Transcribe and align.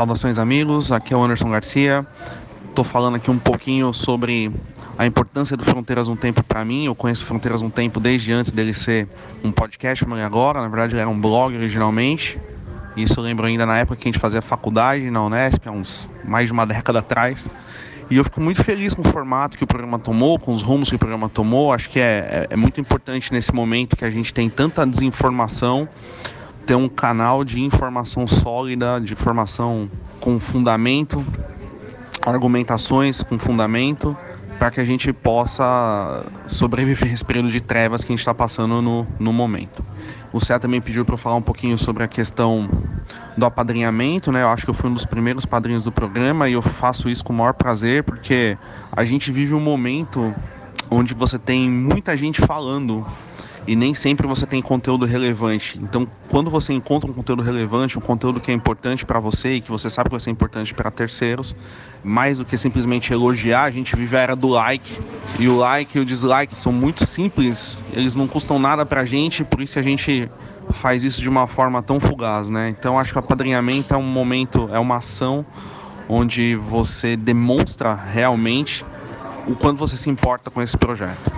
Saudações 0.00 0.38
amigos, 0.38 0.90
aqui 0.90 1.12
é 1.12 1.16
o 1.18 1.22
Anderson 1.22 1.50
Garcia. 1.50 2.06
Estou 2.70 2.82
falando 2.82 3.16
aqui 3.16 3.30
um 3.30 3.38
pouquinho 3.38 3.92
sobre 3.92 4.50
a 4.96 5.04
importância 5.04 5.58
do 5.58 5.62
Fronteiras 5.62 6.08
no 6.08 6.16
Tempo 6.16 6.42
para 6.42 6.64
mim. 6.64 6.86
Eu 6.86 6.94
conheço 6.94 7.22
Fronteiras 7.22 7.60
no 7.60 7.68
Tempo 7.68 8.00
desde 8.00 8.32
antes 8.32 8.50
dele 8.50 8.72
ser 8.72 9.06
um 9.44 9.52
podcast 9.52 10.02
ele 10.02 10.18
é 10.18 10.24
agora. 10.24 10.62
Na 10.62 10.68
verdade, 10.68 10.94
ele 10.94 11.02
era 11.02 11.10
um 11.10 11.20
blog 11.20 11.54
originalmente. 11.54 12.40
Isso 12.96 13.20
eu 13.20 13.24
lembro 13.24 13.44
ainda 13.44 13.66
na 13.66 13.76
época 13.76 13.96
que 13.96 14.08
a 14.08 14.10
gente 14.10 14.18
fazia 14.18 14.40
faculdade 14.40 15.10
na 15.10 15.22
Unesp, 15.22 15.68
há 15.68 15.70
uns 15.70 16.08
mais 16.24 16.46
de 16.46 16.52
uma 16.54 16.64
década 16.64 17.00
atrás. 17.00 17.50
E 18.10 18.16
eu 18.16 18.24
fico 18.24 18.40
muito 18.40 18.64
feliz 18.64 18.94
com 18.94 19.02
o 19.02 19.12
formato 19.12 19.58
que 19.58 19.64
o 19.64 19.66
programa 19.66 19.98
tomou, 19.98 20.38
com 20.38 20.50
os 20.50 20.62
rumos 20.62 20.88
que 20.88 20.96
o 20.96 20.98
programa 20.98 21.28
tomou. 21.28 21.74
Acho 21.74 21.90
que 21.90 22.00
é, 22.00 22.46
é, 22.48 22.54
é 22.54 22.56
muito 22.56 22.80
importante 22.80 23.30
nesse 23.34 23.54
momento 23.54 23.96
que 23.96 24.04
a 24.06 24.10
gente 24.10 24.32
tem 24.32 24.48
tanta 24.48 24.86
desinformação, 24.86 25.86
ter 26.70 26.76
um 26.76 26.88
canal 26.88 27.42
de 27.42 27.60
informação 27.60 28.28
sólida, 28.28 29.00
de 29.00 29.12
informação 29.12 29.90
com 30.20 30.38
fundamento, 30.38 31.26
argumentações 32.24 33.24
com 33.24 33.36
fundamento 33.40 34.16
para 34.56 34.70
que 34.70 34.78
a 34.78 34.84
gente 34.84 35.12
possa 35.12 36.24
sobreviver 36.46 37.12
esse 37.12 37.24
período 37.24 37.50
de 37.50 37.60
trevas 37.60 38.04
que 38.04 38.12
a 38.12 38.14
gente 38.14 38.20
está 38.20 38.32
passando 38.32 38.80
no, 38.80 39.04
no 39.18 39.32
momento. 39.32 39.84
O 40.32 40.38
Cé 40.38 40.60
também 40.60 40.80
pediu 40.80 41.04
para 41.04 41.14
eu 41.14 41.18
falar 41.18 41.34
um 41.34 41.42
pouquinho 41.42 41.76
sobre 41.76 42.04
a 42.04 42.06
questão 42.06 42.70
do 43.36 43.44
apadrinhamento, 43.44 44.30
né? 44.30 44.42
Eu 44.42 44.48
acho 44.50 44.64
que 44.64 44.70
eu 44.70 44.74
fui 44.74 44.88
um 44.88 44.94
dos 44.94 45.04
primeiros 45.04 45.44
padrinhos 45.44 45.82
do 45.82 45.90
programa 45.90 46.48
e 46.48 46.52
eu 46.52 46.62
faço 46.62 47.08
isso 47.08 47.24
com 47.24 47.32
o 47.32 47.36
maior 47.36 47.54
prazer, 47.54 48.04
porque 48.04 48.56
a 48.92 49.04
gente 49.04 49.32
vive 49.32 49.54
um 49.54 49.60
momento 49.60 50.32
onde 50.88 51.14
você 51.14 51.36
tem 51.36 51.68
muita 51.68 52.16
gente 52.16 52.40
falando 52.40 53.04
e 53.66 53.76
nem 53.76 53.94
sempre 53.94 54.26
você 54.26 54.46
tem 54.46 54.62
conteúdo 54.62 55.04
relevante. 55.04 55.78
Então, 55.80 56.06
quando 56.28 56.50
você 56.50 56.72
encontra 56.72 57.10
um 57.10 57.14
conteúdo 57.14 57.42
relevante, 57.42 57.98
um 57.98 58.00
conteúdo 58.00 58.40
que 58.40 58.50
é 58.50 58.54
importante 58.54 59.04
para 59.04 59.20
você 59.20 59.54
e 59.54 59.60
que 59.60 59.70
você 59.70 59.90
sabe 59.90 60.08
que 60.08 60.14
vai 60.14 60.20
ser 60.20 60.30
importante 60.30 60.74
para 60.74 60.90
terceiros, 60.90 61.54
mais 62.02 62.38
do 62.38 62.44
que 62.44 62.56
simplesmente 62.56 63.12
elogiar, 63.12 63.64
a 63.64 63.70
gente 63.70 63.94
vive 63.94 64.16
a 64.16 64.20
era 64.20 64.36
do 64.36 64.48
like. 64.48 64.98
E 65.38 65.48
o 65.48 65.56
like 65.56 65.96
e 65.96 66.00
o 66.00 66.04
dislike 66.04 66.56
são 66.56 66.72
muito 66.72 67.04
simples, 67.04 67.78
eles 67.92 68.14
não 68.14 68.26
custam 68.26 68.58
nada 68.58 68.86
para 68.86 69.02
a 69.02 69.04
gente, 69.04 69.44
por 69.44 69.60
isso 69.60 69.78
a 69.78 69.82
gente 69.82 70.30
faz 70.70 71.04
isso 71.04 71.20
de 71.20 71.28
uma 71.28 71.46
forma 71.46 71.82
tão 71.82 72.00
fugaz, 72.00 72.48
né? 72.48 72.68
Então, 72.68 72.98
acho 72.98 73.12
que 73.12 73.18
o 73.18 73.20
apadrinhamento 73.20 73.92
é 73.92 73.96
um 73.96 74.02
momento, 74.02 74.68
é 74.72 74.78
uma 74.78 74.96
ação 74.96 75.44
onde 76.08 76.56
você 76.56 77.16
demonstra 77.16 77.94
realmente 77.94 78.84
o 79.46 79.54
quanto 79.54 79.78
você 79.78 79.96
se 79.96 80.10
importa 80.10 80.50
com 80.50 80.60
esse 80.60 80.76
projeto 80.76 81.30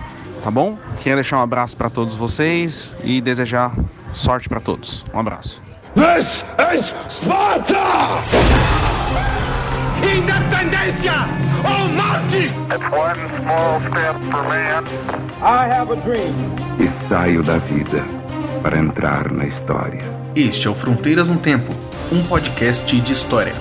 tá 0.42 0.50
bom? 0.50 0.78
Quero 1.00 1.16
deixar 1.16 1.38
um 1.38 1.42
abraço 1.42 1.76
para 1.76 1.88
todos 1.90 2.14
vocês 2.14 2.96
e 3.04 3.20
desejar 3.20 3.74
sorte 4.12 4.48
para 4.48 4.60
todos. 4.60 5.04
Um 5.12 5.18
abraço. 5.18 5.62
This 5.94 6.44
is 6.74 6.94
Sparta! 7.08 7.76
Independência 10.02 11.12
ou 11.64 11.88
morte! 11.88 12.50
It's 12.72 12.90
one 12.90 13.20
small 13.42 13.80
step 13.90 14.16
for 14.30 14.42
man. 14.48 14.84
I 15.42 15.68
have 15.68 15.92
a 15.92 15.96
dream. 15.96 16.34
E 16.80 17.08
saio 17.08 17.42
da 17.42 17.58
vida 17.58 18.04
para 18.62 18.78
entrar 18.78 19.30
na 19.30 19.46
história. 19.46 20.00
Este 20.34 20.66
é 20.66 20.70
o 20.70 20.74
Fronteiras 20.74 21.28
no 21.28 21.36
Tempo, 21.36 21.72
um 22.10 22.22
podcast 22.24 22.98
de 23.00 23.12
história. 23.12 23.52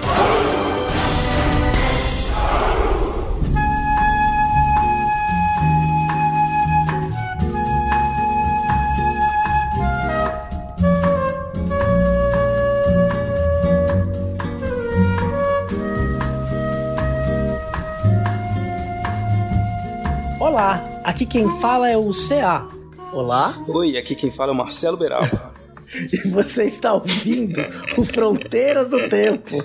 Aqui 20.52 21.26
quem 21.26 21.50
fala 21.62 21.90
é 21.90 21.96
o 21.96 22.12
CA. 22.12 22.68
Olá. 23.14 23.64
Oi, 23.70 23.98
aqui 23.98 24.16
quem 24.16 24.30
fala 24.30 24.52
é 24.52 24.54
o 24.54 24.58
Marcelo 24.58 24.98
Beraba. 24.98 25.54
e 26.12 26.28
você 26.28 26.66
está 26.66 26.94
ouvindo 26.94 27.62
o 27.98 28.04
Fronteiras 28.04 28.90
do 28.90 29.08
Tempo. 29.08 29.64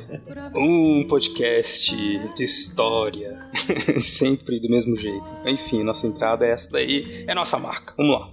Um 0.54 1.04
podcast 1.08 1.92
de 2.36 2.44
história, 2.44 3.36
sempre 4.00 4.60
do 4.60 4.70
mesmo 4.70 4.96
jeito. 4.96 5.24
Enfim, 5.44 5.82
nossa 5.82 6.06
entrada 6.06 6.46
é 6.46 6.52
essa 6.52 6.70
daí, 6.70 7.24
é 7.26 7.34
nossa 7.34 7.58
marca. 7.58 7.92
Vamos 7.96 8.20
lá. 8.20 8.30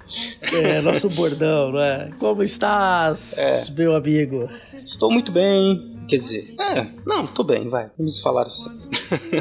É, 0.51 0.79
nosso 0.79 1.09
bordão, 1.09 1.71
não 1.71 1.79
é? 1.81 2.09
Como 2.19 2.43
estás, 2.43 3.35
é. 3.35 3.71
meu 3.71 3.95
amigo? 3.95 4.47
Estou 4.75 5.11
muito 5.11 5.31
bem. 5.31 6.05
Quer 6.07 6.17
dizer, 6.17 6.53
é, 6.59 6.87
não, 7.03 7.25
tô 7.25 7.43
bem, 7.43 7.67
vai. 7.67 7.89
Vamos 7.97 8.19
falar 8.19 8.45
assim. 8.45 8.69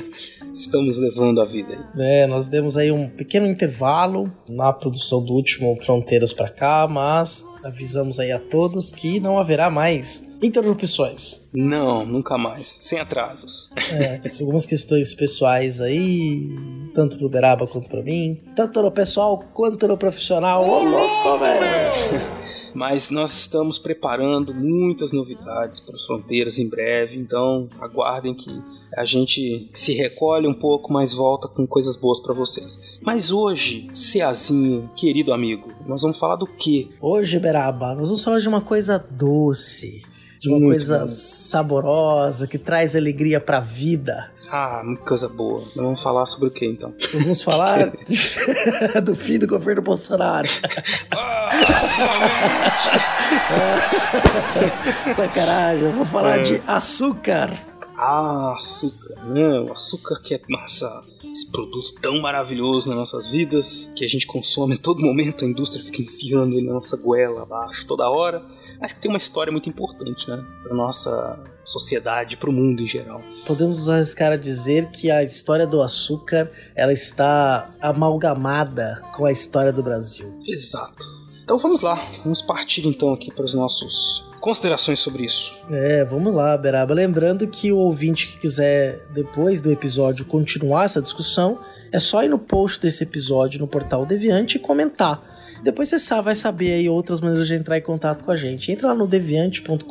estamos 0.53 0.99
levando 0.99 1.41
a 1.41 1.45
vida 1.45 1.73
aí. 1.73 2.23
É, 2.23 2.27
nós 2.27 2.47
demos 2.47 2.77
aí 2.77 2.93
um 2.93 3.09
pequeno 3.09 3.47
intervalo 3.47 4.31
na 4.49 4.73
produção 4.73 5.25
do 5.25 5.33
último 5.33 5.77
Fronteiras 5.83 6.33
para 6.33 6.51
cá, 6.51 6.87
mas 6.89 7.47
avisamos 7.65 8.19
aí 8.19 8.31
a 8.31 8.39
todos 8.39 8.93
que 8.93 9.19
não 9.19 9.39
haverá 9.39 9.71
mais 9.71 10.29
interrupções. 10.43 11.51
Não, 11.55 12.05
nunca 12.05 12.37
mais. 12.37 12.79
Sem 12.81 12.99
atrasos. 12.99 13.71
É, 13.93 14.21
algumas 14.41 14.67
questões 14.67 15.15
pessoais 15.15 15.81
aí, 15.81 16.49
tanto 16.95 17.17
pro 17.19 17.29
Beraba 17.29 17.67
quanto 17.67 17.89
para 17.89 18.03
mim, 18.03 18.41
tanto 18.55 18.83
no 18.83 18.91
pessoal 18.91 19.43
quanto 19.55 19.89
no 19.89 19.97
profissional. 19.97 20.69
Ô, 20.69 20.83
louco, 20.83 21.39
velho! 21.39 22.43
mas 22.75 23.11
nós 23.11 23.37
estamos 23.37 23.79
preparando 23.79 24.55
muitas 24.55 25.13
novidades 25.13 25.79
para 25.81 25.95
as 25.95 26.07
fronteiras 26.07 26.59
em 26.59 26.69
breve, 26.69 27.17
então 27.17 27.69
aguardem 27.79 28.35
que 28.35 28.51
a 28.97 29.05
gente 29.05 29.69
se 29.73 29.93
recolhe 29.95 30.47
um 30.47 30.55
pouco, 30.55 30.93
mas 30.93 31.13
volta 31.15 31.49
com 31.49 31.67
coisas 31.67 31.97
boas 31.97 32.21
para 32.21 32.35
vocês. 32.35 33.01
Mas 33.05 33.33
hoje, 33.33 33.89
Ceazinho, 33.95 34.91
querido 34.95 35.33
amigo, 35.33 35.73
nós 35.87 36.03
vamos 36.03 36.19
falar 36.19 36.37
do 36.37 36.47
quê? 36.47 36.89
Hoje, 37.01 37.39
Beraba, 37.39 37.95
nós 37.95 38.09
vamos 38.09 38.23
falar 38.23 38.39
de 38.39 38.49
uma 38.49 38.61
coisa 38.61 38.99
doce, 38.99 40.03
de 40.39 40.49
uma 40.49 40.59
Muito 40.59 40.73
coisa 40.73 40.99
bom. 41.01 41.09
saborosa 41.09 42.47
que 42.47 42.59
traz 42.59 42.95
alegria 42.95 43.41
para 43.41 43.57
a 43.59 43.61
vida. 43.61 44.31
Ah, 44.51 44.83
coisa 45.07 45.29
boa. 45.31 45.65
Vamos 45.75 46.03
falar 46.03 46.27
sobre 46.27 46.49
o 46.49 46.51
que 46.51 46.67
então? 46.67 46.93
Vamos 47.15 47.41
falar 47.41 47.91
do 49.03 49.17
fim 49.17 49.39
do 49.39 49.47
governo 49.47 49.81
Bolsonaro. 49.81 50.47
Sacanagem, 55.17 55.87
eu 55.87 55.93
vou 55.93 56.05
falar 56.05 56.41
é. 56.41 56.43
de 56.43 56.63
açúcar. 56.67 57.72
Ah, 58.05 58.55
açúcar. 58.57 59.25
Não, 59.27 59.73
açúcar 59.73 60.21
que 60.21 60.35
é 60.35 60.41
massa. 60.49 61.03
Esse 61.33 61.49
produto 61.51 61.95
tão 62.03 62.21
maravilhoso 62.21 62.89
nas 62.89 62.99
nossas 62.99 63.31
vidas, 63.31 63.89
que 63.95 64.05
a 64.05 64.09
gente 64.09 64.27
consome 64.27 64.75
a 64.75 64.79
todo 64.79 65.01
momento, 65.01 65.45
a 65.45 65.49
indústria 65.49 65.85
fica 65.85 66.03
enfiando 66.03 66.57
ele 66.57 66.67
na 66.67 66.75
nossa 66.75 66.97
goela 66.97 67.45
abaixo 67.45 67.87
toda 67.87 68.11
hora, 68.11 68.45
mas 68.81 68.93
que 68.93 69.01
tem 69.01 69.09
uma 69.09 69.19
história 69.19 69.53
muito 69.53 69.69
importante, 69.69 70.29
né? 70.29 70.45
Pra 70.65 70.75
nossa 70.75 71.39
sociedade, 71.65 72.37
para 72.37 72.51
o 72.51 72.53
mundo 72.53 72.83
em 72.83 72.89
geral. 72.89 73.23
Podemos 73.47 73.89
arriscar 73.89 74.33
a 74.33 74.37
dizer 74.37 74.91
que 74.91 75.09
a 75.09 75.23
história 75.23 75.67
do 75.67 75.81
açúcar 75.81 76.51
ela 76.75 76.93
está 76.93 77.73
amalgamada 77.81 79.01
com 79.15 79.25
a 79.25 79.31
história 79.31 79.73
do 79.73 79.83
Brasil. 79.83 80.37
Exato. 80.45 81.05
Então 81.45 81.57
vamos 81.57 81.83
lá, 81.83 82.11
vamos 82.25 82.43
partir 82.43 82.87
então 82.87 83.13
aqui 83.13 83.33
para 83.33 83.45
os 83.45 83.55
nossos 83.55 84.32
considerações 84.43 84.99
sobre 84.99 85.25
isso. 85.25 85.55
É, 85.71 86.05
vamos 86.05 86.35
lá, 86.35 86.59
Beraba. 86.59 86.93
Lembrando 86.93 87.47
que 87.47 87.73
o 87.73 87.79
ouvinte 87.79 88.27
que 88.27 88.39
quiser, 88.39 89.07
depois 89.15 89.61
do 89.61 89.71
episódio, 89.71 90.25
continuar 90.25 90.85
essa 90.85 91.01
discussão, 91.01 91.61
é 91.93 92.01
só 92.01 92.25
ir 92.25 92.29
no 92.29 92.39
post 92.39 92.83
desse 92.83 93.05
episódio 93.05 93.61
no 93.61 93.69
portal 93.69 94.05
Deviante 94.05 94.57
e 94.57 94.61
comentar. 94.61 95.32
Depois 95.63 95.89
você 95.89 96.21
vai 96.21 96.35
saber 96.35 96.73
aí 96.73 96.89
outras 96.89 97.21
maneiras 97.21 97.47
de 97.47 97.55
entrar 97.55 97.79
em 97.79 97.83
contato 97.83 98.25
com 98.25 98.33
a 98.33 98.37
gente. 98.37 98.73
Entra 98.73 98.89
lá 98.89 98.97
no 98.97 99.07
deviante.com.br 99.07 99.87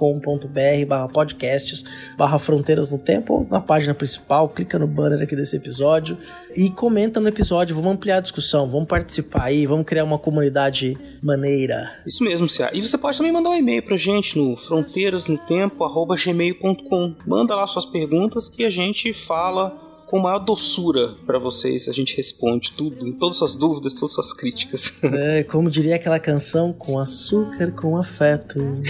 barra 0.85 1.07
podcasts, 1.07 1.85
barra 2.17 2.37
fronteiras 2.37 2.91
no 2.91 2.97
tempo, 2.97 3.35
ou 3.35 3.47
na 3.49 3.61
página 3.61 3.93
principal, 3.93 4.49
clica 4.49 4.77
no 4.77 4.85
banner 4.85 5.21
aqui 5.21 5.33
desse 5.33 5.55
episódio 5.55 6.17
e 6.55 6.69
comenta 6.69 7.21
no 7.21 7.29
episódio. 7.29 7.73
Vamos 7.73 7.93
ampliar 7.93 8.17
a 8.17 8.21
discussão, 8.21 8.69
vamos 8.69 8.87
participar 8.87 9.43
aí, 9.43 9.65
vamos 9.65 9.85
criar 9.85 10.03
uma 10.03 10.19
comunidade 10.19 10.97
maneira. 11.23 12.01
Isso 12.05 12.21
mesmo, 12.21 12.49
Cia. 12.49 12.69
E 12.73 12.81
você 12.81 12.97
pode 12.97 13.17
também 13.17 13.31
mandar 13.31 13.51
um 13.51 13.55
e-mail 13.55 13.81
pra 13.81 13.95
gente 13.95 14.37
no 14.37 14.57
fronteirasnotempo.gmail.com. 14.57 17.15
Manda 17.25 17.55
lá 17.55 17.65
suas 17.65 17.85
perguntas 17.85 18.49
que 18.49 18.65
a 18.65 18.69
gente 18.69 19.13
fala 19.13 19.90
com 20.11 20.19
maior 20.19 20.39
doçura 20.39 21.13
para 21.25 21.39
vocês. 21.39 21.87
A 21.87 21.93
gente 21.93 22.17
responde 22.17 22.73
tudo, 22.73 23.13
todas 23.13 23.37
suas 23.37 23.55
dúvidas, 23.55 23.93
todas 23.93 24.13
suas 24.13 24.33
críticas. 24.33 24.99
É, 25.21 25.43
como 25.43 25.69
diria 25.69 25.95
aquela 25.95 26.19
canção, 26.19 26.73
com 26.73 26.97
açúcar, 26.97 27.71
com 27.71 27.95
afeto. 27.97 28.59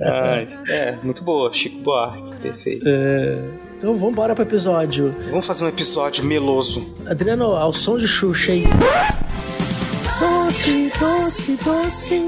Ai, 0.00 0.48
é, 0.68 0.96
muito 1.02 1.24
boa, 1.24 1.52
Chico 1.52 1.78
Buarque, 1.78 2.36
perfeito. 2.36 2.84
É, 2.86 3.38
então 3.78 3.94
vamos 3.94 4.12
embora 4.12 4.34
pro 4.34 4.44
episódio. 4.44 5.14
Vamos 5.30 5.46
fazer 5.46 5.64
um 5.64 5.68
episódio 5.68 6.24
meloso. 6.24 6.86
Adriano, 7.06 7.56
ao 7.56 7.72
som 7.72 7.96
de 7.96 8.06
Xuxa 8.06 8.52
aí. 8.52 8.64
Doce, 10.52 10.92
doce, 11.00 11.58
doce. 11.64 12.26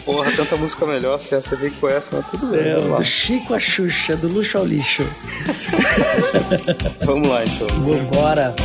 Porra, 0.02 0.32
tanta 0.32 0.56
música 0.56 0.86
melhor, 0.86 1.20
se 1.20 1.38
você 1.38 1.56
vem 1.56 1.70
com 1.72 1.86
essa, 1.86 2.16
mas 2.16 2.26
tudo 2.30 2.46
bem. 2.46 2.68
É, 2.68 2.74
vamos 2.76 2.90
lá. 2.90 2.96
do 2.96 3.04
Chico 3.04 3.52
a 3.52 3.60
Xuxa, 3.60 4.16
do 4.16 4.28
luxo 4.28 4.56
ao 4.56 4.64
lixo. 4.64 5.06
Vamos 7.04 7.28
lá 7.28 7.44
então. 7.44 7.68
Vambora. 7.84 8.56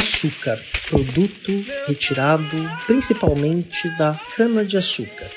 Açúcar, 0.00 0.58
produto 0.88 1.52
retirado 1.86 2.56
principalmente 2.86 3.86
da 3.98 4.18
cana-de-açúcar. 4.34 5.30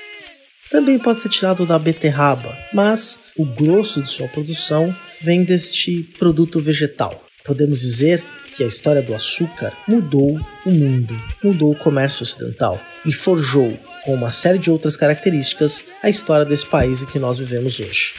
Também 0.71 0.98
pode 0.98 1.19
ser 1.19 1.27
tirado 1.27 1.65
da 1.65 1.77
beterraba, 1.77 2.57
mas 2.74 3.21
o 3.38 3.45
grosso 3.45 4.01
de 4.01 4.10
sua 4.10 4.30
produção 4.30 4.95
vem 5.21 5.44
deste 5.44 6.04
produto 6.18 6.62
vegetal. 6.62 7.25
Podemos 7.44 7.81
dizer 7.81 8.24
que 8.56 8.63
a 8.63 8.68
história 8.68 9.01
do 9.01 9.13
açúcar 9.13 9.75
mudou 9.86 10.39
o 10.65 10.71
mundo, 10.71 11.13
mudou 11.44 11.74
o 11.74 11.77
comércio 11.77 12.24
ocidental 12.24 12.80
e 13.06 13.12
forjou, 13.12 13.77
com 14.06 14.13
uma 14.13 14.31
série 14.31 14.60
de 14.60 14.71
outras 14.71 14.95
características, 14.95 15.83
a 16.01 16.10
história 16.10 16.45
desse 16.45 16.65
país 16.65 17.04
em 17.04 17.06
que 17.06 17.19
nós 17.19 17.38
vivemos 17.38 17.81
hoje. 17.81 18.13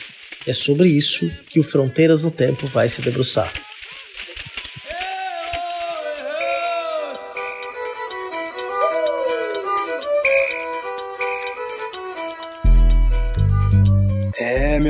É 0.47 0.53
sobre 0.53 0.91
isso 0.91 1.27
que 1.49 1.59
o 1.59 1.65
Fronteiras 1.65 2.23
no 2.23 2.31
Tempo 2.31 2.67
vai 2.67 2.87
se 2.87 3.01
debruçar. 3.01 3.51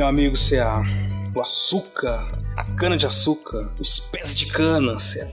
Meu 0.05 0.09
amigo 0.09 0.35
CA, 0.37 0.83
o 1.33 1.41
açúcar, 1.41 2.27
a 2.55 2.63
cana 2.63 2.95
de 2.95 3.07
açúcar, 3.07 3.67
os 3.79 3.99
pés 3.99 4.35
de 4.35 4.45
cana, 4.45 4.97
CA. 4.97 5.27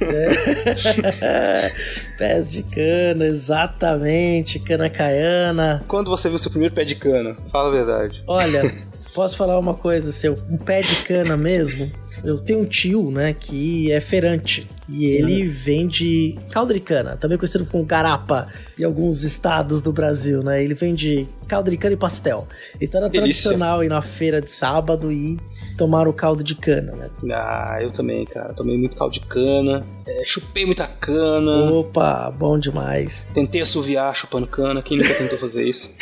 Pés 2.18 2.50
de 2.50 2.64
cana, 2.64 3.26
exatamente, 3.26 4.58
cana 4.58 4.90
caiana. 4.90 5.84
Quando 5.86 6.10
você 6.10 6.28
viu 6.28 6.38
seu 6.38 6.50
primeiro 6.50 6.74
pé 6.74 6.84
de 6.84 6.96
cana? 6.96 7.36
Fala 7.52 7.68
a 7.68 7.72
verdade. 7.72 8.24
Olha, 8.26 8.62
posso 9.14 9.36
falar 9.36 9.56
uma 9.56 9.74
coisa, 9.74 10.10
seu 10.10 10.34
um 10.50 10.58
pé 10.58 10.82
de 10.82 10.96
cana 11.04 11.36
mesmo? 11.36 11.88
Eu 12.24 12.38
tenho 12.40 12.60
um 12.60 12.64
tio, 12.64 13.12
né, 13.12 13.32
que 13.32 13.92
é 13.92 14.00
feirante 14.00 14.66
e 14.88 15.04
ele 15.06 15.44
vende 15.46 16.38
caldo 16.50 16.72
de 16.72 16.80
cana, 16.80 17.16
também 17.16 17.36
conhecido 17.36 17.66
como 17.66 17.84
garapa 17.84 18.48
em 18.78 18.84
alguns 18.84 19.22
estados 19.22 19.82
do 19.82 19.92
Brasil, 19.92 20.42
né? 20.42 20.62
Ele 20.62 20.74
vende 20.74 21.26
caldo 21.46 21.70
de 21.70 21.76
cana 21.76 21.94
e 21.94 21.96
pastel. 21.96 22.46
Então 22.80 23.00
era 23.00 23.08
Delícia. 23.10 23.42
tradicional 23.50 23.84
ir 23.84 23.88
na 23.88 24.00
feira 24.00 24.40
de 24.40 24.50
sábado 24.50 25.12
e 25.12 25.36
tomar 25.76 26.08
o 26.08 26.12
caldo 26.12 26.42
de 26.42 26.54
cana, 26.54 26.92
né? 26.96 27.08
Ah, 27.32 27.78
eu 27.80 27.90
também, 27.90 28.24
cara. 28.24 28.52
Tomei 28.54 28.76
muito 28.76 28.96
caldo 28.96 29.12
de 29.12 29.20
cana, 29.20 29.84
é, 30.06 30.22
chupei 30.26 30.64
muita 30.66 30.86
cana, 30.86 31.70
Opa, 31.70 32.30
bom 32.30 32.58
demais. 32.58 33.28
tentei 33.34 33.60
assoviar 33.60 34.14
chupando 34.16 34.46
cana. 34.46 34.82
Quem 34.82 34.96
nunca 34.98 35.14
tentou 35.14 35.38
fazer 35.38 35.64
isso? 35.64 35.90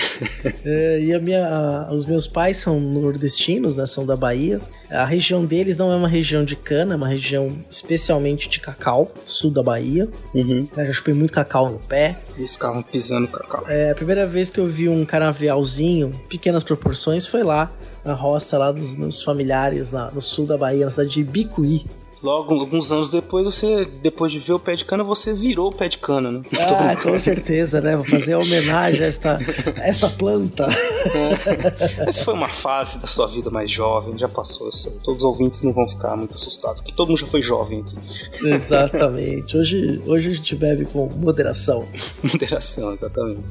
É, 0.65 1.01
e 1.01 1.13
a 1.13 1.19
minha, 1.21 1.47
a- 1.47 1.93
os 1.93 2.07
meus 2.07 2.27
pais 2.27 2.57
são 2.57 2.81
nordestinos, 2.81 3.77
né? 3.77 3.85
São 3.87 4.07
da 4.07 4.17
Bahia. 4.17 4.61
A 4.91 5.05
região 5.05 5.45
deles 5.45 5.77
não 5.77 5.93
é 5.93 5.97
uma 5.97 6.09
região 6.09 6.45
de 6.45 6.57
cana, 6.57 6.95
é 6.95 6.97
uma 6.97 7.09
região 7.09 7.57
especialmente 7.71 8.49
de 8.49 8.59
cacau, 8.61 8.76
sul 9.25 9.51
da 9.51 9.63
Bahia. 9.63 10.09
Uhum. 10.35 10.69
Eu 10.77 10.87
já 10.87 10.93
chupei 10.93 11.15
muito 11.15 11.33
cacau 11.33 11.71
no 11.71 11.79
pé. 11.79 12.19
Eles 12.37 12.53
ficavam 12.53 12.83
pisando 12.83 13.29
cacau. 13.29 13.65
É, 13.69 13.91
a 13.91 13.95
primeira 13.95 14.27
vez 14.27 14.51
que 14.51 14.59
eu 14.59 14.67
vi 14.67 14.89
um 14.89 15.05
canavialzinho, 15.05 16.19
pequenas 16.29 16.63
proporções, 16.63 17.27
foi 17.27 17.43
lá 17.43 17.71
na 18.05 18.15
roça 18.15 18.57
lá 18.57 18.71
dos 18.71 18.95
meus 18.95 19.23
familiares 19.23 19.93
no 20.13 20.21
sul 20.21 20.47
da 20.47 20.57
Bahia, 20.57 20.85
na 20.85 20.91
cidade 20.91 21.11
de 21.11 21.25
Bicuí. 21.25 21.85
Logo, 22.23 22.55
alguns 22.59 22.91
anos 22.91 23.11
depois, 23.11 23.45
você, 23.45 23.85
depois 23.85 24.33
de 24.33 24.39
ver 24.39 24.55
o 24.55 24.59
pé 24.59 24.75
de 24.75 24.85
cana, 24.85 25.05
você 25.05 25.35
virou 25.35 25.69
o 25.69 25.75
pé 25.75 25.89
de 25.89 25.99
cana, 25.99 26.33
né? 26.33 26.43
Ah, 26.59 26.97
com 27.01 27.19
certeza, 27.19 27.81
né? 27.81 27.95
Vou 27.95 28.05
fazer 28.05 28.35
homenagem 28.35 29.05
a 29.05 29.07
esta, 29.07 29.39
a 29.77 29.87
esta 29.87 30.09
planta. 30.09 30.67
Essa 32.07 32.25
foi 32.25 32.35
uma 32.35 32.49
fase 32.49 33.01
da 33.01 33.07
sua 33.07 33.27
vida 33.27 33.51
mais 33.51 33.71
jovem, 33.71 34.19
já 34.19 34.29
passou. 34.29 34.71
Todos 35.05 35.23
os 35.23 35.25
ouvintes 35.25 35.63
não 35.63 35.73
vão 35.73 35.87
ficar 35.89 36.17
muito 36.17 36.35
assustados, 36.35 36.81
porque 36.81 36.95
todo 36.95 37.09
mundo 37.09 37.21
já 37.21 37.27
foi 37.27 37.43
jovem 37.43 37.81
aqui. 37.83 38.49
Exatamente. 38.49 39.57
Hoje, 39.57 40.03
hoje 40.07 40.31
a 40.31 40.35
gente 40.35 40.57
bebe 40.57 40.87
com 40.87 41.09
moderação. 41.21 41.87
Moderação, 42.23 42.93
exatamente. 42.93 43.43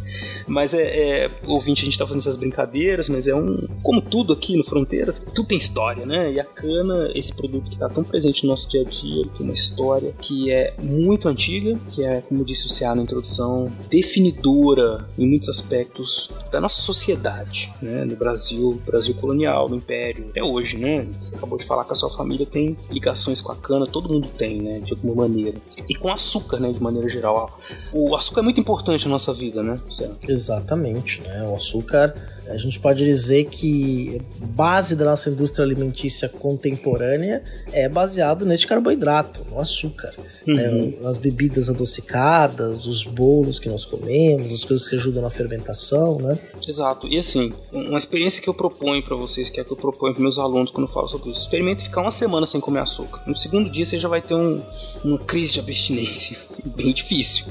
Mas 0.48 0.74
é, 0.74 1.26
é, 1.26 1.32
ouvinte, 1.46 1.82
a 1.82 1.86
gente 1.86 1.98
tá 1.98 2.06
fazendo 2.06 2.22
essas 2.22 2.36
brincadeiras, 2.36 3.10
mas 3.10 3.28
é 3.28 3.36
um. 3.36 3.68
Como 3.84 4.02
tudo 4.02 4.34
aqui 4.34 4.58
no 4.58 4.64
Fronteiras, 4.64 5.22
tudo 5.34 5.48
tem 5.48 5.58
história, 5.58 6.06
né? 6.06 6.32
E 6.32 6.40
a 6.40 6.44
cana, 6.44 7.10
esse 7.14 7.34
produto 7.34 7.70
que 7.70 7.78
tá 7.78 7.88
tão 7.88 8.04
presente 8.04 8.44
no 8.44 8.50
nosso 8.50 8.65
dia 8.70 8.82
a 8.82 8.84
dia, 8.84 9.26
tem 9.38 9.46
uma 9.46 9.54
história 9.54 10.12
que 10.12 10.52
é 10.52 10.74
muito 10.82 11.28
antiga, 11.28 11.78
que 11.92 12.04
é, 12.04 12.22
como 12.22 12.44
disse 12.44 12.66
o 12.66 12.70
Ceará 12.70 12.96
na 12.96 13.04
introdução, 13.04 13.72
definidora 13.90 15.08
em 15.18 15.28
muitos 15.28 15.50
aspectos 15.50 16.30
da 16.52 16.60
nossa 16.60 16.82
sociedade, 16.82 17.72
né? 17.82 18.06
No 18.06 18.16
Brasil, 18.16 18.80
Brasil 18.86 19.16
colonial, 19.16 19.70
no 19.70 19.78
Império, 19.78 20.26
até 20.30 20.44
hoje, 20.44 20.78
né? 20.78 21.08
Você 21.22 21.36
acabou 21.36 21.58
de 21.58 21.66
falar 21.66 21.86
que 21.86 21.94
a 21.94 21.96
sua 21.96 22.10
família 22.10 22.46
tem 22.46 22.78
ligações 22.90 23.42
com 23.42 23.52
a 23.52 23.56
cana, 23.56 23.86
todo 23.86 24.12
mundo 24.12 24.28
tem, 24.38 24.62
né? 24.62 24.80
De 24.80 24.94
alguma 24.94 25.28
maneira. 25.28 25.58
E 25.88 25.96
com 25.96 26.12
açúcar, 26.12 26.60
né? 26.60 26.72
De 26.72 26.82
maneira 26.82 27.10
geral. 27.10 27.58
O 27.94 28.16
açúcar 28.16 28.42
é 28.42 28.44
muito 28.44 28.60
importante 28.60 29.06
na 29.06 29.12
nossa 29.12 29.34
vida, 29.34 29.62
né? 29.62 29.80
Exatamente, 30.28 31.22
né? 31.22 31.48
O 31.48 31.56
açúcar, 31.56 32.16
a 32.48 32.58
gente 32.58 32.80
pode 32.80 33.04
dizer 33.04 33.46
que 33.46 34.22
a 34.42 34.46
base 34.46 34.96
da 34.96 35.06
nossa 35.06 35.30
indústria 35.30 35.66
alimentícia 35.66 36.30
contemporânea 36.30 37.44
é 37.72 37.88
baseado 37.90 38.46
neste 38.46 38.68
carboidrato, 38.68 39.46
no 39.50 39.60
açúcar. 39.60 40.14
né? 40.46 40.94
As 41.06 41.18
bebidas 41.18 41.70
adocicadas, 41.70 42.86
os 42.86 43.04
bolos 43.04 43.60
que 43.60 43.70
nós 43.70 43.86
comemos, 43.86 44.54
as 44.54 44.64
coisas 44.64 44.88
que 44.88 44.96
ajudam 44.96 45.22
na 45.22 45.30
fermentação, 45.30 46.20
né? 46.20 46.38
Exato. 46.68 47.08
E 47.08 47.18
assim, 47.18 47.54
uma 47.72 47.98
experiência 47.98 48.42
que 48.42 48.50
eu 48.50 48.54
proponho 48.54 49.04
pra 49.04 49.16
vocês, 49.16 49.50
que 49.50 49.60
é 49.60 49.64
a 49.64 49.66
que 49.66 49.72
eu 49.72 49.78
proponho 49.78 50.14
para 50.14 50.22
meus 50.22 50.38
alunos 50.38 50.72
quando 50.72 50.88
eu 50.88 50.94
falo 50.94 51.08
sobre 51.10 51.32
isso. 51.32 51.42
Experimente 51.42 51.84
ficar 51.84 52.02
uma 52.02 52.12
semana 52.12 52.46
sem 52.46 52.60
comer 52.62 52.80
açúcar. 52.80 53.22
No 53.28 53.36
segundo 53.36 53.70
dia 53.70 53.86
você 53.86 53.98
já 53.98 54.08
vai 54.08 54.22
ter 54.22 54.36
um, 54.36 54.62
uma 55.04 55.18
crise 55.20 55.54
de 55.54 55.60
abstinência. 55.60 56.38
Bem 56.76 56.94
difícil. 56.94 57.46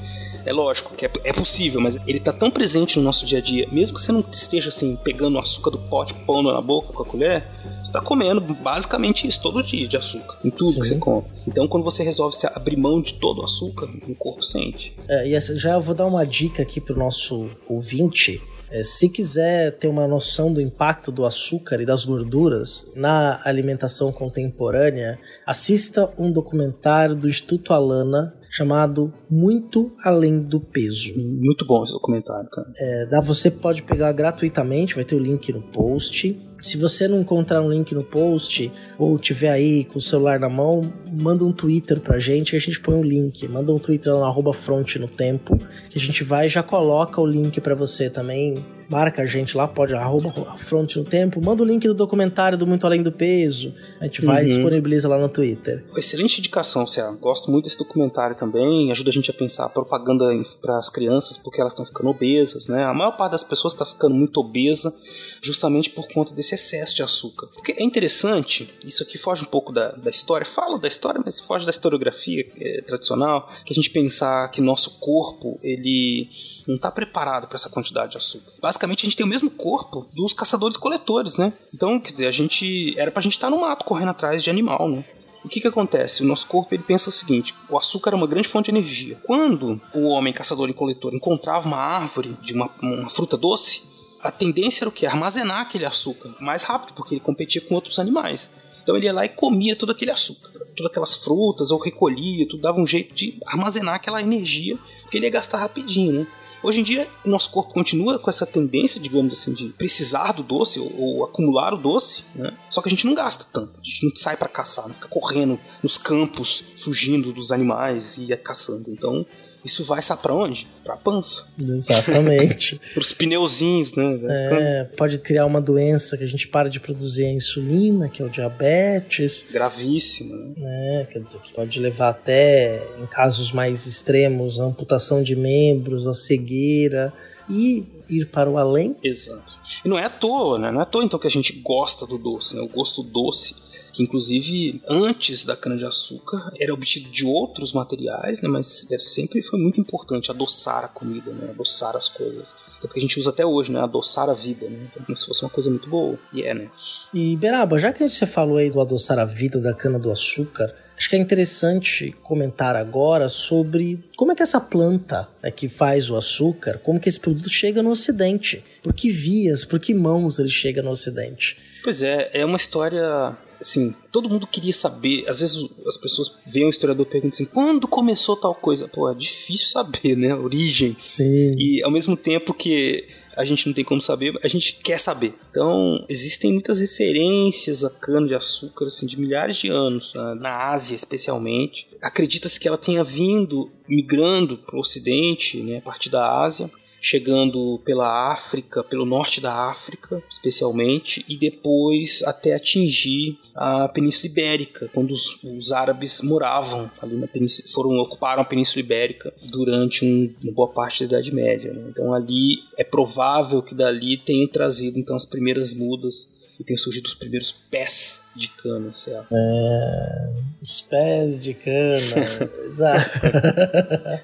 É 0.45 0.53
lógico 0.53 0.93
que 0.95 1.05
é, 1.05 1.11
é 1.23 1.33
possível, 1.33 1.81
mas 1.81 1.97
ele 2.05 2.19
tá 2.19 2.31
tão 2.31 2.51
presente 2.51 2.97
no 2.99 3.03
nosso 3.03 3.25
dia 3.25 3.39
a 3.39 3.41
dia, 3.41 3.67
mesmo 3.71 3.95
que 3.95 4.01
você 4.01 4.11
não 4.11 4.23
esteja 4.31 4.69
assim, 4.69 4.95
pegando 4.95 5.35
o 5.35 5.39
açúcar 5.39 5.71
do 5.71 5.77
pote, 5.79 6.13
pondo 6.25 6.51
na 6.53 6.61
boca 6.61 6.93
com 6.93 7.01
a 7.01 7.05
colher, 7.05 7.43
você 7.83 7.91
tá 7.91 7.99
comendo 8.01 8.39
basicamente 8.39 9.27
isso 9.27 9.41
todo 9.41 9.63
dia 9.63 9.87
de 9.87 9.97
açúcar, 9.97 10.37
em 10.43 10.49
tudo 10.51 10.71
Sim. 10.71 10.81
que 10.81 10.87
você 10.87 10.95
come. 10.97 11.25
Então 11.47 11.67
quando 11.67 11.83
você 11.83 12.03
resolve 12.03 12.37
se 12.37 12.45
abrir 12.47 12.77
mão 12.77 13.01
de 13.01 13.15
todo 13.15 13.41
o 13.41 13.43
açúcar, 13.45 13.89
o 14.07 14.13
corpo 14.15 14.43
sente. 14.43 14.95
É, 15.07 15.27
e 15.27 15.33
essa- 15.33 15.57
já 15.57 15.79
vou 15.79 15.95
dar 15.95 16.05
uma 16.05 16.25
dica 16.25 16.61
aqui 16.61 16.79
pro 16.79 16.97
nosso 16.97 17.49
ouvinte. 17.67 18.41
É, 18.71 18.81
se 18.83 19.07
quiser 19.07 19.71
ter 19.77 19.87
uma 19.87 20.07
noção 20.07 20.51
do 20.51 20.59
impacto 20.59 21.11
do 21.11 21.23
açúcar 21.25 21.79
e 21.81 21.85
das 21.85 22.03
gorduras 22.03 22.91
na 22.95 23.39
alimentação 23.45 24.11
contemporânea, 24.11 25.19
assista 25.45 26.11
um 26.17 26.31
documentário 26.31 27.15
do 27.15 27.29
Instituto 27.29 27.73
Alana 27.73 28.34
chamado 28.49 29.13
Muito 29.29 29.91
Além 30.03 30.41
do 30.41 30.59
Peso. 30.59 31.13
Muito 31.15 31.65
bom 31.65 31.83
esse 31.83 31.93
documentário, 31.93 32.49
cara. 32.49 32.71
É, 32.77 33.05
dá, 33.07 33.21
você 33.21 33.51
pode 33.51 33.83
pegar 33.83 34.11
gratuitamente, 34.11 34.95
vai 34.95 35.03
ter 35.03 35.15
o 35.15 35.19
link 35.19 35.51
no 35.51 35.61
post. 35.61 36.39
Se 36.61 36.77
você 36.77 37.07
não 37.07 37.19
encontrar 37.19 37.61
um 37.61 37.69
link 37.69 37.93
no 37.93 38.03
post 38.03 38.71
ou 38.97 39.19
tiver 39.19 39.49
aí 39.49 39.85
com 39.85 39.99
o 39.99 40.01
celular 40.01 40.39
na 40.39 40.49
mão, 40.49 40.91
manda 41.11 41.45
um 41.45 41.51
Twitter 41.51 41.99
pra 41.99 42.17
gente 42.17 42.51
que 42.51 42.57
a 42.57 42.59
gente 42.59 42.79
põe 42.79 42.95
o 42.95 43.03
link. 43.03 43.47
Manda 43.47 43.71
um 43.71 43.77
Twitter 43.77 44.13
lá 44.13 44.21
no 44.21 44.25
arroba 44.25 44.51
front 44.51 44.95
no 44.95 45.07
tempo 45.07 45.59
que 45.89 45.99
a 45.99 46.01
gente 46.01 46.23
vai 46.23 46.47
e 46.47 46.49
já 46.49 46.63
coloca 46.63 47.21
o 47.21 47.25
link 47.25 47.61
pra 47.61 47.75
você 47.75 48.09
também. 48.09 48.65
Marca 48.89 49.23
a 49.23 49.25
gente 49.25 49.57
lá, 49.57 49.67
pode 49.67 49.93
arroba 49.93 50.31
front 50.57 50.95
no 50.97 51.03
tempo. 51.03 51.41
Manda 51.41 51.63
o 51.63 51.65
link 51.65 51.87
do 51.87 51.93
documentário 51.93 52.57
do 52.57 52.67
Muito 52.67 52.85
Além 52.85 53.01
do 53.01 53.11
Peso. 53.11 53.73
A 53.99 54.05
gente 54.05 54.23
vai 54.23 54.37
e 54.37 54.41
Uhum. 54.41 54.47
disponibiliza 54.47 55.07
lá 55.07 55.17
no 55.17 55.27
Twitter. 55.29 55.83
Excelente 55.97 56.39
indicação, 56.39 56.85
Cia. 56.85 57.09
Gosto 57.19 57.49
muito 57.51 57.65
desse 57.65 57.77
documentário 57.77 58.35
também. 58.35 58.91
Ajuda 58.91 59.09
a 59.09 59.13
gente 59.13 59.31
a 59.31 59.33
pensar 59.33 59.65
a 59.65 59.69
propaganda 59.69 60.25
para 60.61 60.77
as 60.77 60.89
crianças, 60.89 61.37
porque 61.37 61.59
elas 61.59 61.73
estão 61.73 61.85
ficando 61.85 62.09
obesas, 62.09 62.67
né? 62.67 62.83
A 62.83 62.93
maior 62.93 63.11
parte 63.17 63.31
das 63.33 63.43
pessoas 63.43 63.73
está 63.73 63.85
ficando 63.85 64.13
muito 64.15 64.39
obesa 64.39 64.93
justamente 65.41 65.89
por 65.89 66.07
conta 66.07 66.33
desse 66.33 66.55
excesso 66.55 66.95
de 66.95 67.03
açúcar. 67.03 67.47
Porque 67.53 67.73
é 67.73 67.83
interessante, 67.83 68.69
isso 68.83 69.03
aqui 69.03 69.17
foge 69.17 69.43
um 69.43 69.47
pouco 69.47 69.71
da, 69.71 69.89
da 69.91 70.09
história, 70.09 70.45
fala 70.45 70.77
da 70.79 70.87
história, 70.87 71.21
mas 71.23 71.39
foge 71.39 71.65
da 71.65 71.71
historiografia 71.71 72.45
é, 72.57 72.81
tradicional, 72.81 73.47
que 73.65 73.73
a 73.73 73.75
gente 73.75 73.89
pensar 73.89 74.49
que 74.49 74.61
nosso 74.61 74.99
corpo, 74.99 75.59
ele 75.63 76.29
não 76.67 76.75
está 76.75 76.89
preparado 76.89 77.47
para 77.47 77.55
essa 77.55 77.69
quantidade 77.69 78.11
de 78.11 78.17
açúcar. 78.17 78.51
basicamente 78.59 79.01
a 79.01 79.05
gente 79.05 79.17
tem 79.17 79.25
o 79.25 79.29
mesmo 79.29 79.49
corpo 79.49 80.07
dos 80.13 80.33
caçadores-coletores, 80.33 81.37
né? 81.37 81.53
Então, 81.73 81.99
quer 81.99 82.11
dizer, 82.11 82.27
a 82.27 82.31
gente 82.31 82.97
era 82.97 83.11
pra 83.11 83.21
gente 83.21 83.33
estar 83.33 83.49
no 83.49 83.61
mato 83.61 83.85
correndo 83.85 84.09
atrás 84.09 84.43
de 84.43 84.49
animal, 84.49 84.89
né? 84.89 85.05
O 85.45 85.47
que 85.47 85.61
que 85.61 85.67
acontece? 85.67 86.23
O 86.23 86.25
nosso 86.25 86.47
corpo 86.47 86.73
ele 86.73 86.81
pensa 86.81 87.09
o 87.09 87.13
seguinte: 87.13 87.53
o 87.69 87.77
açúcar 87.77 88.11
é 88.11 88.15
uma 88.15 88.25
grande 88.25 88.47
fonte 88.47 88.71
de 88.71 88.77
energia. 88.77 89.21
Quando 89.23 89.79
o 89.93 90.07
homem 90.07 90.33
caçador 90.33 90.67
e 90.69 90.73
coletor 90.73 91.13
encontrava 91.13 91.67
uma 91.67 91.77
árvore 91.77 92.35
de 92.41 92.53
uma, 92.53 92.67
uma 92.81 93.09
fruta 93.11 93.37
doce, 93.37 93.83
a 94.25 94.31
tendência 94.31 94.83
era 94.83 94.89
o 94.89 94.91
que? 94.91 95.05
Armazenar 95.05 95.61
aquele 95.61 95.85
açúcar 95.85 96.35
mais 96.39 96.63
rápido, 96.63 96.93
porque 96.93 97.13
ele 97.13 97.21
competia 97.21 97.61
com 97.61 97.75
outros 97.75 97.99
animais. 97.99 98.49
Então 98.81 98.95
ele 98.95 99.05
ia 99.05 99.13
lá 99.13 99.25
e 99.25 99.29
comia 99.29 99.75
todo 99.75 99.91
aquele 99.91 100.11
açúcar, 100.11 100.51
todas 100.75 100.91
aquelas 100.91 101.15
frutas, 101.15 101.71
ou 101.71 101.79
recolhia, 101.79 102.47
tudo 102.47 102.61
dava 102.61 102.79
um 102.79 102.87
jeito 102.87 103.13
de 103.13 103.39
armazenar 103.45 103.95
aquela 103.95 104.21
energia, 104.21 104.77
porque 105.01 105.17
ele 105.17 105.25
ia 105.25 105.31
gastar 105.31 105.59
rapidinho, 105.59 106.13
né? 106.13 106.27
Hoje 106.63 106.79
em 106.79 106.83
dia, 106.83 107.07
nosso 107.23 107.51
corpo 107.51 107.73
continua 107.73 108.17
com 108.17 108.27
essa 108.27 108.45
tendência, 108.45 108.99
digamos 108.99 109.33
assim, 109.33 109.53
de 109.53 109.69
precisar 109.69 110.31
do 110.31 110.41
doce 110.41 110.79
ou, 110.79 110.99
ou 110.99 111.23
acumular 111.23 111.73
o 111.73 111.77
doce, 111.77 112.23
né? 112.33 112.57
Só 112.69 112.81
que 112.81 112.89
a 112.89 112.91
gente 112.91 113.05
não 113.05 113.13
gasta 113.13 113.45
tanto. 113.53 113.79
A 113.79 113.83
gente 113.83 114.07
não 114.07 114.15
sai 114.15 114.35
para 114.35 114.49
caçar, 114.49 114.87
não 114.87 114.95
fica 114.95 115.07
correndo 115.07 115.59
nos 115.83 115.95
campos, 115.95 116.63
fugindo 116.77 117.31
dos 117.31 117.51
animais 117.51 118.17
e 118.17 118.35
caçando. 118.37 118.89
Então, 118.89 119.23
isso 119.65 119.83
vai 119.83 119.99
sabe 120.01 120.21
pra 120.21 120.33
onde? 120.33 120.67
Pra 120.83 120.95
pança. 120.95 121.47
Exatamente. 121.59 122.79
Pros 122.93 123.11
pneuzinhos, 123.11 123.93
né? 123.95 124.19
É, 124.23 124.83
pode 124.95 125.17
criar 125.17 125.47
uma 125.47 125.59
doença 125.59 126.15
que 126.15 126.23
a 126.23 126.27
gente 126.27 126.47
para 126.47 126.69
de 126.69 126.79
produzir 126.79 127.25
a 127.25 127.31
insulina, 127.31 128.07
que 128.07 128.21
é 128.21 128.25
o 128.25 128.29
diabetes. 128.29 129.43
Gravíssimo, 129.51 130.35
né? 130.35 130.53
né? 130.57 131.07
Quer 131.11 131.19
dizer, 131.19 131.39
que 131.39 131.51
pode 131.51 131.79
levar 131.79 132.09
até, 132.09 132.79
em 133.01 133.07
casos 133.07 133.51
mais 133.51 133.87
extremos, 133.87 134.59
a 134.59 134.65
amputação 134.65 135.23
de 135.23 135.35
membros, 135.35 136.05
a 136.05 136.13
cegueira 136.13 137.11
e 137.49 137.83
ir 138.07 138.27
para 138.27 138.49
o 138.49 138.59
além. 138.59 138.95
Exato. 139.03 139.51
E 139.83 139.89
não 139.89 139.97
é 139.97 140.05
à 140.05 140.09
toa, 140.11 140.59
né? 140.59 140.71
Não 140.71 140.79
é 140.79 140.83
à 140.83 140.85
toa 140.85 141.03
então 141.03 141.19
que 141.19 141.27
a 141.27 141.31
gente 141.31 141.53
gosta 141.53 142.05
do 142.05 142.19
doce, 142.19 142.55
né? 142.55 142.61
O 142.61 142.67
gosto 142.67 143.01
doce 143.01 143.64
que 143.95 144.03
inclusive 144.03 144.81
antes 144.87 145.45
da 145.45 145.55
cana-de-açúcar 145.55 146.51
era 146.59 146.73
obtido 146.73 147.09
de 147.09 147.25
outros 147.25 147.71
materiais, 147.71 148.41
né, 148.41 148.49
mas 148.49 148.91
era, 148.91 149.01
sempre 149.01 149.41
foi 149.41 149.57
muito 149.57 149.79
importante 149.79 150.29
adoçar 150.29 150.83
a 150.83 150.87
comida, 150.89 151.31
né, 151.31 151.49
adoçar 151.49 151.95
as 151.95 152.09
coisas. 152.09 152.49
É 152.77 152.87
porque 152.87 152.99
a 152.99 153.01
gente 153.01 153.17
usa 153.17 153.29
até 153.29 153.45
hoje, 153.45 153.71
né, 153.71 153.79
adoçar 153.79 154.29
a 154.29 154.33
vida, 154.33 154.69
né, 154.69 154.87
como 155.05 155.17
se 155.17 155.25
fosse 155.25 155.43
uma 155.43 155.49
coisa 155.49 155.69
muito 155.69 155.89
boa, 155.89 156.19
e 156.33 156.43
é, 156.43 156.53
né. 156.53 156.69
E 157.13 157.37
Beraba, 157.37 157.79
já 157.79 157.93
que 157.93 158.05
você 158.05 158.25
falou 158.25 158.57
aí 158.57 158.69
do 158.69 158.81
adoçar 158.81 159.17
a 159.17 159.23
vida 159.23 159.61
da 159.61 159.73
cana-do-açúcar, 159.73 160.75
acho 160.97 161.09
que 161.09 161.15
é 161.15 161.19
interessante 161.19 162.13
comentar 162.21 162.75
agora 162.75 163.29
sobre 163.29 164.03
como 164.17 164.33
é 164.33 164.35
que 164.35 164.43
essa 164.43 164.59
planta 164.59 165.29
é 165.41 165.49
que 165.49 165.69
faz 165.69 166.09
o 166.09 166.17
açúcar, 166.17 166.79
como 166.79 166.99
que 166.99 167.07
esse 167.07 167.19
produto 167.19 167.49
chega 167.49 167.81
no 167.81 167.91
Ocidente, 167.91 168.61
por 168.83 168.93
que 168.93 169.09
vias, 169.09 169.63
por 169.63 169.79
que 169.79 169.93
mãos 169.93 170.37
ele 170.37 170.49
chega 170.49 170.81
no 170.81 170.91
Ocidente. 170.91 171.57
Pois 171.81 172.01
é, 172.01 172.29
é 172.33 172.43
uma 172.43 172.57
história 172.57 173.37
assim, 173.59 173.95
todo 174.11 174.29
mundo 174.29 174.47
queria 174.47 174.73
saber. 174.73 175.27
Às 175.27 175.39
vezes 175.39 175.69
as 175.85 175.97
pessoas 175.97 176.37
veem 176.45 176.65
o 176.65 176.69
historiador 176.69 177.05
e 177.05 177.09
perguntam 177.09 177.35
assim: 177.35 177.45
quando 177.45 177.87
começou 177.87 178.35
tal 178.35 178.55
coisa? 178.55 178.87
Pô, 178.87 179.09
é 179.09 179.15
difícil 179.15 179.67
saber, 179.67 180.15
né? 180.15 180.31
A 180.31 180.37
origem. 180.37 180.95
Sim. 180.99 181.55
E 181.57 181.83
ao 181.83 181.91
mesmo 181.91 182.15
tempo 182.15 182.53
que 182.53 183.07
a 183.35 183.43
gente 183.43 183.67
não 183.67 183.73
tem 183.73 183.83
como 183.83 184.01
saber, 184.01 184.37
a 184.43 184.47
gente 184.47 184.79
quer 184.81 184.99
saber. 184.99 185.33
Então, 185.51 186.05
existem 186.07 186.53
muitas 186.53 186.79
referências 186.79 187.83
a 187.83 187.89
cana-de-açúcar, 187.89 188.85
assim, 188.85 189.05
de 189.05 189.19
milhares 189.19 189.57
de 189.57 189.69
anos, 189.69 190.13
né? 190.15 190.35
na 190.35 190.69
Ásia 190.69 190.95
especialmente. 190.95 191.87
Acredita-se 192.01 192.59
que 192.59 192.67
ela 192.67 192.77
tenha 192.77 193.03
vindo 193.03 193.69
migrando 193.87 194.57
para 194.57 194.75
o 194.75 194.79
Ocidente, 194.79 195.61
né, 195.61 195.77
a 195.77 195.81
partir 195.81 196.09
da 196.09 196.41
Ásia, 196.41 196.69
chegando 197.05 197.79
pela 197.85 198.33
África, 198.33 198.83
pelo 198.83 199.05
norte 199.05 199.39
da 199.39 199.69
África, 199.69 200.23
especialmente, 200.27 201.23
e 201.29 201.37
depois 201.37 202.23
até 202.23 202.55
atingir 202.55 203.37
a 203.53 203.87
Península 203.87 204.31
Ibérica, 204.31 204.89
quando 204.91 205.11
os, 205.11 205.43
os 205.43 205.71
árabes 205.71 206.23
moravam 206.23 206.89
ali 206.99 207.15
na 207.15 207.27
península, 207.27 207.69
foram 207.71 207.91
ocuparam 207.99 208.41
a 208.41 208.45
Península 208.45 208.79
Ibérica 208.79 209.31
durante 209.51 210.03
um, 210.03 210.33
uma 210.43 210.53
boa 210.53 210.69
parte 210.69 211.05
da 211.05 211.19
Idade 211.19 211.31
Média. 211.31 211.71
Né? 211.71 211.89
Então 211.91 212.11
ali 212.11 212.57
é 212.75 212.83
provável 212.83 213.61
que 213.61 213.75
dali 213.75 214.17
tenham 214.17 214.47
trazido 214.47 214.97
então 214.97 215.15
as 215.15 215.25
primeiras 215.25 215.75
mudas 215.75 216.33
e 216.59 216.63
tenham 216.63 216.79
surgido 216.79 217.05
os 217.05 217.13
primeiros 217.13 217.51
pés 217.51 218.24
de 218.35 218.49
cana, 218.49 218.91
certo? 218.91 219.27
É, 219.31 220.33
os 220.61 220.81
pés 220.81 221.41
de 221.41 221.53
cana, 221.53 222.49
exato. 222.65 223.09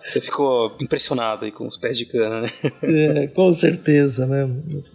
Você 0.03 0.19
ficou 0.19 0.75
impressionado 0.79 1.45
aí 1.45 1.51
com 1.51 1.67
os 1.67 1.77
pés 1.77 1.97
de 1.97 2.05
cana, 2.05 2.41
né? 2.41 2.51
É, 2.83 3.27
com 3.27 3.51
certeza, 3.53 4.27
né? 4.27 4.49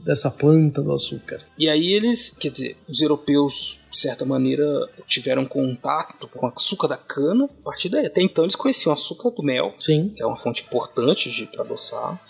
Dessa 0.05 0.31
planta 0.31 0.83
do 0.83 0.93
açúcar. 0.93 1.41
E 1.59 1.69
aí 1.69 1.93
eles, 1.93 2.37
quer 2.39 2.51
dizer, 2.51 2.77
os 2.89 3.01
europeus 3.01 3.81
de 3.91 4.01
certa 4.01 4.27
maneira 4.27 4.67
tiveram 5.07 5.47
contato 5.47 6.29
com 6.29 6.47
o 6.47 6.51
açúcar 6.55 6.89
da 6.89 6.99
cana 6.99 7.45
a 7.45 7.65
partir 7.65 7.89
daí. 7.89 8.07
Até 8.07 8.21
então 8.21 8.45
eles 8.45 8.55
conheciam 8.55 8.93
o 8.93 8.95
açúcar 8.95 9.31
do 9.31 9.43
mel, 9.43 9.75
Sim. 9.81 10.13
que 10.15 10.23
é 10.23 10.27
uma 10.27 10.37
fonte 10.37 10.63
importante 10.63 11.31
de 11.31 11.47
para 11.47 11.63
adoçar, 11.63 12.21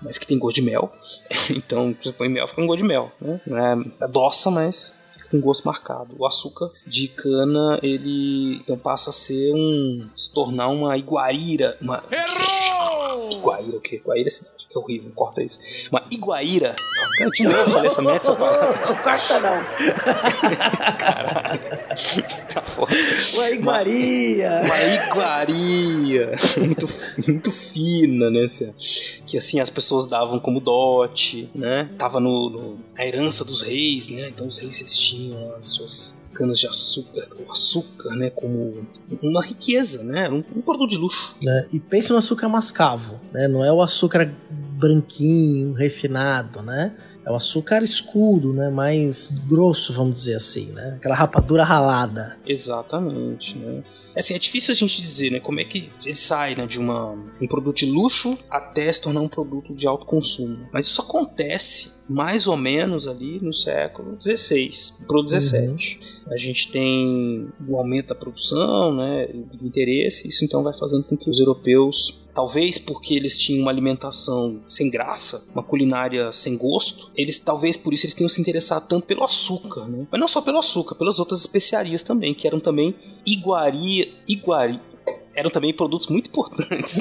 mas 0.00 0.18
que 0.18 0.26
tem 0.26 0.38
gosto 0.38 0.56
de 0.56 0.62
mel. 0.62 0.92
Então 1.50 1.94
você 2.00 2.12
põe 2.12 2.28
mel, 2.28 2.46
fica 2.46 2.60
com 2.60 2.66
gosto 2.68 2.82
de 2.82 2.86
mel, 2.86 3.10
né? 3.20 3.40
É 3.98 4.04
adoça, 4.04 4.48
mas 4.48 4.95
fica 5.26 5.36
com 5.36 5.40
gosto 5.40 5.64
marcado. 5.64 6.14
O 6.18 6.26
açúcar 6.26 6.70
de 6.86 7.08
cana, 7.08 7.78
ele 7.82 8.56
então 8.56 8.78
passa 8.78 9.10
a 9.10 9.12
ser 9.12 9.52
um 9.52 10.08
se 10.16 10.32
tornar 10.32 10.68
uma 10.68 10.96
iguaíra, 10.96 11.76
uma 11.80 12.02
Errou! 12.10 13.30
Iguaíra 13.30 13.76
o 13.76 13.80
quê? 13.80 13.96
Iguaíra 13.96 14.28
é 14.28 14.30
cidade, 14.30 14.66
que 14.68 14.78
horrível, 14.78 15.10
corta 15.14 15.42
isso. 15.42 15.58
Uma 15.90 16.04
iguaíra. 16.10 16.74
Cara, 17.18 17.30
de 17.30 17.42
novo 17.44 17.58
eu 17.58 17.70
falei 17.70 17.86
essa 17.86 18.02
merda 18.02 18.24
só 18.24 18.34
pra... 18.34 18.86
Não 18.86 19.02
corta 19.02 19.40
não. 19.40 19.64
Caralho. 20.98 21.60
Tá 22.52 22.62
foda. 22.62 22.92
Uma 23.34 23.50
iguaria. 23.50 24.62
Uma 24.64 24.82
iguaria 24.82 26.32
muito, 26.56 26.88
muito 27.26 27.52
fina, 27.52 28.30
né? 28.30 28.46
Que 29.26 29.38
assim 29.38 29.60
as 29.60 29.70
pessoas 29.70 30.06
davam 30.06 30.38
como 30.38 30.60
dote, 30.60 31.50
né? 31.54 31.90
Tava 31.98 32.20
no, 32.20 32.50
no, 32.50 32.78
a 32.96 33.04
herança 33.04 33.44
dos 33.44 33.62
reis, 33.62 34.08
né? 34.08 34.28
Então 34.28 34.46
os 34.46 34.58
reis 34.58 34.80
eles 34.80 34.96
tinham 35.16 35.54
as 35.56 35.68
suas 35.68 36.18
canas 36.34 36.58
de 36.58 36.68
açúcar, 36.68 37.28
o 37.38 37.50
açúcar, 37.50 38.10
né? 38.10 38.30
Como 38.30 38.86
uma 39.22 39.44
riqueza, 39.44 40.02
né? 40.02 40.28
Um, 40.28 40.44
um 40.54 40.60
produto 40.60 40.90
de 40.90 40.98
luxo. 40.98 41.34
né? 41.42 41.66
E 41.72 41.80
pense 41.80 42.10
no 42.10 42.18
açúcar 42.18 42.48
mascavo, 42.48 43.20
né? 43.32 43.48
Não 43.48 43.64
é 43.64 43.72
o 43.72 43.82
açúcar 43.82 44.30
branquinho, 44.50 45.72
refinado, 45.72 46.62
né? 46.62 46.94
É 47.24 47.30
o 47.30 47.34
açúcar 47.34 47.82
escuro, 47.82 48.52
né? 48.52 48.68
Mais 48.68 49.28
grosso, 49.48 49.92
vamos 49.92 50.12
dizer 50.12 50.34
assim, 50.34 50.66
né? 50.72 50.94
Aquela 50.96 51.14
rapadura 51.14 51.64
ralada. 51.64 52.38
Exatamente, 52.46 53.56
né? 53.56 53.82
Assim, 54.14 54.34
é 54.34 54.38
difícil 54.38 54.72
a 54.72 54.76
gente 54.76 55.02
dizer, 55.02 55.30
né, 55.30 55.40
como 55.40 55.60
é 55.60 55.64
que 55.64 55.90
ele 56.02 56.14
sai, 56.14 56.54
né, 56.54 56.66
de 56.66 56.78
uma, 56.78 57.10
um 57.38 57.46
produto 57.46 57.76
de 57.76 57.90
luxo 57.90 58.38
até 58.50 58.90
se 58.90 59.02
tornar 59.02 59.20
um 59.20 59.28
produto 59.28 59.74
de 59.74 59.86
alto 59.86 60.06
consumo. 60.06 60.66
Mas 60.72 60.86
isso 60.86 61.02
acontece 61.02 61.92
mais 62.08 62.46
ou 62.46 62.56
menos 62.56 63.06
ali 63.06 63.40
no 63.40 63.52
século 63.52 64.16
XVI 64.20 64.70
pro 65.06 65.26
XVII. 65.26 65.98
A 66.28 66.36
gente 66.36 66.70
tem 66.70 67.48
o 67.68 67.76
aumento 67.76 68.08
da 68.08 68.14
produção, 68.14 68.94
né, 68.94 69.28
do 69.28 69.66
interesse, 69.66 70.28
isso 70.28 70.44
então 70.44 70.62
vai 70.62 70.76
fazendo 70.76 71.04
com 71.04 71.16
que 71.16 71.30
os 71.30 71.38
europeus 71.38 72.24
talvez 72.34 72.76
porque 72.76 73.14
eles 73.14 73.38
tinham 73.38 73.62
uma 73.62 73.70
alimentação 73.70 74.60
sem 74.68 74.90
graça, 74.90 75.42
uma 75.54 75.62
culinária 75.62 76.30
sem 76.32 76.54
gosto, 76.56 77.10
eles 77.16 77.38
talvez 77.38 77.78
por 77.78 77.94
isso 77.94 78.04
eles 78.04 78.14
tenham 78.14 78.28
se 78.28 78.40
interessado 78.40 78.86
tanto 78.86 79.06
pelo 79.06 79.24
açúcar, 79.24 79.86
né? 79.86 80.06
Mas 80.10 80.20
não 80.20 80.28
só 80.28 80.42
pelo 80.42 80.58
açúcar, 80.58 80.94
pelas 80.96 81.18
outras 81.18 81.40
especiarias 81.40 82.02
também, 82.02 82.34
que 82.34 82.46
eram 82.46 82.60
também 82.60 82.94
iguaria, 83.24 84.06
iguari, 84.28 84.78
eram 85.36 85.50
também 85.50 85.72
produtos 85.72 86.08
muito 86.08 86.28
importantes. 86.28 86.98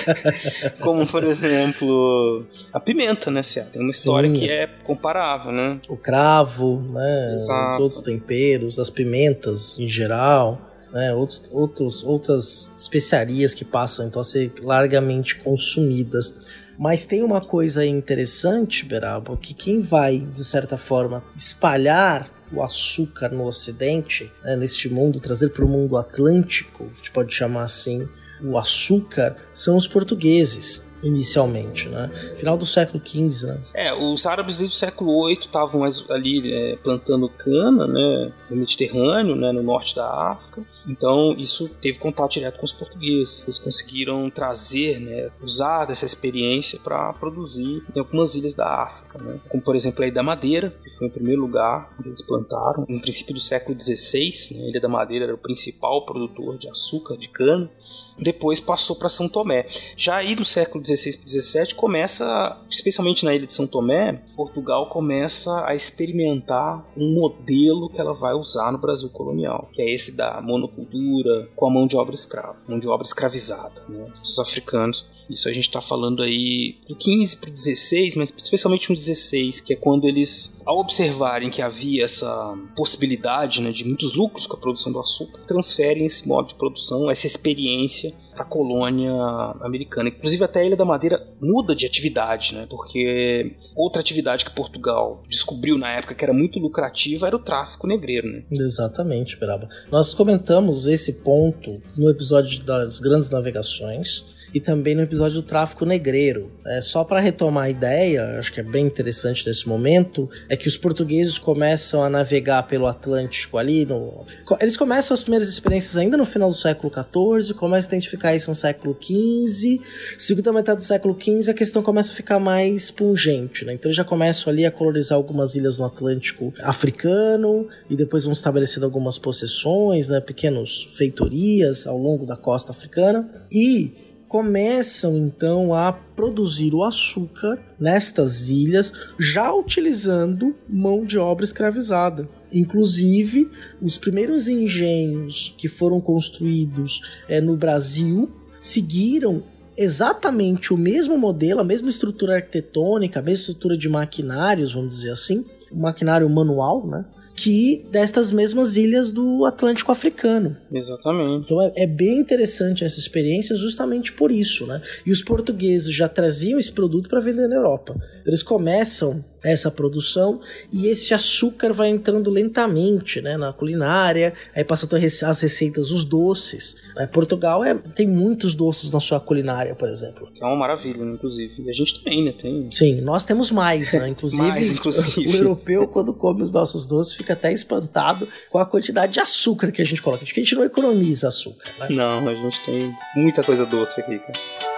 Como, 0.80 1.06
por 1.06 1.22
exemplo, 1.22 2.46
a 2.72 2.80
pimenta, 2.80 3.30
né, 3.30 3.42
Cia? 3.42 3.64
Tem 3.64 3.82
uma 3.82 3.90
história 3.90 4.28
Sim. 4.28 4.38
que 4.38 4.50
é 4.50 4.66
comparável, 4.82 5.52
né? 5.52 5.78
O 5.86 5.96
cravo, 5.96 6.82
né? 6.90 7.34
Exato. 7.34 7.74
Os 7.74 7.82
outros 7.82 8.02
temperos, 8.02 8.78
as 8.78 8.88
pimentas 8.88 9.78
em 9.78 9.88
geral. 9.88 10.66
Né, 10.90 11.14
outros, 11.14 11.42
outros, 11.52 12.02
outras 12.02 12.72
especiarias 12.76 13.54
que 13.54 13.64
passam 13.64 14.08
então 14.08 14.20
a 14.20 14.24
ser 14.24 14.52
largamente 14.60 15.36
consumidas. 15.36 16.34
Mas 16.76 17.04
tem 17.04 17.22
uma 17.22 17.40
coisa 17.40 17.86
interessante, 17.86 18.84
Berabo, 18.84 19.36
que 19.36 19.54
quem 19.54 19.80
vai, 19.80 20.18
de 20.18 20.42
certa 20.44 20.76
forma, 20.76 21.22
espalhar 21.36 22.28
o 22.52 22.62
açúcar 22.62 23.30
no 23.30 23.44
Ocidente, 23.44 24.30
né, 24.42 24.56
neste 24.56 24.88
mundo, 24.88 25.20
trazer 25.20 25.50
para 25.50 25.64
o 25.64 25.68
mundo 25.68 25.96
atlântico, 25.96 26.84
a 26.84 26.94
gente 26.94 27.10
pode 27.10 27.34
chamar 27.34 27.64
assim, 27.64 28.08
o 28.42 28.58
açúcar, 28.58 29.36
são 29.54 29.76
os 29.76 29.86
portugueses. 29.86 30.84
Inicialmente, 31.02 31.88
né? 31.88 32.10
Final 32.36 32.56
do 32.56 32.66
século 32.66 33.02
XV, 33.04 33.46
né? 33.46 33.60
É, 33.74 33.94
os 33.94 34.26
árabes 34.26 34.58
desde 34.58 34.74
o 34.74 34.78
século 34.78 35.26
VIII 35.26 35.38
estavam 35.38 35.82
ali 35.84 36.52
é, 36.52 36.76
plantando 36.76 37.28
cana, 37.28 37.86
né, 37.86 38.32
no 38.48 38.56
Mediterrâneo, 38.56 39.34
né, 39.34 39.52
no 39.52 39.62
norte 39.62 39.94
da 39.94 40.06
África. 40.06 40.62
Então 40.86 41.34
isso 41.36 41.68
teve 41.80 41.98
contato 41.98 42.32
direto 42.32 42.58
com 42.58 42.66
os 42.66 42.72
portugueses. 42.72 43.42
Eles 43.42 43.58
conseguiram 43.58 44.28
trazer, 44.30 45.00
né, 45.00 45.30
usar 45.42 45.84
dessa 45.84 46.06
experiência 46.06 46.78
para 46.82 47.12
produzir 47.14 47.82
em 47.94 47.98
algumas 47.98 48.34
ilhas 48.34 48.54
da 48.54 48.66
África, 48.66 49.22
né? 49.22 49.40
como 49.48 49.62
por 49.62 49.76
exemplo 49.76 50.02
a 50.02 50.06
Ilha 50.06 50.14
da 50.14 50.22
Madeira, 50.22 50.74
que 50.82 50.90
foi 50.90 51.08
o 51.08 51.10
primeiro 51.10 51.40
lugar 51.40 51.94
onde 51.98 52.08
eles 52.08 52.22
plantaram. 52.22 52.84
No 52.88 53.00
princípio 53.00 53.34
do 53.34 53.40
século 53.40 53.78
XVI, 53.80 54.32
né, 54.52 54.64
a 54.64 54.68
Ilha 54.68 54.80
da 54.80 54.88
Madeira 54.88 55.26
era 55.26 55.34
o 55.34 55.38
principal 55.38 56.04
produtor 56.04 56.58
de 56.58 56.68
açúcar 56.68 57.16
de 57.16 57.28
cana 57.28 57.70
depois 58.20 58.60
passou 58.60 58.96
para 58.96 59.08
São 59.08 59.28
Tomé. 59.28 59.66
Já 59.96 60.16
aí 60.16 60.34
do 60.34 60.44
século 60.44 60.84
XVI 60.84 61.12
para 61.12 61.30
XVII 61.30 61.74
começa, 61.74 62.60
especialmente 62.70 63.24
na 63.24 63.34
ilha 63.34 63.46
de 63.46 63.54
São 63.54 63.66
Tomé, 63.66 64.20
Portugal 64.36 64.88
começa 64.88 65.66
a 65.66 65.74
experimentar 65.74 66.84
um 66.96 67.14
modelo 67.14 67.88
que 67.88 68.00
ela 68.00 68.14
vai 68.14 68.34
usar 68.34 68.70
no 68.72 68.78
Brasil 68.78 69.08
colonial, 69.08 69.68
que 69.72 69.82
é 69.82 69.94
esse 69.94 70.16
da 70.16 70.40
monocultura 70.40 71.48
com 71.56 71.66
a 71.66 71.70
mão 71.70 71.86
de 71.86 71.96
obra 71.96 72.14
escrava, 72.14 72.56
mão 72.68 72.78
de 72.78 72.88
obra 72.88 73.06
escravizada, 73.06 73.82
né, 73.88 74.04
dos 74.20 74.38
africanos. 74.38 75.06
Isso 75.30 75.48
a 75.48 75.52
gente 75.52 75.68
está 75.68 75.80
falando 75.80 76.22
aí 76.22 76.76
do 76.88 76.96
15 76.96 77.36
para 77.36 77.50
o 77.50 77.52
16, 77.52 78.16
mas 78.16 78.34
especialmente 78.36 78.90
no 78.90 78.96
16, 78.96 79.60
que 79.60 79.72
é 79.72 79.76
quando 79.76 80.06
eles, 80.06 80.60
ao 80.66 80.78
observarem 80.78 81.50
que 81.50 81.62
havia 81.62 82.04
essa 82.04 82.56
possibilidade 82.76 83.60
né, 83.60 83.70
de 83.70 83.84
muitos 83.84 84.14
lucros 84.14 84.46
com 84.46 84.56
a 84.56 84.60
produção 84.60 84.92
do 84.92 84.98
açúcar, 84.98 85.40
transferem 85.46 86.06
esse 86.06 86.26
modo 86.26 86.48
de 86.48 86.54
produção, 86.54 87.10
essa 87.10 87.26
experiência 87.26 88.12
para 88.32 88.42
a 88.42 88.44
colônia 88.44 89.12
americana. 89.60 90.08
Inclusive 90.08 90.44
até 90.44 90.60
a 90.60 90.64
Ilha 90.64 90.76
da 90.76 90.84
Madeira 90.84 91.26
muda 91.40 91.74
de 91.74 91.84
atividade, 91.86 92.54
né? 92.54 92.66
Porque 92.68 93.54
outra 93.76 94.00
atividade 94.00 94.44
que 94.44 94.50
Portugal 94.50 95.22
descobriu 95.28 95.76
na 95.76 95.90
época 95.92 96.14
que 96.14 96.24
era 96.24 96.32
muito 96.32 96.58
lucrativa 96.58 97.26
era 97.26 97.36
o 97.36 97.40
tráfico 97.40 97.86
negreiro, 97.86 98.28
né? 98.28 98.42
Exatamente, 98.50 99.38
Beraba. 99.38 99.68
Nós 99.90 100.14
comentamos 100.14 100.86
esse 100.86 101.14
ponto 101.14 101.82
no 101.96 102.08
episódio 102.08 102.62
das 102.64 102.98
grandes 102.98 103.28
navegações 103.28 104.24
e 104.54 104.60
também 104.60 104.94
no 104.94 105.02
episódio 105.02 105.36
do 105.36 105.42
tráfico 105.42 105.84
negreiro. 105.84 106.50
É, 106.66 106.80
só 106.80 107.04
para 107.04 107.20
retomar 107.20 107.64
a 107.64 107.70
ideia, 107.70 108.38
acho 108.38 108.52
que 108.52 108.60
é 108.60 108.62
bem 108.62 108.86
interessante 108.86 109.46
nesse 109.46 109.68
momento, 109.68 110.28
é 110.48 110.56
que 110.56 110.68
os 110.68 110.76
portugueses 110.76 111.38
começam 111.38 112.02
a 112.02 112.08
navegar 112.08 112.64
pelo 112.64 112.86
Atlântico 112.86 113.58
ali. 113.58 113.84
No... 113.84 114.24
Eles 114.60 114.76
começam 114.76 115.14
as 115.14 115.22
primeiras 115.22 115.48
experiências 115.48 115.96
ainda 115.96 116.16
no 116.16 116.24
final 116.24 116.50
do 116.50 116.56
século 116.56 116.92
XIV, 116.92 117.54
começam 117.54 117.88
a 117.88 117.94
identificar 117.94 118.34
isso 118.34 118.50
no 118.50 118.54
século 118.54 118.96
XV. 119.00 119.80
Segunda 120.18 120.52
metade 120.52 120.78
do 120.78 120.84
século 120.84 121.16
XV, 121.20 121.50
a 121.50 121.54
questão 121.54 121.82
começa 121.82 122.12
a 122.12 122.14
ficar 122.14 122.38
mais 122.38 122.90
pungente, 122.90 123.64
né? 123.64 123.74
Então 123.74 123.88
eles 123.88 123.96
já 123.96 124.04
começam 124.04 124.52
ali 124.52 124.64
a 124.66 124.70
colonizar 124.70 125.16
algumas 125.16 125.54
ilhas 125.54 125.78
no 125.78 125.84
Atlântico 125.84 126.52
africano 126.62 127.68
e 127.88 127.96
depois 127.96 128.24
vão 128.24 128.32
estabelecendo 128.32 128.86
algumas 128.86 129.18
possessões, 129.18 130.08
né? 130.08 130.20
Pequenos 130.20 130.86
feitorias 130.96 131.86
ao 131.86 131.98
longo 131.98 132.26
da 132.26 132.36
costa 132.36 132.72
africana. 132.72 133.28
E 133.50 134.09
começam 134.30 135.16
então 135.16 135.74
a 135.74 135.92
produzir 135.92 136.72
o 136.72 136.84
açúcar 136.84 137.58
nestas 137.80 138.48
ilhas, 138.48 138.92
já 139.18 139.52
utilizando 139.52 140.54
mão 140.68 141.04
de 141.04 141.18
obra 141.18 141.44
escravizada. 141.44 142.28
Inclusive, 142.52 143.50
os 143.82 143.98
primeiros 143.98 144.46
engenhos 144.46 145.52
que 145.58 145.66
foram 145.66 146.00
construídos 146.00 147.00
é, 147.28 147.40
no 147.40 147.56
Brasil 147.56 148.30
seguiram 148.60 149.42
exatamente 149.76 150.72
o 150.72 150.76
mesmo 150.76 151.18
modelo, 151.18 151.58
a 151.58 151.64
mesma 151.64 151.90
estrutura 151.90 152.36
arquitetônica, 152.36 153.18
a 153.18 153.22
mesma 153.22 153.40
estrutura 153.40 153.76
de 153.76 153.88
maquinários, 153.88 154.74
vamos 154.74 154.94
dizer 154.94 155.10
assim, 155.10 155.44
maquinário 155.72 156.30
manual, 156.30 156.86
né? 156.86 157.04
Que 157.40 157.82
destas 157.90 158.30
mesmas 158.30 158.76
ilhas 158.76 159.10
do 159.10 159.46
Atlântico 159.46 159.90
Africano. 159.90 160.58
Exatamente. 160.70 161.46
Então 161.46 161.62
é, 161.62 161.72
é, 161.74 161.86
bem 161.86 162.18
interessante 162.18 162.84
essa 162.84 162.98
experiência 162.98 163.56
justamente 163.56 164.12
por 164.12 164.30
isso, 164.30 164.66
né? 164.66 164.82
E 165.06 165.10
os 165.10 165.22
portugueses 165.22 165.94
já 165.94 166.06
traziam 166.06 166.58
esse 166.58 166.70
produto 166.70 167.08
para 167.08 167.18
vender 167.18 167.48
na 167.48 167.56
Europa. 167.56 167.96
Eles 168.26 168.42
começam 168.42 169.24
essa 169.42 169.70
produção 169.70 170.40
e 170.72 170.86
esse 170.86 171.14
açúcar 171.14 171.72
vai 171.72 171.88
entrando 171.88 172.30
lentamente 172.30 173.20
né, 173.20 173.36
na 173.36 173.52
culinária, 173.52 174.34
aí 174.54 174.64
passa 174.64 174.88
as 175.26 175.40
receitas, 175.40 175.90
os 175.90 176.04
doces. 176.04 176.76
Né? 176.94 177.06
Portugal 177.06 177.64
é, 177.64 177.74
tem 177.74 178.06
muitos 178.06 178.54
doces 178.54 178.92
na 178.92 179.00
sua 179.00 179.20
culinária, 179.20 179.74
por 179.74 179.88
exemplo. 179.88 180.30
É 180.40 180.44
uma 180.44 180.56
maravilha, 180.56 181.02
inclusive. 181.02 181.62
E 181.62 181.70
a 181.70 181.72
gente 181.72 182.02
também, 182.02 182.24
né? 182.24 182.32
Tem... 182.32 182.68
Sim, 182.70 183.00
nós 183.00 183.24
temos 183.24 183.50
mais, 183.50 183.92
né? 183.92 184.08
Inclusive, 184.20 184.42
mais, 184.42 184.72
inclusive. 184.72 185.28
o 185.28 185.36
europeu, 185.36 185.86
quando 185.86 186.12
come 186.12 186.42
os 186.42 186.52
nossos 186.52 186.86
doces, 186.86 187.14
fica 187.14 187.32
até 187.32 187.52
espantado 187.52 188.28
com 188.50 188.58
a 188.58 188.66
quantidade 188.66 189.12
de 189.12 189.20
açúcar 189.20 189.70
que 189.70 189.80
a 189.80 189.84
gente 189.84 190.02
coloca. 190.02 190.24
Acho 190.24 190.34
que 190.34 190.40
a 190.40 190.42
gente 190.42 190.54
não 190.54 190.64
economiza 190.64 191.28
açúcar, 191.28 191.70
né? 191.78 191.88
Não, 191.90 192.28
a 192.28 192.34
gente 192.34 192.64
tem 192.64 192.94
muita 193.16 193.42
coisa 193.42 193.64
doce 193.64 194.00
aqui, 194.00 194.18
cara. 194.18 194.69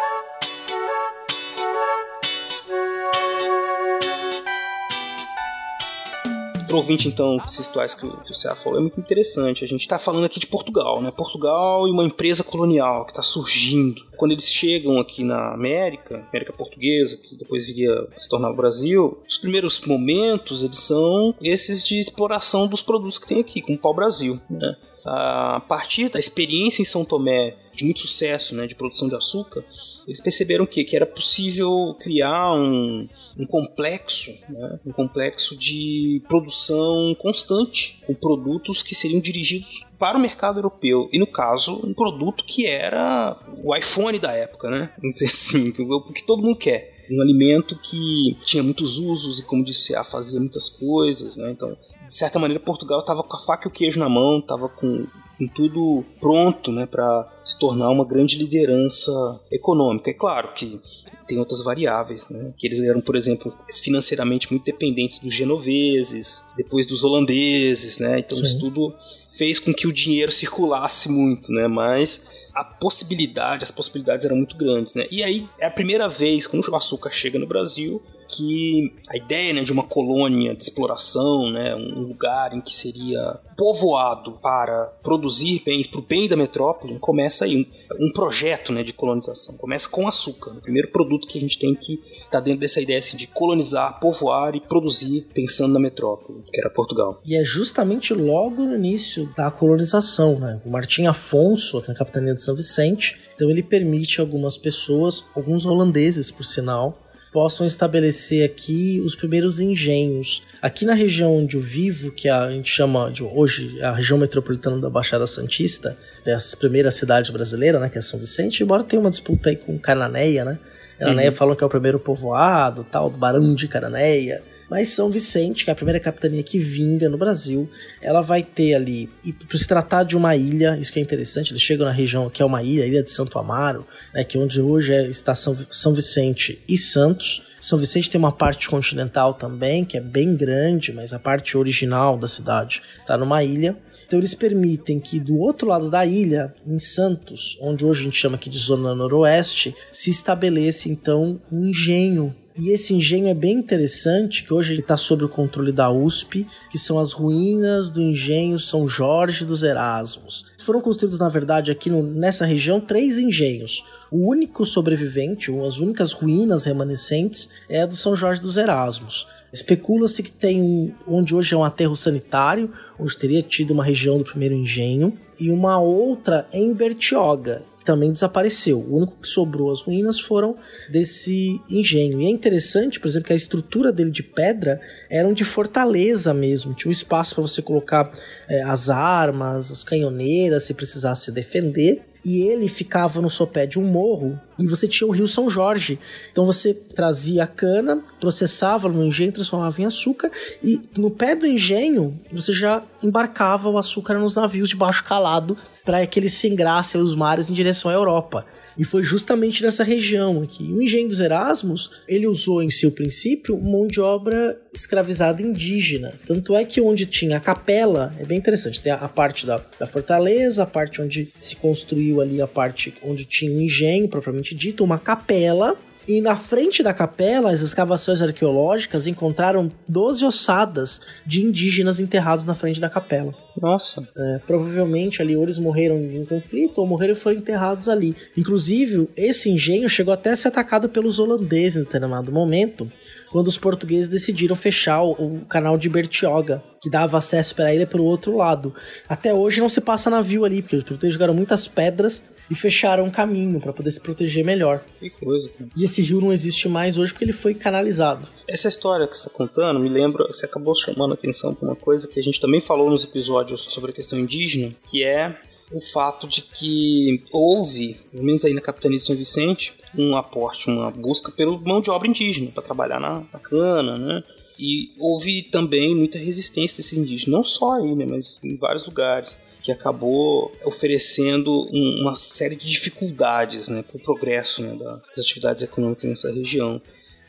Pro 6.73 6.79
ouvinte, 6.79 7.07
então, 7.07 7.39
se 7.49 7.63
situar 7.63 7.85
isso 7.85 7.99
que, 7.99 8.09
que 8.25 8.33
o 8.33 8.35
Ceará 8.35 8.57
falou, 8.57 8.79
é 8.79 8.81
muito 8.81 8.99
interessante. 8.99 9.63
A 9.63 9.69
gente 9.69 9.87
tá 9.87 9.99
falando 9.99 10.25
aqui 10.25 10.41
de 10.41 10.47
Portugal, 10.47 11.03
né? 11.03 11.11
Portugal 11.11 11.87
e 11.87 11.91
uma 11.91 12.03
empresa 12.03 12.43
colonial 12.43 13.05
que 13.05 13.13
tá 13.13 13.21
surgindo. 13.21 14.03
Quando 14.17 14.33
eles 14.33 14.49
chegam 14.49 14.99
aqui 14.99 15.23
na 15.23 15.53
América, 15.53 16.27
América 16.31 16.53
Portuguesa, 16.55 17.19
que 17.19 17.37
depois 17.37 17.67
viria 17.67 18.09
se 18.19 18.27
tornar 18.27 18.51
o 18.51 18.57
Brasil, 18.57 19.19
os 19.29 19.37
primeiros 19.37 19.79
momentos, 19.81 20.65
eles 20.65 20.79
são 20.79 21.35
esses 21.43 21.85
de 21.85 21.99
exploração 21.99 22.67
dos 22.67 22.81
produtos 22.81 23.19
que 23.19 23.29
tem 23.29 23.41
aqui, 23.41 23.61
como 23.61 23.77
o 23.77 23.81
pau-brasil, 23.81 24.41
né? 24.49 24.77
A 25.05 25.61
partir 25.69 26.09
da 26.09 26.19
experiência 26.19 26.81
em 26.81 26.87
São 26.87 27.05
Tomé, 27.05 27.57
de 27.75 27.85
muito 27.85 28.01
sucesso, 28.01 28.55
né, 28.55 28.67
de 28.67 28.75
produção 28.75 29.09
de 29.09 29.17
açúcar, 29.17 29.65
eles 30.07 30.21
perceberam 30.21 30.67
que, 30.67 30.85
que 30.85 30.97
era 30.97 31.07
possível 31.07 31.97
criar 32.01 32.53
um, 32.55 33.09
um 33.39 33.47
complexo, 33.47 34.33
né? 34.49 34.81
um 34.87 34.93
complexo 34.93 35.57
de 35.57 36.23
produção 36.29 37.15
constante, 37.19 38.03
com 38.07 38.15
produtos 38.15 38.83
que 38.83 38.95
seriam 38.95 39.21
dirigidos 39.21 39.85
para 39.99 40.19
o 40.19 40.21
mercado 40.21 40.59
europeu. 40.59 41.09
E 41.13 41.19
no 41.19 41.27
caso, 41.27 41.81
um 41.85 41.95
produto 41.95 42.45
que 42.45 42.67
era 42.67 43.37
o 43.63 43.75
iPhone 43.75 44.19
da 44.19 44.33
época, 44.33 44.71
né? 44.71 44.93
Vamos 45.01 45.19
dizer 45.19 45.31
assim, 45.31 45.69
o 45.69 46.13
que 46.13 46.27
todo 46.27 46.43
mundo 46.43 46.59
quer. 46.59 46.93
Um 47.11 47.21
alimento 47.21 47.79
que 47.79 48.39
tinha 48.45 48.63
muitos 48.63 48.97
usos 48.97 49.41
e, 49.41 49.45
como 49.45 49.65
disse 49.65 49.93
fazia 50.05 50.41
muitas 50.41 50.69
coisas, 50.69 51.37
né? 51.37 51.51
Então, 51.51 51.77
de 52.13 52.19
certa 52.19 52.39
maneira, 52.39 52.63
Portugal 52.63 53.01
estava 53.01 53.23
com 53.23 53.35
a 53.35 53.41
faca 53.41 53.67
e 53.67 53.71
o 53.71 53.73
queijo 53.73 53.99
na 53.99 54.07
mão, 54.07 54.39
estava 54.39 54.69
com, 54.69 55.07
com 55.39 55.49
tudo 55.49 56.05
pronto 56.21 56.71
né, 56.71 56.85
para 56.85 57.27
se 57.43 57.59
tornar 57.59 57.89
uma 57.89 58.05
grande 58.05 58.37
liderança 58.37 59.11
econômica. 59.51 60.11
É 60.11 60.13
claro 60.13 60.53
que 60.53 60.79
tem 61.27 61.39
outras 61.39 61.65
variáveis, 61.65 62.29
né? 62.29 62.53
Que 62.59 62.67
eles 62.67 62.81
eram, 62.81 63.01
por 63.01 63.17
exemplo, 63.17 63.57
financeiramente 63.83 64.51
muito 64.51 64.63
dependentes 64.63 65.21
dos 65.21 65.33
genoveses, 65.33 66.45
depois 66.55 66.87
dos 66.87 67.03
holandeses, 67.03 67.99
né? 67.99 68.19
Então 68.19 68.37
Sim. 68.37 68.45
isso 68.45 68.59
tudo 68.59 68.95
fez 69.31 69.59
com 69.59 69.73
que 69.73 69.87
o 69.87 69.93
dinheiro 69.93 70.31
circulasse 70.31 71.11
muito, 71.11 71.51
né? 71.51 71.67
Mas 71.67 72.27
a 72.55 72.63
possibilidade, 72.63 73.63
as 73.63 73.71
possibilidades 73.71 74.27
eram 74.27 74.37
muito 74.37 74.55
grandes, 74.55 74.93
né? 74.93 75.07
E 75.11 75.23
aí 75.23 75.49
é 75.59 75.65
a 75.65 75.71
primeira 75.71 76.09
vez 76.09 76.47
quando 76.47 76.69
o 76.69 76.77
açúcar 76.77 77.11
chega 77.11 77.39
no 77.39 77.47
Brasil 77.47 78.03
que 78.33 78.95
a 79.09 79.17
ideia 79.17 79.53
né, 79.53 79.63
de 79.63 79.73
uma 79.73 79.83
colônia 79.83 80.55
de 80.55 80.63
exploração, 80.63 81.51
né, 81.51 81.75
um 81.77 82.01
lugar 82.01 82.55
em 82.55 82.61
que 82.61 82.75
seria 82.75 83.39
povoado 83.57 84.33
para 84.43 84.87
produzir 85.03 85.63
bens 85.65 85.87
para 85.87 86.01
o 86.01 86.03
bem 86.03 86.27
da 86.27 86.37
metrópole, 86.37 86.99
começa 86.99 87.45
aí 87.45 87.57
um, 87.57 88.07
um 88.07 88.13
projeto 88.13 88.73
né, 88.73 88.83
de 88.83 88.93
colonização. 88.93 89.57
Começa 89.57 89.89
com 89.89 90.09
açúcar, 90.09 90.53
o 90.53 90.61
primeiro 90.61 90.91
produto 90.91 91.27
que 91.29 91.39
a 91.39 91.41
gente 91.41 91.59
tem 91.59 91.75
que 91.75 91.95
estar 91.95 92.31
tá 92.31 92.41
dentro 92.41 92.61
dessa 92.61 92.81
ideia 92.81 92.99
assim, 92.99 93.17
de 93.17 93.27
colonizar, 93.27 94.01
povoar 94.01 94.55
e 94.57 94.61
produzir 94.61 95.29
pensando 95.35 95.75
na 95.75 95.81
metrópole, 95.81 96.43
que 96.47 96.59
era 96.59 96.71
Portugal. 96.71 97.21
E 97.25 97.37
é 97.37 97.45
justamente 97.45 98.15
logo 98.15 98.63
no 98.63 98.75
início 98.75 99.29
da 99.37 99.51
colonização, 99.51 100.39
né? 100.39 100.61
O 100.65 100.71
Martim 100.71 101.07
Afonso, 101.07 101.85
na 101.87 101.95
capitania 101.95 102.35
de 102.35 102.43
São 102.43 102.57
Vicente, 102.57 103.21
então 103.35 103.51
ele 103.51 103.63
permite 103.63 104.21
algumas 104.21 104.57
pessoas, 104.57 105.25
alguns 105.35 105.67
holandeses 105.67 106.31
por 106.31 106.45
sinal, 106.45 106.99
possam 107.33 107.67
estabelecer 107.67 108.45
aqui 108.45 109.03
os 109.05 109.15
primeiros 109.15 109.59
engenhos. 109.59 110.45
Aqui 110.61 110.85
na 110.85 110.93
região 110.93 111.35
onde 111.35 111.57
eu 111.57 111.63
vivo, 111.63 112.13
que 112.13 112.29
a 112.29 112.51
gente 112.51 112.71
chama 112.71 113.11
de 113.11 113.23
hoje 113.23 113.81
a 113.83 113.93
região 113.93 114.19
metropolitana 114.19 114.79
da 114.79 114.91
Baixada 114.91 115.27
Santista, 115.27 115.97
é 116.27 116.35
a 116.35 116.39
primeira 116.61 116.91
cidade 116.91 117.33
brasileira, 117.33 117.81
né, 117.81 117.89
que 117.89 117.97
é 117.97 118.03
São 118.03 118.21
Vicente, 118.21 118.63
embora 118.63 118.85
tenha 118.85 119.01
uma 119.01 119.11
disputa 119.11 119.49
aí 119.49 119.57
com 119.57 119.79
Cananéia, 119.79 120.45
né? 120.45 120.59
Cananéia 120.99 121.31
uhum. 121.31 121.37
falam 121.37 121.57
que 121.57 121.65
é 121.65 121.67
o 121.67 121.71
primeiro 121.71 121.99
povoado, 121.99 122.85
tal, 122.85 123.11
do 123.11 123.17
Barão 123.17 123.55
de 123.55 123.67
Cananéia. 123.67 124.43
Mas 124.73 124.89
São 124.89 125.11
Vicente, 125.11 125.65
que 125.65 125.71
é 125.71 125.75
a 125.75 125.77
primeira 125.77 126.01
capitania 126.01 126.43
que 126.43 126.59
vinga 126.59 127.07
no 127.07 127.19
Brasil, 127.19 127.69
ela 128.01 128.23
vai 128.23 128.43
ter 128.43 128.73
ali, 128.73 129.11
e 129.23 129.31
por 129.31 129.59
se 129.59 129.67
tratar 129.67 130.03
de 130.03 130.17
uma 130.17 130.35
ilha, 130.35 130.79
isso 130.81 130.91
que 130.91 130.99
é 130.99 131.03
interessante, 131.03 131.53
eles 131.53 131.61
chegam 131.61 131.85
na 131.85 131.93
região 131.93 132.31
que 132.31 132.41
é 132.41 132.45
uma 132.45 132.63
ilha, 132.63 132.85
a 132.85 132.87
ilha 132.87 133.03
de 133.03 133.11
Santo 133.11 133.39
Amaro, 133.39 133.87
né, 134.15 134.25
que 134.25 134.39
é 134.39 134.41
onde 134.41 134.63
hoje 134.63 134.95
é 134.95 135.07
estação 135.11 135.55
São 135.69 135.93
Vicente 135.93 136.59
e 136.67 136.79
Santos. 136.79 137.43
São 137.61 137.79
Vicente 137.79 138.09
tem 138.09 138.19
uma 138.19 138.33
parte 138.33 138.67
continental 138.67 139.35
também, 139.35 139.85
que 139.85 139.99
é 139.99 140.01
bem 140.01 140.35
grande, 140.35 140.91
mas 140.91 141.13
a 141.13 141.19
parte 141.19 141.55
original 141.59 142.17
da 142.17 142.27
cidade 142.27 142.81
está 142.99 143.19
numa 143.19 143.45
ilha. 143.45 143.77
Então 144.07 144.19
eles 144.19 144.35
permitem 144.35 144.99
que 144.99 145.21
do 145.21 145.37
outro 145.37 145.69
lado 145.69 145.91
da 145.91 146.07
ilha, 146.07 146.55
em 146.67 146.79
Santos, 146.79 147.59
onde 147.61 147.85
hoje 147.85 148.01
a 148.01 148.05
gente 148.05 148.17
chama 148.17 148.37
aqui 148.37 148.49
de 148.49 148.59
Zona 148.59 148.95
Noroeste, 148.95 149.75
se 149.93 150.09
estabeleça 150.09 150.89
então 150.89 151.39
um 151.53 151.67
engenho 151.67 152.35
e 152.59 152.71
esse 152.71 152.93
engenho 152.95 153.29
é 153.29 153.35
bem 153.35 153.59
interessante, 153.59 154.45
que 154.45 154.53
hoje 154.53 154.73
ele 154.73 154.83
está 154.83 154.97
sob 154.97 155.25
o 155.25 155.29
controle 155.29 155.73
da 155.73 155.91
USP, 155.91 156.47
que 156.71 156.79
são 156.79 156.99
as 156.99 157.13
ruínas 157.13 157.91
do 157.91 158.01
engenho 158.01 158.59
São 158.59 158.87
Jorge 158.87 159.45
dos 159.45 159.63
Erasmos. 159.63 160.47
Foram 160.59 160.81
construídos, 160.81 161.19
na 161.19 161.29
verdade, 161.29 161.71
aqui 161.71 161.89
no, 161.89 162.03
nessa 162.03 162.45
região, 162.45 162.81
três 162.81 163.19
engenhos. 163.19 163.83
O 164.11 164.29
único 164.29 164.67
sobrevivente, 164.67 165.51
ou 165.51 165.67
as 165.67 165.79
únicas 165.79 166.13
ruínas 166.13 166.65
remanescentes, 166.65 167.49
é 167.69 167.83
a 167.83 167.87
do 167.87 167.97
São 167.97 168.15
Jorge 168.15 168.43
dos 168.43 168.57
Erasmos. 168.59 169.27
Especula-se 169.53 170.23
que 170.23 170.33
tem 170.33 170.63
um, 170.63 170.93
onde 171.07 171.35
hoje 171.35 171.55
é 171.55 171.57
um 171.57 171.65
aterro 171.65 171.95
sanitário, 171.95 172.73
onde 172.99 173.17
teria 173.19 173.43
tido 173.43 173.73
uma 173.73 173.85
região 173.85 174.17
do 174.17 174.25
primeiro 174.25 174.55
engenho, 174.55 175.17
e 175.39 175.51
uma 175.51 175.79
outra 175.79 176.47
em 176.53 176.73
Bertioga, 176.73 177.63
que 177.77 177.85
também 177.85 178.13
desapareceu. 178.13 178.79
O 178.79 178.97
único 178.97 179.21
que 179.21 179.29
sobrou 179.29 179.71
as 179.71 179.83
ruínas 179.83 180.19
foram 180.19 180.57
desse 180.89 181.61
engenho. 181.69 182.21
E 182.21 182.27
é 182.27 182.31
interessante, 182.31 182.99
por 182.99 183.09
exemplo, 183.09 183.27
que 183.27 183.33
a 183.33 183.37
estrutura 183.37 183.93
dele 183.93 184.11
de 184.11 184.23
pedra 184.23 184.81
eram 185.11 185.35
de 185.35 185.45
fortaleza 185.45 186.33
mesmo. 186.33 186.75
Tinha 186.75 186.89
um 186.89 186.93
espaço 186.93 187.35
para 187.35 187.43
você 187.43 187.61
colocar 187.61 188.11
é, 188.49 188.63
as 188.63 188.89
armas, 188.89 189.71
as 189.71 189.85
canhoneiras, 189.85 190.63
se 190.63 190.75
precisasse 190.75 191.27
se 191.27 191.33
defender 191.33 192.12
e 192.25 192.41
ele 192.43 192.69
ficava 192.69 193.21
no 193.21 193.29
sopé 193.29 193.67
de 193.67 193.79
um 193.79 193.85
morro 193.85 194.39
e 194.59 194.67
você 194.67 194.87
tinha 194.87 195.09
o 195.09 195.11
rio 195.11 195.27
São 195.27 195.51
Jorge. 195.51 195.99
Então 196.31 196.45
você 196.45 196.73
trazia 196.73 197.45
a 197.45 197.47
cana, 197.47 198.03
processava 198.21 198.89
no 198.89 199.03
engenho, 199.05 199.33
transformava 199.33 199.81
em 199.81 199.85
açúcar 199.85 200.31
e 200.63 200.81
no 200.97 201.11
pé 201.11 201.35
do 201.35 201.47
engenho 201.47 202.19
você 202.33 202.53
já 202.53 202.83
embarcava 203.03 203.69
o 203.69 203.79
açúcar 203.79 204.15
nos 204.15 204.37
navios 204.37 204.69
de 204.69 204.77
baixo 204.77 205.05
calado 205.05 205.57
para 205.85 206.07
que 206.07 206.21
ele 206.21 206.29
se 206.29 206.49
engrasse 206.49 206.97
os 206.97 207.15
mares 207.15 207.51
em 207.51 207.55
direção 207.55 207.91
à 207.91 207.95
Europa. 207.95 208.47
E 208.77 208.85
foi 208.85 209.03
justamente 209.03 209.63
nessa 209.63 209.85
região 209.85 210.43
aqui. 210.43 210.65
O 210.65 210.83
engenho 210.83 211.09
dos 211.09 211.21
Erasmus, 211.21 211.91
ele 212.09 212.27
usou 212.27 212.63
em 212.63 212.71
seu 212.71 212.91
princípio 212.91 213.57
mão 213.59 213.87
de 213.87 214.01
obra 214.01 214.59
escravizada 214.73 215.43
indígena. 215.43 216.13
Tanto 216.27 216.57
é 216.57 216.65
que 216.65 216.81
onde 216.81 217.07
tinha 217.07 217.37
a 217.37 217.41
capela, 217.41 218.13
é 218.19 218.25
bem 218.25 218.39
interessante, 218.39 218.81
tem 218.81 218.93
a, 218.93 219.09
parte 219.09 219.47
da, 219.47 219.63
da 219.79 219.87
fortaleza, 219.87 220.63
a 220.63 220.67
parte 220.67 221.01
onde 221.01 221.29
se 221.41 221.57
construiu 221.57 222.21
ali, 222.21 222.41
a 222.41 222.47
parte 222.47 222.95
onde 223.03 223.25
tinha 223.25 223.53
o 223.53 223.57
um 223.57 223.61
engenho 223.61 224.09
propriamente 224.09 224.55
dito, 224.55 224.83
uma 224.83 224.99
capela 224.99 225.77
e 226.07 226.21
na 226.21 226.37
frente 226.37 226.83
da 226.83 226.93
capela, 226.93 227.51
as 227.51 227.61
escavações 227.61 228.21
arqueológicas 228.21 229.07
encontraram 229.07 229.71
12 229.89 230.25
ossadas 230.25 231.01
de 231.25 231.43
indígenas 231.43 232.01
enterrados 232.01 232.45
na 232.45 232.55
frente 232.55 232.81
da 232.81 232.91
capela. 232.91 233.35
Nossa. 233.61 234.07
É, 234.17 234.41
provavelmente 234.47 235.23
ali 235.23 235.37
ou 235.37 235.43
eles 235.43 235.59
morreram 235.59 235.97
em 235.97 236.21
um 236.21 236.25
conflito 236.25 236.79
ou 236.79 236.87
morreram 236.87 237.13
e 237.13 237.17
foram 237.17 237.37
enterrados 237.37 237.89
ali. 237.89 238.17
Inclusive, 238.37 239.09
esse 239.17 239.51
engenho 239.51 239.89
chegou 239.89 240.13
até 240.13 240.31
a 240.31 240.37
ser 240.37 240.49
atacado 240.49 240.89
pelos 240.89 241.19
holandeses 241.19 241.77
em 241.77 241.85
determinado 241.85 242.33
momento, 242.33 242.91
quando 243.31 243.49
os 243.49 243.59
portugueses 243.59 244.09
decidiram 244.09 244.57
fechar 244.57 245.03
o, 245.03 245.13
o 245.13 245.41
canal 245.47 245.79
de 245.79 245.89
Bertioga, 245.89 246.63
que 246.81 246.91
dava 246.91 247.17
acesso 247.19 247.55
para 247.55 247.67
a 247.67 247.75
ilha 247.75 247.87
pelo 247.87 248.05
outro 248.05 248.37
lado. 248.37 248.75
Até 249.09 249.33
hoje 249.33 249.61
não 249.61 249.69
se 249.69 249.81
passa 249.81 250.11
navio 250.11 250.45
ali, 250.45 250.61
porque 250.61 250.77
os 250.77 250.83
portugueses 250.83 251.15
jogaram 251.15 251.33
muitas 251.33 251.69
pedras 251.69 252.25
e 252.53 252.55
fecharam 252.55 253.05
um 253.05 253.11
caminho 253.11 253.59
para 253.59 253.73
poder 253.73 253.91
se 253.91 253.99
proteger 253.99 254.45
melhor. 254.45 254.85
Que 255.01 255.09
coisa. 255.09 255.49
Cara. 255.49 255.71
E 255.75 255.85
esse 255.85 256.03
rio 256.03 256.21
não 256.21 256.31
existe 256.31 256.69
mais 256.69 256.99
hoje 256.99 257.11
porque 257.11 257.25
ele 257.25 257.33
foi 257.33 257.55
canalizado. 257.55 258.29
Essa 258.47 258.69
história 258.69 259.07
que 259.07 259.17
você 259.17 259.27
está 259.27 259.31
contando 259.35 259.81
me 259.81 259.89
lembra, 259.89 260.27
você 260.27 260.45
acabou 260.45 260.77
chamando 260.77 261.13
a 261.13 261.15
atenção 261.15 261.55
para 261.55 261.67
uma 261.67 261.75
coisa 261.75 262.07
que 262.07 262.21
a 262.21 262.23
gente 262.23 262.39
também 262.39 262.61
falou 262.61 262.91
nos 262.91 263.05
episódios 263.05 263.63
sobre 263.71 263.91
a 263.91 263.95
questão 263.95 264.19
indígena, 264.19 264.75
que 264.91 265.03
é 265.03 265.35
o 265.73 265.81
fato 265.81 266.29
de 266.29 266.43
que 266.43 267.25
houve, 267.33 267.97
pelo 268.13 268.23
menos 268.23 268.45
aí 268.45 268.53
na 268.53 268.61
capitania 268.61 268.99
de 268.99 269.07
São 269.07 269.17
Vicente, 269.17 269.73
um 269.97 270.15
aporte, 270.15 270.69
uma 270.69 270.91
busca 270.91 271.33
pela 271.33 271.57
mão 271.57 271.81
de 271.81 271.91
obra 271.91 272.07
indígena 272.07 272.51
para 272.51 272.63
trabalhar 272.63 273.01
na, 273.01 273.25
na 273.33 273.39
cana, 273.39 273.97
né? 273.97 274.23
E 274.59 274.93
houve 274.99 275.45
também 275.45 275.97
muita 275.97 276.19
resistência 276.19 276.77
desses 276.77 276.99
indígenas, 276.99 277.33
não 277.33 277.43
só 277.43 277.73
aí, 277.73 277.95
né, 277.95 278.05
mas 278.07 278.45
em 278.45 278.57
vários 278.57 278.85
lugares 278.85 279.35
que 279.63 279.71
acabou 279.71 280.53
oferecendo 280.65 281.69
um, 281.73 282.01
uma 282.03 282.17
série 282.17 282.57
de 282.57 282.69
dificuldades 282.69 283.69
né, 283.69 283.83
para 283.83 283.97
o 283.97 284.01
progresso 284.01 284.63
né, 284.63 284.75
das 284.75 285.19
atividades 285.19 285.63
econômicas 285.63 286.05
nessa 286.05 286.33
região. 286.33 286.81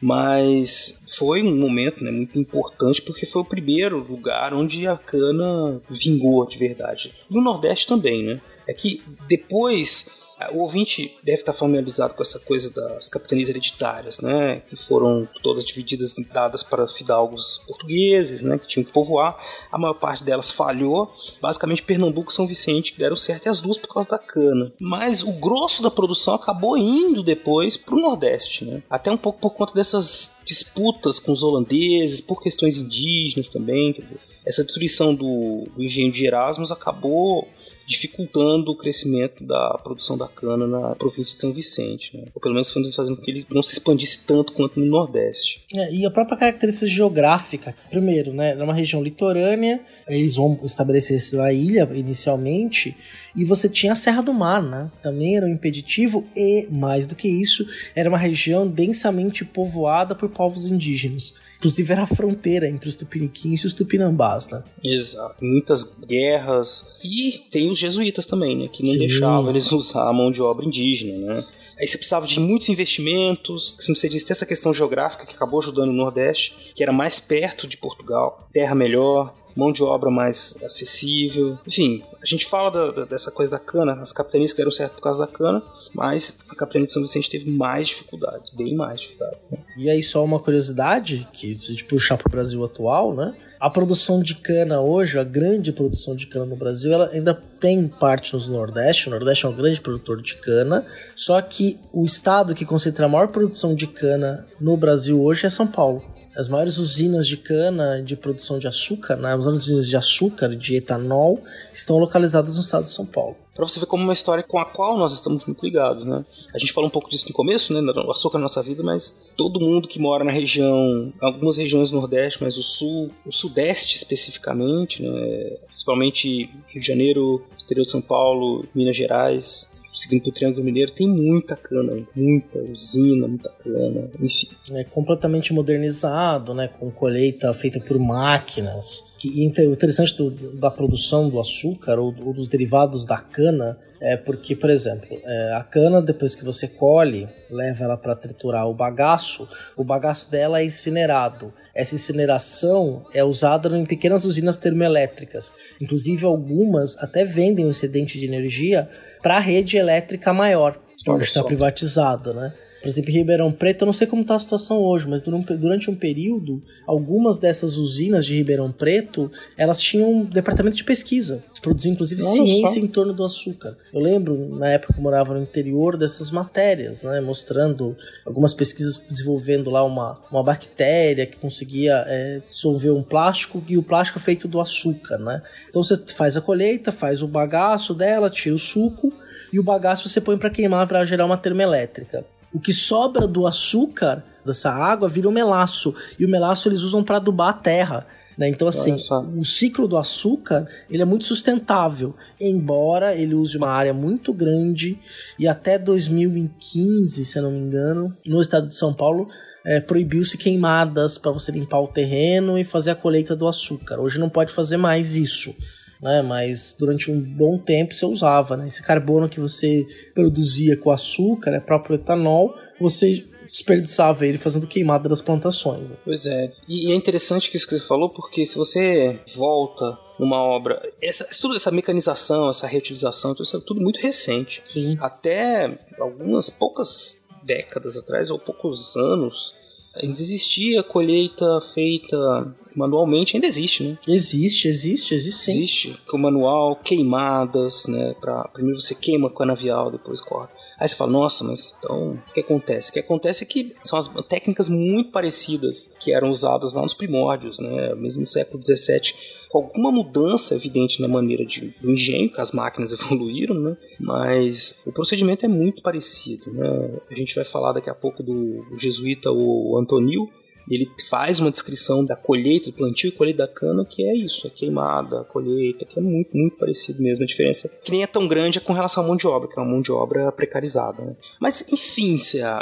Mas 0.02 1.00
foi 1.18 1.42
um 1.42 1.56
momento 1.56 2.04
né, 2.04 2.12
muito 2.12 2.38
importante 2.38 3.02
porque 3.02 3.26
foi 3.26 3.42
o 3.42 3.46
primeiro 3.46 4.00
lugar 4.00 4.54
onde 4.54 4.86
a 4.86 4.98
cana 4.98 5.82
vingou 5.90 6.46
de 6.46 6.58
verdade. 6.58 7.14
No 7.30 7.42
Nordeste 7.42 7.88
também, 7.88 8.24
né? 8.24 8.42
É 8.68 8.74
que 8.74 9.02
depois 9.28 10.10
o 10.52 10.60
ouvinte 10.60 11.18
deve 11.24 11.40
estar 11.40 11.54
familiarizado 11.54 12.14
com 12.14 12.22
essa 12.22 12.40
coisa 12.40 12.70
das 12.70 13.08
capitanias 13.10 13.50
hereditárias, 13.50 14.20
né? 14.20 14.62
Que 14.68 14.76
foram 14.76 15.28
todas 15.42 15.66
divididas 15.66 16.18
em 16.18 16.24
dadas 16.24 16.64
para 16.64 16.88
fidalgos 16.88 17.62
portugueses, 17.68 18.42
né? 18.42 18.58
Que 18.58 18.68
tinham 18.68 18.84
que 18.84 18.92
povoar. 18.92 19.38
A 19.72 19.78
maior 19.78 19.94
parte 19.94 20.24
delas 20.24 20.52
falhou. 20.52 21.14
Basicamente, 21.42 21.84
Pernambuco 21.84 22.32
e 22.32 22.34
São 22.34 22.48
Vicente 22.48 22.98
deram 22.98 23.16
certo 23.16 23.46
e 23.46 23.50
as 23.50 23.62
duas 23.62 23.78
por 23.78 23.94
causa 23.94 24.10
da 24.10 24.18
cana. 24.18 24.72
Mas 24.80 25.24
o 25.24 25.34
grosso 25.34 25.82
da 25.82 25.92
produção 25.92 26.34
acabou 26.34 26.78
indo 26.78 27.24
depois 27.24 27.78
para 27.78 27.96
o 27.96 28.02
Nordeste, 28.02 28.66
né? 28.66 28.84
Até 28.90 29.12
um 29.12 29.18
pouco 29.18 29.40
por 29.40 29.52
conta 29.52 29.74
dessas 29.74 30.38
disputas 30.46 31.20
com 31.20 31.32
os 31.32 31.44
holandeses, 31.44 32.22
por 32.22 32.42
questões 32.42 32.78
indígenas 32.78 33.50
também. 33.50 33.94
Dizer, 33.94 34.20
essa 34.46 34.64
destruição 34.64 35.16
do, 35.16 35.66
do 35.76 35.84
engenho 35.84 36.12
de 36.12 36.26
Erasmus 36.26 36.72
acabou 36.72 37.48
dificultando 37.88 38.72
o 38.72 38.78
crescimento 38.78 39.44
da 39.44 39.80
produção 39.84 40.18
da 40.18 40.28
cana 40.28 40.66
na 40.66 40.96
província 40.96 41.36
de 41.36 41.42
São 41.42 41.54
Vicente, 41.54 42.16
né? 42.16 42.26
ou 42.34 42.42
pelo 42.42 42.54
menos 42.54 42.72
fazendo 42.72 43.18
com 43.18 43.22
que 43.22 43.32
ele 43.32 43.46
não 43.50 43.62
se 43.62 43.74
expandisse 43.74 44.26
tanto 44.26 44.54
quanto 44.54 44.80
no 44.80 44.86
Nordeste. 44.86 45.64
É, 45.76 45.94
e 45.94 46.06
a 46.06 46.12
própria 46.12 46.38
característica 46.38 46.88
geográfica, 46.88 47.76
primeiro, 47.90 48.34
né, 48.34 48.58
é 48.58 48.64
uma 48.64 48.74
região 48.74 49.04
litorânea, 49.04 49.82
eles 50.08 50.36
vão 50.36 50.60
estabelecer-se 50.64 51.36
na 51.36 51.52
ilha 51.52 51.90
inicialmente, 51.94 52.96
e 53.36 53.44
você 53.44 53.68
tinha 53.68 53.94
a 53.94 53.96
Serra 53.96 54.22
do 54.22 54.34
Mar, 54.34 54.62
né? 54.62 54.92
Também 55.02 55.36
era 55.36 55.46
um 55.46 55.50
impeditivo 55.50 56.26
e, 56.36 56.68
mais 56.70 57.08
do 57.08 57.16
que 57.16 57.28
isso, 57.28 57.66
era 57.96 58.08
uma 58.08 58.18
região 58.18 58.68
densamente 58.68 59.44
povoada 59.44 60.14
por 60.14 60.30
povos 60.30 60.68
indígenas. 60.68 61.34
Inclusive 61.64 61.94
era 61.94 62.04
a 62.04 62.08
fronteira 62.08 62.68
entre 62.68 62.90
os 62.90 62.96
tupiniquins 62.98 63.64
e 63.64 63.68
os 63.68 63.74
tupinambás, 63.74 64.50
né? 64.50 64.62
Exato. 64.84 65.36
Muitas 65.42 65.96
guerras. 66.06 66.94
E 67.02 67.42
tem 67.50 67.72
os 67.72 67.80
jesuítas 67.80 68.26
também, 68.26 68.58
né? 68.58 68.68
Que 68.68 68.84
não 68.84 68.92
Sim. 68.92 69.00
deixavam 69.00 69.50
eles 69.50 69.72
usar 69.72 70.10
a 70.10 70.12
mão 70.12 70.30
de 70.30 70.42
obra 70.42 70.66
indígena, 70.66 71.36
né? 71.36 71.46
Aí 71.80 71.88
você 71.88 71.98
precisava 71.98 72.28
de 72.28 72.38
muitos 72.38 72.68
investimentos, 72.68 73.78
como 73.86 73.96
você 73.96 74.10
disse, 74.10 74.26
tem 74.26 74.34
essa 74.34 74.46
questão 74.46 74.74
geográfica 74.74 75.26
que 75.26 75.36
acabou 75.36 75.62
ajudando 75.62 75.90
o 75.90 75.94
Nordeste, 75.94 76.54
que 76.76 76.84
era 76.84 76.92
mais 76.92 77.22
perto 77.22 77.66
de 77.66 77.78
Portugal, 77.78 78.48
terra 78.52 78.76
melhor, 78.76 79.34
mão 79.56 79.72
de 79.72 79.84
obra 79.84 80.10
mais 80.10 80.58
acessível. 80.64 81.58
Enfim, 81.68 82.04
a 82.22 82.26
gente 82.26 82.46
fala 82.46 82.70
da, 82.70 82.92
da, 82.92 83.06
dessa 83.06 83.32
coisa 83.32 83.52
da 83.52 83.60
cana, 83.60 83.94
as 84.02 84.12
capitanias 84.12 84.52
que 84.52 84.58
deram 84.58 84.72
certo 84.72 84.96
por 84.96 85.02
causa 85.02 85.26
da 85.26 85.32
cana, 85.32 85.62
mas 85.94 86.40
a 86.50 86.56
capitania 86.56 86.88
de 86.88 86.94
São 86.94 87.02
Vicente 87.02 87.30
teve 87.30 87.50
mais 87.50 87.90
dificuldades, 87.90 88.52
bem 88.54 88.76
mais 88.76 89.02
dificuldades. 89.02 89.52
Né? 89.52 89.60
E 89.78 89.90
aí, 89.90 90.02
só 90.02 90.24
uma 90.24 90.40
curiosidade, 90.40 91.28
que 91.34 91.56
se 91.56 91.64
a 91.64 91.74
gente 91.74 91.86
puxar 91.86 92.18
para 92.18 92.28
o 92.28 92.32
Brasil 92.32 92.64
atual, 92.64 93.14
né? 93.14 93.36
A 93.60 93.70
produção 93.70 94.22
de 94.22 94.36
cana 94.36 94.82
hoje, 94.82 95.18
a 95.18 95.24
grande 95.24 95.72
produção 95.72 96.18
de 96.18 96.28
cana 96.28 96.46
no 96.46 96.56
Brasil, 96.56 96.92
ela 96.92 97.10
ainda 97.14 97.34
tem 97.34 97.88
parte 97.88 98.36
no 98.36 98.46
Nordeste. 98.48 99.08
O 99.08 99.12
Nordeste 99.12 99.46
é 99.46 99.50
um 99.50 99.56
grande 99.56 99.80
produtor 99.80 100.22
de 100.22 100.36
cana, 100.36 100.86
só 101.16 101.42
que 101.42 101.80
o 101.94 102.04
estado 102.04 102.54
que 102.54 102.66
concentra 102.66 103.06
a 103.06 103.10
maior 103.10 103.30
produção 103.30 103.74
de 103.74 103.88
cana 103.88 104.46
no 104.60 104.76
Brasil 104.76 105.22
hoje 105.22 105.46
é 105.46 105.50
São 105.50 105.66
Paulo. 105.66 106.04
As 106.36 106.48
maiores 106.48 106.78
usinas 106.78 107.28
de 107.28 107.38
cana 107.38 108.02
de 108.02 108.16
produção 108.16 108.58
de 108.58 108.68
açúcar, 108.68 109.16
né, 109.16 109.34
as 109.34 109.46
maiores 109.46 109.64
usinas 109.64 109.88
de 109.88 109.96
açúcar, 109.96 110.56
de 110.56 110.76
etanol, 110.76 111.44
estão 111.72 111.98
localizadas 111.98 112.56
no 112.56 112.62
estado 112.62 112.84
de 112.84 112.90
São 112.90 113.06
Paulo. 113.06 113.36
Para 113.56 113.68
você 113.68 113.80
ver 113.80 113.86
como 113.86 114.04
uma 114.04 114.14
história 114.14 114.44
com 114.44 114.58
a 114.58 114.66
qual 114.66 114.98
nós 114.98 115.14
estamos 115.14 115.46
muito 115.46 115.64
ligados, 115.64 116.04
né? 116.04 116.26
A 116.56 116.58
gente 116.58 116.74
falou 116.74 116.88
um 116.88 116.92
pouco 116.92 117.08
disso 117.08 117.28
no 117.28 117.36
começo, 117.36 117.72
né? 117.72 117.80
O 117.82 118.10
açúcar 118.10 118.40
na 118.40 118.46
nossa 118.46 118.64
vida, 118.64 118.82
mas 118.82 119.16
todo 119.38 119.60
mundo 119.60 119.88
que 119.88 120.00
mora 120.00 120.24
na 120.24 120.32
região, 120.32 121.14
algumas 121.22 121.58
regiões 121.58 121.92
do 121.92 121.98
Nordeste, 121.98 122.42
mas 122.42 122.58
o 122.58 122.64
Sul, 122.64 123.12
o 123.24 123.32
Sudeste 123.32 123.96
especificamente, 123.96 125.04
né? 125.04 125.58
Principalmente 125.68 126.50
Rio 126.68 126.82
de 126.82 126.88
Janeiro, 126.88 127.44
interior 127.64 127.86
de 127.86 127.92
São 127.92 128.02
Paulo, 128.02 128.66
Minas 128.74 128.98
Gerais, 128.98 129.70
seguindo 129.94 130.24
pro 130.24 130.32
Triângulo 130.32 130.64
Mineiro, 130.64 130.92
tem 130.92 131.08
muita 131.08 131.56
cana, 131.56 132.04
muita 132.16 132.60
usina, 132.60 133.28
muita 133.28 133.50
cana, 133.50 134.10
enfim. 134.20 134.50
É 134.74 134.84
completamente 134.84 135.54
modernizado, 135.54 136.54
né? 136.54 136.68
Com 136.68 136.90
colheita 136.92 137.54
feita 137.54 137.80
por 137.80 138.00
máquinas. 138.00 139.04
E 139.24 139.46
o 139.46 139.72
interessante 139.72 140.18
do, 140.18 140.58
da 140.58 140.72
produção 140.72 141.30
do 141.30 141.40
açúcar 141.40 142.00
ou, 142.00 142.14
ou, 142.26 142.34
dos 142.34 142.48
derivados 142.48 143.06
da 143.06 143.18
cana 143.18 143.78
é 144.02 144.18
porque, 144.18 144.54
por 144.54 144.70
exemplo, 144.70 145.18
é, 145.24 145.54
a 145.54 145.64
cana, 145.64 146.02
depois 146.02 146.36
que 146.36 146.44
você 146.44 146.68
colhe, 146.68 147.26
leva 147.50 147.86
ela 147.86 147.96
para 147.96 148.14
triturar 148.16 148.68
o 148.68 148.74
bagaço, 148.74 149.48
o 149.78 149.84
bagaço 149.84 150.30
dela 150.30 150.60
é 150.60 150.66
incinerado. 150.66 151.54
Essa 151.74 151.96
incineração 151.96 153.06
é 153.14 153.24
usada 153.24 153.78
em 153.78 153.86
pequenas 153.86 154.26
usinas 154.26 154.58
termoelétricas. 154.58 155.54
Inclusive, 155.80 156.26
algumas 156.26 156.98
até 156.98 157.24
vendem 157.24 157.66
o 157.66 157.70
excedente 157.70 158.20
de 158.20 158.26
energia 158.26 158.90
para 159.24 159.38
a 159.38 159.40
rede 159.40 159.78
elétrica 159.78 160.34
maior, 160.34 160.78
que 161.04 161.24
está 161.24 161.44
privatizada, 161.44 162.34
né? 162.34 162.54
Por 162.84 162.90
exemplo, 162.90 163.12
em 163.12 163.14
Ribeirão 163.14 163.50
Preto, 163.50 163.84
eu 163.84 163.86
não 163.86 163.94
sei 163.94 164.06
como 164.06 164.24
está 164.24 164.36
a 164.36 164.40
situação 164.40 164.78
hoje, 164.78 165.08
mas 165.08 165.22
durante 165.22 165.90
um 165.90 165.96
período, 165.96 166.62
algumas 166.86 167.38
dessas 167.38 167.78
usinas 167.78 168.26
de 168.26 168.36
Ribeirão 168.36 168.74
Preto, 168.74 169.32
elas 169.58 169.80
tinham 169.80 170.12
um 170.12 170.26
departamento 170.26 170.76
de 170.76 170.84
pesquisa, 170.84 171.42
que 171.54 171.62
produzia 171.62 171.90
inclusive 171.90 172.22
Olha 172.22 172.32
ciência 172.32 172.82
em 172.82 172.88
torno 172.88 173.14
do 173.14 173.24
açúcar. 173.24 173.78
Eu 173.94 174.02
lembro, 174.02 174.58
na 174.58 174.68
época 174.68 174.92
que 174.92 175.00
eu 175.00 175.04
morava 175.04 175.34
no 175.34 175.42
interior, 175.42 175.96
dessas 175.96 176.30
matérias, 176.30 177.04
né, 177.04 177.22
mostrando 177.22 177.96
algumas 178.26 178.54
pesquisas 178.54 179.02
desenvolvendo 179.08 179.70
lá 179.70 179.82
uma, 179.86 180.20
uma 180.30 180.44
bactéria 180.44 181.26
que 181.26 181.38
conseguia 181.38 182.04
é, 182.06 182.42
dissolver 182.50 182.94
um 182.94 183.02
plástico 183.02 183.64
e 183.66 183.78
o 183.78 183.84
plástico 183.84 184.20
feito 184.20 184.46
do 184.46 184.60
açúcar, 184.60 185.18
né? 185.20 185.42
Então 185.70 185.82
você 185.82 185.98
faz 186.14 186.36
a 186.36 186.42
colheita, 186.42 186.92
faz 186.92 187.24
o 187.24 187.30
bagaço 187.30 187.94
dela, 187.94 188.30
tira 188.30 188.54
o 188.54 188.60
suco, 188.60 189.14
e 189.54 189.60
o 189.60 189.64
bagaço 189.64 190.10
você 190.10 190.20
põe 190.20 190.38
para 190.38 190.50
queimar 190.50 190.86
para 190.86 191.06
gerar 191.06 191.26
uma 191.26 191.38
termoelétrica. 191.38 192.26
O 192.54 192.60
que 192.60 192.72
sobra 192.72 193.28
do 193.28 193.48
açúcar 193.48 194.24
dessa 194.46 194.72
água 194.72 195.10
vira 195.10 195.28
o 195.28 195.32
melaço 195.32 195.96
e 196.20 196.26
o 196.26 196.30
melaço 196.30 196.70
eles 196.70 196.82
usam 196.82 197.04
para 197.04 197.18
adubar 197.18 197.50
a 197.50 197.54
terra. 197.54 198.06
Né? 198.38 198.50
Então, 198.50 198.68
assim, 198.68 198.98
o 199.38 199.46
ciclo 199.46 199.88
do 199.88 199.98
açúcar 199.98 200.68
ele 200.90 201.02
é 201.02 201.06
muito 201.06 201.26
sustentável, 201.26 202.16
embora 202.40 203.16
ele 203.16 203.36
use 203.36 203.58
uma 203.58 203.70
área 203.70 203.94
muito 203.94 204.34
grande 204.34 205.00
e 205.38 205.48
até 205.48 205.78
2015, 205.78 207.26
se 207.26 207.38
eu 207.38 207.44
não 207.44 207.52
me 207.52 207.60
engano, 207.60 208.16
no 208.26 208.42
estado 208.42 208.68
de 208.68 208.76
São 208.76 208.94
Paulo 208.94 209.28
é, 209.66 209.80
proibiu-se 209.80 210.38
queimadas 210.38 211.18
para 211.18 211.32
você 211.32 211.52
limpar 211.52 211.80
o 211.80 211.88
terreno 211.88 212.58
e 212.58 212.64
fazer 212.64 212.92
a 212.92 212.96
colheita 212.96 213.36
do 213.36 213.48
açúcar. 213.48 214.00
Hoje 214.00 214.20
não 214.20 214.30
pode 214.30 214.52
fazer 214.52 214.78
mais 214.78 215.16
isso 215.16 215.56
né? 216.04 216.22
Mas 216.22 216.76
durante 216.78 217.10
um 217.10 217.20
bom 217.20 217.58
tempo 217.58 217.94
você 217.94 218.06
usava, 218.06 218.58
né? 218.58 218.68
Esse 218.68 218.84
carbono 218.84 219.30
que 219.30 219.40
você 219.40 219.88
produzia 220.14 220.76
com 220.76 220.92
açúcar, 220.92 221.52
né? 221.52 221.60
próprio 221.62 221.96
etanol, 221.96 222.54
você 222.80 223.26
desperdiçava 223.48 224.26
ele 224.26 224.38
fazendo 224.38 224.68
queimada 224.68 225.08
das 225.08 225.22
plantações. 225.22 225.88
Né? 225.88 225.96
Pois 226.04 226.26
é. 226.26 226.52
E 226.68 226.92
é 226.92 226.96
interessante 226.96 227.50
que 227.50 227.56
isso 227.56 227.68
que 227.68 227.80
você 227.80 227.88
falou, 227.88 228.10
porque 228.10 228.46
se 228.46 228.58
você 228.58 229.20
volta 229.36 229.98
numa 230.20 230.42
obra, 230.42 230.82
essa, 231.02 231.26
tudo 231.40 231.56
essa 231.56 231.72
mecanização, 231.72 232.50
essa 232.50 232.68
reutilização, 232.68 233.34
tudo 233.34 233.46
isso 233.46 233.58
é 233.58 233.62
tudo 233.66 233.82
muito 233.82 234.00
recente. 234.00 234.62
Sim. 234.66 234.98
Até 235.00 235.78
algumas 236.00 236.50
poucas 236.50 237.26
décadas 237.44 237.96
atrás, 237.96 238.30
ou 238.30 238.40
poucos 238.40 238.96
anos, 238.96 239.54
Ainda 239.96 240.20
existia 240.20 240.82
colheita 240.82 241.62
feita 241.74 242.56
manualmente, 242.76 243.36
ainda 243.36 243.46
existe, 243.46 243.84
né? 243.84 243.98
Existe, 244.08 244.68
existe, 244.68 245.14
existe 245.14 245.46
sim. 245.46 245.52
Existe, 245.52 245.98
com 246.08 246.18
manual, 246.18 246.76
queimadas, 246.76 247.86
né? 247.86 248.16
Pra, 248.20 248.48
primeiro 248.48 248.82
você 248.82 248.96
queima 248.96 249.30
com 249.30 249.38
canavial, 249.38 249.92
depois 249.92 250.20
corta. 250.20 250.63
Aí 250.84 250.90
você 250.90 250.98
fala, 250.98 251.12
nossa, 251.12 251.46
mas 251.46 251.74
então 251.80 252.20
o 252.30 252.34
que 252.34 252.42
acontece? 252.42 252.90
O 252.90 252.94
que 252.94 253.00
acontece 253.00 253.46
é 253.46 253.48
que 253.48 253.72
são 253.86 253.98
as 253.98 254.10
técnicas 254.28 254.68
muito 254.68 255.12
parecidas 255.12 255.90
que 255.98 256.12
eram 256.12 256.30
usadas 256.30 256.74
lá 256.74 256.82
nos 256.82 256.94
primórdios, 256.94 257.58
né? 257.58 257.96
Mesmo 257.96 258.20
no 258.20 258.28
século 258.28 258.62
XVII 258.62 259.14
com 259.48 259.60
alguma 259.60 259.94
mudança 259.94 260.56
evidente 260.56 261.02
na 261.02 261.08
maneira 261.08 261.46
de, 261.46 261.74
do 261.80 261.90
engenho, 261.90 262.30
que 262.30 262.42
as 262.42 262.52
máquinas 262.52 262.92
evoluíram, 262.92 263.56
né? 263.56 263.78
mas 263.98 264.76
o 264.86 264.92
procedimento 264.92 265.46
é 265.46 265.48
muito 265.48 265.82
parecido. 265.82 266.52
Né? 266.52 267.00
A 267.10 267.16
gente 267.16 267.34
vai 267.34 267.46
falar 267.46 267.72
daqui 267.72 267.90
a 267.90 267.96
pouco 267.96 268.22
do 268.22 268.78
jesuíta 268.78 269.32
o 269.32 269.78
Antonil, 269.78 270.30
ele 270.70 270.90
faz 271.10 271.40
uma 271.40 271.52
descrição 271.52 272.06
da 272.06 272.16
colheita, 272.16 272.68
do 272.68 272.74
plantio 272.74 273.10
e 273.10 273.12
colheita 273.12 273.46
da 273.46 273.48
cana, 273.48 273.86
que 273.86 274.04
é 274.04 274.16
isso, 274.16 274.48
é 274.48 274.50
queimada, 274.50 275.22
a 275.22 275.24
colheita, 275.24 275.86
que 275.86 276.00
é 276.00 276.02
muito, 276.02 276.36
muito 276.36 276.58
parecido 276.58 277.02
mesmo. 277.02 277.24
A 277.24 277.28
diferença 277.28 277.70
que 277.84 277.92
nem 277.92 278.04
é 278.04 278.08
tão 278.08 278.28
grande 278.28 278.58
é 278.58 278.62
com 278.62 278.74
relação 278.74 279.04
à 279.04 279.08
mão 279.08 279.16
de 279.16 279.28
obra, 279.28 279.48
que 279.48 279.60
é 279.60 279.62
uma 279.62 279.70
mão 279.70 279.82
de 279.82 279.92
obra 279.92 280.32
precarizada. 280.32 281.04
Né? 281.04 281.16
Mas, 281.40 281.72
enfim, 281.72 282.20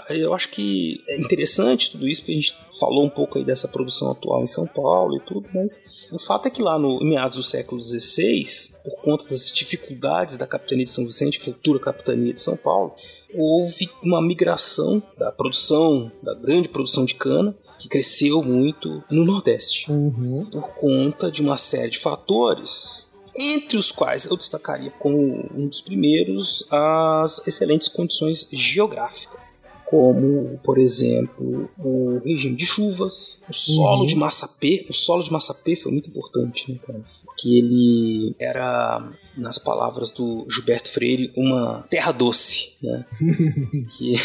eu 0.10 0.34
acho 0.34 0.50
que 0.50 1.04
é 1.08 1.20
interessante 1.20 1.92
tudo 1.92 2.08
isso, 2.08 2.22
porque 2.22 2.32
a 2.32 2.36
gente 2.36 2.56
falou 2.80 3.06
um 3.06 3.10
pouco 3.10 3.38
aí 3.38 3.46
dessa 3.46 3.68
produção 3.68 4.12
atual 4.12 4.44
em 4.44 4.48
São 4.48 4.66
Paulo 4.66 5.18
e 5.18 5.20
tudo, 5.22 5.48
mas 5.54 5.80
o 6.12 6.20
fato 6.20 6.48
é 6.48 6.52
que 6.52 6.62
lá 6.62 6.78
no 6.78 7.00
meados 7.00 7.38
do 7.38 7.44
século 7.44 7.82
XVI, 7.82 8.44
por 8.84 9.02
conta 9.02 9.26
das 9.30 9.52
dificuldades 9.52 10.38
da 10.38 10.48
capitania 10.48 10.86
de 10.86 10.92
São 10.92 11.06
Vicente, 11.06 11.40
futura 11.40 11.80
capitania 11.80 12.34
de 12.34 12.42
São 12.42 12.58
Paulo, 12.58 12.96
houve 13.34 13.90
uma 14.04 14.22
migração 14.22 15.02
da 15.18 15.32
produção, 15.32 16.12
da 16.22 16.34
grande 16.34 16.68
produção 16.68 17.06
de 17.06 17.16
cana, 17.16 17.56
que 17.82 17.90
cresceu 17.90 18.44
muito 18.44 19.04
no 19.10 19.26
Nordeste, 19.26 19.92
uhum. 19.92 20.46
por 20.52 20.74
conta 20.76 21.32
de 21.32 21.42
uma 21.42 21.58
série 21.58 21.90
de 21.90 22.00
fatores, 22.00 23.12
entre 23.36 23.78
os 23.78 23.92
quais 23.92 24.26
eu 24.26 24.38
destacaria 24.38 24.92
como 24.92 25.18
um 25.56 25.68
dos 25.68 25.82
primeiros 25.82 26.66
as 26.70 27.48
excelentes 27.48 27.88
condições 27.88 28.48
geográficas 28.52 29.52
como, 29.92 30.58
por 30.64 30.78
exemplo, 30.78 31.70
o 31.78 32.22
regime 32.24 32.56
de 32.56 32.66
chuvas, 32.66 33.44
o 33.50 33.54
solo 33.54 34.02
uhum. 34.02 34.06
de 34.06 34.16
Massapê. 34.16 34.86
O 34.90 34.94
solo 34.94 35.22
de 35.22 35.30
Massapê 35.30 35.76
foi 35.76 35.92
muito 35.92 36.10
importante, 36.10 36.72
né, 36.72 36.80
cara? 36.88 37.02
Porque 37.26 37.50
ele 37.50 38.34
era, 38.40 39.12
nas 39.36 39.60
palavras 39.60 40.10
do 40.12 40.48
Gilberto 40.50 40.90
Freire, 40.90 41.34
uma 41.36 41.86
terra 41.90 42.14
doce, 42.14 42.72
né? 42.82 43.06
que 43.98 44.16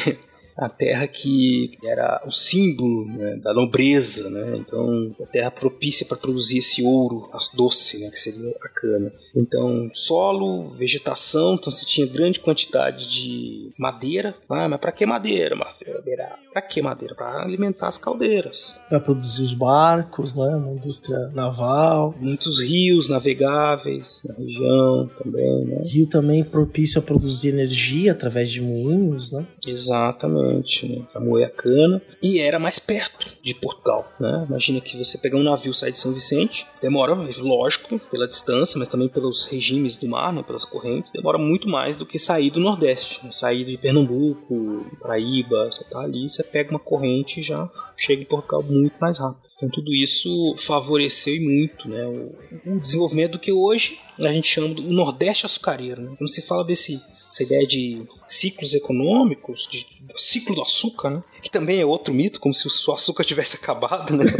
a 0.56 0.68
terra 0.68 1.06
que 1.06 1.76
era 1.84 2.22
o 2.26 2.32
símbolo 2.32 3.06
né, 3.06 3.36
da 3.36 3.52
nobreza, 3.52 4.30
né? 4.30 4.56
Então, 4.56 5.14
a 5.22 5.26
terra 5.26 5.50
propícia 5.50 6.06
para 6.06 6.16
produzir 6.16 6.58
esse 6.58 6.82
ouro 6.82 7.28
doce, 7.54 8.00
né, 8.00 8.10
que 8.10 8.18
seria 8.18 8.54
a 8.62 8.68
cana. 8.68 9.12
Então, 9.34 9.90
solo, 9.92 10.70
vegetação, 10.70 11.54
então 11.54 11.70
você 11.70 11.84
tinha 11.84 12.06
grande 12.06 12.40
quantidade 12.40 13.08
de 13.08 13.70
madeira. 13.78 14.34
Ah, 14.48 14.66
mas 14.68 14.80
para 14.80 14.92
que 14.92 15.04
madeira, 15.04 15.54
Marcelo 15.54 16.02
Para 16.52 16.62
que 16.62 16.80
madeira? 16.80 17.14
Para 17.14 17.42
alimentar 17.42 17.88
as 17.88 17.98
caldeiras. 17.98 18.80
Para 18.88 18.98
produzir 18.98 19.42
os 19.42 19.52
barcos, 19.52 20.34
né? 20.34 20.56
Uma 20.56 20.72
indústria 20.72 21.18
naval. 21.34 22.14
Muitos 22.18 22.60
rios 22.60 23.08
navegáveis 23.10 24.22
na 24.24 24.34
região 24.34 25.10
também, 25.22 25.64
né? 25.66 25.82
Rio 25.84 26.06
também 26.06 26.42
propício 26.42 26.98
a 26.98 27.02
produzir 27.02 27.48
energia 27.48 28.12
através 28.12 28.50
de 28.50 28.62
moinhos, 28.62 29.32
né? 29.32 29.46
Exatamente, 29.66 30.45
né? 30.88 31.02
Para 31.12 31.20
moer 31.20 31.46
a 31.46 31.50
cana. 31.50 32.00
E 32.22 32.38
era 32.38 32.58
mais 32.58 32.78
perto 32.78 33.36
de 33.42 33.54
Portugal, 33.54 34.10
né? 34.18 34.46
Imagina 34.48 34.80
que 34.80 34.96
você 34.96 35.18
pegar 35.18 35.36
um 35.36 35.42
navio 35.42 35.74
sair 35.74 35.92
de 35.92 35.98
São 35.98 36.12
Vicente, 36.12 36.66
demora, 36.80 37.14
lógico, 37.38 37.98
pela 38.10 38.26
distância, 38.26 38.78
mas 38.78 38.88
também 38.88 39.08
pelo 39.08 39.26
pelos 39.26 39.46
regimes 39.46 39.96
do 39.96 40.08
mar, 40.08 40.32
né, 40.32 40.42
pelas 40.42 40.64
correntes, 40.64 41.10
demora 41.10 41.36
muito 41.36 41.68
mais 41.68 41.96
do 41.96 42.06
que 42.06 42.18
sair 42.18 42.50
do 42.50 42.60
Nordeste. 42.60 43.18
Né? 43.24 43.32
Sair 43.32 43.64
de 43.64 43.76
Pernambuco, 43.76 44.86
Paraíba, 45.00 45.66
você 45.66 45.84
tá 45.84 46.00
ali, 46.00 46.28
você 46.28 46.44
pega 46.44 46.70
uma 46.70 46.78
corrente 46.78 47.40
e 47.40 47.42
já 47.42 47.68
chega 47.96 48.22
em 48.22 48.26
Portugal 48.26 48.62
muito 48.62 48.94
mais 49.00 49.18
rápido. 49.18 49.46
Então 49.56 49.68
tudo 49.70 49.92
isso 49.94 50.54
favoreceu 50.58 51.40
muito 51.42 51.88
né, 51.88 52.06
o, 52.06 52.74
o 52.74 52.80
desenvolvimento 52.80 53.32
do 53.32 53.38
que 53.38 53.52
hoje 53.52 53.98
a 54.18 54.32
gente 54.32 54.48
chama 54.48 54.74
do 54.74 54.82
Nordeste 54.82 55.46
açucareiro. 55.46 56.02
Né? 56.02 56.14
Quando 56.16 56.30
se 56.30 56.42
fala 56.42 56.64
desse 56.64 57.00
essa 57.28 57.42
ideia 57.42 57.66
de 57.66 58.06
ciclos 58.26 58.74
econômicos, 58.74 59.68
de 59.70 59.86
ciclo 60.16 60.54
do 60.54 60.62
açúcar, 60.62 61.10
né? 61.10 61.22
Que 61.42 61.50
também 61.50 61.80
é 61.80 61.86
outro 61.86 62.12
mito, 62.12 62.40
como 62.40 62.54
se 62.54 62.66
o 62.66 62.92
açúcar 62.92 63.24
tivesse 63.24 63.56
acabado, 63.56 64.16
né? 64.16 64.24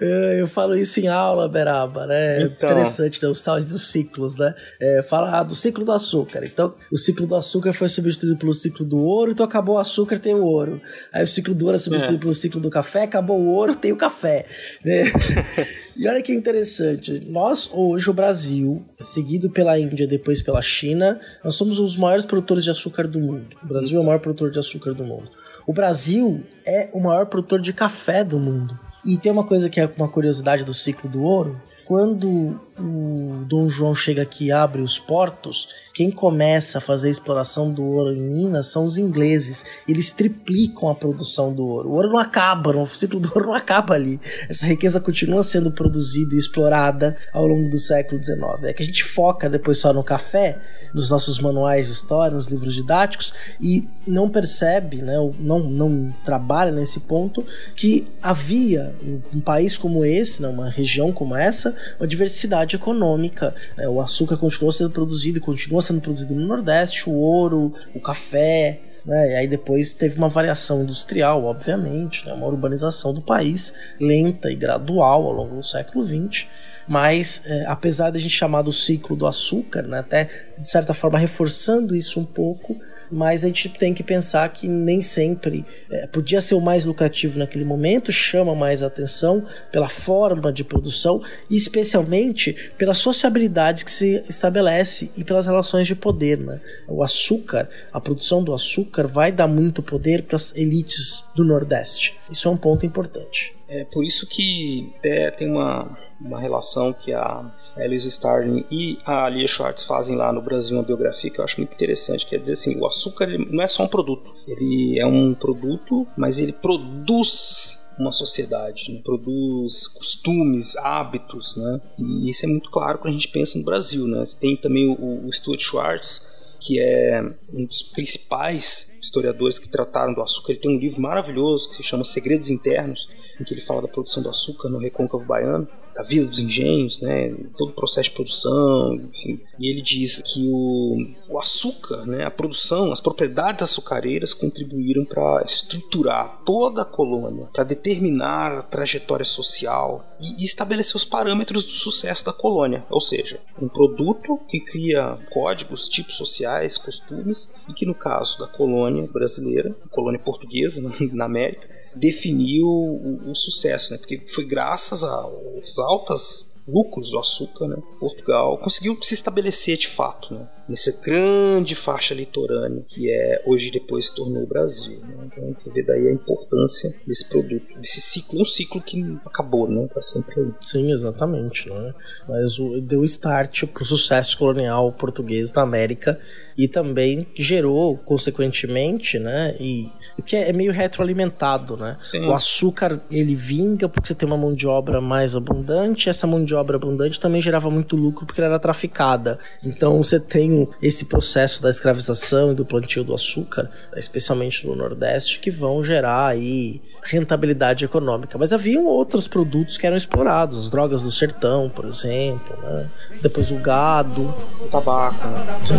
É, 0.00 0.40
eu 0.40 0.46
falo 0.46 0.76
isso 0.76 1.00
em 1.00 1.08
aula, 1.08 1.48
Beraba, 1.48 2.06
né? 2.06 2.42
Então... 2.42 2.68
Interessante, 2.68 3.22
né? 3.22 3.28
Os 3.28 3.42
tais 3.42 3.66
dos 3.66 3.90
ciclos, 3.90 4.36
né? 4.36 4.54
É, 4.80 5.02
fala 5.02 5.38
ah, 5.38 5.42
do 5.42 5.54
ciclo 5.54 5.84
do 5.84 5.92
açúcar. 5.92 6.44
Então, 6.44 6.74
o 6.92 6.96
ciclo 6.96 7.26
do 7.26 7.34
açúcar 7.34 7.72
foi 7.72 7.88
substituído 7.88 8.36
pelo 8.36 8.54
ciclo 8.54 8.84
do 8.84 8.98
ouro, 8.98 9.32
então 9.32 9.44
acabou 9.44 9.76
o 9.76 9.78
açúcar, 9.78 10.18
tem 10.18 10.34
o 10.34 10.44
ouro. 10.44 10.80
Aí 11.12 11.24
o 11.24 11.26
ciclo 11.26 11.54
do 11.54 11.64
ouro 11.64 11.76
é 11.76 11.80
substituído 11.80 12.16
é. 12.16 12.20
pelo 12.20 12.34
ciclo 12.34 12.60
do 12.60 12.70
café, 12.70 13.02
acabou 13.02 13.40
o 13.40 13.46
ouro, 13.46 13.74
tem 13.74 13.92
o 13.92 13.96
café. 13.96 14.46
Né? 14.84 15.04
E 15.98 16.06
olha 16.06 16.22
que 16.22 16.32
interessante, 16.32 17.24
nós 17.26 17.68
hoje, 17.72 18.08
o 18.08 18.12
Brasil, 18.12 18.86
seguido 19.00 19.50
pela 19.50 19.76
Índia, 19.76 20.06
depois 20.06 20.40
pela 20.40 20.62
China, 20.62 21.20
nós 21.42 21.56
somos 21.56 21.80
os 21.80 21.96
maiores 21.96 22.24
produtores 22.24 22.62
de 22.62 22.70
açúcar 22.70 22.97
do 23.06 23.20
mundo. 23.20 23.56
O 23.62 23.66
Brasil 23.66 23.98
é 23.98 24.02
o 24.02 24.04
maior 24.04 24.20
produtor 24.20 24.50
de 24.50 24.58
açúcar 24.58 24.92
do 24.92 25.04
mundo. 25.04 25.30
O 25.66 25.72
Brasil 25.72 26.42
é 26.66 26.88
o 26.92 27.00
maior 27.00 27.26
produtor 27.26 27.60
de 27.60 27.72
café 27.72 28.24
do 28.24 28.38
mundo. 28.38 28.78
E 29.04 29.16
tem 29.16 29.30
uma 29.30 29.44
coisa 29.44 29.68
que 29.68 29.80
é 29.80 29.90
uma 29.96 30.08
curiosidade 30.08 30.64
do 30.64 30.74
ciclo 30.74 31.08
do 31.08 31.22
ouro. 31.22 31.60
Quando 31.84 32.60
o 32.80 33.44
Dom 33.46 33.68
João 33.68 33.94
chega 33.94 34.22
aqui 34.22 34.46
e 34.46 34.52
abre 34.52 34.82
os 34.82 34.98
portos, 34.98 35.68
quem 35.92 36.10
começa 36.10 36.78
a 36.78 36.80
fazer 36.80 37.08
a 37.08 37.10
exploração 37.10 37.72
do 37.72 37.84
ouro 37.84 38.14
em 38.14 38.20
Minas 38.20 38.68
são 38.68 38.84
os 38.84 38.98
ingleses. 38.98 39.64
Eles 39.86 40.12
triplicam 40.12 40.88
a 40.88 40.94
produção 40.94 41.52
do 41.52 41.66
ouro. 41.66 41.88
O 41.88 41.92
ouro 41.94 42.08
não 42.08 42.18
acaba, 42.18 42.76
o 42.76 42.86
ciclo 42.86 43.18
do 43.18 43.28
ouro 43.34 43.48
não 43.48 43.54
acaba 43.54 43.94
ali. 43.94 44.20
Essa 44.48 44.66
riqueza 44.66 45.00
continua 45.00 45.42
sendo 45.42 45.72
produzida 45.72 46.34
e 46.34 46.38
explorada 46.38 47.16
ao 47.32 47.46
longo 47.46 47.68
do 47.68 47.78
século 47.78 48.22
XIX. 48.22 48.38
É 48.64 48.72
que 48.72 48.82
a 48.82 48.86
gente 48.86 49.02
foca 49.02 49.48
depois 49.48 49.78
só 49.78 49.92
no 49.92 50.04
café, 50.04 50.58
nos 50.94 51.10
nossos 51.10 51.38
manuais 51.40 51.86
de 51.86 51.92
história, 51.92 52.34
nos 52.34 52.46
livros 52.46 52.74
didáticos, 52.74 53.34
e 53.60 53.88
não 54.06 54.30
percebe, 54.30 55.02
né, 55.02 55.14
não, 55.38 55.58
não 55.60 56.14
trabalha 56.24 56.70
nesse 56.70 57.00
ponto, 57.00 57.44
que 57.74 58.06
havia 58.22 58.94
um 59.34 59.40
país 59.40 59.76
como 59.76 60.04
esse, 60.04 60.40
né, 60.40 60.48
uma 60.48 60.70
região 60.70 61.12
como 61.12 61.34
essa, 61.34 61.74
uma 61.98 62.06
diversidade 62.06 62.67
econômica. 62.76 63.54
Né, 63.76 63.88
o 63.88 64.00
açúcar 64.00 64.36
continuou 64.36 64.72
sendo 64.72 64.90
produzido 64.90 65.38
e 65.38 65.40
continua 65.40 65.82
sendo 65.82 66.00
produzido 66.00 66.34
no 66.34 66.46
Nordeste, 66.46 67.08
o 67.08 67.14
ouro, 67.14 67.74
o 67.94 68.00
café, 68.00 68.80
né? 69.08 69.32
E 69.32 69.34
aí 69.36 69.48
depois 69.48 69.94
teve 69.94 70.18
uma 70.18 70.28
variação 70.28 70.82
industrial, 70.82 71.42
obviamente, 71.44 72.26
né? 72.26 72.32
uma 72.34 72.46
urbanização 72.46 73.14
do 73.14 73.22
país 73.22 73.72
lenta 73.98 74.50
e 74.50 74.54
gradual 74.54 75.24
ao 75.24 75.32
longo 75.32 75.56
do 75.56 75.64
século 75.64 76.04
XX. 76.04 76.46
Mas 76.86 77.42
é, 77.46 77.64
apesar 77.66 78.10
de 78.10 78.18
a 78.18 78.20
gente 78.20 78.34
chamar 78.34 78.62
do 78.62 78.72
ciclo 78.72 79.16
do 79.16 79.26
açúcar, 79.26 79.82
né? 79.82 80.00
até 80.00 80.28
de 80.58 80.68
certa 80.68 80.92
forma 80.92 81.18
reforçando 81.18 81.96
isso 81.96 82.20
um 82.20 82.24
pouco, 82.24 82.76
mas 83.10 83.44
a 83.44 83.48
gente 83.48 83.68
tem 83.68 83.94
que 83.94 84.02
pensar 84.02 84.48
que 84.50 84.68
nem 84.68 85.02
sempre 85.02 85.64
é, 85.90 86.06
podia 86.06 86.40
ser 86.40 86.54
o 86.54 86.60
mais 86.60 86.84
lucrativo 86.84 87.38
naquele 87.38 87.64
momento, 87.64 88.12
chama 88.12 88.54
mais 88.54 88.82
atenção 88.82 89.44
pela 89.72 89.88
forma 89.88 90.52
de 90.52 90.64
produção 90.64 91.22
e 91.48 91.56
especialmente 91.56 92.72
pela 92.76 92.94
sociabilidade 92.94 93.84
que 93.84 93.90
se 93.90 94.22
estabelece 94.28 95.10
e 95.16 95.24
pelas 95.24 95.46
relações 95.46 95.86
de 95.86 95.94
poder. 95.94 96.38
Né? 96.38 96.60
O 96.86 97.02
açúcar, 97.02 97.68
a 97.92 98.00
produção 98.00 98.42
do 98.42 98.54
açúcar 98.54 99.06
vai 99.06 99.32
dar 99.32 99.48
muito 99.48 99.82
poder 99.82 100.22
para 100.22 100.36
as 100.36 100.54
elites 100.56 101.24
do 101.34 101.44
Nordeste. 101.44 102.18
Isso 102.30 102.48
é 102.48 102.50
um 102.50 102.56
ponto 102.56 102.84
importante. 102.84 103.54
É 103.68 103.84
por 103.84 104.04
isso 104.04 104.26
que 104.26 104.92
é, 105.02 105.30
tem 105.30 105.50
uma, 105.50 105.98
uma 106.20 106.40
relação 106.40 106.92
que 106.92 107.12
a 107.12 107.44
a 107.78 107.84
Elisa 107.84 108.08
Starling 108.08 108.64
e 108.70 108.98
a 109.06 109.28
Lia 109.28 109.46
Schwartz 109.46 109.84
fazem 109.84 110.16
lá 110.16 110.32
no 110.32 110.42
Brasil 110.42 110.76
uma 110.76 110.82
biografia 110.82 111.30
que 111.30 111.40
eu 111.40 111.44
acho 111.44 111.58
muito 111.58 111.72
interessante. 111.72 112.26
Quer 112.26 112.38
dizer 112.40 112.52
assim, 112.52 112.78
o 112.78 112.86
açúcar 112.86 113.26
não 113.26 113.62
é 113.62 113.68
só 113.68 113.84
um 113.84 113.88
produto. 113.88 114.34
Ele 114.46 114.98
é 114.98 115.06
um 115.06 115.32
produto, 115.32 116.06
mas 116.16 116.38
ele 116.38 116.52
produz 116.52 117.78
uma 117.98 118.12
sociedade, 118.12 118.92
né? 118.92 119.00
produz 119.04 119.88
costumes, 119.88 120.76
hábitos, 120.76 121.56
né? 121.56 121.80
E 121.98 122.30
isso 122.30 122.46
é 122.46 122.48
muito 122.48 122.70
claro 122.70 122.98
quando 122.98 123.14
a 123.14 123.16
gente 123.16 123.28
pensa 123.28 123.58
no 123.58 123.64
Brasil, 123.64 124.06
né? 124.06 124.22
Tem 124.40 124.56
também 124.56 124.88
o, 124.88 125.26
o 125.26 125.32
Stuart 125.32 125.60
Schwartz, 125.60 126.26
que 126.60 126.80
é 126.80 127.22
um 127.52 127.64
dos 127.64 127.82
principais 127.82 128.96
historiadores 129.00 129.58
que 129.58 129.68
trataram 129.68 130.14
do 130.14 130.22
açúcar. 130.22 130.52
Ele 130.52 130.60
tem 130.60 130.76
um 130.76 130.80
livro 130.80 131.00
maravilhoso 131.00 131.68
que 131.70 131.76
se 131.76 131.82
chama 131.82 132.04
Segredos 132.04 132.50
Internos, 132.50 133.08
em 133.40 133.44
que 133.44 133.54
ele 133.54 133.60
fala 133.60 133.82
da 133.82 133.88
produção 133.88 134.22
do 134.22 134.28
açúcar 134.28 134.68
no 134.68 134.78
recôncavo 134.78 135.24
baiano 135.24 135.68
da 135.98 136.04
vida 136.04 136.26
dos 136.26 136.38
engenhos, 136.38 137.00
né, 137.00 137.34
todo 137.56 137.70
o 137.70 137.74
processo 137.74 138.10
de 138.10 138.14
produção, 138.14 138.94
enfim. 138.94 139.40
E 139.58 139.68
ele 139.68 139.82
diz 139.82 140.22
que 140.22 140.48
o, 140.48 140.96
o 141.28 141.38
açúcar, 141.40 142.06
né, 142.06 142.24
a 142.24 142.30
produção, 142.30 142.92
as 142.92 143.00
propriedades 143.00 143.64
açucareiras 143.64 144.32
contribuíram 144.32 145.04
para 145.04 145.42
estruturar 145.44 146.40
toda 146.46 146.82
a 146.82 146.84
colônia, 146.84 147.48
para 147.52 147.64
determinar 147.64 148.58
a 148.58 148.62
trajetória 148.62 149.24
social 149.24 150.04
e, 150.20 150.42
e 150.42 150.44
estabelecer 150.44 150.94
os 150.94 151.04
parâmetros 151.04 151.64
do 151.64 151.72
sucesso 151.72 152.24
da 152.24 152.32
colônia. 152.32 152.84
Ou 152.88 153.00
seja, 153.00 153.40
um 153.60 153.68
produto 153.68 154.38
que 154.48 154.60
cria 154.60 155.18
códigos, 155.32 155.88
tipos 155.88 156.16
sociais, 156.16 156.78
costumes, 156.78 157.48
e 157.68 157.72
que 157.72 157.84
no 157.84 157.94
caso 157.94 158.38
da 158.38 158.46
colônia 158.46 158.87
brasileira, 159.12 159.74
colônia 159.90 160.20
portuguesa 160.20 160.80
na 161.12 161.24
América, 161.24 161.68
definiu 161.94 162.66
o, 162.66 163.30
o, 163.30 163.34
sucesso, 163.34 163.92
né? 163.92 163.98
Porque 163.98 164.22
foi 164.28 164.44
graças 164.44 165.02
aos 165.02 165.78
altas 165.78 166.57
lucros 166.68 167.10
do 167.10 167.18
açúcar, 167.18 167.66
né? 167.66 167.76
Portugal 167.98 168.58
conseguiu 168.58 168.96
se 169.02 169.14
estabelecer 169.14 169.76
de 169.76 169.88
fato, 169.88 170.34
né? 170.34 170.48
nessa 170.68 171.00
grande 171.02 171.74
faixa 171.74 172.14
litorânea 172.14 172.84
que 172.88 173.10
é 173.10 173.42
hoje 173.46 173.70
depois 173.70 174.08
se 174.08 174.14
tornou 174.14 174.42
o 174.42 174.46
Brasil. 174.46 175.00
Né? 175.00 175.28
Então 175.32 175.56
você 175.58 175.70
vê 175.70 175.82
daí 175.82 176.08
a 176.08 176.12
importância 176.12 176.94
desse 177.06 177.28
produto, 177.28 177.66
desse 177.80 178.00
ciclo, 178.00 178.42
um 178.42 178.44
ciclo 178.44 178.80
que 178.82 179.18
acabou, 179.24 179.68
né? 179.68 179.88
Tá 179.92 180.02
sempre 180.02 180.40
aí. 180.40 180.52
Sim, 180.60 180.92
exatamente, 180.92 181.70
né? 181.70 181.94
Mas 182.28 182.58
o, 182.58 182.80
deu 182.80 183.02
start 183.04 183.64
para 183.66 183.82
o 183.82 183.86
sucesso 183.86 184.36
colonial 184.36 184.92
português 184.92 185.52
na 185.52 185.62
América 185.62 186.20
e 186.56 186.68
também 186.68 187.26
gerou, 187.34 187.96
consequentemente, 187.96 189.18
né? 189.18 189.56
E 189.58 189.90
o 190.18 190.22
que 190.22 190.36
é, 190.36 190.50
é 190.50 190.52
meio 190.52 190.72
retroalimentado, 190.72 191.76
né? 191.76 191.96
Sim. 192.04 192.26
O 192.26 192.34
açúcar 192.34 193.00
ele 193.10 193.34
vinga 193.34 193.88
porque 193.88 194.08
você 194.08 194.14
tem 194.14 194.26
uma 194.26 194.36
mão 194.36 194.52
de 194.52 194.66
obra 194.66 195.00
mais 195.00 195.34
abundante. 195.34 196.08
Essa 196.08 196.26
mão 196.26 196.44
de 196.44 196.54
obra 196.60 196.76
abundante 196.76 197.18
também 197.18 197.40
gerava 197.40 197.70
muito 197.70 197.96
lucro 197.96 198.26
porque 198.26 198.40
ela 198.40 198.50
era 198.50 198.58
traficada. 198.58 199.38
Então 199.64 199.96
você 200.02 200.18
tem 200.18 200.68
esse 200.82 201.04
processo 201.04 201.62
da 201.62 201.70
escravização 201.70 202.52
e 202.52 202.54
do 202.54 202.64
plantio 202.64 203.04
do 203.04 203.14
açúcar, 203.14 203.70
especialmente 203.96 204.66
no 204.66 204.76
Nordeste, 204.76 205.40
que 205.40 205.50
vão 205.50 205.82
gerar 205.82 206.26
aí 206.26 206.80
rentabilidade 207.04 207.84
econômica. 207.84 208.36
Mas 208.38 208.52
haviam 208.52 208.84
outros 208.84 209.26
produtos 209.28 209.78
que 209.78 209.86
eram 209.86 209.96
explorados, 209.96 210.58
as 210.58 210.70
drogas 210.70 211.02
do 211.02 211.10
sertão, 211.10 211.68
por 211.68 211.84
exemplo, 211.84 212.56
né? 212.62 212.88
depois 213.22 213.50
o 213.50 213.56
gado, 213.56 214.34
o 214.60 214.68
tabaco. 214.68 215.26
Né? 215.26 215.60
Sim. 215.64 215.74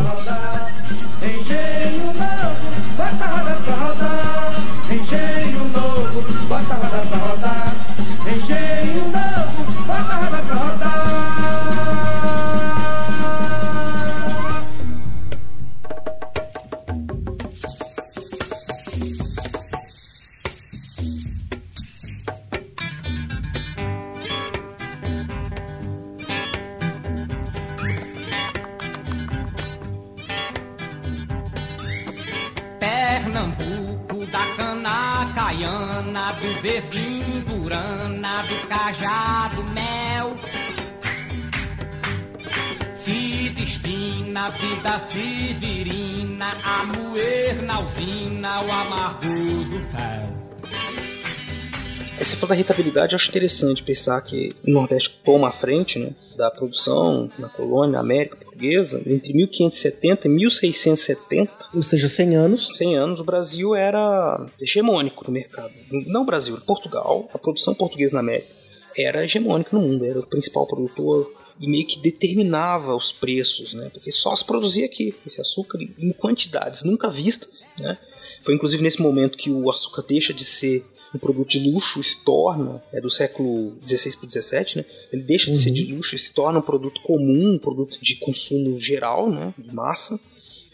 Engenho 1.22 2.06
novo, 2.06 2.96
bota 2.98 3.26
roda 3.26 3.56
pra 3.64 3.76
rodar. 3.76 4.54
Engenho 4.92 5.39
do 36.34 36.62
verdinho, 36.62 37.42
do 37.44 37.70
cajado, 38.68 39.64
mel. 39.66 40.36
Se 42.94 43.50
destina 43.50 44.50
vida 44.52 45.00
severina, 45.00 46.56
a 46.64 46.84
moer 46.86 47.62
na 47.64 47.80
usina, 47.80 48.62
o 48.62 48.72
amargor 48.72 49.66
do 49.66 49.80
fel. 49.88 50.39
Essa 52.20 52.36
falou 52.36 52.50
da 52.50 52.56
rentabilidade, 52.56 53.14
eu 53.14 53.16
acho 53.16 53.30
interessante 53.30 53.82
pensar 53.82 54.20
que 54.20 54.54
o 54.68 54.72
Nordeste 54.72 55.22
toma 55.24 55.48
a 55.48 55.52
frente 55.54 55.98
né, 55.98 56.14
da 56.36 56.52
produção 56.52 57.32
na 57.40 57.48
colônia 57.48 57.94
na 57.94 58.02
América 58.02 58.36
Portuguesa 58.36 59.02
entre 59.06 59.32
1570 59.32 60.28
e 60.28 60.30
1670. 60.30 61.54
Ou 61.74 61.82
seja, 61.82 62.10
100 62.10 62.36
anos. 62.36 62.72
100 62.76 62.98
anos, 62.98 63.20
o 63.22 63.24
Brasil 63.24 63.74
era 63.74 64.46
hegemônico 64.60 65.24
no 65.26 65.32
mercado. 65.32 65.74
Não 65.90 66.24
o 66.24 66.26
Brasil, 66.26 66.60
Portugal, 66.60 67.30
a 67.34 67.38
produção 67.38 67.74
portuguesa 67.74 68.16
na 68.16 68.20
América 68.20 68.54
era 68.98 69.24
hegemônica 69.24 69.70
no 69.72 69.82
mundo, 69.82 70.04
era 70.04 70.20
o 70.20 70.28
principal 70.28 70.68
produtor 70.68 71.32
e 71.62 71.70
meio 71.70 71.88
que 71.88 72.02
determinava 72.02 72.94
os 72.96 73.14
preços, 73.14 73.74
né? 73.74 73.90
Porque 73.94 74.12
só 74.12 74.36
se 74.36 74.44
produzia 74.44 74.88
aqui 74.88 75.16
esse 75.26 75.40
açúcar 75.40 75.80
em 75.80 76.12
quantidades 76.12 76.84
nunca 76.84 77.10
vistas, 77.10 77.66
né? 77.78 77.98
Foi 78.42 78.54
inclusive 78.54 78.84
nesse 78.84 79.02
momento 79.02 79.38
que 79.38 79.50
o 79.50 79.70
açúcar 79.70 80.04
deixa 80.06 80.34
de 80.34 80.44
ser 80.44 80.86
um 81.14 81.20
produto 81.20 81.50
de 81.50 81.60
luxo 81.72 82.04
se 82.04 82.24
torna, 82.24 82.82
é 82.94 83.02
do 83.02 83.10
século 83.10 83.72
16 83.82 84.16
para 84.16 84.28
17, 84.28 84.78
né? 84.78 84.86
Ele 85.12 85.24
deixa 85.24 85.46
de 85.46 85.58
uhum. 85.58 85.64
ser 85.64 85.72
de 85.72 85.94
luxo 85.94 86.16
e 86.16 86.20
se 86.20 86.34
torna 86.34 86.60
um 86.60 86.64
produto 86.64 87.02
comum, 87.02 87.54
um 87.54 87.60
produto 87.60 87.98
de 88.02 88.16
consumo 88.16 88.80
geral, 88.80 89.30
né? 89.30 89.54
De 89.58 89.74
massa. 89.74 90.20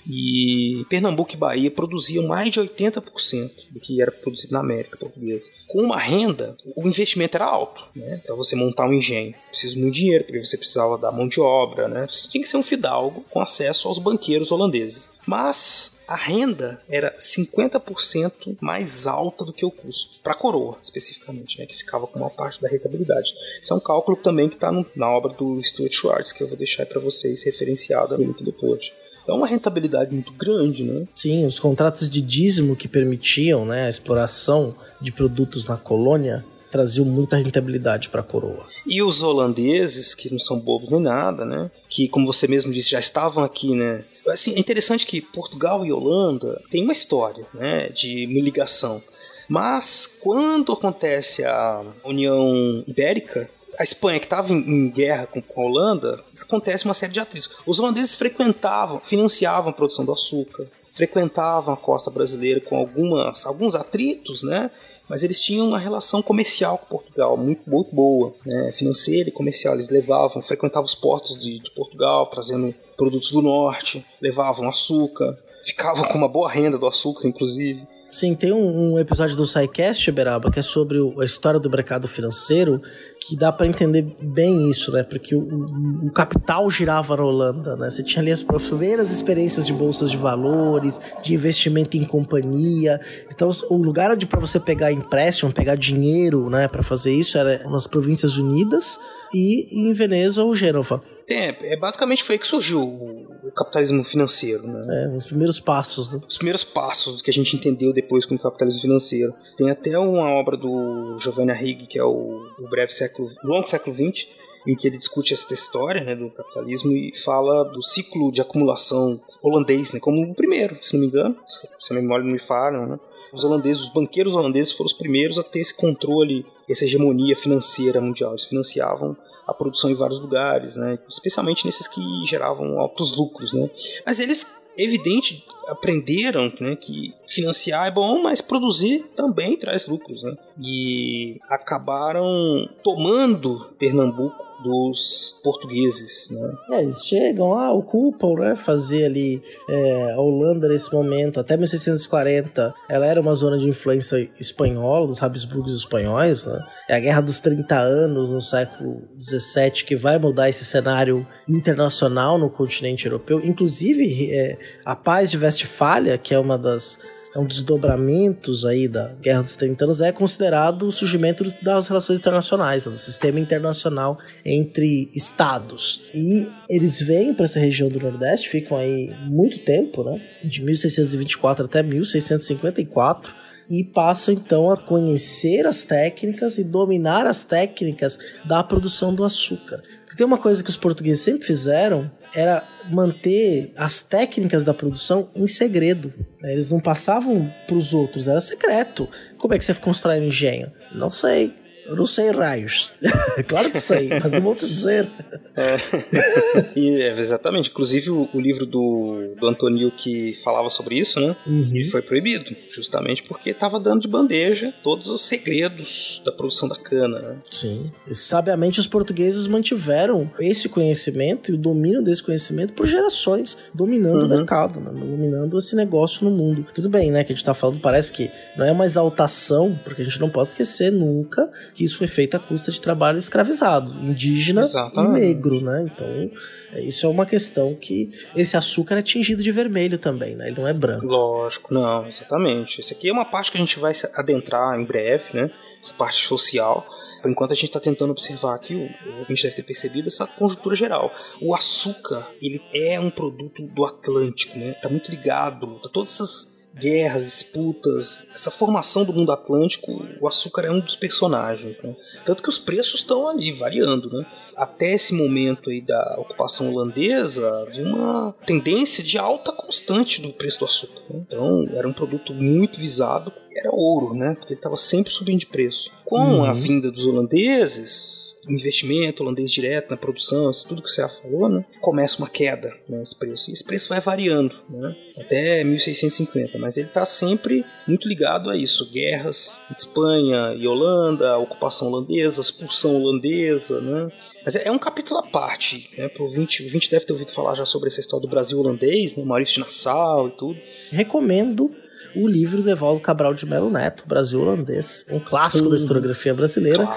E 0.07 0.85
Pernambuco 0.87 1.33
e 1.33 1.37
Bahia 1.37 1.71
produziam 1.71 2.27
mais 2.27 2.51
de 2.51 2.59
80% 2.59 3.51
do 3.71 3.79
que 3.79 3.99
era 3.99 4.11
produzido 4.11 4.53
na 4.53 4.59
América 4.59 4.97
Portuguesa. 4.97 5.45
Com 5.67 5.81
uma 5.81 5.99
renda, 5.99 6.55
o 6.75 6.87
investimento 6.87 7.35
era 7.35 7.45
alto, 7.45 7.83
né? 7.95 8.21
Para 8.23 8.35
você 8.35 8.55
montar 8.55 8.87
um 8.87 8.93
engenho. 8.93 9.33
Precisa 9.49 9.79
muito 9.79 9.95
dinheiro, 9.95 10.23
porque 10.23 10.45
você 10.45 10.57
precisava 10.57 10.97
da 10.97 11.11
mão 11.11 11.27
de 11.27 11.39
obra, 11.39 11.87
né? 11.87 12.07
Você 12.11 12.27
tinha 12.27 12.43
que 12.43 12.49
ser 12.49 12.57
um 12.57 12.63
fidalgo 12.63 13.25
com 13.31 13.39
acesso 13.39 13.87
aos 13.87 13.97
banqueiros 13.97 14.51
holandeses. 14.51 15.09
Mas 15.25 15.94
a 16.07 16.15
renda 16.15 16.79
era 16.87 17.15
50% 17.17 18.57
mais 18.61 19.07
alta 19.07 19.43
do 19.43 19.53
que 19.53 19.65
o 19.65 19.71
custo, 19.71 20.19
para 20.21 20.33
a 20.33 20.37
coroa 20.37 20.77
especificamente, 20.83 21.59
né, 21.59 21.65
que 21.65 21.75
ficava 21.75 22.07
com 22.07 22.19
uma 22.19 22.29
parte 22.29 22.61
da 22.61 22.69
rentabilidade. 22.69 23.34
Isso 23.61 23.73
é 23.73 23.75
um 23.75 23.80
cálculo 23.80 24.17
também 24.17 24.49
que 24.49 24.55
está 24.55 24.71
na 24.95 25.09
obra 25.09 25.34
do 25.34 25.61
Stuart 25.63 25.93
Schwartz, 25.93 26.32
que 26.32 26.43
eu 26.43 26.47
vou 26.47 26.57
deixar 26.57 26.86
para 26.86 26.99
vocês 26.99 27.43
referenciada 27.43 28.17
muito 28.17 28.43
depois. 28.43 28.91
É 29.27 29.34
uma 29.34 29.47
rentabilidade 29.47 30.13
muito 30.13 30.32
grande, 30.34 30.84
né? 30.84 31.05
Sim, 31.15 31.47
os 31.47 31.59
contratos 31.59 32.09
de 32.09 32.21
dízimo 32.21 32.75
que 32.75 32.88
permitiam 32.88 33.65
né, 33.65 33.88
a 33.88 33.89
exploração 33.89 34.75
de 35.01 35.11
produtos 35.11 35.65
na 35.65 35.77
colônia 35.77 36.45
traziam 36.76 37.05
muita 37.05 37.38
rentabilidade 37.38 38.09
para 38.09 38.19
a 38.19 38.23
coroa. 38.23 38.65
E 38.86 39.01
os 39.01 39.23
holandeses, 39.23 40.13
que 40.13 40.30
não 40.30 40.38
são 40.38 40.59
bobos 40.59 40.89
nem 40.89 40.99
nada, 40.99 41.45
né? 41.45 41.71
Que, 41.88 42.09
como 42.09 42.26
você 42.26 42.49
mesmo 42.49 42.73
disse, 42.73 42.89
já 42.89 42.99
estavam 42.99 43.45
aqui, 43.45 43.73
né? 43.73 44.03
Assim, 44.28 44.53
é 44.55 44.59
interessante 44.59 45.05
que 45.05 45.21
Portugal 45.21 45.86
e 45.86 45.93
Holanda 45.93 46.61
têm 46.69 46.84
uma 46.84 46.91
história, 46.91 47.45
né? 47.53 47.88
De 47.88 48.26
ligação. 48.26 49.01
Mas 49.47 50.19
quando 50.21 50.73
acontece 50.73 51.45
a 51.45 51.82
União 52.03 52.84
Ibérica, 52.86 53.49
a 53.80 53.84
Espanha, 53.84 54.19
que 54.19 54.26
estava 54.26 54.51
em, 54.51 54.57
em, 54.57 54.89
guerra 54.89 55.28
com, 55.28 55.41
com, 55.41 55.61
a 55.61 55.65
Holanda, 55.65 56.19
acontece 56.41 56.84
uma 56.84 56.93
série 56.93 57.13
de 57.13 57.21
atritos. 57.21 57.49
Os 57.65 57.80
holandeses 57.80 58.15
frequentavam, 58.15 58.99
financiavam 58.99 59.69
a 59.69 59.73
produção 59.73 60.03
do 60.03 60.11
açúcar, 60.11 60.67
frequentavam 60.93 61.73
a 61.73 61.78
costa 61.78 62.11
brasileira 62.11 62.59
com 62.59 62.76
algumas, 62.76 63.45
alguns 63.45 63.76
atritos, 63.76 64.43
né? 64.43 64.69
Mas 65.08 65.24
eles 65.24 65.39
tinham 65.39 65.68
uma 65.68 65.78
relação 65.78 66.22
comercial 66.22 66.78
com 66.78 66.97
Portugal 66.97 67.38
muito, 67.38 67.70
muito 67.70 67.93
boa, 67.93 68.34
né? 68.45 68.72
financeira 68.72 69.30
e 69.30 69.32
comercial. 69.32 69.76
Eles 69.76 69.89
levavam, 69.89 70.41
frequentavam 70.41 70.86
os 70.86 70.95
portos 70.95 71.39
de, 71.39 71.60
de 71.60 71.72
Portugal, 71.72 72.28
trazendo 72.28 72.74
produtos 72.97 73.32
do 73.32 73.41
norte, 73.41 74.06
levavam 74.22 74.68
açúcar, 74.68 75.38
ficavam 75.64 76.03
com 76.06 76.18
uma 76.18 76.28
boa 76.28 76.49
renda 76.49 76.78
do 76.78 76.88
açúcar, 76.88 77.28
inclusive. 77.28 77.88
Sim, 78.16 78.34
tem 78.34 78.53
um, 78.53 78.93
um 78.93 78.97
episódio 78.97 79.36
do 79.36 79.45
SciCast, 79.45 80.09
Beraba, 80.09 80.49
que 80.49 80.57
é 80.57 80.61
sobre 80.61 80.97
o, 80.99 81.20
a 81.20 81.26
história 81.26 81.59
do 81.59 81.70
mercado 81.70 82.07
financeiro, 82.07 82.82
que 83.20 83.36
dá 83.36 83.51
para 83.51 83.68
entender 83.68 84.03
bem 84.22 84.70
isso, 84.70 84.89
né? 84.89 85.03
Porque 85.03 85.36
o, 85.36 85.41
o, 85.41 86.07
o, 86.07 86.11
capital 86.13 86.70
girava 86.70 87.18
na 87.18 87.26
Holanda, 87.26 87.76
né? 87.76 87.89
Você 87.89 88.01
tinha 88.01 88.22
ali 88.22 88.32
as 88.32 88.41
primeiras 88.41 89.11
experiências 89.11 89.68
de 89.68 89.74
bolsas 89.74 90.09
de 90.09 90.16
valores, 90.16 90.97
de 91.22 91.34
investimento 91.34 91.97
em 91.97 92.05
companhia. 92.05 93.01
Então, 93.30 93.49
o 93.70 93.76
lugar 93.76 94.09
onde 94.09 94.26
para 94.26 94.39
você 94.39 94.61
pegar 94.61 94.93
empréstimo, 94.93 95.51
pegar 95.51 95.76
dinheiro, 95.76 96.49
né, 96.49 96.70
para 96.70 96.82
fazer 96.82 97.11
isso 97.11 97.38
era 97.38 97.70
nas 97.70 97.86
Províncias 97.86 98.38
Unidas 98.38 98.97
e 99.34 99.78
em 99.78 99.91
Veneza 99.91 100.41
ou 100.41 100.55
Gênova. 100.55 101.03
É, 101.30 101.74
é 101.74 101.78
basicamente 101.78 102.24
foi 102.24 102.38
que 102.38 102.47
surgiu 102.47 103.34
capitalismo 103.56 104.03
financeiro, 104.03 104.68
né? 104.68 105.06
É, 105.06 105.16
os 105.16 105.26
primeiros 105.26 105.60
passos, 105.60 106.12
né? 106.12 106.22
Os 106.28 106.38
primeiros 106.38 106.64
passos 106.64 107.22
que 107.22 107.30
a 107.30 107.34
gente 107.34 107.56
entendeu 107.56 107.93
depois 107.93 108.26
com 108.26 108.36
o 108.36 108.39
capitalismo 108.39 108.82
financeiro. 108.82 109.34
Tem 109.58 109.70
até 109.70 109.97
uma 109.97 110.30
obra 110.30 110.58
do 110.58 111.18
Giovanni 111.20 111.51
Arrighi, 111.51 111.88
que 111.88 111.97
é 111.97 112.03
o, 112.03 112.47
o 112.60 112.70
breve 112.70 112.91
século, 112.91 113.30
o 113.43 113.47
longo 113.47 113.68
século 113.68 113.95
XX, 113.95 114.28
em 114.68 114.76
que 114.76 114.88
ele 114.88 114.97
discute 114.97 115.34
essa 115.34 115.53
história 115.53 116.03
né, 116.03 116.16
do 116.16 116.30
capitalismo 116.30 116.91
e 116.91 117.14
fala 117.24 117.64
do 117.66 117.82
ciclo 117.84 118.32
de 118.32 118.41
acumulação 118.41 119.20
holandês, 119.43 119.93
né, 119.93 119.99
como 119.99 120.22
o 120.24 120.36
primeiro, 120.36 120.78
se 120.82 120.93
não 120.93 121.01
me 121.01 121.08
engano, 121.08 121.36
se 121.80 121.93
a 121.93 121.95
memória 121.95 122.26
não 122.26 122.32
me 122.32 122.39
falha, 122.39 122.86
né? 122.86 122.99
Os 123.32 123.43
holandeses, 123.43 123.84
os 123.84 123.89
banqueiros 123.93 124.34
holandeses 124.34 124.72
foram 124.72 124.88
os 124.88 124.93
primeiros 124.93 125.38
a 125.38 125.43
ter 125.43 125.60
esse 125.60 125.76
controle, 125.76 126.45
essa 126.70 126.86
hegemonia 126.86 127.36
financeira 127.36 127.99
mundial. 127.99 128.32
Eles 128.32 128.45
financiavam 128.45 129.16
a 129.47 129.53
produção 129.53 129.89
em 129.89 129.95
vários 129.95 130.19
lugares, 130.19 130.75
né? 130.75 130.97
especialmente 131.09 131.65
nesses 131.65 131.87
que 131.87 132.01
geravam 132.25 132.79
altos 132.79 133.15
lucros. 133.15 133.53
Né? 133.53 133.69
Mas 134.05 134.19
eles, 134.19 134.64
evidente, 134.78 135.45
aprenderam 135.67 136.51
né, 136.59 136.76
que 136.76 137.13
financiar 137.28 137.88
é 137.88 137.91
bom, 137.91 138.21
mas 138.21 138.41
produzir 138.41 139.05
também 139.15 139.57
traz 139.57 139.88
lucros. 139.88 140.23
Né? 140.23 140.36
E 140.59 141.39
acabaram 141.49 142.67
tomando 142.84 143.73
Pernambuco 143.80 144.45
dos 144.63 145.39
portugueses, 145.43 146.30
né? 146.32 146.53
É, 146.71 146.84
eles 146.84 147.05
chegam 147.05 147.49
lá, 147.49 147.71
ocupam, 147.71 148.34
né? 148.36 148.55
Fazer 148.55 149.05
ali 149.05 149.41
é, 149.69 150.13
a 150.13 150.19
Holanda 150.19 150.67
nesse 150.67 150.91
momento, 150.93 151.39
até 151.39 151.57
1640, 151.57 152.73
ela 152.89 153.05
era 153.05 153.19
uma 153.19 153.36
zona 153.36 153.57
de 153.57 153.67
influência 153.67 154.30
espanhola, 154.39 155.07
dos 155.07 155.21
Habsburgos 155.21 155.76
espanhóis, 155.76 156.45
né? 156.45 156.59
É 156.89 156.95
a 156.95 156.99
Guerra 156.99 157.21
dos 157.21 157.39
30 157.39 157.78
Anos 157.78 158.32
no 158.32 158.41
século 158.41 159.03
17 159.15 159.86
que 159.86 159.95
vai 159.95 160.17
mudar 160.17 160.49
esse 160.49 160.65
cenário 160.65 161.28
internacional 161.47 162.38
no 162.38 162.49
continente 162.49 163.05
europeu. 163.05 163.39
Inclusive, 163.43 164.34
é, 164.34 164.57
a 164.84 164.95
Paz 164.95 165.30
de 165.30 165.38
Westfália, 165.38 166.18
que 166.18 166.34
é 166.34 166.39
uma 166.39 166.57
das 166.57 166.99
é 167.36 167.39
um 167.39 167.45
desdobramentos 167.45 168.66
aí 168.66 168.88
da 168.88 169.09
Guerra 169.16 169.41
dos 169.41 169.57
30 169.57 169.84
anos, 169.84 169.99
é 169.99 170.09
considerado 170.09 170.84
o 170.84 170.91
surgimento 170.91 171.43
das 171.61 171.89
relações 171.89 172.18
internacionais, 172.18 172.86
né, 172.86 172.91
do 172.91 172.97
sistema 172.97 173.41
internacional 173.41 174.18
entre 174.45 175.11
estados. 175.13 176.05
E 176.13 176.47
eles 176.70 177.01
vêm 177.01 177.34
para 177.34 177.43
essa 177.43 177.59
região 177.59 177.89
do 177.89 177.99
Nordeste, 177.99 178.47
ficam 178.47 178.78
aí 178.78 179.13
muito 179.28 179.59
tempo, 179.66 180.01
né? 180.03 180.22
De 180.45 180.63
1624 180.63 181.66
até 181.66 181.84
1654 181.84 183.36
e 183.70 183.84
passam 183.84 184.34
então 184.34 184.72
a 184.72 184.78
conhecer 184.78 185.66
as 185.66 185.84
técnicas 185.84 186.57
e 186.57 186.63
dominar 186.63 187.26
as 187.26 187.43
técnicas 187.43 188.18
da 188.45 188.63
produção 188.63 189.13
do 189.13 189.26
açúcar. 189.26 189.82
Tem 190.16 190.26
uma 190.26 190.38
coisa 190.38 190.63
que 190.63 190.70
os 190.70 190.78
portugueses 190.78 191.22
sempre 191.22 191.45
fizeram 191.45 192.09
era 192.36 192.67
manter 192.91 193.71
as 193.77 194.01
técnicas 194.01 194.63
da 194.63 194.73
produção 194.73 195.29
em 195.36 195.47
segredo. 195.47 196.13
Eles 196.43 196.69
não 196.69 196.79
passavam 196.79 197.51
para 197.65 197.75
os 197.75 197.93
outros, 197.93 198.27
era 198.27 198.41
secreto. 198.41 199.09
Como 199.38 199.53
é 199.53 199.57
que 199.57 199.65
você 199.65 199.73
constrói 199.73 200.19
um 200.19 200.25
engenho? 200.25 200.71
Não 200.93 201.09
sei. 201.09 201.53
Eu 201.86 201.95
não 201.95 202.05
sei 202.05 202.31
raios. 202.31 202.95
claro 203.47 203.69
que 203.69 203.79
sei, 203.79 204.09
mas 204.09 204.31
não 204.31 204.41
vou 204.41 204.55
te 204.55 204.67
dizer. 204.67 205.09
É. 205.55 205.77
e, 206.75 207.01
é, 207.01 207.19
exatamente. 207.19 207.69
Inclusive, 207.69 208.09
o, 208.09 208.27
o, 208.33 208.41
livro 208.41 208.65
do, 208.65 209.36
do 209.39 209.47
Antonio 209.47 209.91
que 209.91 210.36
falava 210.43 210.69
sobre 210.69 210.97
isso, 210.97 211.19
né? 211.19 211.36
Uhum. 211.45 211.71
Ele 211.73 211.86
foi 211.86 212.01
proibido, 212.01 212.55
justamente 212.71 213.23
porque 213.23 213.51
estava 213.51 213.79
dando 213.79 214.01
de 214.01 214.07
bandeja 214.07 214.73
todos 214.83 215.07
os 215.07 215.25
segredos 215.25 216.21
da 216.25 216.31
produção 216.31 216.67
da 216.67 216.75
cana, 216.75 217.19
né? 217.19 217.38
Sim. 217.49 217.91
E, 218.07 218.15
sabiamente, 218.15 218.79
os 218.79 218.88
portugueses 218.88 219.47
mantiveram 219.47 220.29
esse 220.39 220.67
conhecimento 220.67 221.51
e 221.51 221.55
o 221.55 221.57
domínio 221.57 222.01
desse 222.01 222.23
conhecimento 222.23 222.73
por 222.73 222.88
gerações, 222.88 223.57
dominando 223.73 224.23
uhum. 224.23 224.33
o 224.33 224.38
mercado, 224.38 224.79
né? 224.79 224.91
dominando 224.91 225.57
esse 225.57 225.75
negócio 225.75 226.27
no 226.27 226.36
mundo. 226.36 226.65
Tudo 226.73 226.89
bem, 226.89 227.11
né? 227.11 227.23
Que 227.23 227.31
a 227.31 227.36
gente 227.36 227.43
está 227.43 227.53
falando, 227.53 227.79
parece 227.79 228.11
que 228.11 228.29
não 228.57 228.65
é 228.65 228.71
uma 228.71 228.86
exaltação, 228.86 229.77
porque 229.83 230.01
a 230.01 230.05
gente 230.05 230.19
não 230.19 230.29
pode 230.29 230.49
esquecer 230.49 230.91
nunca 230.91 231.49
que 231.76 231.84
isso 231.84 231.97
foi 231.97 232.07
feito 232.07 232.36
à 232.36 232.39
custa 232.39 232.71
de 232.71 232.80
trabalho 232.80 233.17
escravizado, 233.17 233.93
indígena 234.01 234.63
Exatamente. 234.63 235.17
e 235.17 235.28
negro, 235.28 235.59
né? 235.59 235.91
Então, 235.93 236.32
é, 236.71 236.82
isso 236.82 237.05
é 237.05 237.09
uma 237.09 237.26
questão 237.26 237.76
que 237.76 238.09
esse 238.34 238.55
açúcar 238.55 238.97
é 238.97 239.01
tingido 239.01 239.43
de 239.43 239.51
vermelho 239.51 239.97
também, 239.97 240.36
né? 240.36 240.47
Ele 240.47 240.61
não 240.61 240.67
é 240.67 240.73
branco. 240.73 241.05
Lógico, 241.05 241.73
não, 241.73 242.07
exatamente. 242.07 242.80
Isso 242.80 242.93
aqui 242.93 243.09
é 243.09 243.11
uma 243.11 243.26
parte 243.26 243.51
que 243.51 243.57
a 243.57 243.59
gente 243.59 243.78
vai 243.78 243.91
adentrar 244.15 244.80
em 244.80 244.86
breve, 244.86 245.26
né? 245.34 245.51
Essa 245.84 245.93
parte 245.93 246.26
social. 246.26 246.88
Por 247.21 247.30
enquanto 247.30 247.51
a 247.51 247.55
gente 247.55 247.65
está 247.65 247.80
tentando 247.80 248.11
observar 248.11 248.55
aqui, 248.55 248.73
o 248.76 249.19
ouvinte 249.19 249.43
deve 249.43 249.55
ter 249.55 249.63
percebido 249.63 250.07
essa 250.07 250.26
conjuntura 250.26 250.76
geral. 250.76 251.11
O 251.41 251.53
açúcar, 251.53 252.26
ele 252.41 252.61
é 252.73 252.97
um 252.99 253.09
produto 253.09 253.61
do 253.63 253.84
Atlântico, 253.84 254.57
né? 254.57 254.73
Tá 254.82 254.88
muito 254.88 255.11
ligado 255.11 255.82
a 255.84 255.89
todas 255.89 256.13
essas 256.13 256.55
guerras, 256.76 257.23
disputas, 257.23 258.28
essa 258.34 258.51
formação 258.51 259.05
do 259.05 259.13
mundo 259.13 259.32
atlântico, 259.32 260.05
o 260.19 260.28
açúcar 260.28 260.65
é 260.65 260.71
um 260.71 260.80
dos 260.80 260.95
personagens, 260.95 261.78
né? 261.82 261.95
Tanto 262.26 262.43
que 262.43 262.49
os 262.49 262.59
preços 262.59 262.99
estão 263.01 263.28
ali 263.28 263.51
variando, 263.53 264.09
né? 264.09 264.26
Até 264.55 264.93
esse 264.93 265.13
momento 265.13 265.69
aí 265.69 265.82
da 265.82 266.15
ocupação 266.17 266.73
holandesa, 266.73 267.61
havia 267.61 267.86
uma 267.86 268.34
tendência 268.45 269.03
de 269.03 269.17
alta 269.17 269.51
constante 269.51 270.21
do 270.21 270.32
preço 270.32 270.59
do 270.59 270.65
açúcar. 270.65 271.01
Né? 271.09 271.26
Então, 271.28 271.65
era 271.73 271.88
um 271.88 271.93
produto 271.93 272.34
muito 272.34 272.80
visado, 272.80 273.34
era 273.57 273.69
ouro, 273.71 274.13
né? 274.13 274.34
Porque 274.36 274.53
ele 274.53 274.59
estava 274.59 274.78
sempre 274.78 275.11
subindo 275.11 275.39
de 275.39 275.47
preço. 275.47 275.91
Com 276.05 276.19
uhum. 276.19 276.45
a 276.45 276.53
vinda 276.53 276.89
dos 276.89 277.05
holandeses, 277.05 278.34
investimento 278.47 279.23
holandês 279.23 279.51
direto 279.51 279.89
na 279.89 279.97
produção, 279.97 280.51
tudo 280.67 280.81
que 280.81 280.89
você 280.89 281.07
falou, 281.07 281.49
né? 281.49 281.65
Começa 281.81 282.17
uma 282.19 282.29
queda 282.29 282.73
nesse 282.87 283.17
preço. 283.17 283.49
E 283.49 283.53
esse 283.53 283.63
preço 283.63 283.89
vai 283.89 283.99
variando, 283.99 284.55
né? 284.69 284.95
Até 285.17 285.63
1650, 285.63 286.57
mas 286.57 286.77
ele 286.77 286.87
está 286.87 287.05
sempre 287.05 287.65
muito 287.87 288.07
ligado 288.07 288.49
a 288.49 288.57
isso: 288.57 288.91
guerras 288.91 289.57
entre 289.69 289.85
Espanha 289.85 290.53
e 290.57 290.67
Holanda, 290.67 291.37
ocupação 291.37 291.87
holandesa, 291.87 292.41
expulsão 292.41 292.95
holandesa, 292.95 293.81
né? 293.81 294.11
Mas 294.43 294.55
é 294.55 294.71
um 294.71 294.79
capítulo 294.79 295.19
à 295.19 295.23
parte, 295.23 295.89
né? 295.97 296.07
Pro 296.09 296.27
20, 296.27 296.65
o 296.65 296.69
20 296.69 296.91
deve 296.91 297.05
ter 297.05 297.13
ouvido 297.13 297.31
falar 297.31 297.55
já 297.55 297.65
sobre 297.65 297.89
essa 297.89 297.99
história 297.99 298.21
do 298.21 298.29
Brasil 298.29 298.59
holandês, 298.59 299.15
né? 299.15 299.23
Maurício 299.23 299.55
de 299.55 299.59
Nassau 299.61 300.27
e 300.27 300.31
tudo. 300.31 300.59
Recomendo 300.91 301.71
o 302.16 302.28
livro 302.28 302.61
do 302.61 302.70
Evaldo 302.70 302.99
Cabral 302.99 303.34
de 303.34 303.45
Melo 303.45 303.70
Neto, 303.70 304.05
Brasil 304.07 304.39
Holandês, 304.41 305.05
um 305.09 305.20
clássico 305.20 305.70
da 305.70 305.76
historiografia 305.76 306.34
brasileira. 306.34 306.88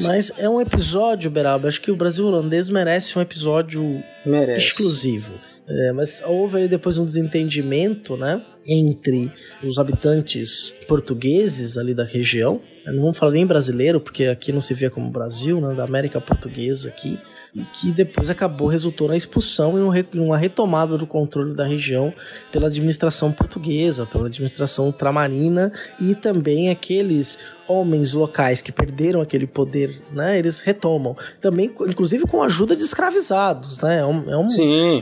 Mas 0.00 0.32
é 0.36 0.48
um 0.48 0.60
episódio, 0.60 1.30
Beraba, 1.30 1.68
acho 1.68 1.80
que 1.80 1.90
o 1.90 1.96
Brasil 1.96 2.26
Holandês 2.26 2.68
merece 2.70 3.18
um 3.18 3.22
episódio 3.22 4.02
merece. 4.24 4.66
exclusivo. 4.66 5.32
É, 5.70 5.92
mas 5.92 6.22
houve 6.24 6.58
aí 6.58 6.68
depois 6.68 6.96
um 6.96 7.04
desentendimento, 7.04 8.16
né, 8.16 8.42
entre 8.66 9.30
os 9.62 9.78
habitantes 9.78 10.74
portugueses 10.86 11.76
ali 11.76 11.92
da 11.92 12.04
região. 12.04 12.60
Não 12.86 13.02
vamos 13.02 13.18
falar 13.18 13.32
nem 13.32 13.46
brasileiro, 13.46 14.00
porque 14.00 14.24
aqui 14.24 14.50
não 14.50 14.62
se 14.62 14.72
vê 14.72 14.88
como 14.88 15.10
Brasil, 15.10 15.60
né, 15.60 15.74
da 15.74 15.84
América 15.84 16.20
Portuguesa 16.22 16.88
aqui, 16.88 17.20
e 17.54 17.62
que 17.64 17.92
depois 17.92 18.30
acabou 18.30 18.68
resultou 18.68 19.08
na 19.08 19.16
expulsão 19.16 19.78
e 19.78 19.82
um 19.82 20.24
uma 20.24 20.36
retomada 20.36 20.96
do 20.96 21.06
controle 21.06 21.54
da 21.54 21.66
região 21.66 22.12
pela 22.52 22.68
administração 22.68 23.32
portuguesa, 23.32 24.06
pela 24.06 24.26
administração 24.26 24.86
ultramarina 24.86 25.72
e 26.00 26.14
também 26.14 26.70
aqueles 26.70 27.38
homens 27.66 28.14
locais 28.14 28.62
que 28.62 28.72
perderam 28.72 29.20
aquele 29.20 29.46
poder, 29.46 30.00
né? 30.12 30.38
Eles 30.38 30.60
retomam. 30.60 31.16
Também, 31.40 31.70
inclusive, 31.86 32.26
com 32.26 32.42
a 32.42 32.46
ajuda 32.46 32.74
de 32.74 32.82
escravizados, 32.82 33.80
né? 33.80 33.98
É 33.98 34.06
um, 34.06 34.30
é 34.30 34.36
um, 34.36 34.48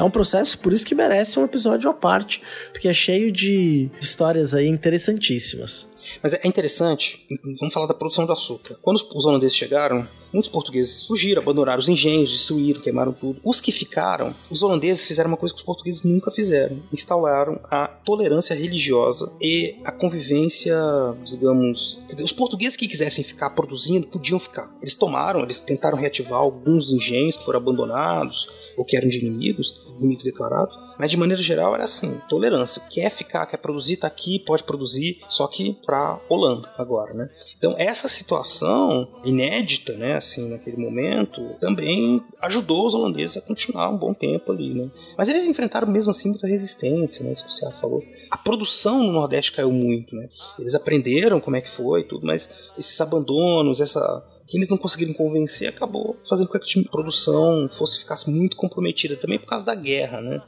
é 0.00 0.02
um 0.02 0.10
processo, 0.10 0.58
por 0.58 0.72
isso 0.72 0.84
que 0.84 0.94
merece 0.94 1.38
um 1.38 1.44
episódio 1.44 1.88
à 1.88 1.94
parte, 1.94 2.42
porque 2.72 2.88
é 2.88 2.92
cheio 2.92 3.30
de 3.30 3.88
histórias 4.00 4.54
aí 4.54 4.66
interessantíssimas. 4.66 5.86
Mas 6.22 6.34
é 6.34 6.46
interessante, 6.46 7.26
vamos 7.58 7.72
falar 7.72 7.86
da 7.86 7.94
produção 7.94 8.26
do 8.26 8.32
açúcar. 8.32 8.76
Quando 8.82 8.96
os 9.14 9.24
holandeses 9.24 9.56
chegaram, 9.56 10.06
muitos 10.32 10.50
portugueses 10.50 11.06
fugiram, 11.06 11.42
abandonaram 11.42 11.78
os 11.78 11.88
engenhos, 11.88 12.30
destruíram, 12.30 12.80
queimaram 12.80 13.12
tudo. 13.12 13.40
Os 13.44 13.60
que 13.60 13.72
ficaram, 13.72 14.34
os 14.50 14.62
holandeses 14.62 15.06
fizeram 15.06 15.28
uma 15.28 15.36
coisa 15.36 15.54
que 15.54 15.60
os 15.60 15.66
portugueses 15.66 16.02
nunca 16.02 16.30
fizeram: 16.30 16.78
instauraram 16.92 17.60
a 17.64 17.86
tolerância 17.86 18.54
religiosa 18.54 19.32
e 19.40 19.76
a 19.84 19.92
convivência, 19.92 20.76
digamos. 21.24 22.00
Quer 22.06 22.14
dizer, 22.14 22.24
os 22.24 22.32
portugueses 22.32 22.76
que 22.76 22.88
quisessem 22.88 23.24
ficar 23.24 23.50
produzindo 23.50 24.06
podiam 24.06 24.38
ficar. 24.38 24.70
Eles 24.80 24.94
tomaram, 24.94 25.42
eles 25.42 25.60
tentaram 25.60 25.96
reativar 25.98 26.40
alguns 26.40 26.92
engenhos 26.92 27.36
que 27.36 27.44
foram 27.44 27.60
abandonados 27.60 28.46
ou 28.76 28.84
que 28.84 28.96
eram 28.96 29.08
de 29.08 29.18
inimigos, 29.18 29.80
inimigos 29.98 30.24
declarados. 30.24 30.85
Mas 30.98 31.10
de 31.10 31.16
maneira 31.16 31.42
geral 31.42 31.74
era 31.74 31.84
assim, 31.84 32.20
tolerância. 32.28 32.82
Quer 32.90 33.10
ficar, 33.10 33.46
quer 33.46 33.58
produzir, 33.58 33.98
tá 33.98 34.06
aqui, 34.06 34.38
pode 34.38 34.64
produzir, 34.64 35.20
só 35.28 35.46
que 35.46 35.74
pra 35.84 36.18
Holanda 36.28 36.68
agora, 36.78 37.12
né? 37.12 37.30
Então 37.58 37.74
essa 37.78 38.08
situação 38.08 39.08
inédita, 39.24 39.92
né, 39.94 40.16
assim, 40.16 40.48
naquele 40.48 40.76
momento, 40.76 41.42
também 41.60 42.22
ajudou 42.42 42.86
os 42.86 42.94
holandeses 42.94 43.36
a 43.36 43.40
continuar 43.40 43.90
um 43.90 43.96
bom 43.96 44.14
tempo 44.14 44.52
ali, 44.52 44.74
né? 44.74 44.90
Mas 45.16 45.28
eles 45.28 45.46
enfrentaram 45.46 45.88
mesmo 45.88 46.10
assim 46.10 46.30
muita 46.30 46.46
resistência, 46.46 47.24
né, 47.24 47.32
isso 47.32 47.44
que 47.46 47.54
você 47.54 47.70
falou. 47.72 48.02
A 48.30 48.36
produção 48.36 49.02
no 49.02 49.12
Nordeste 49.12 49.52
caiu 49.52 49.70
muito, 49.70 50.14
né? 50.14 50.28
Eles 50.58 50.74
aprenderam 50.74 51.40
como 51.40 51.56
é 51.56 51.60
que 51.60 51.70
foi 51.70 52.04
tudo, 52.04 52.26
mas 52.26 52.48
esses 52.78 53.00
abandonos, 53.00 53.80
essa 53.80 54.22
que 54.46 54.56
eles 54.56 54.68
não 54.68 54.78
conseguiram 54.78 55.12
convencer, 55.12 55.68
acabou 55.68 56.16
fazendo 56.28 56.48
com 56.48 56.58
que 56.58 56.80
a 56.80 56.90
produção 56.90 57.68
fosse 57.68 57.98
ficasse 57.98 58.30
muito 58.30 58.56
comprometida 58.56 59.16
também 59.16 59.38
por 59.38 59.46
causa 59.46 59.64
da 59.64 59.74
guerra, 59.74 60.20
né? 60.20 60.40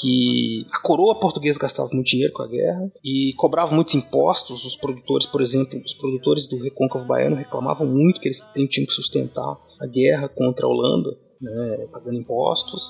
Que 0.00 0.66
a 0.72 0.80
coroa 0.80 1.18
portuguesa 1.18 1.58
gastava 1.58 1.88
muito 1.92 2.06
dinheiro 2.06 2.32
com 2.32 2.42
a 2.42 2.46
guerra 2.46 2.92
e 3.02 3.32
cobrava 3.36 3.74
muitos 3.74 3.94
impostos. 3.94 4.64
Os 4.64 4.76
produtores, 4.76 5.26
por 5.26 5.40
exemplo, 5.40 5.80
os 5.84 5.94
produtores 5.94 6.46
do 6.46 6.62
Recôncavo 6.62 7.06
Baiano 7.06 7.36
reclamavam 7.36 7.86
muito 7.86 8.20
que 8.20 8.28
eles 8.28 8.44
tinham 8.68 8.86
que 8.86 8.92
sustentar 8.92 9.56
a 9.80 9.86
guerra 9.86 10.28
contra 10.28 10.66
a 10.66 10.68
Holanda, 10.68 11.16
né? 11.40 11.88
Pagando 11.90 12.18
impostos. 12.18 12.82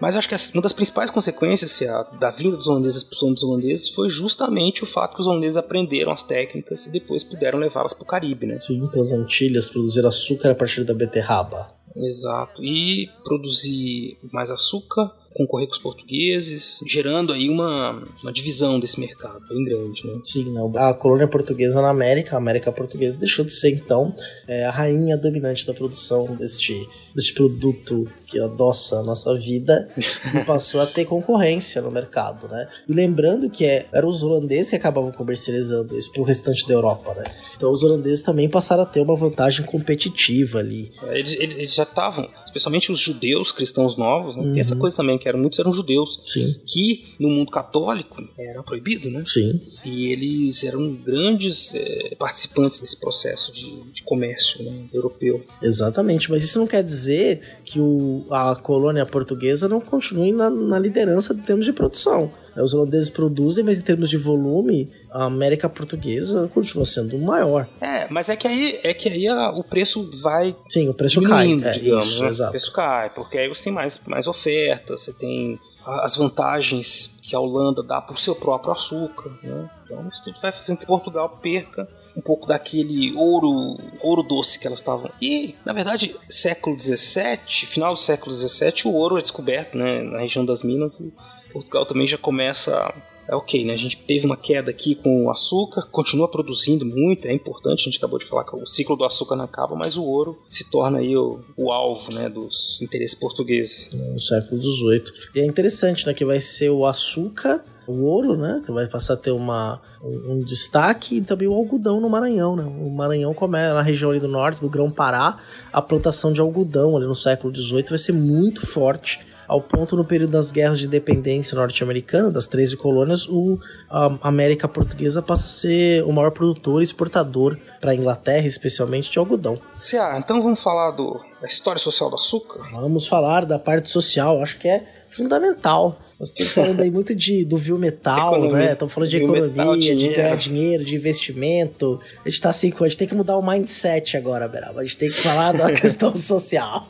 Mas 0.00 0.16
acho 0.16 0.28
que 0.28 0.34
uma 0.54 0.62
das 0.62 0.72
principais 0.72 1.10
consequências 1.10 1.80
da 2.18 2.30
vinda 2.30 2.56
dos 2.56 2.66
holandeses, 2.66 2.96
a 2.96 3.04
expulsão 3.04 3.32
dos 3.32 3.42
holandeses, 3.42 3.88
foi 3.90 4.08
justamente 4.08 4.82
o 4.82 4.86
fato 4.86 5.14
que 5.14 5.20
os 5.20 5.26
holandeses 5.26 5.56
aprenderam 5.56 6.12
as 6.12 6.22
técnicas 6.22 6.86
e 6.86 6.90
depois 6.90 7.24
puderam 7.24 7.58
levá-las 7.58 7.92
para 7.92 8.02
o 8.02 8.06
Caribe, 8.06 8.46
né? 8.46 8.60
Sim, 8.60 8.86
pelas 8.88 9.12
Antilhas, 9.12 9.68
produzir 9.68 10.04
açúcar 10.06 10.50
a 10.50 10.54
partir 10.54 10.84
da 10.84 10.94
beterraba. 10.94 11.70
Exato. 11.96 12.62
E 12.62 13.08
produzir 13.22 14.16
mais 14.32 14.50
açúcar, 14.50 15.12
concorrer 15.34 15.66
com 15.66 15.74
os 15.74 15.78
portugueses, 15.78 16.80
gerando 16.86 17.32
aí 17.32 17.48
uma, 17.48 18.02
uma 18.22 18.32
divisão 18.32 18.78
desse 18.78 19.00
mercado 19.00 19.40
bem 19.48 19.64
grande, 19.64 20.06
né? 20.06 20.20
Sim, 20.24 20.54
a 20.76 20.94
colônia 20.94 21.28
portuguesa 21.28 21.82
na 21.82 21.90
América, 21.90 22.36
a 22.36 22.38
América 22.38 22.72
portuguesa 22.72 23.18
deixou 23.18 23.44
de 23.44 23.52
ser 23.52 23.70
então 23.70 24.14
é, 24.48 24.64
a 24.64 24.70
rainha 24.70 25.16
dominante 25.16 25.66
da 25.66 25.74
produção 25.74 26.34
deste, 26.36 26.74
deste 27.14 27.34
produto 27.34 28.08
que 28.34 28.40
adoça 28.40 28.98
a 28.98 29.02
nossa 29.02 29.32
vida 29.32 29.88
e 29.96 30.02
passou 30.44 30.80
a 30.80 30.86
ter 30.86 31.04
concorrência 31.04 31.80
no 31.80 31.90
mercado, 31.90 32.48
né? 32.48 32.68
E 32.88 32.92
lembrando 32.92 33.48
que 33.48 33.64
é, 33.64 33.86
eram 33.92 34.08
os 34.08 34.24
holandeses 34.24 34.70
que 34.70 34.76
acabavam 34.76 35.12
comercializando 35.12 35.96
isso 35.96 36.10
para 36.10 36.20
o 36.20 36.24
restante 36.24 36.66
da 36.66 36.74
Europa, 36.74 37.14
né? 37.14 37.24
Então 37.56 37.70
os 37.70 37.84
holandeses 37.84 38.22
também 38.22 38.48
passaram 38.48 38.82
a 38.82 38.86
ter 38.86 39.00
uma 39.00 39.14
vantagem 39.14 39.64
competitiva 39.64 40.58
ali. 40.58 40.90
Eles, 41.10 41.34
eles, 41.34 41.56
eles 41.56 41.74
já 41.74 41.84
estavam, 41.84 42.28
especialmente 42.44 42.90
os 42.90 42.98
judeus 42.98 43.52
cristãos 43.52 43.96
novos, 43.96 44.34
né? 44.36 44.42
Uhum. 44.42 44.56
E 44.56 44.60
essa 44.60 44.74
coisa 44.74 44.96
também, 44.96 45.16
que 45.16 45.28
eram 45.28 45.38
muitos 45.38 45.60
eram 45.60 45.72
judeus. 45.72 46.20
Sim. 46.26 46.56
Que 46.66 47.14
no 47.20 47.28
mundo 47.28 47.52
católico 47.52 48.20
era 48.36 48.64
proibido, 48.64 49.08
né? 49.10 49.22
Sim. 49.26 49.60
E 49.84 50.08
eles 50.08 50.64
eram 50.64 50.92
grandes 50.96 51.72
é, 51.72 52.16
participantes 52.16 52.80
desse 52.80 52.98
processo 52.98 53.52
de, 53.52 53.80
de 53.92 54.02
comércio 54.02 54.64
né, 54.64 54.88
europeu. 54.92 55.40
Exatamente, 55.62 56.28
mas 56.30 56.42
isso 56.42 56.58
não 56.58 56.66
quer 56.66 56.82
dizer 56.82 57.40
que 57.64 57.78
o, 57.78 58.23
a 58.30 58.56
colônia 58.56 59.04
portuguesa 59.04 59.68
não 59.68 59.80
continue 59.80 60.32
na, 60.32 60.48
na 60.50 60.78
liderança 60.78 61.32
em 61.32 61.38
termos 61.38 61.64
de 61.64 61.72
produção. 61.72 62.30
Os 62.56 62.72
holandeses 62.72 63.10
produzem, 63.10 63.64
mas 63.64 63.78
em 63.78 63.82
termos 63.82 64.08
de 64.08 64.16
volume, 64.16 64.88
a 65.10 65.24
América 65.24 65.68
Portuguesa 65.68 66.48
continua 66.54 66.84
sendo 66.84 67.18
maior. 67.18 67.68
É, 67.80 68.06
mas 68.10 68.28
é 68.28 68.36
que 68.36 68.46
aí, 68.46 68.78
é 68.84 68.94
que 68.94 69.08
aí 69.08 69.26
a, 69.26 69.50
o 69.50 69.64
preço 69.64 70.08
vai. 70.22 70.54
Sim, 70.68 70.88
o 70.88 70.94
preço 70.94 71.20
cai. 71.22 71.52
É, 71.52 71.72
digamos, 71.72 72.06
isso, 72.06 72.22
né? 72.22 72.30
exato. 72.30 72.50
O 72.50 72.52
preço 72.52 72.72
cai, 72.72 73.10
porque 73.10 73.38
aí 73.38 73.48
você 73.48 73.64
tem 73.64 73.72
mais, 73.72 74.00
mais 74.06 74.26
oferta, 74.28 74.96
você 74.96 75.12
tem 75.12 75.58
as 75.84 76.16
vantagens 76.16 77.14
que 77.22 77.34
a 77.34 77.40
Holanda 77.40 77.82
dá 77.82 78.00
para 78.00 78.14
o 78.14 78.18
seu 78.18 78.36
próprio 78.36 78.72
açúcar. 78.72 79.30
Né? 79.42 79.70
Então 79.84 80.08
isso 80.08 80.22
tudo 80.24 80.40
vai 80.40 80.52
fazendo 80.52 80.78
que 80.78 80.86
Portugal 80.86 81.28
perca 81.42 81.88
um 82.16 82.20
pouco 82.20 82.46
daquele 82.46 83.12
ouro, 83.14 83.78
ouro 84.02 84.22
doce 84.22 84.58
que 84.58 84.66
elas 84.66 84.78
estavam. 84.78 85.10
E, 85.20 85.54
na 85.64 85.72
verdade, 85.72 86.16
século 86.28 86.78
XVII, 86.78 87.38
final 87.66 87.94
do 87.94 88.00
século 88.00 88.34
XVII, 88.34 88.86
o 88.86 88.94
ouro 88.94 89.18
é 89.18 89.22
descoberto 89.22 89.76
né, 89.76 90.02
na 90.02 90.20
região 90.20 90.44
das 90.44 90.62
Minas 90.62 91.00
e 91.00 91.12
Portugal 91.52 91.86
também 91.86 92.06
já 92.06 92.18
começa. 92.18 92.92
É 93.26 93.34
ok, 93.34 93.64
né? 93.64 93.72
A 93.72 93.76
gente 93.76 93.96
teve 93.96 94.26
uma 94.26 94.36
queda 94.36 94.70
aqui 94.70 94.94
com 94.94 95.24
o 95.24 95.30
açúcar, 95.30 95.88
continua 95.90 96.28
produzindo 96.28 96.84
muito, 96.84 97.26
é 97.26 97.32
importante. 97.32 97.80
A 97.80 97.84
gente 97.84 97.98
acabou 97.98 98.18
de 98.18 98.26
falar 98.26 98.44
que 98.44 98.54
o 98.54 98.66
ciclo 98.66 98.96
do 98.96 99.04
açúcar 99.04 99.36
não 99.36 99.44
acaba, 99.44 99.74
mas 99.74 99.96
o 99.96 100.04
ouro 100.04 100.38
se 100.50 100.70
torna 100.70 100.98
aí 100.98 101.16
o, 101.16 101.40
o 101.56 101.72
alvo, 101.72 102.12
né, 102.14 102.28
dos 102.28 102.80
interesses 102.82 103.14
portugueses. 103.14 103.88
No 103.92 104.20
século 104.20 104.60
XVIII. 104.60 105.04
E 105.34 105.40
é 105.40 105.46
interessante, 105.46 106.06
né, 106.06 106.12
que 106.14 106.24
vai 106.24 106.40
ser 106.40 106.70
o 106.70 106.86
açúcar 106.86 107.64
o 107.86 108.04
ouro, 108.04 108.36
né? 108.36 108.62
Que 108.64 108.72
vai 108.72 108.86
passar 108.86 109.14
a 109.14 109.16
ter 109.16 109.30
uma, 109.30 109.80
um, 110.02 110.40
destaque 110.40 111.16
e 111.16 111.20
também 111.20 111.46
o 111.46 111.54
algodão 111.54 112.00
no 112.00 112.08
Maranhão, 112.08 112.56
né? 112.56 112.64
O 112.64 112.90
Maranhão 112.90 113.34
começa 113.34 113.74
na 113.74 113.82
região 113.82 114.10
ali 114.10 114.20
do 114.20 114.28
norte, 114.28 114.60
do 114.60 114.68
Grão-Pará, 114.68 115.38
a 115.72 115.82
plantação 115.82 116.32
de 116.32 116.40
algodão 116.40 116.96
ali 116.96 117.06
no 117.06 117.14
século 117.14 117.54
XVIII 117.54 117.84
vai 117.90 117.98
ser 117.98 118.12
muito 118.12 118.66
forte 118.66 119.20
ao 119.48 119.60
ponto 119.60 119.96
no 119.96 120.04
período 120.04 120.32
das 120.32 120.50
guerras 120.50 120.78
de 120.78 120.86
independência 120.86 121.56
norte-americana, 121.56 122.30
das 122.30 122.46
13 122.46 122.76
colônias, 122.76 123.26
o, 123.28 123.58
a 123.90 124.28
América 124.28 124.68
Portuguesa 124.68 125.22
passa 125.22 125.44
a 125.44 125.48
ser 125.48 126.04
o 126.04 126.12
maior 126.12 126.30
produtor 126.30 126.80
e 126.80 126.84
exportador 126.84 127.56
para 127.80 127.92
a 127.92 127.94
Inglaterra, 127.94 128.46
especialmente 128.46 129.10
de 129.10 129.18
algodão. 129.18 129.58
Cia, 129.78 130.18
então 130.18 130.42
vamos 130.42 130.62
falar 130.62 130.92
do, 130.92 131.20
da 131.40 131.46
história 131.46 131.78
social 131.78 132.10
do 132.10 132.16
açúcar? 132.16 132.60
Vamos 132.72 133.06
falar 133.06 133.44
da 133.44 133.58
parte 133.58 133.90
social, 133.90 134.42
acho 134.42 134.58
que 134.58 134.68
é 134.68 135.04
fundamental. 135.08 135.98
Nós 136.24 136.30
estamos 136.30 136.52
falando 136.54 136.80
aí 136.80 136.90
muito 136.90 137.14
de, 137.14 137.44
do 137.44 137.58
viu 137.58 137.78
metal, 137.78 138.36
economia, 138.36 138.66
né? 138.66 138.72
Estamos 138.72 138.94
falando 138.94 139.10
de 139.10 139.16
economia, 139.18 139.46
metal, 139.46 139.76
de 139.76 140.08
ganhar 140.08 140.36
dinheiro, 140.36 140.82
de 140.82 140.96
investimento. 140.96 142.00
A 142.24 142.28
gente 142.30 142.40
tá 142.40 142.48
assim, 142.48 142.72
a 142.80 142.84
gente 142.84 142.96
tem 142.96 143.06
que 143.06 143.14
mudar 143.14 143.36
o 143.36 143.46
mindset 143.46 144.16
agora, 144.16 144.48
Beraba. 144.48 144.80
A 144.80 144.84
gente 144.84 144.96
tem 144.96 145.10
que 145.10 145.20
falar 145.20 145.52
da 145.52 145.70
questão 145.76 146.16
social. 146.16 146.88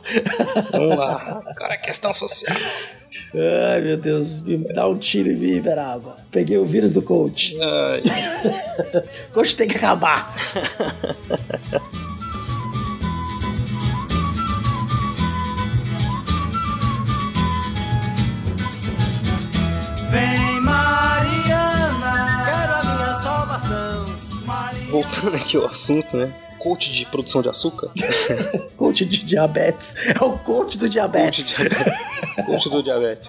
Vamos 0.71 0.97
lá. 0.97 1.43
Cara, 1.57 1.73
é 1.73 1.77
questão 1.77 2.13
social. 2.13 2.55
Ai, 3.73 3.81
meu 3.81 3.97
Deus, 3.97 4.39
me 4.39 4.73
dá 4.73 4.87
um 4.87 4.97
tiro 4.97 5.29
em 5.29 5.35
mim, 5.35 5.59
Beraba. 5.59 6.15
Peguei 6.31 6.57
o 6.57 6.65
vírus 6.65 6.93
do 6.93 7.01
coach. 7.01 7.57
Coach 9.33 9.53
tem 9.57 9.67
que 9.67 9.75
acabar. 9.75 10.33
Voltando 24.95 25.35
aqui 25.35 25.57
ao 25.57 25.65
assunto, 25.65 26.15
né? 26.15 26.33
Coach 26.57 26.89
de 26.89 27.05
produção 27.05 27.41
de 27.41 27.49
açúcar. 27.49 27.91
coach 28.77 29.03
de 29.03 29.25
diabetes. 29.25 29.93
É 30.07 30.23
o 30.23 30.37
coach 30.37 30.77
do 30.77 30.87
diabetes. 30.87 31.53
Coach, 32.45 32.69
do 32.69 32.81
diabetes. 32.81 33.27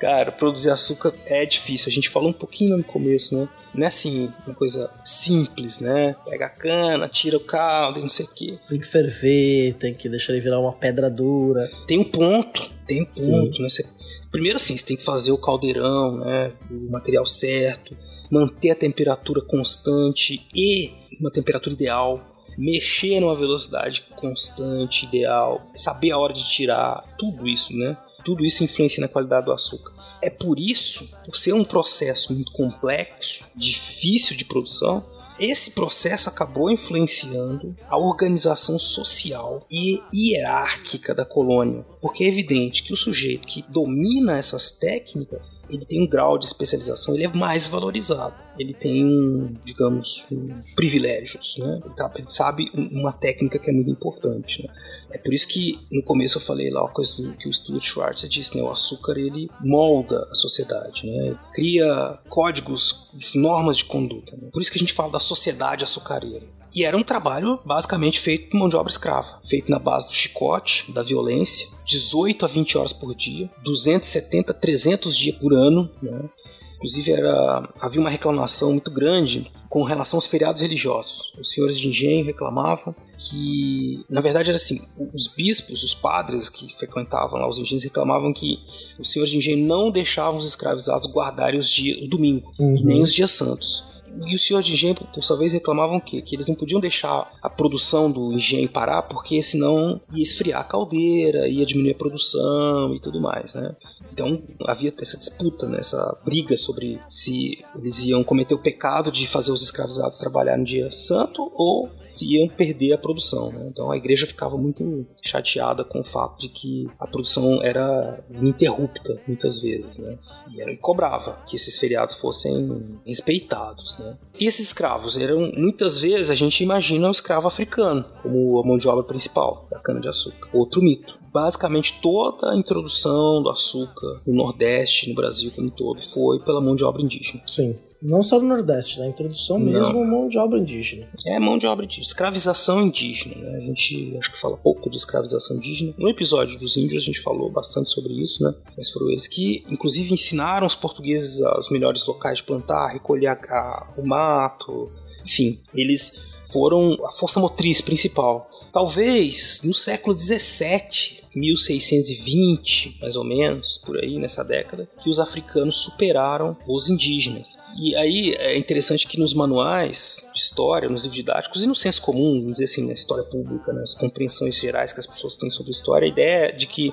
Cara, 0.00 0.32
produzir 0.32 0.70
açúcar 0.70 1.12
é 1.26 1.44
difícil. 1.44 1.88
A 1.88 1.92
gente 1.92 2.08
falou 2.08 2.30
um 2.30 2.32
pouquinho 2.32 2.78
no 2.78 2.84
começo, 2.84 3.36
né? 3.36 3.48
Não 3.74 3.84
é 3.84 3.88
assim, 3.88 4.32
uma 4.46 4.54
coisa 4.54 4.90
simples, 5.04 5.80
né? 5.80 6.16
Pega 6.24 6.46
a 6.46 6.50
cana, 6.50 7.08
tira 7.08 7.36
o 7.36 7.40
caldo 7.40 7.98
e 7.98 8.02
não 8.02 8.08
sei 8.08 8.24
o 8.24 8.30
quê. 8.30 8.58
Tem 8.68 8.78
que 8.78 8.86
ferver, 8.86 9.74
tem 9.74 9.92
que 9.92 10.08
deixar 10.08 10.32
ele 10.32 10.40
virar 10.40 10.58
uma 10.60 10.72
pedra 10.72 11.10
dura. 11.10 11.70
Tem 11.86 11.98
um 11.98 12.04
ponto, 12.04 12.70
tem 12.86 13.02
um 13.02 13.06
ponto, 13.06 13.56
Sim. 13.56 13.62
né? 13.62 13.68
Você 13.68 13.84
Primeiro 14.30 14.56
assim, 14.56 14.76
você 14.76 14.84
tem 14.84 14.96
que 14.96 15.04
fazer 15.04 15.32
o 15.32 15.38
caldeirão, 15.38 16.18
né? 16.18 16.52
O 16.70 16.90
material 16.90 17.24
certo, 17.24 17.96
manter 18.30 18.70
a 18.70 18.74
temperatura 18.74 19.40
constante 19.40 20.46
e 20.54 20.92
uma 21.20 21.30
temperatura 21.30 21.74
ideal, 21.74 22.20
mexer 22.56 23.20
numa 23.20 23.34
velocidade 23.34 24.02
constante, 24.16 25.06
ideal, 25.06 25.66
saber 25.74 26.10
a 26.10 26.18
hora 26.18 26.32
de 26.32 26.48
tirar, 26.48 27.04
tudo 27.18 27.46
isso, 27.46 27.72
né? 27.74 27.96
Tudo 28.24 28.44
isso 28.44 28.64
influencia 28.64 29.00
na 29.00 29.08
qualidade 29.08 29.46
do 29.46 29.52
açúcar. 29.52 29.92
É 30.22 30.30
por 30.30 30.58
isso, 30.58 31.10
por 31.24 31.36
ser 31.36 31.52
um 31.52 31.64
processo 31.64 32.32
muito 32.32 32.50
complexo, 32.52 33.44
difícil 33.54 34.36
de 34.36 34.44
produção, 34.44 35.04
esse 35.38 35.72
processo 35.72 36.28
acabou 36.28 36.70
influenciando 36.70 37.76
a 37.88 37.96
organização 37.96 38.78
social 38.78 39.66
e 39.70 40.00
hierárquica 40.12 41.14
da 41.14 41.24
colônia, 41.24 41.84
porque 42.00 42.24
é 42.24 42.28
evidente 42.28 42.82
que 42.82 42.92
o 42.92 42.96
sujeito 42.96 43.46
que 43.46 43.64
domina 43.68 44.38
essas 44.38 44.70
técnicas, 44.70 45.64
ele 45.70 45.84
tem 45.84 46.02
um 46.02 46.08
grau 46.08 46.38
de 46.38 46.46
especialização, 46.46 47.14
ele 47.14 47.24
é 47.24 47.32
mais 47.32 47.66
valorizado, 47.66 48.34
ele 48.58 48.72
tem, 48.72 49.56
digamos, 49.64 50.26
privilégios, 50.74 51.56
né? 51.58 51.80
Ele, 51.84 51.94
tá, 51.94 52.12
sabe 52.28 52.70
uma 52.74 53.12
técnica 53.12 53.58
que 53.58 53.70
é 53.70 53.72
muito 53.72 53.90
importante, 53.90 54.62
né? 54.62 54.72
É 55.10 55.18
por 55.18 55.32
isso 55.32 55.48
que 55.48 55.78
no 55.90 56.02
começo 56.02 56.38
eu 56.38 56.42
falei 56.42 56.70
lá 56.70 56.82
uma 56.82 56.92
coisa 56.92 57.16
do, 57.16 57.32
que 57.34 57.48
o 57.48 57.52
Stuart 57.52 57.84
Schwartz 57.84 58.28
disse, 58.28 58.56
né? 58.56 58.62
O 58.62 58.70
açúcar 58.70 59.18
ele 59.18 59.50
molda 59.60 60.20
a 60.30 60.34
sociedade, 60.34 61.06
né? 61.06 61.38
Cria 61.54 62.18
códigos, 62.28 63.08
normas 63.34 63.78
de 63.78 63.84
conduta. 63.84 64.36
Né? 64.36 64.48
Por 64.52 64.60
isso 64.60 64.70
que 64.70 64.78
a 64.78 64.80
gente 64.80 64.92
fala 64.92 65.12
da 65.12 65.20
sociedade 65.20 65.84
açucareira. 65.84 66.46
E 66.74 66.84
era 66.84 66.96
um 66.96 67.02
trabalho 67.02 67.58
basicamente 67.64 68.20
feito 68.20 68.50
por 68.50 68.58
mão 68.58 68.68
de 68.68 68.76
obra 68.76 68.90
escrava, 68.90 69.40
feito 69.48 69.70
na 69.70 69.78
base 69.78 70.08
do 70.08 70.12
chicote, 70.12 70.92
da 70.92 71.02
violência, 71.02 71.68
18 71.86 72.44
a 72.44 72.48
20 72.48 72.76
horas 72.76 72.92
por 72.92 73.14
dia, 73.14 73.48
270, 73.62 74.52
300 74.52 75.16
dias 75.16 75.36
por 75.36 75.54
ano, 75.54 75.90
né? 76.02 76.28
Inclusive 76.76 77.12
era, 77.12 77.68
havia 77.80 78.00
uma 78.00 78.10
reclamação 78.10 78.72
muito 78.72 78.90
grande 78.90 79.50
com 79.68 79.82
relação 79.82 80.16
aos 80.18 80.26
feriados 80.26 80.60
religiosos. 80.62 81.32
Os 81.38 81.50
senhores 81.50 81.78
de 81.78 81.88
engenho 81.88 82.24
reclamavam 82.24 82.94
que, 83.18 84.04
na 84.10 84.20
verdade, 84.20 84.48
era 84.50 84.56
assim: 84.56 84.80
os 85.14 85.26
bispos, 85.26 85.82
os 85.82 85.94
padres 85.94 86.48
que 86.48 86.74
frequentavam 86.76 87.38
lá 87.40 87.48
os 87.48 87.58
engenhos 87.58 87.84
reclamavam 87.84 88.32
que 88.32 88.58
os 88.98 89.10
senhores 89.10 89.30
de 89.30 89.38
engenho 89.38 89.66
não 89.66 89.90
deixavam 89.90 90.38
os 90.38 90.46
escravizados 90.46 91.10
guardarem 91.10 91.58
os 91.58 91.70
dias, 91.70 92.02
o 92.02 92.08
domingo, 92.08 92.52
Uhum. 92.58 92.80
nem 92.84 93.02
os 93.02 93.12
dias 93.12 93.30
santos. 93.32 93.84
E 94.28 94.34
os 94.34 94.46
senhores 94.46 94.66
de 94.66 94.72
engenho, 94.72 94.94
por 94.94 95.22
sua 95.22 95.36
vez, 95.36 95.52
reclamavam 95.52 96.00
que, 96.00 96.22
que 96.22 96.34
eles 96.34 96.46
não 96.46 96.54
podiam 96.54 96.80
deixar 96.80 97.30
a 97.42 97.50
produção 97.50 98.10
do 98.10 98.32
engenho 98.32 98.66
parar, 98.66 99.02
porque 99.02 99.42
senão 99.42 100.00
ia 100.10 100.22
esfriar 100.22 100.62
a 100.62 100.64
caldeira, 100.64 101.46
ia 101.46 101.66
diminuir 101.66 101.90
a 101.92 101.98
produção 101.98 102.94
e 102.94 103.00
tudo 103.00 103.20
mais, 103.20 103.52
né? 103.52 103.76
Então 104.16 104.42
havia 104.66 104.94
essa 104.98 105.18
disputa, 105.18 105.68
né, 105.68 105.78
essa 105.78 106.18
briga 106.24 106.56
sobre 106.56 106.98
se 107.06 107.62
eles 107.76 108.02
iam 108.06 108.24
cometer 108.24 108.54
o 108.54 108.58
pecado 108.58 109.12
de 109.12 109.26
fazer 109.26 109.52
os 109.52 109.62
escravizados 109.62 110.16
trabalhar 110.16 110.56
no 110.56 110.64
dia 110.64 110.90
santo 110.96 111.52
ou 111.54 111.90
se 112.08 112.34
iam 112.34 112.48
perder 112.48 112.94
a 112.94 112.98
produção. 112.98 113.52
Né? 113.52 113.66
Então 113.70 113.90
a 113.90 113.96
igreja 113.96 114.26
ficava 114.26 114.56
muito 114.56 115.06
chateada 115.22 115.84
com 115.84 116.00
o 116.00 116.04
fato 116.04 116.40
de 116.40 116.48
que 116.48 116.88
a 116.98 117.06
produção 117.06 117.62
era 117.62 118.24
ininterrupta 118.30 119.20
muitas 119.28 119.60
vezes. 119.60 119.98
Né? 119.98 120.18
E 120.50 120.62
ela 120.62 120.74
cobrava 120.76 121.42
que 121.46 121.56
esses 121.56 121.78
feriados 121.78 122.14
fossem 122.14 122.98
respeitados. 123.04 123.98
Né? 123.98 124.16
E 124.40 124.46
esses 124.46 124.68
escravos 124.68 125.18
eram, 125.18 125.52
muitas 125.54 125.98
vezes, 125.98 126.30
a 126.30 126.34
gente 126.34 126.62
imagina 126.62 127.08
o 127.08 127.12
escravo 127.12 127.48
africano 127.48 128.02
como 128.22 128.58
a 128.60 128.66
mão 128.66 128.78
de 128.78 128.88
obra 128.88 129.04
principal 129.04 129.66
da 129.70 129.78
cana-de-açúcar. 129.78 130.48
Outro 130.54 130.80
mito 130.80 131.18
basicamente 131.36 131.98
toda 132.00 132.50
a 132.50 132.56
introdução 132.56 133.42
do 133.42 133.50
açúcar 133.50 134.22
no 134.26 134.34
Nordeste, 134.34 135.08
no 135.10 135.14
Brasil 135.14 135.52
como 135.54 135.66
um 135.66 135.70
todo, 135.70 136.00
foi 136.00 136.40
pela 136.40 136.62
mão 136.62 136.74
de 136.74 136.82
obra 136.82 137.02
indígena. 137.02 137.42
Sim. 137.46 137.74
Não 138.00 138.22
só 138.22 138.38
no 138.40 138.46
Nordeste, 138.46 138.98
na 139.00 139.06
introdução 139.06 139.58
Não. 139.58 139.66
mesmo, 139.72 140.04
mão 140.04 140.28
de 140.28 140.38
obra 140.38 140.58
indígena. 140.58 141.08
É 141.26 141.38
mão 141.38 141.58
de 141.58 141.66
obra 141.66 141.84
indígena. 141.84 142.06
Escravização 142.06 142.82
indígena. 142.82 143.34
Né? 143.34 143.56
A 143.56 143.60
gente 143.60 144.16
acho 144.18 144.32
que 144.32 144.40
fala 144.40 144.56
pouco 144.56 144.88
de 144.90 144.96
escravização 144.96 145.56
indígena. 145.56 145.92
No 145.98 146.08
episódio 146.08 146.58
dos 146.58 146.76
índios 146.76 147.02
a 147.02 147.06
gente 147.06 147.20
falou 147.22 147.50
bastante 147.50 147.90
sobre 147.90 148.12
isso, 148.14 148.42
né? 148.42 148.54
Mas 148.76 148.90
foram 148.90 149.10
eles 149.10 149.26
que, 149.26 149.64
inclusive, 149.70 150.12
ensinaram 150.12 150.66
os 150.66 150.74
portugueses 150.74 151.40
os 151.58 151.70
melhores 151.70 152.06
locais 152.06 152.38
de 152.38 152.44
plantar, 152.44 152.88
recolher 152.92 153.28
a- 153.28 153.92
o 153.98 154.06
mato. 154.06 154.90
Enfim, 155.24 155.58
eles 155.74 156.12
foram 156.52 156.92
a 157.04 157.10
força 157.12 157.40
motriz 157.40 157.80
principal. 157.80 158.48
Talvez 158.72 159.62
no 159.64 159.74
século 159.74 160.16
XVII, 160.16 161.24
1620, 161.36 162.96
mais 163.00 163.14
ou 163.14 163.22
menos, 163.22 163.78
por 163.84 163.98
aí 163.98 164.18
nessa 164.18 164.42
década, 164.42 164.88
que 165.02 165.10
os 165.10 165.20
africanos 165.20 165.76
superaram 165.82 166.56
os 166.66 166.88
indígenas. 166.88 167.58
E 167.78 167.94
aí 167.94 168.34
é 168.38 168.56
interessante 168.56 169.06
que 169.06 169.18
nos 169.18 169.34
manuais 169.34 170.26
de 170.34 170.40
história, 170.40 170.88
nos 170.88 171.02
livros 171.02 171.18
didáticos 171.18 171.62
e 171.62 171.66
no 171.66 171.74
senso 171.74 172.00
comum, 172.00 172.40
vamos 172.40 172.54
dizer 172.54 172.64
assim, 172.64 172.86
na 172.86 172.94
história 172.94 173.24
pública, 173.24 173.72
nas 173.72 173.94
compreensões 173.94 174.56
gerais 174.56 174.94
que 174.94 175.00
as 175.00 175.06
pessoas 175.06 175.36
têm 175.36 175.50
sobre 175.50 175.72
história, 175.72 176.06
a 176.06 176.08
ideia 176.08 176.46
é 176.46 176.52
de 176.52 176.66
que 176.66 176.92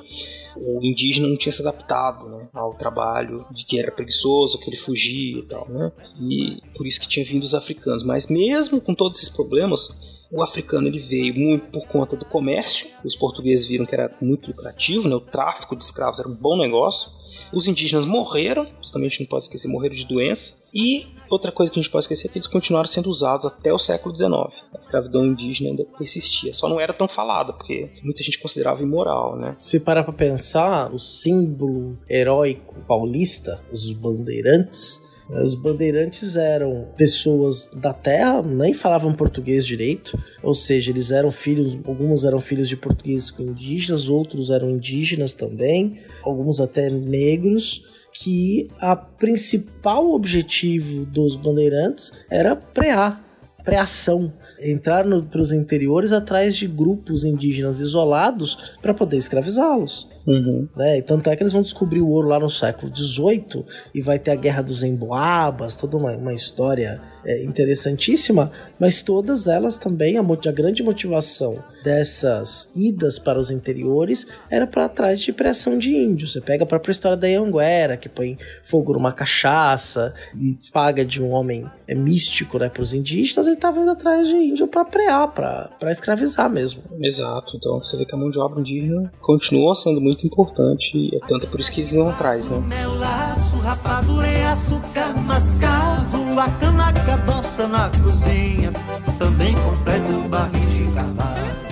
o 0.55 0.83
indígena 0.83 1.27
não 1.27 1.37
tinha 1.37 1.51
se 1.51 1.61
adaptado 1.61 2.27
né, 2.27 2.47
ao 2.53 2.73
trabalho, 2.75 3.45
de 3.51 3.65
que 3.65 3.79
era 3.79 3.91
preguiçoso, 3.91 4.59
que 4.59 4.69
ele 4.69 4.77
fugia 4.77 5.39
e 5.39 5.43
tal, 5.43 5.67
né? 5.69 5.91
E 6.19 6.61
por 6.75 6.85
isso 6.85 6.99
que 6.99 7.07
tinha 7.07 7.25
vindo 7.25 7.43
os 7.43 7.55
africanos. 7.55 8.03
Mas 8.03 8.27
mesmo 8.27 8.79
com 8.79 8.93
todos 8.93 9.19
esses 9.19 9.33
problemas, 9.33 9.89
o 10.33 10.41
africano 10.41 10.87
ele 10.87 10.99
veio 10.99 11.35
muito 11.35 11.67
por 11.67 11.87
conta 11.87 12.15
do 12.15 12.25
comércio. 12.25 12.87
Os 13.05 13.15
portugueses 13.15 13.67
viram 13.67 13.85
que 13.85 13.93
era 13.93 14.11
muito 14.19 14.47
lucrativo, 14.47 15.07
né? 15.07 15.15
O 15.15 15.21
tráfico 15.21 15.75
de 15.75 15.83
escravos 15.83 16.19
era 16.19 16.27
um 16.27 16.35
bom 16.35 16.57
negócio. 16.57 17.11
Os 17.53 17.67
indígenas 17.67 18.07
morreram, 18.07 18.65
também 18.91 19.07
a 19.07 19.09
gente 19.09 19.21
não 19.21 19.27
pode 19.27 19.45
esquecer, 19.45 19.67
morreram 19.67 19.95
de 19.95 20.07
doença. 20.07 20.55
E 20.73 21.05
outra 21.29 21.51
coisa 21.51 21.71
que 21.71 21.79
a 21.79 21.83
gente 21.83 21.91
pode 21.91 22.05
esquecer 22.05 22.27
é 22.27 22.31
que 22.31 22.39
eles 22.39 22.47
continuaram 22.47 22.87
sendo 22.87 23.07
usados 23.07 23.45
até 23.45 23.71
o 23.71 23.77
século 23.77 24.15
XIX. 24.15 24.31
A 24.73 24.77
escravidão 24.77 25.23
indígena 25.23 25.69
ainda 25.69 25.85
persistia, 25.97 26.51
só 26.55 26.67
não 26.67 26.79
era 26.79 26.93
tão 26.93 27.07
falada, 27.07 27.53
porque 27.53 27.91
muita 28.03 28.23
gente 28.23 28.39
considerava 28.39 28.81
imoral, 28.81 29.37
né? 29.37 29.55
Se 29.59 29.79
parar 29.79 30.03
pra 30.03 30.13
pensar, 30.13 30.91
o 30.91 30.97
símbolo 30.97 31.95
heróico 32.09 32.73
paulista, 32.87 33.61
os 33.71 33.91
bandeirantes, 33.91 35.03
os 35.41 35.55
bandeirantes 35.55 36.35
eram 36.35 36.87
pessoas 36.95 37.69
da 37.75 37.93
terra, 37.93 38.41
nem 38.41 38.73
falavam 38.73 39.13
português 39.13 39.65
direito, 39.65 40.17
ou 40.41 40.53
seja, 40.53 40.91
eles 40.91 41.11
eram 41.11 41.31
filhos, 41.31 41.77
alguns 41.85 42.23
eram 42.23 42.39
filhos 42.39 42.69
de 42.69 42.77
portugueses 42.77 43.31
com 43.31 43.43
indígenas, 43.43 44.09
outros 44.09 44.49
eram 44.49 44.69
indígenas 44.69 45.33
também, 45.33 45.99
alguns 46.23 46.59
até 46.59 46.89
negros, 46.89 47.83
que 48.13 48.69
a 48.79 48.95
principal 48.95 50.11
objetivo 50.11 51.05
dos 51.05 51.35
bandeirantes 51.35 52.11
era 52.29 52.55
prear, 52.55 53.23
preação, 53.63 54.31
entrar 54.59 55.03
para 55.23 55.41
os 55.41 55.51
interiores 55.51 56.11
atrás 56.11 56.55
de 56.55 56.67
grupos 56.67 57.23
indígenas 57.23 57.79
isolados 57.79 58.75
para 58.81 58.93
poder 58.93 59.17
escravizá-los. 59.17 60.12
Uhum. 60.25 60.67
Né? 60.75 60.99
E 60.99 61.01
tanto 61.01 61.29
é 61.29 61.35
que 61.35 61.43
eles 61.43 61.53
vão 61.53 61.61
descobrir 61.61 62.01
o 62.01 62.09
ouro 62.09 62.29
lá 62.29 62.39
no 62.39 62.49
século 62.49 62.95
XVIII 62.95 63.65
e 63.93 64.01
vai 64.01 64.17
ter 64.17 64.31
a 64.31 64.35
Guerra 64.35 64.61
dos 64.61 64.83
Emboabas, 64.83 65.75
toda 65.75 65.97
uma, 65.97 66.11
uma 66.15 66.33
história 66.33 67.01
é, 67.25 67.43
interessantíssima, 67.43 68.51
mas 68.79 69.01
todas 69.01 69.47
elas 69.47 69.77
também, 69.77 70.17
a, 70.17 70.21
a 70.21 70.51
grande 70.51 70.83
motivação 70.83 71.63
dessas 71.83 72.71
idas 72.75 73.19
para 73.19 73.39
os 73.39 73.51
interiores 73.51 74.25
era 74.49 74.65
para 74.65 74.87
trás 74.87 75.21
de 75.21 75.33
pressão 75.33 75.77
de 75.77 75.95
índios. 75.95 76.33
Você 76.33 76.41
pega 76.41 76.63
a 76.63 76.67
própria 76.67 76.91
história 76.91 77.17
da 77.17 77.27
Anguera, 77.27 77.97
que 77.97 78.07
põe 78.07 78.37
fogo 78.63 78.93
numa 78.93 79.11
cachaça 79.11 80.13
e 80.35 80.57
paga 80.71 81.03
de 81.03 81.21
um 81.21 81.31
homem 81.31 81.69
é, 81.87 81.93
místico 81.93 82.57
né, 82.57 82.69
para 82.69 82.81
os 82.81 82.93
indígenas, 82.93 83.45
ele 83.45 83.55
estava 83.55 83.79
indo 83.79 83.91
atrás 83.91 84.27
de 84.27 84.35
índio 84.35 84.67
para 84.67 84.85
prear, 84.85 85.27
para 85.33 85.91
escravizar 85.91 86.49
mesmo. 86.49 86.81
Exato, 87.01 87.51
então 87.55 87.79
você 87.79 87.97
vê 87.97 88.05
que 88.05 88.15
a 88.15 88.17
mão 88.17 88.29
de 88.29 88.39
obra 88.39 88.59
indígena 88.59 89.11
continua 89.21 89.75
sendo 89.75 89.99
muito 89.99 90.12
importante, 90.25 90.97
e 90.97 91.15
é 91.15 91.19
tanto 91.27 91.47
por 91.47 91.59
isso 91.59 91.71
que 91.71 91.81
eles 91.81 91.93
vão 91.93 92.09
atrás, 92.09 92.49
né? 92.49 92.59
Melaço, 92.59 93.55
rapadura 93.57 94.27
e 94.27 94.43
açúcar 94.43 95.13
mascavo 95.25 96.39
A 96.39 96.49
cana 96.59 96.93
cadoça 96.93 97.67
na 97.67 97.89
cozinha 97.89 98.71
Também 99.17 99.53
completa 99.55 100.11
o 100.11 100.29
barril 100.29 100.69
de 100.69 100.91
cavalo 100.93 101.62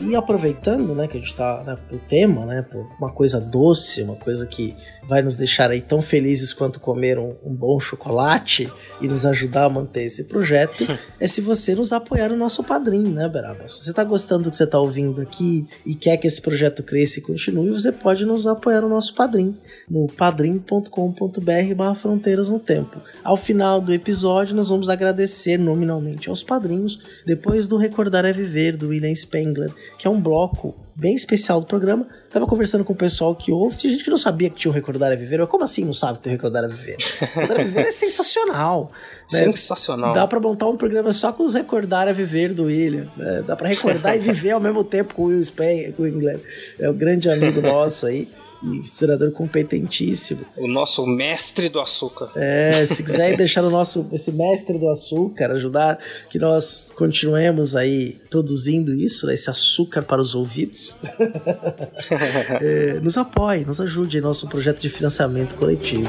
E 0.00 0.16
aproveitando, 0.16 0.94
né, 0.94 1.06
que 1.06 1.16
a 1.16 1.20
gente 1.20 1.34
tá 1.34 1.62
né, 1.64 1.76
pro 1.88 1.98
tema, 1.98 2.44
né, 2.44 2.62
por 2.62 2.86
uma 2.98 3.12
coisa 3.12 3.40
doce, 3.40 4.02
uma 4.02 4.16
coisa 4.16 4.44
que 4.46 4.76
vai 5.06 5.22
nos 5.22 5.36
deixar 5.36 5.70
aí 5.70 5.80
tão 5.80 6.00
felizes 6.02 6.52
quanto 6.52 6.80
comer 6.80 7.18
um, 7.18 7.34
um 7.44 7.54
bom 7.54 7.78
chocolate 7.78 8.70
e 9.00 9.06
nos 9.06 9.24
ajudar 9.26 9.64
a 9.64 9.68
manter 9.68 10.04
esse 10.04 10.24
projeto, 10.24 10.84
é 11.20 11.26
se 11.26 11.40
você 11.40 11.74
nos 11.74 11.92
apoiar 11.92 12.28
no 12.28 12.36
nosso 12.36 12.62
padrinho, 12.64 13.10
né, 13.10 13.28
Beraba? 13.28 13.68
Se 13.68 13.84
você 13.84 13.92
tá 13.92 14.02
gostando 14.02 14.44
do 14.44 14.50
que 14.50 14.56
você 14.56 14.66
tá 14.66 14.78
ouvindo 14.78 15.20
aqui 15.20 15.66
e 15.84 15.94
quer 15.94 16.16
que 16.16 16.26
esse 16.26 16.40
projeto 16.40 16.82
cresça 16.82 17.18
e 17.18 17.22
continue, 17.22 17.70
você 17.70 17.92
pode 17.92 18.24
nos 18.24 18.46
apoiar 18.46 18.80
no 18.80 18.88
nosso 18.88 19.14
padrinho, 19.14 19.56
no 19.88 20.06
padrim.com.br 20.06 21.74
barra 21.76 21.94
fronteiras 21.94 22.48
no 22.48 22.58
tempo. 22.58 23.00
Ao 23.22 23.36
final 23.36 23.80
do 23.80 23.92
episódio, 23.92 24.56
nós 24.56 24.68
vamos 24.68 24.88
agradecer 24.88 25.58
nominalmente 25.58 26.28
aos 26.28 26.42
padrinhos, 26.42 26.98
depois 27.26 27.68
do 27.68 27.76
Recordar 27.76 28.24
é 28.24 28.32
Viver, 28.32 28.76
do 28.76 28.88
William 28.88 29.14
Spengler, 29.14 29.70
que 29.98 30.06
é 30.06 30.10
um 30.10 30.20
bloco 30.20 30.74
bem 30.96 31.14
especial 31.14 31.60
do 31.60 31.66
programa. 31.66 32.06
Tava 32.30 32.46
conversando 32.46 32.84
com 32.84 32.92
o 32.92 32.96
pessoal 32.96 33.34
que 33.34 33.50
ouve, 33.50 33.76
tinha 33.76 33.92
gente 33.92 34.04
que 34.04 34.10
não 34.10 34.16
sabia 34.16 34.48
que 34.48 34.56
tinha 34.56 34.70
o 34.70 34.74
Recordar 34.74 35.10
a 35.12 35.16
Viver. 35.16 35.38
Mas 35.40 35.48
como 35.48 35.64
assim 35.64 35.84
não 35.84 35.92
sabe 35.92 36.18
que 36.18 36.24
tem 36.24 36.32
o 36.32 36.36
Recordar 36.36 36.64
a 36.64 36.68
Viver? 36.68 36.96
Recordar 37.18 37.60
a 37.60 37.64
Viver 37.64 37.86
é 37.86 37.90
sensacional. 37.92 38.92
né? 39.32 39.38
Sensacional. 39.40 40.14
Dá 40.14 40.26
pra 40.26 40.38
montar 40.40 40.68
um 40.68 40.76
programa 40.76 41.12
só 41.12 41.32
com 41.32 41.44
os 41.44 41.54
Recordar 41.54 42.06
a 42.08 42.12
Viver 42.12 42.54
do 42.54 42.64
William. 42.64 43.06
né? 43.16 43.42
Dá 43.46 43.56
pra 43.56 43.68
recordar 43.68 44.16
e 44.16 44.20
viver 44.20 44.52
ao 44.52 44.60
mesmo 44.60 44.84
tempo 44.84 45.14
com 45.14 45.22
o 45.22 45.26
Will 45.26 45.40
Spen, 45.40 45.90
com 45.92 46.04
o 46.04 46.06
Engler. 46.06 46.40
É 46.78 46.88
um 46.88 46.94
grande 46.94 47.28
amigo 47.30 47.60
nosso 47.62 48.06
aí. 48.06 48.28
Historiador 48.82 49.30
competentíssimo. 49.32 50.40
O 50.56 50.66
nosso 50.66 51.06
mestre 51.06 51.68
do 51.68 51.80
açúcar. 51.80 52.30
É, 52.34 52.84
se 52.86 53.02
quiser 53.02 53.36
deixar 53.36 53.64
o 53.64 53.70
nosso 53.70 54.06
esse 54.12 54.32
mestre 54.32 54.78
do 54.78 54.88
açúcar, 54.88 55.52
ajudar 55.52 55.98
que 56.30 56.38
nós 56.38 56.90
continuemos 56.94 57.76
aí 57.76 58.18
produzindo 58.30 58.94
isso, 58.94 59.26
né, 59.26 59.34
esse 59.34 59.50
açúcar 59.50 60.02
para 60.02 60.20
os 60.20 60.34
ouvidos, 60.34 60.96
é, 62.60 63.00
nos 63.00 63.18
apoie, 63.18 63.64
nos 63.64 63.80
ajude 63.80 64.18
em 64.18 64.20
nosso 64.20 64.48
projeto 64.48 64.80
de 64.80 64.88
financiamento 64.88 65.54
coletivo. 65.56 66.08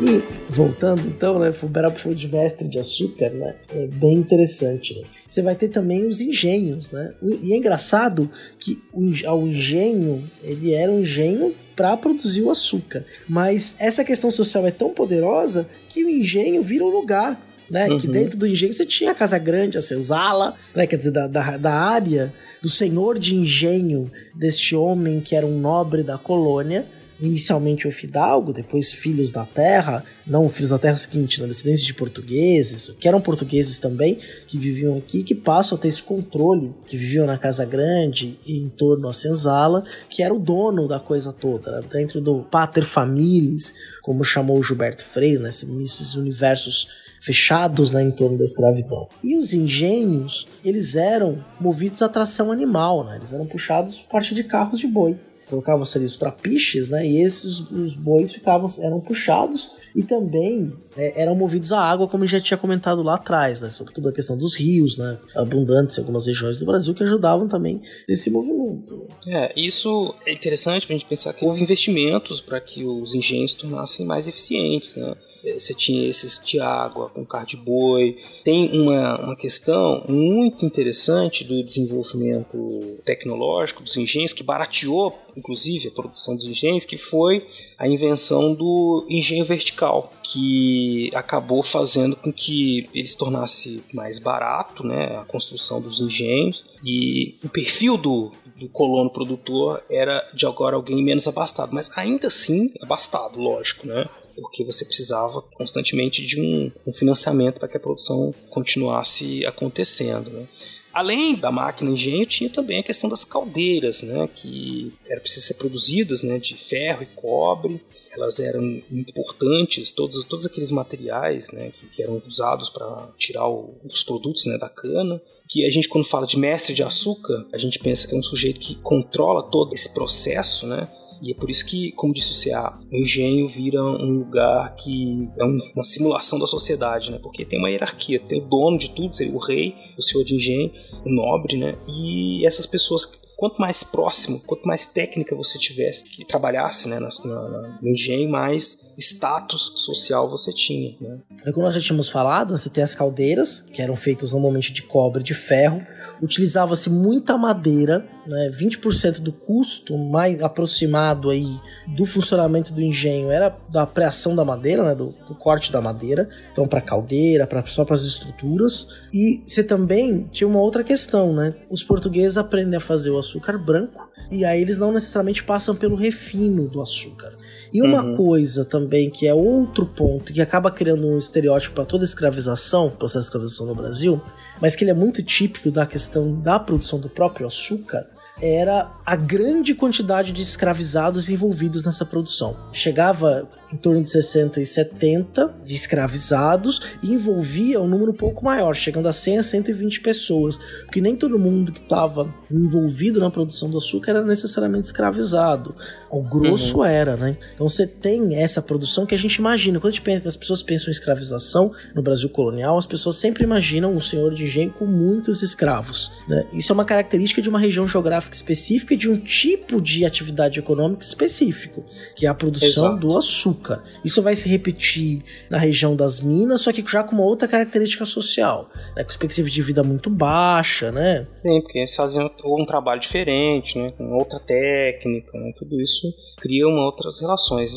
E 0.00 0.37
voltando 0.58 1.02
então, 1.06 1.38
né, 1.38 1.52
Fubera 1.52 1.90
falou 1.90 2.16
de 2.16 2.28
mestre 2.28 2.66
de 2.68 2.78
açúcar, 2.78 3.30
né, 3.30 3.54
é 3.74 3.86
bem 3.86 4.14
interessante, 4.14 4.94
né. 4.94 5.02
Você 5.26 5.40
vai 5.40 5.54
ter 5.54 5.68
também 5.68 6.06
os 6.06 6.20
engenhos, 6.20 6.90
né, 6.90 7.14
e 7.42 7.52
é 7.52 7.56
engraçado 7.56 8.30
que 8.58 8.82
o, 8.92 9.02
eng- 9.02 9.26
o 9.26 9.46
engenho, 9.46 10.28
ele 10.42 10.74
era 10.74 10.90
um 10.90 11.00
engenho 11.00 11.54
para 11.76 11.96
produzir 11.96 12.42
o 12.42 12.50
açúcar, 12.50 13.04
mas 13.28 13.76
essa 13.78 14.02
questão 14.04 14.30
social 14.30 14.66
é 14.66 14.70
tão 14.72 14.90
poderosa 14.90 15.68
que 15.88 16.04
o 16.04 16.10
engenho 16.10 16.60
vira 16.62 16.84
um 16.84 16.88
lugar, 16.90 17.40
né, 17.70 17.86
que 17.98 18.06
Uhum. 18.06 18.12
dentro 18.12 18.36
do 18.38 18.46
engenho 18.46 18.72
você 18.72 18.84
tinha 18.86 19.12
a 19.12 19.14
Casa 19.14 19.38
Grande, 19.38 19.78
a 19.78 19.82
senzala, 19.82 20.54
né, 20.74 20.86
quer 20.86 20.96
dizer, 20.96 21.10
da, 21.12 21.26
da, 21.28 21.56
da 21.56 21.72
área 21.72 22.32
do 22.60 22.68
senhor 22.68 23.18
de 23.18 23.36
engenho 23.36 24.10
deste 24.34 24.74
homem 24.74 25.20
que 25.20 25.36
era 25.36 25.46
um 25.46 25.58
nobre 25.60 26.02
da 26.02 26.18
colônia, 26.18 26.86
inicialmente 27.20 27.86
o 27.86 27.90
fidalgo, 27.90 28.52
depois 28.52 28.92
filhos 28.92 29.32
da 29.32 29.44
terra, 29.44 30.04
não 30.26 30.48
filhos 30.48 30.70
da 30.70 30.78
terra 30.78 30.96
seguinte, 30.96 31.40
né, 31.40 31.46
descendentes 31.46 31.84
de 31.84 31.94
portugueses, 31.94 32.94
que 32.98 33.08
eram 33.08 33.20
portugueses 33.20 33.78
também, 33.78 34.18
que 34.46 34.58
viviam 34.58 34.96
aqui, 34.96 35.22
que 35.22 35.34
passam 35.34 35.76
a 35.76 35.80
ter 35.80 35.88
esse 35.88 36.02
controle, 36.02 36.74
que 36.86 36.96
viviam 36.96 37.26
na 37.26 37.38
Casa 37.38 37.64
Grande 37.64 38.38
e 38.46 38.58
em 38.58 38.68
torno 38.68 39.08
à 39.08 39.12
senzala, 39.12 39.84
que 40.08 40.22
era 40.22 40.32
o 40.32 40.38
dono 40.38 40.86
da 40.86 41.00
coisa 41.00 41.32
toda, 41.32 41.80
né, 41.80 41.88
dentro 41.92 42.20
do 42.20 42.42
pater 42.44 42.84
familias, 42.84 43.74
como 44.02 44.22
chamou 44.22 44.58
o 44.58 44.62
Gilberto 44.62 45.04
Freire, 45.04 45.42
né, 45.42 45.48
esses 45.48 46.14
universos 46.14 46.88
fechados 47.20 47.90
né, 47.90 48.02
em 48.02 48.10
torno 48.10 48.38
da 48.38 48.44
escravidão. 48.44 49.08
E 49.22 49.36
os 49.36 49.52
engenhos, 49.52 50.46
eles 50.64 50.96
eram 50.96 51.38
movidos 51.60 52.00
à 52.02 52.08
tração 52.08 52.52
animal, 52.52 53.04
né? 53.04 53.16
eles 53.16 53.32
eram 53.32 53.46
puxados 53.46 53.98
por 53.98 54.08
parte 54.10 54.34
de 54.34 54.44
carros 54.44 54.78
de 54.78 54.86
boi. 54.86 55.16
Colocavam-se 55.48 55.96
ali 55.96 56.06
os 56.06 56.18
trapiches, 56.18 56.88
né? 56.88 57.06
E 57.06 57.22
esses 57.22 57.60
os 57.60 57.94
bois 57.94 58.32
ficavam, 58.32 58.68
eram 58.80 59.00
puxados 59.00 59.70
e 59.94 60.02
também 60.02 60.72
é, 60.96 61.22
eram 61.22 61.34
movidos 61.34 61.72
à 61.72 61.80
água, 61.80 62.06
como 62.06 62.24
eu 62.24 62.28
já 62.28 62.40
tinha 62.40 62.56
comentado 62.56 63.02
lá 63.02 63.14
atrás, 63.14 63.60
né? 63.60 63.70
Sobretudo 63.70 64.08
a 64.08 64.12
questão 64.12 64.36
dos 64.36 64.54
rios, 64.56 64.98
né? 64.98 65.18
Abundantes 65.34 65.96
em 65.96 66.00
algumas 66.00 66.26
regiões 66.26 66.58
do 66.58 66.66
Brasil 66.66 66.94
que 66.94 67.02
ajudavam 67.02 67.48
também 67.48 67.80
nesse 68.08 68.30
movimento. 68.30 69.06
É, 69.26 69.52
isso 69.58 70.14
é 70.26 70.32
interessante 70.32 70.86
pra 70.86 70.94
gente 70.94 71.06
pensar 71.06 71.32
que 71.32 71.44
houve 71.44 71.62
investimentos 71.62 72.40
para 72.40 72.60
que 72.60 72.84
os 72.84 73.14
engenhos 73.14 73.52
se 73.52 73.58
tornassem 73.58 74.04
mais 74.06 74.28
eficientes, 74.28 74.96
né? 74.96 75.14
É, 75.44 75.58
Você 75.58 75.74
tinha 75.74 76.08
esses 76.08 76.42
de 76.44 76.60
água 76.60 77.08
com 77.10 77.24
carro 77.24 77.46
de 77.46 77.56
boi. 77.56 78.18
Tem 78.44 78.70
uma, 78.72 79.20
uma 79.20 79.36
questão 79.36 80.04
muito 80.08 80.64
interessante 80.64 81.44
do 81.44 81.62
desenvolvimento 81.62 82.98
tecnológico 83.04 83.82
dos 83.82 83.96
engenhos, 83.96 84.32
que 84.32 84.42
barateou, 84.42 85.18
inclusive, 85.36 85.88
a 85.88 85.92
produção 85.92 86.36
dos 86.36 86.44
engenhos, 86.44 86.84
que 86.84 86.96
foi 86.96 87.46
a 87.78 87.86
invenção 87.86 88.54
do 88.54 89.06
engenho 89.08 89.44
vertical, 89.44 90.12
que 90.22 91.10
acabou 91.14 91.62
fazendo 91.62 92.16
com 92.16 92.32
que 92.32 92.88
ele 92.92 93.06
se 93.06 93.16
tornasse 93.16 93.82
mais 93.92 94.18
barato, 94.18 94.84
né, 94.84 95.16
a 95.16 95.24
construção 95.24 95.80
dos 95.80 96.00
engenhos, 96.00 96.64
e 96.84 97.36
o 97.44 97.48
perfil 97.48 97.96
do, 97.96 98.32
do 98.56 98.68
colono 98.68 99.10
produtor 99.10 99.82
era 99.90 100.26
de 100.34 100.46
agora 100.46 100.76
alguém 100.76 101.02
menos 101.02 101.26
abastado, 101.26 101.74
mas 101.74 101.90
ainda 101.96 102.28
assim 102.28 102.70
abastado, 102.80 103.40
lógico, 103.40 103.86
né? 103.86 104.08
Porque 104.40 104.64
você 104.64 104.84
precisava 104.84 105.42
constantemente 105.54 106.24
de 106.24 106.40
um, 106.40 106.70
um 106.86 106.92
financiamento 106.92 107.58
para 107.58 107.68
que 107.68 107.76
a 107.76 107.80
produção 107.80 108.34
continuasse 108.50 109.44
acontecendo, 109.46 110.30
né? 110.30 110.46
Além 110.92 111.36
da 111.36 111.52
máquina 111.52 111.90
engenho, 111.90 112.26
tinha 112.26 112.50
também 112.50 112.78
a 112.80 112.82
questão 112.82 113.08
das 113.08 113.24
caldeiras, 113.24 114.02
né, 114.02 114.28
que 114.34 114.92
era 115.08 115.20
preciso 115.20 115.46
ser 115.46 115.54
produzidas, 115.54 116.22
né, 116.22 116.38
de 116.38 116.54
ferro 116.56 117.02
e 117.02 117.06
cobre. 117.06 117.80
Elas 118.10 118.40
eram 118.40 118.62
importantes, 118.90 119.92
todos, 119.92 120.24
todos 120.24 120.46
aqueles 120.46 120.70
materiais, 120.72 121.52
né, 121.52 121.70
que, 121.70 121.86
que 121.88 122.02
eram 122.02 122.20
usados 122.26 122.68
para 122.70 123.12
tirar 123.16 123.48
o- 123.48 123.76
os 123.84 124.02
produtos, 124.02 124.46
né, 124.46 124.58
da 124.58 124.68
cana. 124.68 125.20
Que 125.48 125.64
a 125.66 125.70
gente, 125.70 125.88
quando 125.88 126.04
fala 126.06 126.26
de 126.26 126.38
mestre 126.38 126.74
de 126.74 126.82
açúcar, 126.82 127.46
a 127.52 127.58
gente 127.58 127.78
pensa 127.78 128.08
que 128.08 128.14
é 128.14 128.18
um 128.18 128.22
sujeito 128.22 128.58
que 128.58 128.74
controla 128.76 129.42
todo 129.50 129.74
esse 129.74 129.94
processo, 129.94 130.66
né, 130.66 130.88
e 131.22 131.32
é 131.32 131.34
por 131.34 131.50
isso 131.50 131.66
que, 131.66 131.92
como 131.92 132.12
disse 132.14 132.32
o 132.32 132.34
CA, 132.52 132.78
o 132.92 132.96
engenho 132.96 133.48
vira 133.48 133.82
um 133.82 134.18
lugar 134.20 134.74
que 134.76 135.28
é 135.38 135.44
um- 135.44 135.58
uma 135.74 135.84
simulação 135.84 136.38
da 136.38 136.46
sociedade, 136.46 137.10
né? 137.10 137.18
Porque 137.22 137.44
tem 137.44 137.58
uma 137.58 137.70
hierarquia, 137.70 138.20
tem 138.20 138.40
o 138.42 138.48
dono 138.48 138.78
de 138.78 138.90
tudo, 138.90 139.14
seria 139.14 139.32
o 139.34 139.38
rei, 139.38 139.74
o 139.98 140.02
senhor 140.02 140.24
de 140.24 140.34
engenho, 140.36 140.70
o 141.04 141.10
nobre, 141.10 141.56
né? 141.58 141.78
E 141.88 142.46
essas 142.46 142.66
pessoas, 142.66 143.04
quanto 143.36 143.58
mais 143.60 143.82
próximo, 143.84 144.40
quanto 144.46 144.66
mais 144.66 144.92
técnica 144.92 145.34
você 145.36 145.58
tivesse, 145.58 146.04
que 146.04 146.24
trabalhasse 146.24 146.88
né, 146.88 146.98
na- 146.98 147.78
no 147.82 147.88
engenho, 147.90 148.30
mais 148.30 148.80
status 148.98 149.74
social 149.76 150.28
você 150.28 150.52
tinha, 150.52 150.96
né? 151.00 151.18
Como 151.52 151.64
nós 151.64 151.74
já 151.74 151.80
tínhamos 151.80 152.08
falado, 152.08 152.56
você 152.56 152.68
tem 152.68 152.82
as 152.82 152.94
caldeiras, 152.94 153.64
que 153.72 153.80
eram 153.80 153.94
feitas 153.94 154.32
normalmente 154.32 154.72
de 154.72 154.82
cobre 154.82 155.20
e 155.20 155.24
de 155.24 155.34
ferro. 155.34 155.86
Utilizava-se 156.20 156.90
muita 156.90 157.38
madeira, 157.38 158.04
né? 158.26 158.50
20% 158.50 159.20
do 159.20 159.32
custo 159.32 159.96
mais 159.96 160.42
aproximado 160.42 161.30
aí 161.30 161.60
do 161.86 162.04
funcionamento 162.04 162.72
do 162.72 162.82
engenho 162.82 163.30
era 163.30 163.56
da 163.68 163.86
preação 163.86 164.34
da 164.34 164.44
madeira, 164.44 164.82
né? 164.82 164.94
do, 164.96 165.14
do 165.26 165.34
corte 165.34 165.70
da 165.70 165.80
madeira. 165.80 166.28
Então, 166.50 166.66
para 166.66 166.80
caldeira, 166.80 167.46
para 167.46 167.64
só 167.66 167.84
para 167.84 167.94
as 167.94 168.02
estruturas. 168.02 168.88
E 169.12 169.42
você 169.46 169.62
também 169.62 170.28
tinha 170.32 170.48
uma 170.48 170.60
outra 170.60 170.82
questão, 170.82 171.32
né? 171.32 171.54
Os 171.70 171.84
portugueses 171.84 172.36
aprendem 172.36 172.76
a 172.76 172.80
fazer 172.80 173.10
o 173.10 173.18
açúcar 173.18 173.56
branco 173.56 174.08
e 174.30 174.44
aí 174.44 174.60
eles 174.60 174.76
não 174.76 174.92
necessariamente 174.92 175.44
passam 175.44 175.74
pelo 175.74 175.94
refino 175.94 176.68
do 176.68 176.82
açúcar. 176.82 177.36
E 177.72 177.82
uma 177.82 178.02
Uhum. 178.02 178.16
coisa 178.16 178.64
também 178.64 179.10
que 179.10 179.26
é 179.26 179.34
outro 179.34 179.84
ponto 179.86 180.32
que 180.32 180.40
acaba 180.40 180.70
criando 180.70 181.06
um 181.06 181.18
estereótipo 181.18 181.74
para 181.74 181.84
toda 181.84 182.04
a 182.04 182.06
escravização, 182.06 182.90
processo 182.90 183.20
de 183.20 183.24
escravização 183.26 183.66
no 183.66 183.74
Brasil, 183.74 184.20
mas 184.60 184.74
que 184.74 184.84
ele 184.84 184.90
é 184.90 184.94
muito 184.94 185.22
típico 185.22 185.70
da 185.70 185.84
questão 185.86 186.34
da 186.40 186.58
produção 186.58 186.98
do 186.98 187.08
próprio 187.08 187.46
açúcar, 187.46 188.06
era 188.40 188.90
a 189.04 189.16
grande 189.16 189.74
quantidade 189.74 190.30
de 190.32 190.42
escravizados 190.42 191.28
envolvidos 191.28 191.84
nessa 191.84 192.04
produção. 192.04 192.56
Chegava 192.72 193.48
em 193.72 193.76
torno 193.76 194.02
de 194.02 194.08
60 194.08 194.60
e 194.60 194.66
70 194.66 195.54
de 195.64 195.74
escravizados 195.74 196.80
e 197.02 197.12
envolvia 197.12 197.80
um 197.80 197.88
número 197.88 198.12
um 198.12 198.16
pouco 198.16 198.44
maior, 198.44 198.74
chegando 198.74 199.08
a 199.08 199.12
100 199.12 199.38
a 199.38 199.42
120 199.42 200.00
pessoas, 200.00 200.58
porque 200.84 201.00
nem 201.00 201.16
todo 201.16 201.38
mundo 201.38 201.72
que 201.72 201.80
estava 201.80 202.32
envolvido 202.50 203.20
na 203.20 203.30
produção 203.30 203.70
do 203.70 203.78
açúcar 203.78 204.12
era 204.12 204.24
necessariamente 204.24 204.86
escravizado. 204.86 205.74
O 206.10 206.22
grosso 206.22 206.82
era, 206.82 207.16
né? 207.16 207.36
Então 207.54 207.68
você 207.68 207.86
tem 207.86 208.36
essa 208.36 208.62
produção 208.62 209.04
que 209.04 209.14
a 209.14 209.18
gente 209.18 209.36
imagina. 209.36 209.78
Quando 209.78 209.92
a 209.92 209.94
gente 209.94 210.02
pensa, 210.02 210.28
as 210.28 210.36
pessoas 210.36 210.62
pensam 210.62 210.88
em 210.88 210.92
escravização 210.92 211.72
no 211.94 212.02
Brasil 212.02 212.28
colonial, 212.28 212.78
as 212.78 212.86
pessoas 212.86 213.16
sempre 213.16 213.44
imaginam 213.44 213.92
um 213.92 214.00
senhor 214.00 214.32
de 214.32 214.44
engenho 214.44 214.70
com 214.70 214.86
muitos 214.86 215.42
escravos. 215.42 216.10
né? 216.26 216.46
Isso 216.52 216.72
é 216.72 216.74
uma 216.74 216.84
característica 216.84 217.42
de 217.42 217.48
uma 217.48 217.58
região 217.58 217.86
geográfica 217.86 218.34
específica 218.34 218.94
e 218.94 218.96
de 218.96 219.10
um 219.10 219.16
tipo 219.16 219.80
de 219.80 220.04
atividade 220.04 220.58
econômica 220.58 221.02
específico, 221.02 221.84
que 222.16 222.26
é 222.26 222.28
a 222.28 222.34
produção 222.34 222.86
Exato. 222.86 223.00
do 223.00 223.16
açúcar. 223.16 223.57
Isso 224.04 224.22
vai 224.22 224.34
se 224.36 224.48
repetir 224.48 225.22
na 225.50 225.58
região 225.58 225.96
das 225.96 226.20
minas, 226.20 226.62
só 226.62 226.72
que 226.72 226.84
já 226.86 227.02
com 227.02 227.14
uma 227.14 227.24
outra 227.24 227.48
característica 227.48 228.04
social, 228.04 228.70
né? 228.96 229.04
com 229.04 229.10
expectativa 229.10 229.48
de 229.48 229.62
vida 229.62 229.82
muito 229.82 230.08
baixa, 230.08 230.90
né? 230.90 231.26
Sim, 231.42 231.60
porque 231.60 231.78
eles 231.78 231.94
faziam 231.94 232.30
um 232.44 232.66
trabalho 232.66 233.00
diferente, 233.00 233.78
né? 233.78 233.92
Com 233.92 234.16
outra 234.16 234.38
técnica, 234.40 235.36
né? 235.38 235.52
Tudo 235.58 235.80
isso 235.80 236.12
cria 236.40 236.66
uma 236.66 236.84
outras 236.84 237.20
relações 237.20 237.72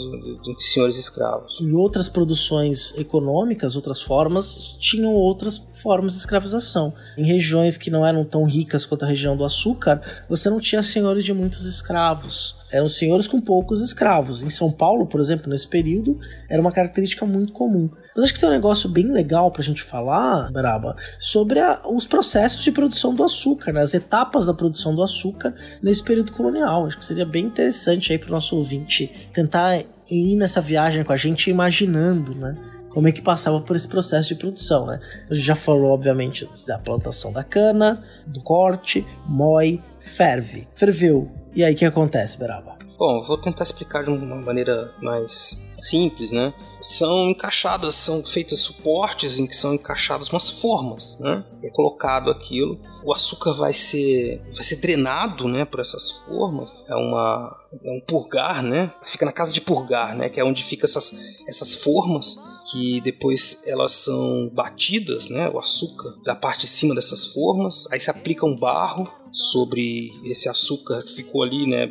entre 0.47 0.63
senhores 0.63 0.95
e 0.95 0.99
escravos. 0.99 1.57
E 1.59 1.73
outras 1.73 2.07
produções 2.07 2.93
econômicas, 2.97 3.75
outras 3.75 4.01
formas, 4.01 4.75
tinham 4.79 5.13
outras 5.13 5.57
formas 5.81 6.13
de 6.13 6.19
escravização. 6.19 6.93
Em 7.17 7.25
regiões 7.25 7.77
que 7.77 7.89
não 7.89 8.05
eram 8.05 8.23
tão 8.23 8.43
ricas 8.43 8.85
quanto 8.85 9.03
a 9.03 9.07
região 9.07 9.35
do 9.35 9.43
açúcar, 9.43 10.01
você 10.29 10.49
não 10.49 10.59
tinha 10.59 10.83
senhores 10.83 11.25
de 11.25 11.33
muitos 11.33 11.65
escravos. 11.65 12.60
Eram 12.71 12.87
senhores 12.87 13.27
com 13.27 13.39
poucos 13.39 13.81
escravos. 13.81 14.41
Em 14.41 14.49
São 14.49 14.71
Paulo, 14.71 15.05
por 15.05 15.19
exemplo, 15.19 15.49
nesse 15.49 15.67
período, 15.67 16.17
era 16.49 16.61
uma 16.61 16.71
característica 16.71 17.25
muito 17.25 17.51
comum. 17.53 17.89
Mas 18.15 18.25
acho 18.25 18.33
que 18.33 18.39
tem 18.39 18.49
um 18.49 18.51
negócio 18.51 18.89
bem 18.89 19.11
legal 19.11 19.51
pra 19.51 19.63
gente 19.63 19.81
falar, 19.81 20.51
Braba, 20.51 20.95
sobre 21.19 21.59
a, 21.59 21.81
os 21.85 22.05
processos 22.05 22.63
de 22.63 22.71
produção 22.71 23.13
do 23.13 23.23
açúcar, 23.23 23.71
né? 23.71 23.81
as 23.81 23.93
etapas 23.93 24.45
da 24.45 24.53
produção 24.53 24.93
do 24.95 25.03
açúcar 25.03 25.53
nesse 25.81 26.03
período 26.03 26.31
colonial. 26.31 26.85
Acho 26.85 26.97
que 26.97 27.05
seria 27.05 27.25
bem 27.25 27.45
interessante 27.45 28.11
aí 28.11 28.17
pro 28.17 28.31
nosso 28.31 28.55
ouvinte 28.55 29.29
tentar 29.33 29.83
ir 30.09 30.35
nessa 30.35 30.59
viagem 30.59 31.03
com 31.03 31.13
a 31.13 31.17
gente 31.17 31.49
imaginando, 31.49 32.35
né? 32.35 32.57
Como 32.89 33.07
é 33.07 33.11
que 33.13 33.21
passava 33.21 33.61
por 33.61 33.73
esse 33.73 33.87
processo 33.87 34.27
de 34.27 34.35
produção, 34.35 34.85
né? 34.85 34.99
A 35.29 35.33
gente 35.33 35.45
já 35.45 35.55
falou, 35.55 35.91
obviamente, 35.91 36.47
da 36.67 36.77
plantação 36.77 37.31
da 37.31 37.41
cana, 37.41 38.03
do 38.27 38.41
corte, 38.41 39.07
moe, 39.25 39.81
ferve. 39.97 40.67
Ferveu. 40.75 41.40
E 41.53 41.63
aí 41.63 41.73
o 41.73 41.77
que 41.77 41.85
acontece, 41.85 42.37
Beraba? 42.37 42.77
Bom, 42.97 43.23
vou 43.23 43.37
tentar 43.37 43.63
explicar 43.63 44.03
de 44.03 44.11
uma 44.11 44.35
maneira 44.35 44.93
mais 45.01 45.67
simples, 45.79 46.31
né? 46.31 46.53
São 46.81 47.31
encaixadas, 47.31 47.95
são 47.95 48.23
feitos 48.23 48.61
suportes 48.61 49.39
em 49.39 49.47
que 49.47 49.55
são 49.55 49.73
encaixadas 49.73 50.29
umas 50.29 50.49
formas, 50.49 51.19
né? 51.19 51.43
É 51.63 51.69
colocado 51.71 52.29
aquilo, 52.29 52.79
o 53.03 53.13
açúcar 53.13 53.53
vai 53.53 53.73
ser 53.73 54.41
vai 54.53 54.63
ser 54.63 54.77
drenado, 54.77 55.47
né, 55.47 55.65
por 55.65 55.79
essas 55.79 56.11
formas. 56.19 56.71
É 56.87 56.95
uma 56.95 57.57
é 57.83 57.91
um 57.91 58.01
purgar, 58.07 58.61
né? 58.61 58.93
Fica 59.03 59.25
na 59.25 59.31
casa 59.31 59.51
de 59.51 59.61
purgar, 59.61 60.15
né, 60.15 60.29
que 60.29 60.39
é 60.39 60.43
onde 60.43 60.63
fica 60.63 60.85
essas 60.85 61.11
essas 61.47 61.73
formas 61.73 62.37
que 62.71 63.01
depois 63.01 63.63
elas 63.67 63.91
são 63.91 64.49
batidas, 64.53 65.27
né, 65.27 65.49
o 65.49 65.59
açúcar 65.59 66.15
da 66.23 66.35
parte 66.35 66.61
de 66.61 66.67
cima 66.67 66.95
dessas 66.95 67.25
formas, 67.33 67.91
aí 67.91 67.99
se 67.99 68.09
aplica 68.09 68.45
um 68.45 68.55
barro 68.55 69.09
sobre 69.31 70.11
esse 70.25 70.49
açúcar 70.49 71.03
que 71.03 71.15
ficou 71.15 71.43
ali, 71.43 71.67
né, 71.67 71.87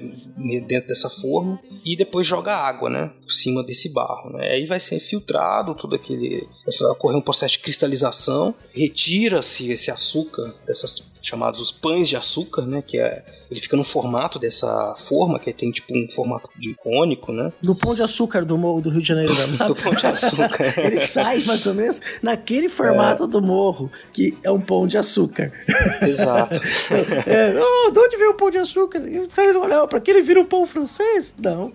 dentro 0.67 0.89
dessa 0.89 1.09
forma 1.09 1.61
e 1.85 1.97
depois 1.97 2.27
joga 2.27 2.55
água, 2.55 2.91
né, 2.91 3.13
por 3.23 3.33
cima 3.33 3.63
desse 3.63 3.93
barro, 3.93 4.31
né? 4.31 4.51
Aí 4.51 4.67
vai 4.67 4.79
ser 4.79 5.01
filtrado 5.01 5.75
todo 5.75 5.95
aquele, 5.95 6.47
vai 6.79 6.91
ocorrer 6.91 7.17
um 7.17 7.23
processo 7.23 7.55
de 7.55 7.61
cristalização, 7.61 8.55
retira-se 8.75 9.73
esse 9.73 9.91
açúcar 9.91 10.55
dessas 10.67 11.11
chamados 11.23 11.61
os 11.61 11.71
pães 11.71 12.09
de 12.09 12.17
açúcar, 12.17 12.63
né, 12.67 12.83
que 12.83 12.99
é 12.99 13.25
ele 13.51 13.61
fica 13.61 13.77
no 13.77 13.83
formato 13.83 14.39
dessa 14.39 14.95
forma, 14.97 15.39
que 15.41 15.53
tem 15.53 15.73
tipo 15.73 15.93
um 15.93 16.09
formato 16.15 16.49
de 16.57 16.73
cônico, 16.75 17.33
né? 17.33 17.53
Do 17.61 17.75
pão 17.75 17.95
de 17.95 18.03
açúcar 18.03 18.45
do 18.45 18.57
morro 18.57 18.81
do 18.81 18.91
Rio 18.91 19.03
de 19.03 19.09
Janeiro 19.09 19.35
mesmo, 19.35 19.55
sabe? 19.55 19.75
do 19.75 19.83
pão 19.83 19.93
de 19.93 20.07
açúcar. 20.07 20.79
ele 20.79 21.01
sai 21.01 21.43
mais 21.43 21.67
ou 21.67 21.75
menos 21.75 22.01
naquele 22.23 22.69
formato 22.69 23.25
é. 23.25 23.27
do 23.27 23.43
morro, 23.43 23.91
que 24.13 24.39
é 24.45 24.51
um 24.51 24.61
pão 24.61 24.87
de 24.87 24.97
açúcar. 24.97 25.53
Exato. 26.01 26.61
é, 27.31 27.55
oh, 27.59 27.91
de 27.91 27.99
onde 27.99 28.17
veio 28.17 28.31
o 28.31 28.35
pão 28.35 28.51
de 28.51 28.59
açúcar? 28.59 29.01
Você 29.01 29.41
olhou 29.57 29.89
para 29.89 30.01
que 30.01 30.11
ele 30.11 30.23
vira 30.23 30.41
um 30.41 30.45
pão 30.45 30.67
francês? 30.67 31.35
Não. 31.39 31.73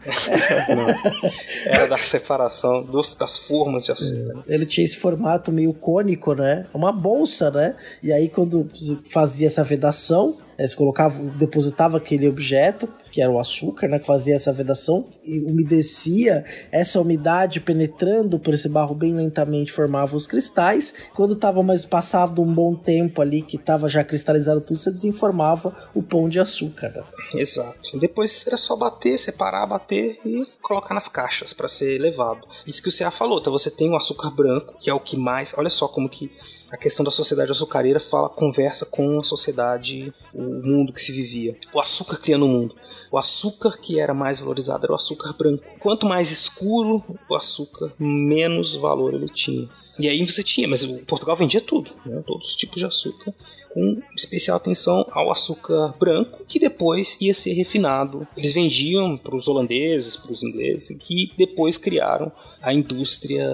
Não. 0.69 0.87
Era 1.65 1.87
da 1.87 1.97
separação 1.97 2.83
dos, 2.83 3.15
das 3.15 3.37
formas 3.37 3.85
de 3.85 3.91
açúcar. 3.91 4.43
É. 4.47 4.53
Ele 4.53 4.65
tinha 4.65 4.83
esse 4.83 4.97
formato 4.97 5.51
meio 5.51 5.73
cônico, 5.73 6.33
né? 6.33 6.67
Uma 6.73 6.91
bolsa, 6.91 7.49
né? 7.51 7.75
E 8.01 8.11
aí 8.11 8.29
quando 8.29 8.69
fazia 9.09 9.47
essa 9.47 9.63
vedação, 9.63 10.37
é, 10.57 10.67
você 10.67 10.75
colocava, 10.75 11.17
depositava 11.37 11.97
aquele 11.97 12.27
objeto, 12.27 12.87
que 13.15 13.21
era 13.21 13.31
o 13.31 13.39
açúcar, 13.39 13.87
né, 13.87 13.97
que 13.97 14.05
fazia 14.05 14.35
essa 14.35 14.51
vedação, 14.51 15.07
e 15.23 15.39
umedecia, 15.39 16.43
essa 16.69 16.99
umidade 16.99 17.61
penetrando 17.61 18.37
por 18.37 18.53
esse 18.53 18.67
barro 18.67 18.93
bem 18.93 19.13
lentamente 19.13 19.71
formava 19.71 20.17
os 20.17 20.27
cristais. 20.27 20.93
Quando 21.15 21.33
estava 21.33 21.63
mais 21.63 21.85
passado 21.85 22.41
um 22.41 22.53
bom 22.53 22.75
tempo 22.75 23.21
ali, 23.21 23.41
que 23.41 23.55
estava 23.55 23.87
já 23.87 24.03
cristalizado 24.03 24.59
tudo, 24.59 24.77
você 24.77 24.91
desenformava 24.91 25.73
o 25.95 26.03
pão 26.03 26.27
de 26.27 26.41
açúcar. 26.41 26.89
Né? 26.89 27.41
Exato. 27.41 27.97
Depois 27.97 28.45
era 28.45 28.57
só 28.57 28.75
bater, 28.75 29.17
separar, 29.17 29.65
bater 29.65 30.19
e 30.25 30.45
colocar 30.61 30.93
nas 30.93 31.07
caixas 31.07 31.53
para 31.53 31.69
ser 31.69 31.97
levado. 31.97 32.45
Isso 32.67 32.83
que 32.83 32.89
o 32.89 32.97
CA 32.97 33.09
falou, 33.11 33.39
então 33.39 33.53
você 33.53 33.71
tem 33.71 33.89
o 33.89 33.95
açúcar 33.95 34.29
branco, 34.29 34.75
que 34.81 34.89
é 34.89 34.93
o 34.93 34.99
que 34.99 35.15
mais. 35.15 35.53
Olha 35.57 35.69
só 35.69 35.87
como 35.87 36.09
que 36.09 36.29
a 36.69 36.77
questão 36.77 37.05
da 37.05 37.11
sociedade 37.11 37.51
açucareira 37.51 37.99
fala, 37.99 38.27
conversa 38.27 38.85
com 38.85 39.19
a 39.19 39.23
sociedade, 39.23 40.13
o 40.33 40.41
mundo 40.41 40.91
que 40.91 41.01
se 41.01 41.13
vivia. 41.13 41.57
O 41.73 41.79
açúcar 41.79 42.17
criando 42.17 42.45
o 42.45 42.49
mundo. 42.49 42.75
O 43.15 43.17
açúcar 43.17 43.77
que 43.77 43.97
era 43.97 44.13
mais 44.13 44.41
valorizado 44.41 44.83
era 44.85 44.91
o 44.91 44.95
açúcar 44.95 45.31
branco. 45.31 45.63
Quanto 45.79 46.05
mais 46.05 46.31
escuro 46.31 47.01
o 47.29 47.35
açúcar, 47.35 47.93
menos 47.97 48.75
valor 48.75 49.13
ele 49.13 49.29
tinha. 49.29 49.69
E 49.97 50.09
aí 50.09 50.21
você 50.25 50.43
tinha, 50.43 50.67
mas 50.67 50.83
o 50.83 50.97
Portugal 51.05 51.37
vendia 51.37 51.61
tudo, 51.61 51.91
né? 52.05 52.21
todos 52.27 52.49
os 52.49 52.55
tipos 52.57 52.75
de 52.75 52.85
açúcar, 52.85 53.33
com 53.73 54.01
especial 54.17 54.57
atenção 54.57 55.05
ao 55.11 55.31
açúcar 55.31 55.93
branco, 55.97 56.43
que 56.45 56.59
depois 56.59 57.15
ia 57.21 57.33
ser 57.33 57.53
refinado. 57.53 58.27
Eles 58.35 58.51
vendiam 58.51 59.15
para 59.15 59.33
os 59.33 59.47
holandeses, 59.47 60.17
para 60.17 60.33
os 60.33 60.43
ingleses, 60.43 60.97
que 60.99 61.31
depois 61.37 61.77
criaram 61.77 62.29
a 62.61 62.73
indústria 62.73 63.47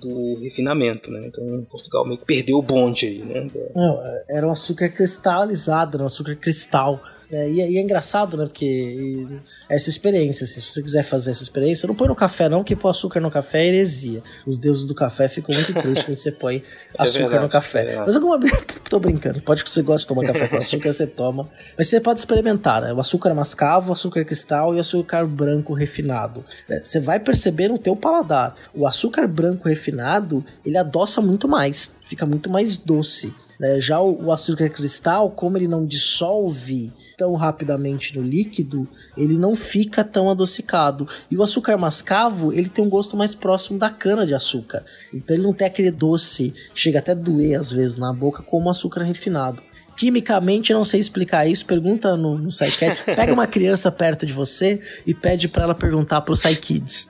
do 0.00 0.38
refinamento, 0.38 1.10
né? 1.10 1.26
Então 1.26 1.66
Portugal 1.68 2.06
meio 2.06 2.18
que 2.20 2.26
perdeu 2.26 2.58
o 2.58 2.62
bonde 2.62 3.06
aí, 3.06 3.18
né? 3.24 3.50
Não, 3.74 3.98
era 4.28 4.46
um 4.46 4.52
açúcar 4.52 4.88
cristalizado, 4.88 5.96
era 5.96 6.04
um 6.04 6.06
açúcar 6.06 6.36
cristal. 6.36 7.02
É, 7.32 7.48
e, 7.48 7.60
é, 7.60 7.70
e, 7.70 7.78
é 7.78 7.80
engraçado, 7.80 8.36
né? 8.36 8.44
Porque 8.44 9.26
essa 9.68 9.88
experiência, 9.88 10.46
se 10.46 10.60
você 10.60 10.82
quiser 10.82 11.04
fazer 11.04 11.30
essa 11.30 11.42
experiência, 11.42 11.86
não 11.86 11.94
põe 11.94 12.08
no 12.08 12.16
café, 12.16 12.48
não, 12.48 12.64
que 12.64 12.74
pôr 12.74 12.88
açúcar 12.88 13.20
no 13.20 13.30
café 13.30 13.62
é 13.62 13.66
heresia. 13.68 14.22
Os 14.44 14.58
deuses 14.58 14.84
do 14.84 14.94
café 14.94 15.28
ficam 15.28 15.54
muito 15.54 15.72
tristes 15.72 16.04
quando 16.04 16.16
você 16.16 16.32
põe 16.32 16.56
é 16.98 17.02
açúcar 17.02 17.18
é 17.18 17.22
verdade, 17.22 17.44
no 17.44 17.48
café. 17.48 17.92
É 17.92 17.96
Mas 17.98 18.16
alguma 18.16 18.38
vez. 18.38 18.52
Tô 18.90 18.98
brincando. 18.98 19.40
Pode 19.42 19.62
que 19.62 19.70
você 19.70 19.82
gosta 19.82 20.02
de 20.02 20.08
tomar 20.08 20.26
café 20.26 20.48
com 20.48 20.56
açúcar, 20.56 20.92
você 20.92 21.06
toma. 21.06 21.48
Mas 21.78 21.86
você 21.86 22.00
pode 22.00 22.18
experimentar, 22.18 22.82
né? 22.82 22.92
O 22.92 23.00
açúcar 23.00 23.32
mascavo, 23.32 23.90
o 23.90 23.92
açúcar 23.92 24.24
cristal 24.24 24.74
e 24.74 24.78
o 24.78 24.80
açúcar 24.80 25.24
branco 25.24 25.72
refinado. 25.72 26.44
É, 26.68 26.80
você 26.82 26.98
vai 26.98 27.20
perceber 27.20 27.68
no 27.68 27.78
teu 27.78 27.94
paladar. 27.94 28.56
O 28.74 28.86
açúcar 28.86 29.28
branco 29.28 29.68
refinado, 29.68 30.44
ele 30.66 30.76
adoça 30.76 31.20
muito 31.20 31.46
mais. 31.46 31.94
Fica 32.02 32.26
muito 32.26 32.50
mais 32.50 32.76
doce. 32.76 33.32
Né? 33.60 33.80
Já 33.80 34.00
o 34.00 34.32
açúcar 34.32 34.68
cristal, 34.70 35.30
como 35.30 35.56
ele 35.56 35.68
não 35.68 35.86
dissolve 35.86 36.92
tão 37.20 37.34
rapidamente 37.34 38.18
no 38.18 38.24
líquido, 38.24 38.88
ele 39.14 39.36
não 39.36 39.54
fica 39.54 40.02
tão 40.02 40.30
adocicado. 40.30 41.06
E 41.30 41.36
o 41.36 41.42
açúcar 41.42 41.76
mascavo, 41.76 42.50
ele 42.50 42.70
tem 42.70 42.82
um 42.82 42.88
gosto 42.88 43.14
mais 43.14 43.34
próximo 43.34 43.78
da 43.78 43.90
cana 43.90 44.24
de 44.24 44.34
açúcar. 44.34 44.82
Então 45.12 45.36
ele 45.36 45.42
não 45.42 45.52
tem 45.52 45.66
aquele 45.66 45.90
doce, 45.90 46.54
chega 46.74 46.98
até 46.98 47.12
a 47.12 47.14
doer 47.14 47.60
às 47.60 47.70
vezes 47.70 47.98
na 47.98 48.10
boca, 48.10 48.42
como 48.42 48.68
o 48.68 48.70
açúcar 48.70 49.02
refinado. 49.02 49.62
Quimicamente, 49.98 50.72
não 50.72 50.82
sei 50.82 50.98
explicar 50.98 51.46
isso. 51.46 51.66
Pergunta 51.66 52.16
no, 52.16 52.38
no 52.38 52.50
SciCat. 52.50 53.04
Pega 53.14 53.34
uma 53.34 53.46
criança 53.46 53.92
perto 53.92 54.24
de 54.24 54.32
você 54.32 54.80
e 55.06 55.12
pede 55.12 55.46
para 55.46 55.64
ela 55.64 55.74
perguntar 55.74 56.22
pro 56.22 56.34
SciKids. 56.34 57.06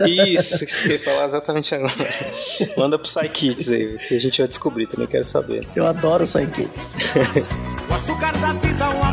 Isso, 0.00 0.64
isso 0.64 0.82
que 0.82 0.88
eu 0.88 0.92
ia 0.92 0.98
falar 0.98 1.26
exatamente 1.26 1.74
agora. 1.74 1.94
Manda 2.76 2.98
pro 2.98 3.08
SciKids 3.08 3.68
aí, 3.68 3.96
que 3.98 4.16
a 4.16 4.20
gente 4.20 4.38
vai 4.38 4.48
descobrir, 4.48 4.86
também 4.86 5.06
quero 5.06 5.24
saber. 5.24 5.66
Eu 5.76 5.86
adoro 5.86 6.24
o 6.24 6.26
SciKids. 6.26 6.90
o 7.88 7.94
açúcar 7.94 8.36
da 8.38 8.52
vida, 8.54 8.88
o 8.88 8.90
amor 8.90 9.03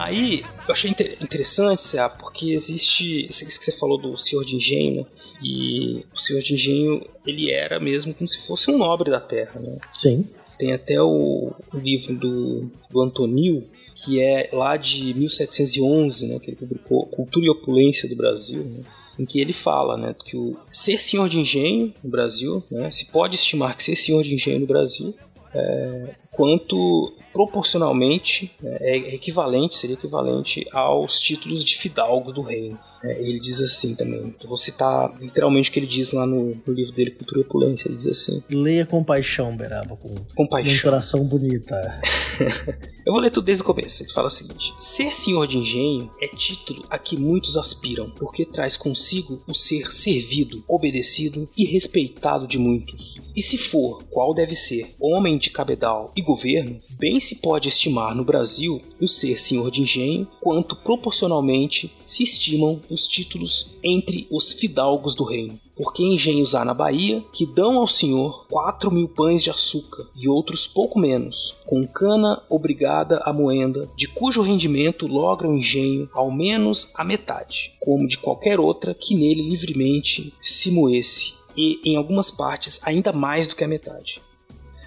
aí 0.00 0.42
eu 0.66 0.72
achei 0.72 0.90
interessante, 0.90 1.82
Cia, 1.82 2.08
porque 2.08 2.52
existe 2.52 3.26
isso 3.26 3.46
que 3.46 3.64
você 3.64 3.72
falou 3.72 3.98
do 3.98 4.16
senhor 4.16 4.44
de 4.44 4.56
engenho, 4.56 5.02
né? 5.02 5.06
E 5.42 6.04
o 6.14 6.18
senhor 6.18 6.42
de 6.42 6.54
engenho, 6.54 7.06
ele 7.26 7.50
era 7.50 7.80
mesmo 7.80 8.12
como 8.12 8.28
se 8.28 8.46
fosse 8.46 8.70
um 8.70 8.76
nobre 8.76 9.10
da 9.10 9.20
terra, 9.20 9.58
né? 9.58 9.78
Sim. 9.96 10.28
Tem 10.58 10.72
até 10.72 11.00
o, 11.00 11.52
o 11.72 11.78
livro 11.78 12.14
do, 12.14 12.70
do 12.90 13.00
Antonil, 13.00 13.66
que 14.04 14.20
é 14.20 14.50
lá 14.52 14.76
de 14.76 15.14
1711, 15.14 16.26
né, 16.26 16.38
que 16.38 16.50
ele 16.50 16.56
publicou 16.56 17.06
Cultura 17.06 17.46
e 17.46 17.50
Opulência 17.50 18.08
do 18.08 18.16
Brasil, 18.16 18.64
né, 18.64 18.82
em 19.18 19.24
que 19.26 19.40
ele 19.40 19.52
fala 19.52 19.96
né, 19.96 20.14
que 20.24 20.36
o 20.36 20.56
ser 20.70 21.02
senhor 21.02 21.28
de 21.28 21.38
engenho 21.38 21.92
no 22.02 22.10
Brasil, 22.10 22.62
né, 22.70 22.90
se 22.90 23.06
pode 23.06 23.36
estimar 23.36 23.76
que 23.76 23.84
ser 23.84 23.96
senhor 23.96 24.22
de 24.22 24.34
engenho 24.34 24.60
no 24.60 24.66
Brasil, 24.66 25.14
é, 25.54 26.14
quanto 26.30 27.12
proporcionalmente 27.32 28.52
né, 28.62 28.76
é 28.80 29.14
equivalente, 29.14 29.76
seria 29.76 29.94
equivalente 29.94 30.66
aos 30.72 31.18
títulos 31.18 31.64
de 31.64 31.76
fidalgo 31.76 32.32
do 32.32 32.42
reino. 32.42 32.78
É, 33.02 33.18
ele 33.26 33.40
diz 33.40 33.62
assim 33.62 33.94
também. 33.94 34.34
Vou 34.44 34.56
citar 34.56 35.10
literalmente 35.18 35.70
o 35.70 35.72
que 35.72 35.78
ele 35.78 35.86
diz 35.86 36.12
lá 36.12 36.26
no, 36.26 36.54
no 36.66 36.72
livro 36.72 36.92
dele, 36.92 37.12
Cultura 37.12 37.40
e 37.40 37.44
Opulência. 37.44 37.88
Ele 37.88 37.96
diz 37.96 38.06
assim: 38.06 38.42
Leia 38.50 38.84
com 38.84 39.02
paixão, 39.02 39.56
Beraba, 39.56 39.96
com 39.96 40.14
entonação 40.60 41.24
bonita. 41.24 42.00
Eu 43.06 43.12
vou 43.12 43.20
ler 43.20 43.30
tudo 43.30 43.46
desde 43.46 43.62
o 43.62 43.66
começo. 43.66 44.02
Ele 44.02 44.12
fala 44.12 44.26
o 44.26 44.30
seguinte: 44.30 44.74
Ser 44.78 45.14
senhor 45.14 45.46
de 45.46 45.56
engenho 45.56 46.10
é 46.20 46.28
título 46.28 46.84
a 46.90 46.98
que 46.98 47.16
muitos 47.16 47.56
aspiram, 47.56 48.10
porque 48.10 48.44
traz 48.44 48.76
consigo 48.76 49.42
o 49.48 49.54
ser 49.54 49.92
servido, 49.92 50.62
obedecido 50.68 51.48
e 51.56 51.64
respeitado 51.64 52.46
de 52.46 52.58
muitos. 52.58 53.19
E 53.40 53.42
se 53.42 53.56
for, 53.56 54.02
qual 54.10 54.34
deve 54.34 54.54
ser, 54.54 54.94
homem 55.00 55.38
de 55.38 55.48
cabedal 55.48 56.12
e 56.14 56.20
governo, 56.20 56.78
bem 56.98 57.18
se 57.18 57.36
pode 57.36 57.70
estimar 57.70 58.14
no 58.14 58.22
Brasil 58.22 58.82
o 59.00 59.08
ser 59.08 59.40
senhor 59.40 59.70
de 59.70 59.80
engenho, 59.80 60.28
quanto 60.42 60.76
proporcionalmente 60.76 61.90
se 62.06 62.22
estimam 62.22 62.82
os 62.90 63.06
títulos 63.06 63.70
entre 63.82 64.26
os 64.30 64.52
fidalgos 64.52 65.14
do 65.14 65.24
reino. 65.24 65.58
Porque 65.74 66.02
engenhos 66.02 66.54
há 66.54 66.66
na 66.66 66.74
Bahia 66.74 67.24
que 67.32 67.46
dão 67.46 67.78
ao 67.78 67.88
senhor 67.88 68.46
quatro 68.46 68.90
mil 68.90 69.08
pães 69.08 69.42
de 69.42 69.48
açúcar 69.48 70.06
e 70.14 70.28
outros 70.28 70.66
pouco 70.66 70.98
menos, 70.98 71.54
com 71.64 71.86
cana 71.86 72.42
obrigada 72.50 73.22
a 73.24 73.32
moenda, 73.32 73.88
de 73.96 74.06
cujo 74.06 74.42
rendimento 74.42 75.06
logra 75.06 75.48
o 75.48 75.56
engenho 75.56 76.10
ao 76.12 76.30
menos 76.30 76.90
a 76.94 77.02
metade, 77.02 77.72
como 77.80 78.06
de 78.06 78.18
qualquer 78.18 78.60
outra 78.60 78.92
que 78.92 79.14
nele 79.14 79.48
livremente 79.48 80.34
se 80.42 80.70
moesse, 80.70 81.39
e 81.56 81.80
em 81.84 81.96
algumas 81.96 82.30
partes 82.30 82.80
ainda 82.84 83.12
mais 83.12 83.46
do 83.46 83.56
que 83.56 83.64
a 83.64 83.68
metade. 83.68 84.20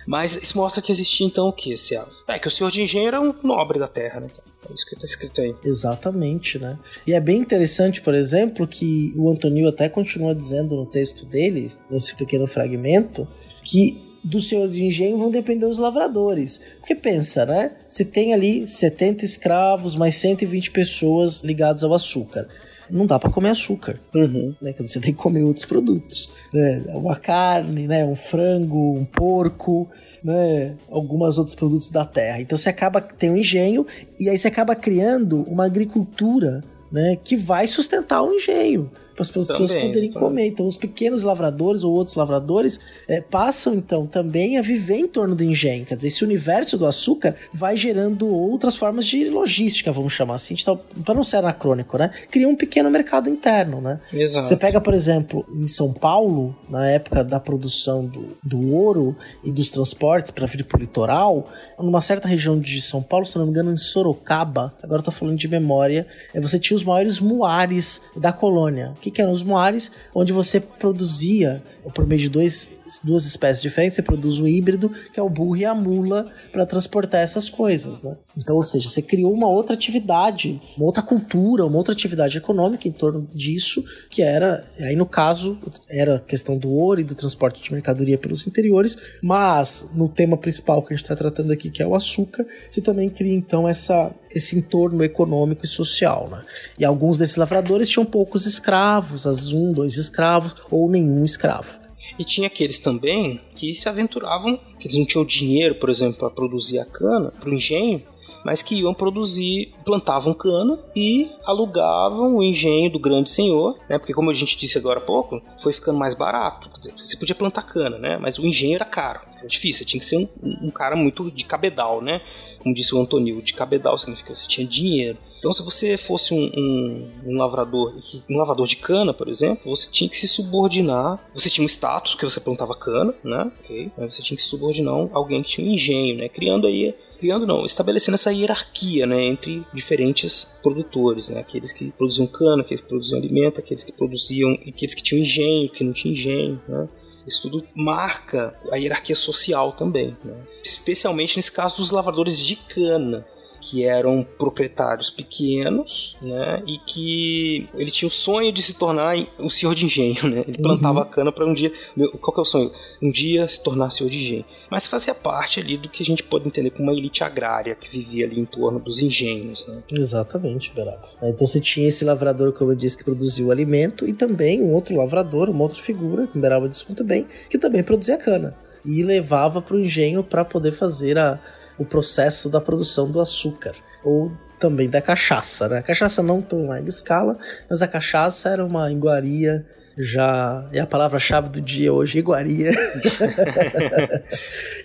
Mas 0.05 0.35
isso 0.35 0.57
mostra 0.57 0.81
que 0.81 0.91
existia 0.91 1.25
então 1.25 1.47
o 1.47 1.53
que, 1.53 1.77
Cielo? 1.77 2.09
É 2.27 2.37
que 2.37 2.47
o 2.47 2.51
senhor 2.51 2.69
de 2.71 2.81
engenho 2.81 3.07
era 3.07 3.21
um 3.21 3.33
nobre 3.41 3.79
da 3.79 3.87
terra, 3.87 4.19
né? 4.19 4.27
É 4.69 4.73
isso 4.73 4.85
que 4.85 4.95
tá 4.95 5.05
escrito 5.05 5.41
aí. 5.41 5.55
Exatamente, 5.63 6.59
né? 6.59 6.77
E 7.05 7.13
é 7.13 7.19
bem 7.19 7.37
interessante, 7.37 8.01
por 8.01 8.13
exemplo, 8.13 8.67
que 8.67 9.13
o 9.15 9.29
Antonio 9.29 9.67
até 9.67 9.89
continua 9.89 10.33
dizendo 10.33 10.75
no 10.75 10.85
texto 10.85 11.25
dele, 11.25 11.71
nesse 11.89 12.15
pequeno 12.15 12.47
fragmento, 12.47 13.27
que 13.63 14.01
do 14.23 14.39
senhor 14.39 14.69
de 14.69 14.85
engenho 14.85 15.17
vão 15.17 15.29
depender 15.29 15.65
os 15.65 15.77
lavradores. 15.77 16.61
Porque 16.79 16.95
pensa, 16.95 17.45
né? 17.45 17.75
Você 17.89 18.05
tem 18.05 18.33
ali 18.33 18.65
70 18.65 19.25
escravos, 19.25 19.95
mais 19.95 20.15
120 20.15 20.71
pessoas 20.71 21.43
ligadas 21.43 21.83
ao 21.83 21.93
açúcar. 21.93 22.47
Não 22.93 23.05
dá 23.07 23.17
para 23.17 23.29
comer 23.31 23.49
açúcar, 23.49 23.99
Uhum. 24.13 24.53
né? 24.61 24.71
Dizer, 24.73 24.85
Você 24.87 24.99
tem 24.99 25.11
que 25.13 25.19
comer 25.19 25.43
outros 25.43 25.65
produtos, 25.65 26.29
né? 26.53 26.83
Uma 26.89 27.15
carne, 27.15 27.87
né? 27.87 28.05
Um 28.05 28.15
frango, 28.15 28.93
um 28.95 29.03
porco, 29.03 29.89
né? 30.23 30.75
Alguns 30.89 31.37
outros 31.39 31.55
produtos 31.55 31.89
da 31.89 32.05
terra. 32.05 32.39
Então 32.39 32.55
você 32.57 32.69
acaba 32.69 33.01
tem 33.01 33.31
um 33.31 33.37
engenho 33.37 33.85
e 34.19 34.29
aí 34.29 34.37
você 34.37 34.47
acaba 34.47 34.75
criando 34.75 35.41
uma 35.49 35.65
agricultura, 35.65 36.63
né? 36.91 37.17
Que 37.23 37.35
vai 37.35 37.67
sustentar 37.67 38.21
o 38.21 38.31
engenho 38.31 38.91
para 39.13 39.21
as 39.21 39.29
pessoas 39.29 39.71
Também, 39.71 39.87
poderem 39.87 40.11
também. 40.11 40.27
comer. 40.29 40.47
Então, 40.47 40.67
os 40.67 40.77
pequenos 40.77 41.23
lavradores 41.23 41.83
ou 41.83 41.93
outros 41.93 42.15
lavradores 42.15 42.79
eh, 43.07 43.21
passam, 43.21 43.75
então, 43.75 44.05
também 44.05 44.57
a 44.57 44.61
viver 44.61 44.95
em 44.95 45.07
torno 45.07 45.35
do 45.35 45.43
engenho. 45.43 45.85
Quer 45.85 45.95
dizer, 45.95 46.07
esse 46.07 46.23
universo 46.23 46.77
do 46.77 46.85
açúcar 46.85 47.35
vai 47.53 47.77
gerando 47.77 48.27
outras 48.27 48.75
formas 48.75 49.05
de 49.05 49.29
logística, 49.29 49.91
vamos 49.91 50.13
chamar 50.13 50.35
assim, 50.35 50.55
para 51.03 51.13
não 51.13 51.23
ser 51.23 51.37
anacrônico, 51.37 51.97
né? 51.97 52.11
Cria 52.31 52.47
um 52.47 52.55
pequeno 52.55 52.89
mercado 52.89 53.29
interno, 53.29 53.79
né? 53.79 53.99
Exato. 54.11 54.47
Você 54.47 54.55
pega, 54.55 54.81
por 54.81 54.93
exemplo, 54.93 55.45
em 55.53 55.67
São 55.67 55.93
Paulo, 55.93 56.55
na 56.67 56.89
época 56.89 57.23
da 57.23 57.39
produção 57.39 58.05
do, 58.05 58.35
do 58.43 58.73
ouro 58.73 59.15
e 59.43 59.51
dos 59.51 59.69
transportes 59.69 60.31
para 60.31 60.45
vir 60.45 60.63
para 60.63 60.77
o 60.77 60.81
litoral, 60.81 61.49
numa 61.77 62.01
certa 62.01 62.27
região 62.27 62.59
de 62.59 62.81
São 62.81 63.01
Paulo, 63.01 63.25
se 63.25 63.37
não 63.37 63.45
me 63.45 63.51
engano, 63.51 63.71
em 63.71 63.77
Sorocaba, 63.77 64.73
agora 64.81 64.99
eu 64.99 65.05
tô 65.05 65.11
falando 65.11 65.37
de 65.37 65.47
memória, 65.47 66.07
é, 66.33 66.39
você 66.39 66.57
tinha 66.57 66.75
os 66.75 66.83
maiores 66.83 67.19
muares 67.19 68.01
da 68.15 68.31
colônia. 68.31 68.93
Que, 69.03 69.11
que 69.11 69.21
eram 69.21 69.33
os 69.33 69.43
muares? 69.43 69.91
Onde 70.15 70.31
você 70.31 70.61
produzia, 70.61 71.61
por 71.93 72.05
meio 72.05 72.21
de 72.21 72.29
dois, 72.29 72.71
duas 73.03 73.25
espécies 73.25 73.61
diferentes, 73.61 73.95
você 73.95 74.01
produz 74.01 74.39
um 74.39 74.47
híbrido, 74.47 74.91
que 75.11 75.19
é 75.19 75.23
o 75.23 75.29
burro 75.29 75.57
e 75.57 75.65
a 75.65 75.73
mula, 75.73 76.31
para 76.51 76.65
transportar 76.65 77.21
essas 77.21 77.49
coisas, 77.49 78.03
né? 78.03 78.15
Então, 78.37 78.55
ou 78.55 78.63
seja, 78.63 78.89
você 78.89 79.01
criou 79.01 79.33
uma 79.33 79.47
outra 79.47 79.75
atividade, 79.75 80.61
uma 80.77 80.85
outra 80.85 81.03
cultura, 81.03 81.65
uma 81.65 81.77
outra 81.77 81.93
atividade 81.93 82.37
econômica 82.37 82.87
em 82.87 82.91
torno 82.91 83.27
disso, 83.33 83.83
que 84.09 84.21
era, 84.21 84.65
aí 84.79 84.95
no 84.95 85.05
caso, 85.05 85.57
era 85.89 86.15
a 86.15 86.19
questão 86.19 86.57
do 86.57 86.71
ouro 86.71 87.01
e 87.01 87.03
do 87.03 87.15
transporte 87.15 87.61
de 87.61 87.71
mercadoria 87.71 88.17
pelos 88.17 88.45
interiores, 88.47 88.97
mas 89.21 89.87
no 89.93 90.07
tema 90.07 90.37
principal 90.37 90.81
que 90.81 90.93
a 90.93 90.95
gente 90.95 91.03
está 91.03 91.15
tratando 91.15 91.51
aqui, 91.51 91.69
que 91.69 91.81
é 91.81 91.87
o 91.87 91.95
açúcar, 91.95 92.45
você 92.69 92.81
também 92.81 93.09
cria 93.09 93.33
então 93.33 93.67
essa, 93.67 94.11
esse 94.31 94.57
entorno 94.57 95.03
econômico 95.03 95.65
e 95.65 95.67
social, 95.67 96.29
né? 96.29 96.43
E 96.77 96.85
alguns 96.85 97.17
desses 97.17 97.35
lavradores 97.35 97.89
tinham 97.89 98.05
poucos 98.05 98.45
escravos, 98.45 99.25
às 99.25 99.37
vezes 99.37 99.53
um, 99.53 99.71
dois 99.71 99.97
escravos, 99.97 100.55
ou 100.69 100.89
nenhum 100.89 101.23
escravo. 101.23 101.72
E 102.17 102.23
tinha 102.23 102.47
aqueles 102.47 102.79
também 102.79 103.41
que 103.55 103.73
se 103.73 103.89
aventuravam, 103.89 104.59
que 104.79 104.87
eles 104.87 104.97
não 104.97 105.05
tinham 105.05 105.25
dinheiro, 105.25 105.75
por 105.75 105.89
exemplo, 105.89 106.17
para 106.17 106.29
produzir 106.29 106.79
a 106.79 106.85
cana 106.85 107.31
para 107.39 107.49
o 107.49 107.53
engenho, 107.53 108.01
mas 108.43 108.61
que 108.61 108.75
iam 108.75 108.93
produzir, 108.93 109.73
plantavam 109.85 110.33
cana 110.33 110.77
e 110.95 111.31
alugavam 111.45 112.35
o 112.35 112.43
engenho 112.43 112.91
do 112.91 112.99
grande 112.99 113.29
senhor, 113.29 113.79
né? 113.89 113.97
Porque 113.97 114.13
como 114.13 114.29
a 114.29 114.33
gente 114.33 114.57
disse 114.57 114.77
agora 114.77 114.99
há 114.99 115.03
pouco, 115.03 115.41
foi 115.61 115.71
ficando 115.73 115.97
mais 115.97 116.13
barato. 116.13 116.69
Dizer, 116.77 116.93
você 116.97 117.17
podia 117.17 117.35
plantar 117.35 117.63
cana, 117.63 117.97
né? 117.97 118.17
Mas 118.17 118.37
o 118.37 118.45
engenho 118.45 118.75
era 118.75 118.85
caro, 118.85 119.21
era 119.37 119.47
difícil. 119.47 119.85
Tinha 119.85 119.99
que 119.99 120.05
ser 120.05 120.17
um, 120.17 120.27
um 120.67 120.69
cara 120.69 120.95
muito 120.95 121.31
de 121.31 121.45
cabedal, 121.45 122.01
né? 122.01 122.21
Como 122.59 122.75
disse 122.75 122.93
o 122.93 122.99
Antonio, 122.99 123.41
de 123.41 123.53
cabedal 123.53 123.97
significa 123.97 124.33
que 124.33 124.39
você 124.39 124.47
tinha 124.47 124.67
dinheiro. 124.67 125.17
Então, 125.43 125.51
se 125.51 125.61
você 125.61 125.97
fosse 125.97 126.33
um, 126.33 126.49
um, 126.55 127.11
um 127.25 127.37
lavrador, 127.37 127.93
um 128.29 128.37
lavrador 128.37 128.65
de 128.65 128.77
cana, 128.77 129.13
por 129.13 129.27
exemplo, 129.27 129.75
você 129.75 129.91
tinha 129.91 130.09
que 130.09 130.17
se 130.17 130.25
subordinar. 130.25 131.19
Você 131.33 131.49
tinha 131.49 131.65
um 131.65 131.67
status 131.67 132.15
que 132.15 132.23
você 132.23 132.39
plantava 132.39 132.73
cana, 132.73 133.13
né? 133.21 133.51
Ok. 133.59 133.91
Mas 133.97 134.15
você 134.15 134.23
tinha 134.23 134.37
que 134.37 134.43
se 134.43 134.47
subordinar 134.47 134.93
alguém 135.11 135.43
que 135.43 135.49
tinha 135.49 135.67
um 135.67 135.73
engenho, 135.73 136.15
né? 136.15 136.29
Criando 136.29 136.65
aí 136.65 136.95
criando 137.19 137.45
não, 137.45 137.65
estabelecendo 137.65 138.15
essa 138.15 138.31
hierarquia, 138.31 139.05
né, 139.05 139.23
entre 139.23 139.65
diferentes 139.73 140.57
produtores, 140.61 141.29
né, 141.29 141.39
aqueles 141.39 141.71
que 141.71 141.89
produziam 141.93 142.27
cana, 142.27 142.63
aqueles 142.63 142.81
que 142.81 142.89
produziam 142.89 143.17
alimento, 143.17 143.61
aqueles 143.61 143.85
que 143.85 143.93
produziam, 143.93 144.51
aqueles 144.67 144.93
que 144.93 145.01
tinham 145.01 145.21
engenho, 145.21 145.69
que 145.69 145.85
não 145.85 145.93
tinham 145.93 146.15
engenho, 146.17 146.61
né. 146.67 146.89
Isso 147.25 147.43
tudo 147.43 147.65
marca 147.73 148.53
a 148.69 148.75
hierarquia 148.75 149.15
social 149.15 149.71
também, 149.71 150.17
né? 150.21 150.35
especialmente 150.61 151.37
nesse 151.37 151.51
caso 151.51 151.77
dos 151.77 151.91
lavradores 151.91 152.37
de 152.37 152.57
cana, 152.57 153.25
que 153.63 153.85
eram 153.85 154.25
proprietários 154.37 155.09
pequenos, 155.09 156.17
né, 156.21 156.61
e 156.67 156.77
que 156.79 157.67
ele 157.75 157.91
tinha 157.91 158.07
o 158.07 158.11
sonho 158.11 158.51
de 158.51 158.61
se 158.61 158.77
tornar 158.77 159.15
um 159.39 159.49
senhor 159.49 159.73
de 159.73 159.85
engenho, 159.85 160.27
né? 160.27 160.43
Ele 160.47 160.57
plantava 160.57 161.01
a 161.01 161.05
cana 161.05 161.31
para 161.31 161.45
um 161.45 161.53
dia, 161.53 161.71
qual 162.19 162.33
que 162.33 162.39
é 162.39 162.41
o 162.41 162.45
sonho? 162.45 162.71
Um 163.01 163.09
dia 163.09 163.47
se 163.47 163.63
tornar 163.63 163.89
senhor 163.89 164.09
de 164.09 164.17
engenho. 164.17 164.45
Mas 164.69 164.87
fazia 164.87 165.15
parte 165.15 165.59
ali 165.59 165.77
do 165.77 165.87
que 165.87 166.03
a 166.03 166.05
gente 166.05 166.23
pode 166.23 166.47
entender 166.47 166.71
como 166.71 166.89
uma 166.89 166.97
elite 166.97 167.23
agrária 167.23 167.75
que 167.75 167.89
vivia 167.89 168.25
ali 168.25 168.39
em 168.39 168.45
torno 168.45 168.79
dos 168.79 168.99
engenhos, 168.99 169.65
né? 169.67 169.81
Exatamente, 169.93 170.73
Beraba. 170.73 171.07
Então 171.21 171.47
você 171.47 171.59
tinha 171.59 171.87
esse 171.87 172.03
lavrador, 172.03 172.51
como 172.51 172.71
eu 172.71 172.75
disse, 172.75 172.97
que 172.97 173.03
produzia 173.03 173.45
o 173.45 173.51
alimento, 173.51 174.07
e 174.07 174.13
também 174.13 174.61
um 174.61 174.73
outro 174.73 174.95
lavrador, 174.95 175.49
uma 175.49 175.63
outra 175.63 175.81
figura, 175.81 176.27
que 176.27 176.37
o 176.37 176.41
Beraba 176.41 176.67
disse 176.67 176.85
muito 176.87 177.03
bem, 177.03 177.27
que 177.49 177.57
também 177.57 177.83
produzia 177.83 178.17
cana. 178.17 178.55
E 178.85 179.01
levava 179.01 179.61
para 179.61 179.75
o 179.75 179.79
engenho 179.79 180.23
para 180.23 180.43
poder 180.43 180.71
fazer 180.71 181.17
a, 181.17 181.39
o 181.77 181.85
processo 181.85 182.49
da 182.49 182.61
produção 182.61 183.09
do 183.09 183.19
açúcar. 183.19 183.73
Ou 184.03 184.31
também 184.59 184.89
da 184.89 185.01
cachaça, 185.01 185.67
né? 185.67 185.79
A 185.79 185.83
cachaça 185.83 186.23
não 186.23 186.41
tão 186.41 186.67
larga 186.67 186.87
escala, 186.87 187.37
mas 187.69 187.81
a 187.81 187.87
cachaça 187.87 188.49
era 188.49 188.65
uma 188.65 188.91
iguaria 188.91 189.65
já 189.97 190.67
é 190.71 190.79
a 190.79 190.87
palavra-chave 190.87 191.49
do 191.49 191.61
dia 191.61 191.93
hoje, 191.93 192.19
iguaria, 192.19 192.71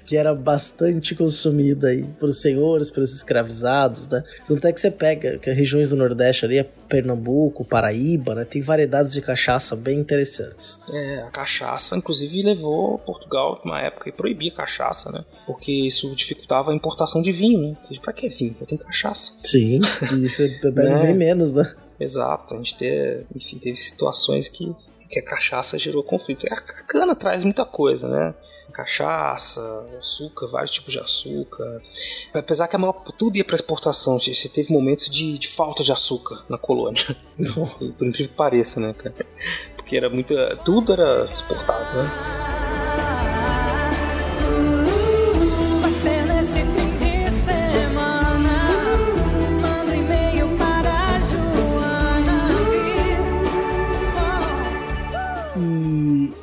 que 0.04 0.16
era 0.16 0.34
bastante 0.34 1.14
consumida 1.14 1.88
aí 1.88 2.04
por 2.18 2.32
senhores, 2.32 2.90
pelos 2.90 3.14
escravizados, 3.14 4.08
né? 4.08 4.22
Tanto 4.46 4.66
é 4.66 4.72
que 4.72 4.80
você 4.80 4.90
pega 4.90 5.38
que 5.38 5.50
regiões 5.50 5.90
do 5.90 5.96
Nordeste 5.96 6.44
ali, 6.44 6.58
é 6.58 6.66
Pernambuco, 6.88 7.64
Paraíba, 7.64 8.34
né? 8.34 8.44
Tem 8.44 8.60
variedades 8.60 9.12
de 9.12 9.20
cachaça 9.20 9.74
bem 9.74 9.98
interessantes. 9.98 10.80
É, 10.92 11.22
a 11.22 11.30
cachaça, 11.30 11.96
inclusive, 11.96 12.42
levou 12.42 12.98
Portugal, 12.98 13.60
numa 13.64 13.80
época, 13.80 14.08
e 14.08 14.12
proibia 14.12 14.52
cachaça, 14.52 15.10
né? 15.10 15.24
Porque 15.46 15.72
isso 15.72 16.14
dificultava 16.14 16.70
a 16.70 16.74
importação 16.74 17.22
de 17.22 17.32
vinho, 17.32 17.70
né? 17.70 17.76
Pra 18.02 18.12
que 18.12 18.28
vinho? 18.28 18.56
Eu 18.60 18.66
tenho 18.66 18.80
cachaça. 18.80 19.32
Sim, 19.40 19.80
e 20.12 20.28
você 20.28 20.48
bebe 20.62 20.88
Né? 20.88 21.02
bem 21.02 21.14
menos, 21.14 21.52
né? 21.52 21.74
Exato, 22.00 22.54
a 22.54 22.56
gente 22.58 22.76
teve, 22.76 23.26
enfim, 23.34 23.58
teve 23.58 23.76
situações 23.76 24.48
que, 24.48 24.72
que 25.08 25.18
a 25.18 25.24
cachaça 25.24 25.78
gerou 25.78 26.02
conflitos. 26.02 26.44
A 26.46 26.56
cana 26.56 27.16
traz 27.16 27.44
muita 27.44 27.64
coisa, 27.64 28.08
né? 28.08 28.34
Cachaça, 28.72 29.60
açúcar, 29.98 30.46
vários 30.46 30.70
tipos 30.70 30.92
de 30.92 31.00
açúcar. 31.00 31.82
Apesar 32.32 32.68
que 32.68 32.76
a 32.76 32.78
maior, 32.78 32.92
tudo 33.18 33.36
ia 33.36 33.44
para 33.44 33.56
exportação, 33.56 34.20
você 34.20 34.48
teve 34.48 34.72
momentos 34.72 35.10
de, 35.10 35.38
de 35.38 35.48
falta 35.48 35.82
de 35.82 35.90
açúcar 35.90 36.44
na 36.48 36.58
colônia. 36.58 37.04
Por 37.36 38.06
incrível 38.06 38.28
que 38.28 38.36
pareça, 38.36 38.78
né, 38.78 38.92
cara? 38.92 39.14
Porque 39.74 39.96
era 39.96 40.08
muita. 40.08 40.56
Tudo 40.64 40.92
era 40.92 41.24
exportado, 41.32 42.02
né? 42.02 42.87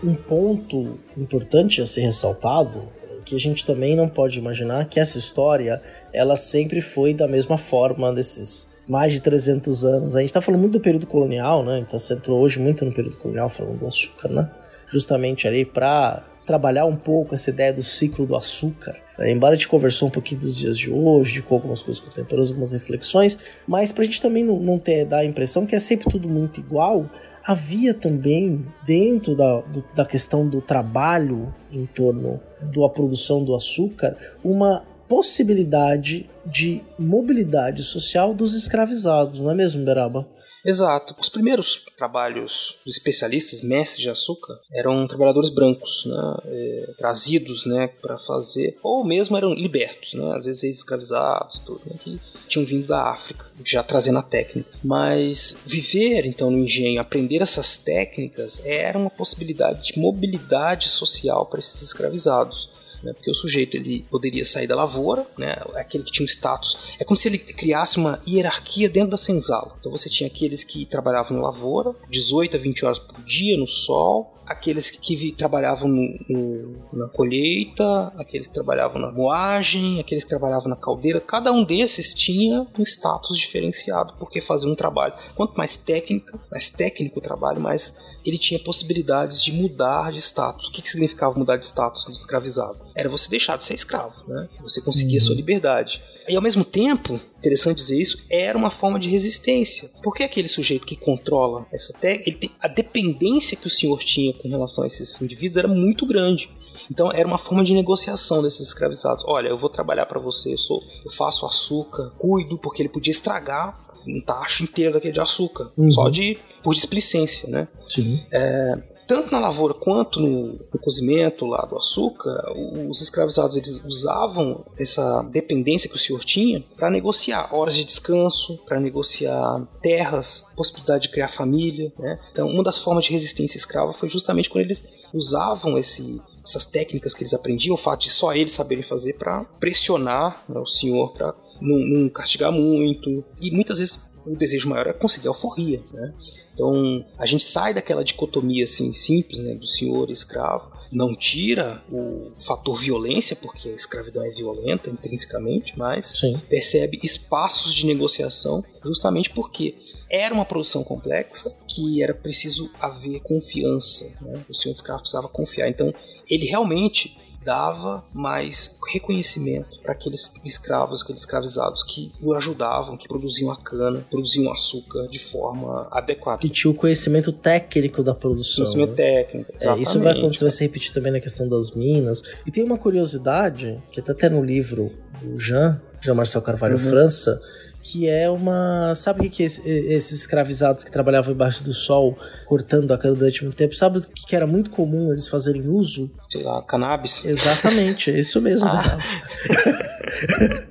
Um 0.05 0.15
ponto 0.15 0.99
importante 1.17 1.81
a 1.81 1.85
ser 1.85 2.01
ressaltado 2.01 2.83
que 3.25 3.35
a 3.35 3.39
gente 3.39 3.65
também 3.65 3.95
não 3.95 4.07
pode 4.07 4.37
imaginar 4.37 4.85
que 4.85 4.99
essa 4.99 5.17
história 5.17 5.81
ela 6.13 6.35
sempre 6.35 6.79
foi 6.79 7.13
da 7.13 7.27
mesma 7.27 7.57
forma 7.57 8.13
desses 8.13 8.67
mais 8.87 9.13
de 9.13 9.19
300 9.19 9.83
anos. 9.83 10.15
A 10.15 10.19
gente 10.19 10.29
está 10.29 10.39
falando 10.39 10.61
muito 10.61 10.73
do 10.73 10.79
período 10.79 11.07
colonial, 11.07 11.65
né? 11.65 11.79
Então 11.79 11.97
você 11.97 12.13
entrou 12.13 12.39
hoje 12.39 12.59
muito 12.59 12.85
no 12.85 12.93
período 12.93 13.17
colonial 13.17 13.49
falando 13.49 13.79
do 13.79 13.87
açúcar, 13.87 14.29
né? 14.29 14.49
Justamente 14.91 15.47
ali 15.47 15.65
para 15.65 16.23
trabalhar 16.45 16.85
um 16.85 16.95
pouco 16.95 17.33
essa 17.33 17.49
ideia 17.49 17.73
do 17.73 17.81
ciclo 17.81 18.27
do 18.27 18.35
açúcar. 18.35 18.95
É, 19.17 19.31
embora 19.31 19.53
a 19.53 19.55
gente 19.55 19.67
conversou 19.67 20.07
um 20.07 20.11
pouquinho 20.11 20.41
dos 20.41 20.55
dias 20.55 20.77
de 20.77 20.91
hoje, 20.91 21.41
com 21.41 21.55
algumas 21.55 21.81
coisas 21.81 21.99
contemporâneas, 21.99 22.49
algumas 22.49 22.71
reflexões, 22.71 23.39
mas 23.67 23.91
para 23.91 24.03
a 24.03 24.05
gente 24.05 24.21
também 24.21 24.43
não, 24.43 24.59
não 24.59 24.77
ter 24.77 25.05
dar 25.05 25.19
a 25.19 25.25
impressão 25.25 25.65
que 25.65 25.75
é 25.75 25.79
sempre 25.79 26.07
tudo 26.11 26.29
muito 26.29 26.59
igual, 26.59 27.09
havia 27.45 27.93
também, 27.93 28.65
dentro 28.85 29.35
da, 29.35 29.61
do- 29.61 29.83
da 29.95 30.05
questão 30.05 30.47
do 30.47 30.61
trabalho 30.61 31.53
em 31.71 31.85
torno 31.85 32.39
da 32.61 32.89
produção 32.89 33.43
do 33.43 33.55
açúcar, 33.55 34.17
uma 34.43 34.83
possibilidade 35.07 36.27
de 36.45 36.81
mobilidade 36.97 37.83
social 37.83 38.33
dos 38.33 38.55
escravizados, 38.55 39.39
não 39.39 39.51
é 39.51 39.53
mesmo, 39.53 39.83
Beraba? 39.85 40.27
Exato. 40.65 41.15
Os 41.19 41.29
primeiros 41.29 41.83
trabalhos 41.95 42.75
dos 42.83 42.97
especialistas, 42.97 43.61
mestres 43.61 44.01
de 44.01 44.09
açúcar, 44.09 44.59
eram 44.71 45.07
trabalhadores 45.07 45.49
brancos, 45.49 46.03
né, 46.07 46.37
é, 46.45 46.93
trazidos, 46.97 47.65
né, 47.65 47.87
para 47.87 48.17
fazer, 48.17 48.77
ou 48.81 49.03
mesmo 49.05 49.37
eram 49.37 49.53
libertos, 49.53 50.15
né, 50.15 50.35
às 50.35 50.45
vezes 50.45 50.77
escravizados, 50.77 51.59
tudo, 51.59 51.81
né, 51.85 51.95
que 51.99 52.19
tinham 52.47 52.65
vindo 52.65 52.87
da 52.87 53.09
África, 53.09 53.45
já 53.63 53.83
trazendo 53.83 54.19
a 54.19 54.23
técnica. 54.23 54.69
Mas 54.83 55.55
viver 55.65 56.25
então 56.25 56.49
no 56.49 56.59
engenho, 56.59 56.99
aprender 56.99 57.41
essas 57.41 57.77
técnicas, 57.77 58.63
era 58.65 58.97
uma 58.97 59.09
possibilidade 59.09 59.93
de 59.93 59.99
mobilidade 59.99 60.89
social 60.89 61.45
para 61.45 61.59
esses 61.59 61.81
escravizados 61.81 62.74
né? 63.03 63.13
Porque 63.13 63.29
o 63.29 63.35
sujeito 63.35 63.75
ele 63.75 64.05
poderia 64.09 64.45
sair 64.45 64.67
da 64.67 64.75
lavoura, 64.75 65.25
né? 65.37 65.55
Aquele 65.75 66.03
que 66.03 66.11
tinha 66.11 66.25
um 66.25 66.27
status. 66.27 66.77
É 66.99 67.03
como 67.03 67.17
se 67.17 67.27
ele 67.27 67.37
criasse 67.37 67.97
uma 67.97 68.19
hierarquia 68.27 68.89
dentro 68.89 69.11
da 69.11 69.17
senzala. 69.17 69.75
Então 69.79 69.91
você 69.91 70.09
tinha 70.09 70.27
aqueles 70.27 70.63
que 70.63 70.85
trabalhavam 70.85 71.37
na 71.37 71.43
lavoura, 71.43 71.95
18 72.09 72.55
a 72.55 72.59
20 72.59 72.85
horas 72.85 72.99
por 72.99 73.21
dia 73.23 73.57
no 73.57 73.67
sol, 73.67 74.34
aqueles 74.45 74.91
que 74.91 75.15
vi- 75.15 75.31
trabalhavam 75.31 75.87
no- 75.87 76.17
no- 76.29 76.89
na 76.93 77.07
colheita, 77.09 78.11
aqueles 78.17 78.47
que 78.47 78.53
trabalhavam 78.53 79.01
na 79.01 79.11
moagem, 79.11 79.99
aqueles 79.99 80.23
que 80.23 80.29
trabalhavam 80.29 80.69
na 80.69 80.75
caldeira. 80.75 81.19
Cada 81.19 81.51
um 81.51 81.63
desses 81.63 82.13
tinha 82.13 82.65
um 82.77 82.83
status 82.83 83.37
diferenciado 83.37 84.13
porque 84.19 84.41
fazia 84.41 84.69
um 84.69 84.75
trabalho. 84.75 85.13
Quanto 85.35 85.55
mais 85.55 85.75
técnica, 85.75 86.39
mais 86.51 86.69
técnico 86.69 87.19
o 87.19 87.21
trabalho, 87.21 87.59
mais 87.59 87.97
ele 88.25 88.37
tinha 88.37 88.59
possibilidades 88.59 89.43
de 89.43 89.51
mudar 89.51 90.11
de 90.11 90.19
status. 90.19 90.67
O 90.67 90.71
que, 90.71 90.81
que 90.81 90.89
significava 90.89 91.37
mudar 91.37 91.57
de 91.57 91.65
status 91.65 92.05
no 92.05 92.11
escravizado? 92.11 92.77
Era 92.95 93.09
você 93.09 93.29
deixar 93.29 93.57
de 93.57 93.63
ser 93.63 93.73
escravo, 93.73 94.23
né? 94.27 94.47
Você 94.61 94.81
conseguia 94.81 95.19
sua 95.19 95.35
liberdade. 95.35 96.01
E 96.27 96.35
ao 96.35 96.41
mesmo 96.41 96.63
tempo, 96.65 97.19
interessante 97.37 97.77
dizer 97.77 97.99
isso, 97.99 98.17
era 98.31 98.57
uma 98.57 98.71
forma 98.71 98.99
de 98.99 99.09
resistência. 99.09 99.89
Porque 100.03 100.23
aquele 100.23 100.47
sujeito 100.47 100.85
que 100.85 100.95
controla 100.95 101.65
essa 101.71 101.93
técnica, 101.93 102.49
a 102.59 102.67
dependência 102.67 103.55
que 103.57 103.67
o 103.67 103.69
senhor 103.69 103.99
tinha 104.03 104.33
com 104.33 104.49
relação 104.49 104.83
a 104.83 104.87
esses 104.87 105.21
indivíduos 105.21 105.57
era 105.57 105.67
muito 105.67 106.05
grande. 106.05 106.49
Então 106.89 107.11
era 107.11 107.27
uma 107.27 107.37
forma 107.37 107.63
de 107.63 107.73
negociação 107.73 108.43
desses 108.43 108.67
escravizados. 108.67 109.23
Olha, 109.27 109.47
eu 109.49 109.57
vou 109.57 109.69
trabalhar 109.69 110.05
para 110.05 110.19
você, 110.19 110.53
eu 110.53 110.57
sou, 110.57 110.83
eu 111.03 111.11
faço 111.11 111.45
açúcar, 111.45 112.11
cuido 112.17 112.57
porque 112.57 112.81
ele 112.81 112.89
podia 112.89 113.11
estragar 113.11 113.79
um 114.07 114.21
tacho 114.21 114.63
inteiro 114.63 114.93
daquele 114.93 115.13
de 115.13 115.19
açúcar, 115.19 115.71
Uhum. 115.75 115.89
só 115.89 116.09
de 116.09 116.37
por 116.63 116.73
displicência, 116.75 117.49
né? 117.49 117.67
Sim. 117.87 118.23
É, 118.31 118.75
tanto 119.07 119.31
na 119.31 119.39
lavoura 119.39 119.73
quanto 119.73 120.19
no, 120.19 120.53
no 120.53 120.79
cozimento 120.79 121.45
lá 121.45 121.65
do 121.65 121.77
açúcar, 121.77 122.43
os 122.89 123.01
escravizados 123.01 123.57
eles 123.57 123.83
usavam 123.85 124.65
essa 124.77 125.21
dependência 125.23 125.89
que 125.89 125.95
o 125.95 125.99
senhor 125.99 126.23
tinha 126.23 126.63
para 126.75 126.89
negociar 126.89 127.53
horas 127.53 127.75
de 127.75 127.83
descanso, 127.83 128.57
para 128.65 128.79
negociar 128.79 129.61
terras, 129.81 130.45
possibilidade 130.55 131.03
de 131.03 131.09
criar 131.09 131.29
família. 131.29 131.91
Né? 131.97 132.19
Então, 132.31 132.47
uma 132.47 132.63
das 132.63 132.79
formas 132.79 133.05
de 133.05 133.11
resistência 133.11 133.57
escrava 133.57 133.93
foi 133.93 134.09
justamente 134.09 134.49
quando 134.49 134.65
eles 134.65 134.87
usavam 135.13 135.77
esse, 135.77 136.21
essas 136.43 136.65
técnicas 136.65 137.13
que 137.13 137.23
eles 137.23 137.33
aprendiam, 137.33 137.75
o 137.75 137.77
fato 137.77 138.01
de 138.01 138.09
só 138.09 138.33
eles 138.33 138.51
saberem 138.51 138.83
fazer 138.83 139.13
para 139.13 139.43
pressionar 139.59 140.43
né, 140.49 140.59
o 140.59 140.65
senhor 140.65 141.13
para 141.13 141.33
não, 141.61 141.77
não 141.77 142.09
castigar 142.09 142.51
muito. 142.51 143.23
E 143.39 143.51
muitas 143.51 143.79
vezes 143.79 144.11
o 144.25 144.35
desejo 144.35 144.69
maior 144.69 144.87
era 144.87 144.93
conseguir 144.93 145.27
alforria. 145.27 145.81
Né? 145.93 146.13
Então 146.55 147.05
a 147.17 147.25
gente 147.25 147.43
sai 147.43 147.73
daquela 147.73 148.03
dicotomia 148.03 148.63
assim 148.63 148.91
simples 148.93 149.39
né, 149.39 149.53
do 149.53 149.67
senhor 149.67 150.09
e 150.09 150.13
escravo, 150.13 150.71
não 150.91 151.13
tira 151.13 151.83
o 151.91 152.31
fator 152.39 152.79
violência, 152.79 153.35
porque 153.35 153.67
a 153.67 153.73
escravidão 153.73 154.23
é 154.23 154.29
violenta 154.29 154.89
intrinsecamente, 154.89 155.77
mas 155.77 156.05
Sim. 156.17 156.39
percebe 156.47 156.99
espaços 157.03 157.73
de 157.73 157.85
negociação 157.85 158.63
justamente 158.83 159.29
porque 159.31 159.75
era 160.09 160.33
uma 160.33 160.45
produção 160.45 160.83
complexa 160.83 161.53
que 161.67 162.01
era 162.01 162.13
preciso 162.13 162.71
haver 162.79 163.19
confiança. 163.21 164.09
Né? 164.21 164.45
O 164.47 164.53
senhor 164.53 164.73
escravo 164.73 165.01
precisava 165.01 165.27
confiar. 165.27 165.67
Então 165.67 165.93
ele 166.29 166.45
realmente 166.45 167.17
dava 167.45 168.03
mais 168.13 168.77
reconhecimento 168.91 169.79
para 169.83 169.91
aqueles 169.93 170.33
escravos, 170.43 171.03
aqueles 171.03 171.21
escravizados 171.21 171.83
que 171.83 172.11
o 172.21 172.33
ajudavam, 172.33 172.97
que 172.97 173.07
produziam 173.07 173.51
a 173.51 173.55
cana, 173.55 174.03
produziam 174.09 174.51
açúcar 174.51 175.07
de 175.07 175.19
forma 175.19 175.87
adequada. 175.91 176.39
Que 176.41 176.49
tinha 176.49 176.71
o 176.71 176.73
conhecimento 176.73 177.31
técnico 177.31 178.03
da 178.03 178.15
produção. 178.15 178.65
Conhecimento 178.65 178.89
né? 178.89 178.95
técnico, 178.95 179.51
É, 179.53 179.55
exatamente. 179.55 179.87
isso 179.87 179.99
vai 180.01 180.17
acontecer, 180.17 180.43
vai 180.45 180.51
se 180.51 180.63
repetir 180.63 180.91
também 180.93 181.11
na 181.11 181.19
questão 181.19 181.47
das 181.47 181.71
minas. 181.71 182.21
E 182.45 182.51
tem 182.51 182.63
uma 182.63 182.77
curiosidade, 182.77 183.81
que 183.91 184.01
tá 184.01 184.11
até 184.11 184.27
no 184.27 184.43
livro 184.43 184.91
do 185.21 185.39
Jean, 185.39 185.79
Jean 186.01 186.15
Marcel 186.15 186.41
Carvalho 186.41 186.77
Uhum. 186.77 186.83
França, 186.89 187.39
que 187.87 188.09
é 188.09 188.27
uma. 188.29 188.93
Sabe 188.95 189.19
o 189.19 189.23
que, 189.23 189.29
que 189.29 189.43
é 189.43 189.45
esse- 189.45 189.69
esses 189.69 190.21
escravizados 190.21 190.83
que 190.83 190.91
trabalhavam 190.91 191.33
embaixo 191.33 191.63
do 191.63 191.71
sol, 191.71 192.17
cortando 192.47 192.91
a 192.91 192.97
cana 192.97 193.13
durante 193.15 193.43
muito 193.43 193.55
tempo, 193.55 193.75
sabe 193.75 193.99
o 193.99 194.01
que, 194.01 194.25
que 194.25 194.35
era 194.35 194.47
muito 194.47 194.71
comum 194.71 195.11
eles 195.11 195.27
fazerem 195.27 195.67
uso? 195.67 196.09
Sei 196.29 196.41
lá, 196.41 196.63
cannabis. 196.63 197.23
Exatamente, 197.23 198.09
é 198.09 198.19
isso 198.19 198.41
mesmo. 198.41 198.67
Ah. 198.67 198.97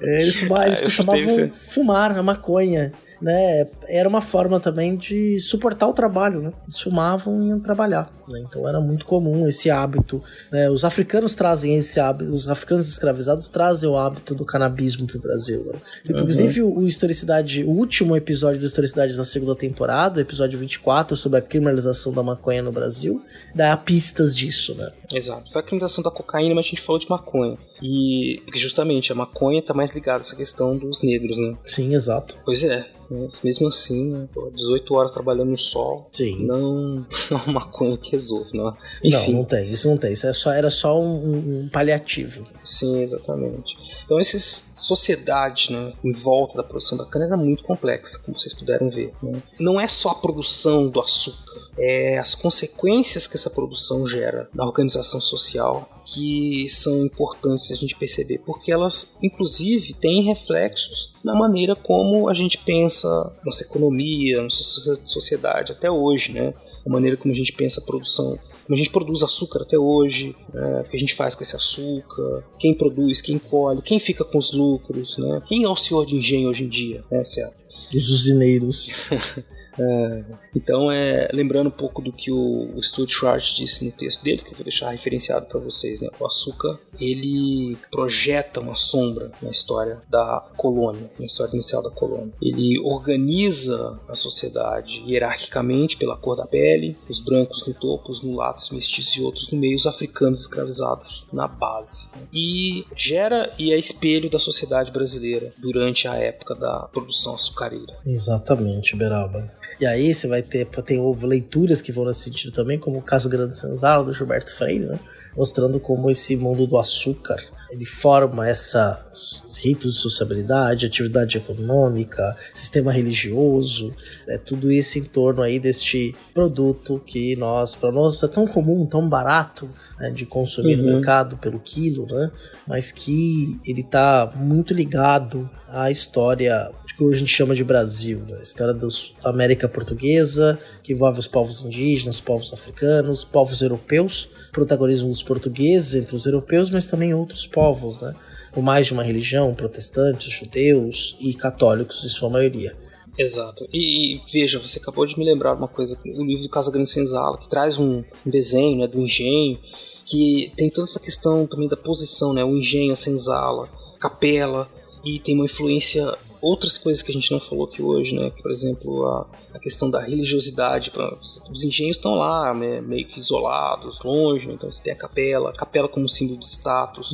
É, 0.00 0.20
eles 0.22 0.42
eles 0.42 0.80
Ah, 0.80 0.84
costumavam 0.84 1.24
você. 1.28 1.52
fumar 1.68 2.16
a 2.18 2.22
maconha. 2.22 2.92
Né? 3.22 3.66
Era 3.88 4.06
uma 4.08 4.20
forma 4.20 4.60
também 4.60 4.96
de 4.96 5.38
suportar 5.40 5.86
o 5.88 5.94
trabalho, 5.94 6.42
né? 6.42 6.52
Eles 6.64 6.78
fumavam 6.80 7.42
e 7.42 7.48
iam 7.48 7.60
trabalhar. 7.60 8.10
Né? 8.28 8.44
Então 8.48 8.68
era 8.68 8.80
muito 8.80 9.04
comum 9.04 9.46
esse 9.48 9.70
hábito. 9.70 10.22
né? 10.50 10.70
Os 10.70 10.84
africanos 10.84 11.34
trazem 11.34 11.76
esse 11.76 12.00
hábito, 12.00 12.32
os 12.32 12.48
africanos 12.48 12.88
escravizados 12.88 13.48
trazem 13.48 13.88
o 13.88 13.96
hábito 13.96 14.34
do 14.34 14.44
canabismo 14.44 15.06
pro 15.06 15.18
Brasil. 15.18 15.64
Né? 15.64 15.72
Uhum. 15.72 15.80
Inclusive, 16.10 16.62
o, 16.62 16.78
o 16.78 16.86
Historicidade, 16.86 17.64
o 17.64 17.70
último 17.70 18.16
episódio 18.16 18.60
do 18.60 18.66
Historicidade 18.66 19.16
da 19.16 19.24
segunda 19.24 19.54
temporada, 19.54 20.18
o 20.18 20.20
episódio 20.20 20.58
24, 20.58 21.16
sobre 21.16 21.38
a 21.38 21.42
criminalização 21.42 22.12
da 22.12 22.22
maconha 22.22 22.62
no 22.62 22.72
Brasil, 22.72 23.22
dá 23.54 23.76
pistas 23.76 24.34
disso, 24.34 24.74
né? 24.74 24.90
Exato. 25.12 25.50
Foi 25.52 25.60
a 25.60 25.64
criminalização 25.64 26.02
da 26.02 26.10
cocaína, 26.10 26.54
mas 26.54 26.66
a 26.66 26.68
gente 26.68 26.80
falou 26.82 26.98
de 26.98 27.08
maconha. 27.08 27.58
E 27.82 28.40
porque 28.44 28.58
justamente 28.58 29.12
a 29.12 29.14
maconha 29.14 29.62
tá 29.62 29.74
mais 29.74 29.94
ligada 29.94 30.18
a 30.18 30.20
essa 30.20 30.36
questão 30.36 30.76
dos 30.76 31.02
negros, 31.02 31.36
né? 31.36 31.56
Sim, 31.66 31.94
exato. 31.94 32.38
Pois 32.44 32.62
é. 32.62 32.86
né? 33.10 33.28
Mesmo 33.42 33.68
assim, 33.68 34.10
né? 34.10 34.26
Pô, 34.32 34.50
18 34.54 34.94
horas 34.94 35.10
trabalhando 35.10 35.50
no 35.50 35.58
sol. 35.58 36.08
Sim. 36.12 36.44
Não 36.44 37.04
não 37.30 37.38
é 37.38 37.42
uma 37.42 37.52
maconha 37.54 37.96
que 37.98 38.13
resolve, 38.14 38.56
não. 38.56 38.64
Não, 38.64 38.74
Enfim, 39.04 39.34
não 39.34 39.44
tem, 39.44 39.72
isso 39.72 39.88
não 39.88 39.96
tem. 39.96 40.12
Isso 40.12 40.26
é 40.26 40.32
só, 40.32 40.50
era 40.52 40.70
só 40.70 40.98
um, 41.00 41.64
um- 41.64 41.68
paliativo. 41.72 42.46
sim, 42.64 43.02
exatamente. 43.02 43.72
Então, 44.04 44.18
essa 44.20 44.38
sociedade 44.82 45.72
né, 45.72 45.94
em 46.04 46.12
volta 46.12 46.56
da 46.58 46.62
produção 46.62 46.98
da 46.98 47.06
cana 47.06 47.24
era 47.24 47.36
muito 47.38 47.64
complexa, 47.64 48.18
como 48.18 48.38
vocês 48.38 48.52
puderam 48.52 48.90
ver. 48.90 49.12
né? 49.22 49.42
Não 49.58 49.80
é 49.80 49.88
só 49.88 50.10
a 50.10 50.14
produção 50.14 50.90
do 50.90 51.00
açúcar, 51.00 51.58
é 51.78 52.18
as 52.18 52.34
consequências 52.34 53.26
que 53.26 53.34
essa 53.36 53.48
produção 53.48 54.06
gera 54.06 54.48
na 54.54 54.64
organização 54.64 55.20
social 55.22 55.88
que 56.04 56.68
são 56.68 57.02
importantes 57.06 57.72
a 57.72 57.74
gente 57.74 57.96
perceber, 57.96 58.38
porque 58.44 58.70
elas, 58.70 59.14
inclusive, 59.22 59.94
têm 59.94 60.22
reflexos 60.22 61.14
na 61.24 61.34
maneira 61.34 61.74
como 61.74 62.28
a 62.28 62.34
gente 62.34 62.58
pensa 62.58 63.08
nossa 63.44 63.62
economia, 63.64 64.42
nossa 64.42 64.62
so- 64.62 65.00
sociedade 65.06 65.72
até 65.72 65.90
hoje, 65.90 66.32
né? 66.32 66.52
A 66.86 66.90
maneira 66.90 67.16
como 67.16 67.32
a 67.32 67.36
gente 67.36 67.52
pensa 67.52 67.80
a 67.80 67.84
produção 67.84 68.38
como 68.64 68.74
a 68.74 68.78
gente 68.78 68.90
produz 68.90 69.22
açúcar 69.22 69.62
até 69.62 69.78
hoje, 69.78 70.34
né? 70.52 70.80
o 70.80 70.84
que 70.88 70.96
a 70.96 71.00
gente 71.00 71.14
faz 71.14 71.34
com 71.34 71.42
esse 71.42 71.54
açúcar, 71.54 72.44
quem 72.58 72.74
produz, 72.74 73.20
quem 73.20 73.38
colhe, 73.38 73.82
quem 73.82 73.98
fica 73.98 74.24
com 74.24 74.38
os 74.38 74.52
lucros, 74.52 75.18
né? 75.18 75.42
quem 75.46 75.64
é 75.64 75.68
o 75.68 75.76
senhor 75.76 76.06
de 76.06 76.16
engenho 76.16 76.48
hoje 76.48 76.64
em 76.64 76.68
dia, 76.68 77.04
né, 77.10 77.22
Cé? 77.24 77.52
Os 77.94 78.10
usineiros. 78.10 78.92
É, 79.78 80.24
então, 80.54 80.90
é, 80.90 81.28
lembrando 81.32 81.68
um 81.68 81.72
pouco 81.72 82.00
do 82.00 82.12
que 82.12 82.30
o, 82.30 82.76
o 82.76 82.82
Stuart 82.82 83.10
Schwartz 83.10 83.54
disse 83.54 83.84
no 83.84 83.92
texto 83.92 84.22
deles, 84.22 84.42
que 84.42 84.52
eu 84.52 84.56
vou 84.56 84.64
deixar 84.64 84.90
referenciado 84.90 85.46
para 85.46 85.60
vocês, 85.60 86.00
né? 86.00 86.08
o 86.18 86.26
açúcar 86.26 86.78
ele 87.00 87.76
projeta 87.90 88.60
uma 88.60 88.76
sombra 88.76 89.32
na 89.42 89.50
história 89.50 90.00
da 90.08 90.48
colônia, 90.56 91.10
na 91.18 91.26
história 91.26 91.52
inicial 91.52 91.82
da 91.82 91.90
colônia. 91.90 92.32
Ele 92.40 92.78
organiza 92.80 94.00
a 94.08 94.14
sociedade 94.14 95.02
hierarquicamente 95.06 95.96
pela 95.96 96.16
cor 96.16 96.36
da 96.36 96.46
pele, 96.46 96.96
os 97.08 97.20
brancos 97.20 97.66
no 97.66 97.74
topo, 97.74 98.10
os 98.10 98.22
mulatos, 98.22 98.70
mestiços 98.70 99.16
e 99.16 99.22
outros 99.22 99.50
no 99.50 99.58
meio, 99.58 99.76
os 99.76 99.86
africanos 99.86 100.42
escravizados 100.42 101.24
na 101.32 101.48
base. 101.48 102.06
E 102.32 102.84
gera 102.96 103.52
e 103.58 103.72
é 103.72 103.78
espelho 103.78 104.30
da 104.30 104.38
sociedade 104.38 104.90
brasileira 104.90 105.52
durante 105.58 106.06
a 106.06 106.14
época 106.14 106.54
da 106.54 106.88
produção 106.92 107.34
açucareira. 107.34 107.96
Exatamente, 108.06 108.96
Beraba. 108.96 109.52
E 109.80 109.86
aí 109.86 110.14
você 110.14 110.26
vai 110.28 110.42
ter, 110.42 110.66
tem 110.84 111.00
leituras 111.22 111.80
que 111.80 111.92
vão 111.92 112.04
nesse 112.04 112.20
sentido 112.20 112.52
também, 112.52 112.78
como 112.78 112.98
o 112.98 113.02
Casa 113.02 113.28
Grande 113.28 113.56
Senzala, 113.56 114.04
do 114.04 114.12
Gilberto 114.12 114.54
Freire, 114.54 114.86
né? 114.86 115.00
Mostrando 115.36 115.80
como 115.80 116.10
esse 116.10 116.36
mundo 116.36 116.66
do 116.66 116.78
açúcar 116.78 117.36
ele 117.70 117.84
forma 117.84 118.48
esses 118.48 119.42
ritos 119.62 119.94
de 119.94 120.00
sociabilidade, 120.00 120.86
atividade 120.86 121.36
econômica, 121.38 122.36
sistema 122.52 122.92
religioso, 122.92 123.94
né, 124.26 124.38
tudo 124.38 124.70
isso 124.70 124.98
em 124.98 125.04
torno 125.04 125.42
aí 125.42 125.58
deste 125.58 126.14
produto 126.32 127.00
que 127.04 127.34
nós, 127.36 127.74
para 127.74 127.90
nós 127.90 128.22
é 128.22 128.28
tão 128.28 128.46
comum, 128.46 128.86
tão 128.86 129.08
barato 129.08 129.68
né, 129.98 130.10
de 130.10 130.24
consumir 130.26 130.76
no 130.76 130.84
Uhum. 130.84 130.92
mercado 130.94 131.36
pelo 131.36 131.58
quilo, 131.58 132.06
né, 132.10 132.30
mas 132.66 132.92
que 132.92 133.58
ele 133.66 133.80
está 133.80 134.32
muito 134.36 134.72
ligado 134.74 135.48
à 135.68 135.90
história 135.90 136.70
que 136.96 137.02
hoje 137.02 137.16
a 137.16 137.20
gente 137.20 137.32
chama 137.32 137.56
de 137.56 137.64
Brasil, 137.64 138.20
né, 138.20 138.36
a 138.38 138.42
história 138.42 138.72
dos- 138.72 139.14
da 139.20 139.28
América 139.30 139.68
Portuguesa, 139.68 140.56
que 140.80 140.92
envolve 140.92 141.18
os 141.18 141.26
povos 141.26 141.64
indígenas, 141.64 142.20
povos 142.20 142.52
africanos, 142.52 143.24
povos 143.24 143.62
europeus, 143.62 144.28
protagonismo 144.54 145.08
dos 145.08 145.22
portugueses 145.22 145.94
entre 145.94 146.14
os 146.16 146.24
europeus, 146.24 146.70
mas 146.70 146.86
também 146.86 147.12
outros 147.12 147.46
povos, 147.46 148.00
né? 148.00 148.14
Com 148.52 148.62
mais 148.62 148.86
de 148.86 148.92
uma 148.92 149.02
religião, 149.02 149.52
protestantes, 149.52 150.32
judeus 150.32 151.16
e 151.20 151.34
católicos 151.34 152.04
em 152.04 152.08
sua 152.08 152.30
maioria. 152.30 152.76
Exato. 153.18 153.68
E, 153.72 154.14
e, 154.14 154.22
veja, 154.32 154.58
você 154.58 154.78
acabou 154.78 155.06
de 155.06 155.18
me 155.18 155.24
lembrar 155.24 155.54
uma 155.54 155.68
coisa, 155.68 155.98
o 156.04 156.24
livro 156.24 156.44
do 156.44 156.48
Casa 156.48 156.70
Grande 156.70 156.90
Senzala, 156.90 157.38
que 157.38 157.48
traz 157.48 157.76
um, 157.78 158.02
um 158.24 158.30
desenho 158.30 158.78
né, 158.78 158.86
do 158.86 159.00
engenho, 159.00 159.58
que 160.06 160.52
tem 160.56 160.70
toda 160.70 160.86
essa 160.86 161.00
questão 161.00 161.46
também 161.46 161.68
da 161.68 161.76
posição, 161.76 162.32
né? 162.32 162.44
O 162.44 162.56
engenho, 162.56 162.92
a 162.92 162.96
senzala, 162.96 163.68
capela, 163.98 164.68
e 165.04 165.18
tem 165.18 165.34
uma 165.34 165.44
influência 165.44 166.16
outras 166.44 166.76
coisas 166.78 167.02
que 167.02 167.10
a 167.10 167.14
gente 167.14 167.30
não 167.32 167.40
falou 167.40 167.64
aqui 167.64 167.82
hoje, 167.82 168.14
né? 168.14 168.30
Por 168.42 168.50
exemplo, 168.52 169.06
a, 169.06 169.26
a 169.54 169.58
questão 169.58 169.90
da 169.90 170.00
religiosidade. 170.00 170.90
pra- 170.90 171.16
os 171.50 171.64
engenhos 171.64 171.96
estão 171.96 172.14
lá, 172.14 172.52
né, 172.54 172.80
meio 172.80 173.06
que 173.08 173.18
isolados, 173.18 173.98
longe, 174.04 174.46
né, 174.46 174.54
então 174.54 174.70
você 174.70 174.82
tem 174.82 174.92
a 174.92 174.96
capela, 174.96 175.50
a 175.50 175.52
capela 175.52 175.88
como 175.88 176.08
símbolo 176.08 176.38
de 176.38 176.44
status, 176.44 177.12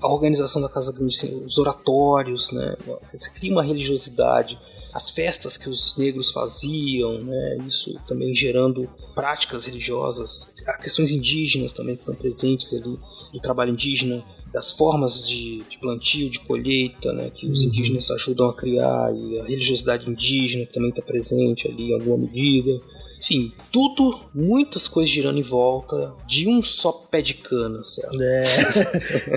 a 0.00 0.08
organização 0.08 0.60
da 0.62 0.68
Casa 0.68 0.92
Grande, 0.92 1.14
assim, 1.16 1.44
os 1.44 1.58
oratórios, 1.58 2.52
né? 2.52 2.76
Você 3.12 3.30
cria 3.32 3.52
uma 3.52 3.62
religiosidade. 3.62 4.58
As 4.92 5.08
festas 5.08 5.56
que 5.56 5.68
os 5.68 5.96
negros 5.96 6.30
faziam, 6.30 7.22
né? 7.22 7.58
Isso 7.68 7.98
também 8.08 8.34
gerando 8.34 8.88
práticas 9.14 9.64
religiosas. 9.64 10.52
Há 10.66 10.78
questões 10.78 11.10
indígenas 11.12 11.72
também 11.72 11.94
que 11.94 12.00
estão 12.02 12.14
presentes 12.14 12.72
ali, 12.74 12.98
do 13.32 13.40
trabalho 13.40 13.72
indígena, 13.72 14.24
das 14.52 14.72
formas 14.72 15.26
de, 15.28 15.62
de 15.68 15.78
plantio, 15.78 16.28
de 16.28 16.40
colheita, 16.40 17.12
né? 17.12 17.30
Que 17.30 17.46
os 17.46 17.60
Uhum. 17.60 17.66
indígenas 17.68 18.10
ajudam 18.10 18.48
a 18.48 18.54
criar, 18.54 19.14
e 19.14 19.38
a 19.38 19.44
religiosidade 19.44 20.10
indígena 20.10 20.66
também 20.66 20.90
está 20.90 21.02
presente 21.02 21.68
ali 21.68 21.90
em 21.90 21.94
alguma 21.94 22.18
medida. 22.18 22.80
Enfim, 23.20 23.52
tudo, 23.70 24.18
muitas 24.34 24.88
coisas 24.88 25.12
girando 25.12 25.38
em 25.38 25.42
volta 25.42 26.12
de 26.26 26.48
um 26.48 26.62
só 26.62 26.90
pé 26.90 27.20
de 27.20 27.34
cana, 27.34 27.84
certo? 27.84 28.20
É, 28.20 28.44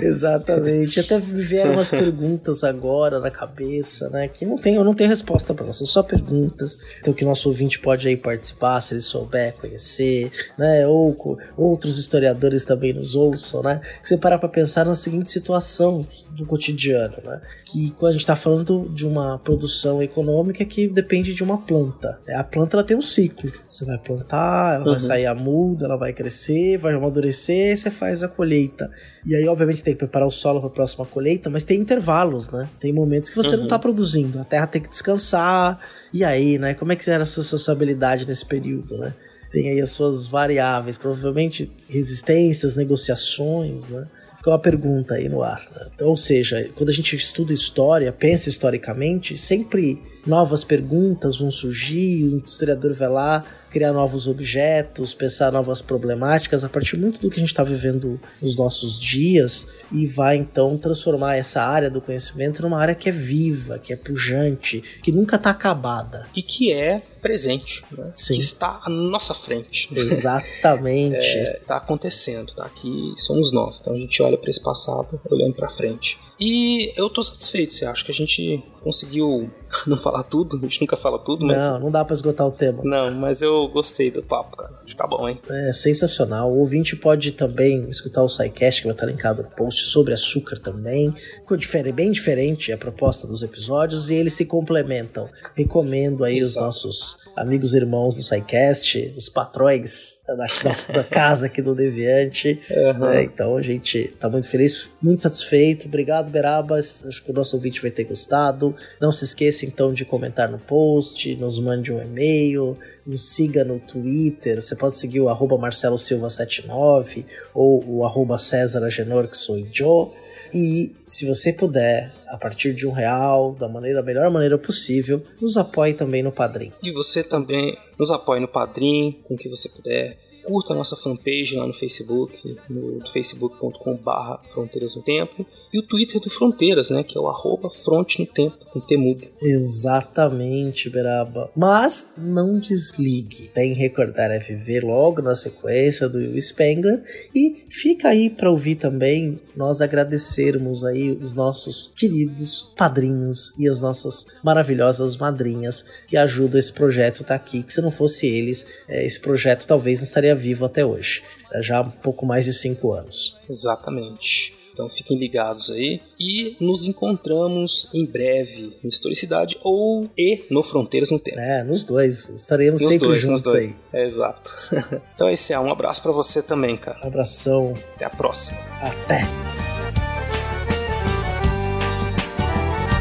exatamente. 0.02 0.98
Até 0.98 1.18
vieram 1.18 1.74
umas 1.74 1.90
perguntas 1.90 2.64
agora 2.64 3.20
na 3.20 3.30
cabeça, 3.30 4.08
né? 4.08 4.26
Que 4.26 4.46
não 4.46 4.56
tem, 4.56 4.76
eu 4.76 4.84
não 4.84 4.94
tenho 4.94 5.10
resposta 5.10 5.52
para 5.52 5.70
são 5.72 5.86
só 5.86 6.02
perguntas. 6.02 6.78
Então 7.00 7.12
que 7.12 7.24
nosso 7.24 7.48
ouvinte 7.48 7.78
pode 7.78 8.08
aí 8.08 8.16
participar, 8.16 8.80
se 8.80 8.94
ele 8.94 9.02
souber, 9.02 9.54
conhecer, 9.54 10.32
né? 10.56 10.86
Ou 10.86 11.38
outros 11.56 11.98
historiadores 11.98 12.64
também 12.64 12.94
nos 12.94 13.14
ouçam, 13.14 13.62
né? 13.62 13.80
Que 14.02 14.08
você 14.08 14.16
parar 14.16 14.38
para 14.38 14.48
pensar 14.48 14.86
na 14.86 14.94
seguinte 14.94 15.30
situação 15.30 16.06
do 16.34 16.44
cotidiano, 16.46 17.14
né? 17.24 17.40
Que 17.64 17.90
quando 17.92 18.10
a 18.10 18.12
gente 18.12 18.20
está 18.22 18.34
falando 18.36 18.88
de 18.92 19.06
uma 19.06 19.38
produção 19.38 20.02
econômica 20.02 20.64
que 20.64 20.88
depende 20.88 21.32
de 21.32 21.42
uma 21.42 21.58
planta. 21.58 22.18
né? 22.26 22.34
A 22.34 22.42
planta 22.44 22.76
ela 22.76 22.84
tem 22.84 22.96
um 22.96 23.02
ciclo. 23.02 23.52
Você 23.68 23.84
vai 23.84 23.96
plantar, 23.98 24.76
ela 24.76 24.84
vai 24.84 24.94
Uhum. 24.94 24.98
sair 25.00 25.26
a 25.26 25.34
muda, 25.34 25.86
ela 25.86 25.96
vai 25.96 26.12
crescer, 26.12 26.76
vai 26.78 26.94
amadurecer, 26.94 27.76
você 27.76 27.90
faz 27.90 28.22
a 28.22 28.28
colheita. 28.28 28.90
E 29.24 29.34
aí, 29.34 29.46
obviamente, 29.48 29.78
você 29.78 29.84
tem 29.84 29.94
que 29.94 29.98
preparar 30.00 30.26
o 30.28 30.30
solo 30.30 30.60
para 30.60 30.68
a 30.68 30.72
próxima 30.72 31.06
colheita, 31.06 31.48
mas 31.48 31.64
tem 31.64 31.80
intervalos, 31.80 32.48
né? 32.50 32.68
Tem 32.80 32.92
momentos 32.92 33.30
que 33.30 33.36
você 33.36 33.56
não 33.56 33.62
Uhum. 33.64 33.68
tá 33.68 33.78
produzindo, 33.78 34.40
a 34.40 34.44
terra 34.44 34.66
tem 34.66 34.82
que 34.82 34.88
descansar. 34.88 35.78
E 36.12 36.24
aí, 36.24 36.58
né? 36.58 36.74
Como 36.74 36.92
é 36.92 36.96
que 36.96 37.08
era 37.10 37.22
a 37.22 37.26
sua 37.26 37.44
sociabilidade 37.44 38.26
nesse 38.26 38.44
período, 38.44 38.96
né? 38.98 39.14
Tem 39.52 39.68
aí 39.70 39.80
as 39.80 39.90
suas 39.92 40.26
variáveis, 40.26 40.98
provavelmente 40.98 41.70
resistências, 41.88 42.74
negociações, 42.74 43.88
né? 43.88 44.06
Fica 44.44 44.50
uma 44.50 44.58
pergunta 44.58 45.14
aí 45.14 45.26
no 45.26 45.42
ar. 45.42 45.66
né? 45.74 45.86
Então, 45.94 46.08
ou 46.08 46.18
seja, 46.18 46.68
quando 46.74 46.90
a 46.90 46.92
gente 46.92 47.16
estuda 47.16 47.50
história, 47.50 48.12
pensa 48.12 48.50
historicamente, 48.50 49.38
sempre 49.38 50.02
novas 50.26 50.62
perguntas 50.62 51.38
vão 51.38 51.50
surgir, 51.50 52.24
o 52.24 52.44
historiador 52.44 52.92
vai 52.92 53.08
lá 53.08 53.44
criar 53.74 53.92
novos 53.92 54.28
objetos, 54.28 55.12
pensar 55.12 55.50
novas 55.50 55.82
problemáticas 55.82 56.62
a 56.64 56.68
partir 56.68 56.96
muito 56.96 57.18
do 57.20 57.28
que 57.28 57.34
a 57.36 57.40
gente 57.40 57.48
está 57.48 57.64
vivendo 57.64 58.20
nos 58.40 58.56
nossos 58.56 59.00
dias 59.00 59.66
e 59.90 60.06
vai 60.06 60.36
então 60.36 60.78
transformar 60.78 61.34
essa 61.34 61.60
área 61.60 61.90
do 61.90 62.00
conhecimento 62.00 62.62
numa 62.62 62.78
área 62.78 62.94
que 62.94 63.08
é 63.08 63.12
viva, 63.12 63.76
que 63.80 63.92
é 63.92 63.96
pujante, 63.96 64.80
que 65.02 65.10
nunca 65.10 65.34
está 65.34 65.50
acabada. 65.50 66.28
E 66.36 66.40
que 66.40 66.72
é 66.72 67.02
presente, 67.20 67.82
né? 67.90 68.12
Sim. 68.16 68.38
Está 68.38 68.80
à 68.84 68.88
nossa 68.88 69.34
frente. 69.34 69.88
Exatamente. 69.92 71.24
É, 71.34 71.60
tá 71.66 71.76
acontecendo, 71.78 72.54
tá 72.54 72.64
aqui, 72.64 73.12
somos 73.16 73.52
nós. 73.52 73.80
Então 73.80 73.94
a 73.94 73.96
gente 73.96 74.22
olha 74.22 74.36
para 74.38 74.48
esse 74.50 74.62
passado, 74.62 75.20
olhando 75.30 75.54
para 75.54 75.68
frente. 75.68 76.16
E 76.38 76.92
eu 76.96 77.08
tô 77.08 77.22
satisfeito, 77.22 77.74
você 77.74 77.86
acha 77.86 78.04
que 78.04 78.10
a 78.10 78.14
gente 78.14 78.62
conseguiu 78.82 79.50
não 79.86 79.96
falar 79.96 80.22
tudo? 80.24 80.56
A 80.56 80.60
gente 80.60 80.80
nunca 80.80 80.96
fala 80.96 81.18
tudo, 81.18 81.46
mas 81.46 81.58
Não, 81.58 81.80
não 81.80 81.90
dá 81.90 82.04
para 82.04 82.14
esgotar 82.14 82.46
o 82.46 82.50
tema. 82.52 82.82
não, 82.84 83.10
mas 83.12 83.40
eu 83.40 83.63
gostei 83.68 84.10
do 84.10 84.22
papo, 84.22 84.56
cara. 84.56 84.72
Acho 84.76 84.86
que 84.86 84.96
tá 84.96 85.06
bom, 85.06 85.28
hein? 85.28 85.40
É 85.48 85.72
sensacional. 85.72 86.50
O 86.50 86.58
ouvinte 86.58 86.96
pode 86.96 87.32
também 87.32 87.88
escutar 87.88 88.22
o 88.22 88.28
SciCast, 88.28 88.82
que 88.82 88.86
vai 88.86 88.94
estar 88.94 89.06
linkado 89.06 89.42
no 89.42 89.50
post, 89.50 89.86
sobre 89.86 90.14
açúcar 90.14 90.58
também. 90.58 91.12
Ficou 91.42 91.56
diferente, 91.56 91.94
bem 91.94 92.12
diferente 92.12 92.72
a 92.72 92.78
proposta 92.78 93.26
dos 93.26 93.42
episódios 93.42 94.10
e 94.10 94.14
eles 94.14 94.34
se 94.34 94.44
complementam. 94.44 95.28
Recomendo 95.54 96.24
aí 96.24 96.42
os 96.42 96.52
Exato. 96.52 96.66
nossos 96.66 97.23
amigos 97.36 97.74
e 97.74 97.76
irmãos 97.78 98.16
do 98.16 98.22
SciCast, 98.22 99.12
os 99.16 99.28
patrões 99.28 100.20
da, 100.26 100.34
da- 100.34 101.04
casa 101.10 101.46
aqui 101.46 101.60
do 101.60 101.74
Deviante. 101.74 102.60
É, 102.70 103.22
então 103.24 103.56
a 103.56 103.62
gente 103.62 104.08
tá 104.20 104.28
muito 104.28 104.48
feliz, 104.48 104.88
muito 105.02 105.22
satisfeito. 105.22 105.86
Obrigado, 105.88 106.30
Berabas. 106.30 107.04
Acho 107.06 107.22
que 107.24 107.30
o 107.30 107.34
nosso 107.34 107.56
ouvinte 107.56 107.80
vai 107.82 107.90
ter 107.90 108.04
gostado. 108.04 108.74
Não 109.00 109.10
se 109.10 109.24
esqueça 109.24 109.66
então 109.66 109.92
de 109.92 110.04
comentar 110.04 110.48
no 110.50 110.58
post, 110.58 111.34
nos 111.36 111.58
mande 111.58 111.92
um 111.92 112.00
e-mail, 112.00 112.78
nos 113.06 113.28
siga 113.34 113.64
no 113.64 113.78
Twitter. 113.80 114.62
Você 114.62 114.76
pode 114.76 114.96
seguir 114.96 115.20
o 115.20 115.28
arroba 115.28 115.58
Marcelo 115.58 115.96
Silva79 115.96 117.24
ou 117.52 117.84
o 117.86 118.04
arroba 118.06 118.38
César 118.38 118.84
Agenor, 118.84 119.28
que 119.28 119.36
sou 119.36 119.58
eu. 119.58 120.14
E 120.54 120.94
se 121.04 121.26
você 121.26 121.52
puder, 121.52 122.14
a 122.28 122.38
partir 122.38 122.72
de 122.72 122.86
um 122.86 122.92
real, 122.92 123.56
da 123.58 123.68
maneira, 123.68 124.00
da 124.00 124.06
melhor 124.06 124.30
maneira 124.30 124.56
possível, 124.56 125.20
nos 125.40 125.56
apoie 125.56 125.94
também 125.94 126.22
no 126.22 126.30
Padrim. 126.30 126.72
E 126.80 126.92
você 126.92 127.24
também 127.24 127.76
nos 127.98 128.10
apoie 128.10 128.38
no 128.38 128.46
Padrim, 128.46 129.18
com 129.24 129.34
o 129.34 129.36
que 129.36 129.48
você 129.48 129.68
puder. 129.68 130.16
Curta 130.44 130.74
a 130.74 130.76
nossa 130.76 130.94
fanpage 130.94 131.56
lá 131.56 131.66
no 131.66 131.72
Facebook, 131.72 132.56
no 132.68 133.04
facebook.com.br 133.10 134.48
Fronteiras 134.52 134.94
no 134.94 135.02
Tempo. 135.02 135.44
E 135.74 135.78
o 135.80 135.82
Twitter 135.82 136.20
do 136.20 136.30
Fronteiras, 136.30 136.90
né? 136.90 137.02
Que 137.02 137.18
é 137.18 137.20
o 137.20 137.26
arroba 137.26 137.68
Fronte 137.68 138.20
no 138.20 138.26
Tempo, 138.26 138.64
com 138.72 138.78
temudo. 138.78 139.26
Exatamente, 139.42 140.88
Beraba. 140.88 141.50
Mas 141.56 142.12
não 142.16 142.60
desligue. 142.60 143.50
Tem 143.52 143.72
Recordar 143.72 144.30
é 144.30 144.38
Viver 144.38 144.84
logo 144.84 145.20
na 145.20 145.34
sequência 145.34 146.08
do 146.08 146.18
Will 146.18 146.40
Spengler. 146.40 147.02
E 147.34 147.64
fica 147.68 148.10
aí 148.10 148.30
para 148.30 148.52
ouvir 148.52 148.76
também 148.76 149.40
nós 149.56 149.80
agradecermos 149.80 150.84
aí 150.84 151.10
os 151.10 151.34
nossos 151.34 151.92
queridos 151.96 152.72
padrinhos 152.76 153.52
e 153.58 153.68
as 153.68 153.80
nossas 153.80 154.26
maravilhosas 154.44 155.16
madrinhas 155.16 155.84
que 156.06 156.16
ajudam 156.16 156.56
esse 156.56 156.72
projeto 156.72 157.22
estar 157.22 157.34
aqui. 157.34 157.64
Que 157.64 157.72
se 157.72 157.82
não 157.82 157.90
fosse 157.90 158.28
eles, 158.28 158.64
eh, 158.88 159.04
esse 159.04 159.18
projeto 159.18 159.66
talvez 159.66 159.98
não 159.98 160.04
estaria 160.04 160.36
vivo 160.36 160.64
até 160.64 160.86
hoje. 160.86 161.20
É 161.52 161.60
Já 161.60 161.78
há 161.78 161.80
um 161.80 161.90
pouco 161.90 162.24
mais 162.24 162.44
de 162.44 162.52
cinco 162.52 162.92
anos. 162.92 163.36
Exatamente. 163.50 164.63
Então 164.74 164.88
fiquem 164.90 165.16
ligados 165.16 165.70
aí. 165.70 166.00
E 166.18 166.56
nos 166.60 166.84
encontramos 166.84 167.88
em 167.94 168.04
breve 168.04 168.76
no 168.82 168.90
Historicidade 168.90 169.56
ou 169.62 170.10
e 170.18 170.44
no 170.50 170.64
Fronteiras 170.64 171.10
no 171.12 171.18
Tempo. 171.18 171.38
É, 171.38 171.62
nos 171.62 171.84
dois. 171.84 172.28
Estaremos 172.28 172.82
Nos 172.82 172.90
sempre 172.90 173.06
dois, 173.06 173.20
juntos 173.22 173.42
nos 173.42 173.52
dois. 173.52 173.70
aí. 173.70 173.74
É, 173.92 174.04
exato. 174.04 174.50
então 175.14 175.30
esse 175.30 175.52
é 175.52 175.60
um 175.60 175.70
abraço 175.70 176.02
pra 176.02 176.10
você 176.10 176.42
também, 176.42 176.76
cara. 176.76 176.98
Abração. 177.06 177.74
Até 177.94 178.04
a 178.04 178.10
próxima. 178.10 178.58
Até. 178.82 179.22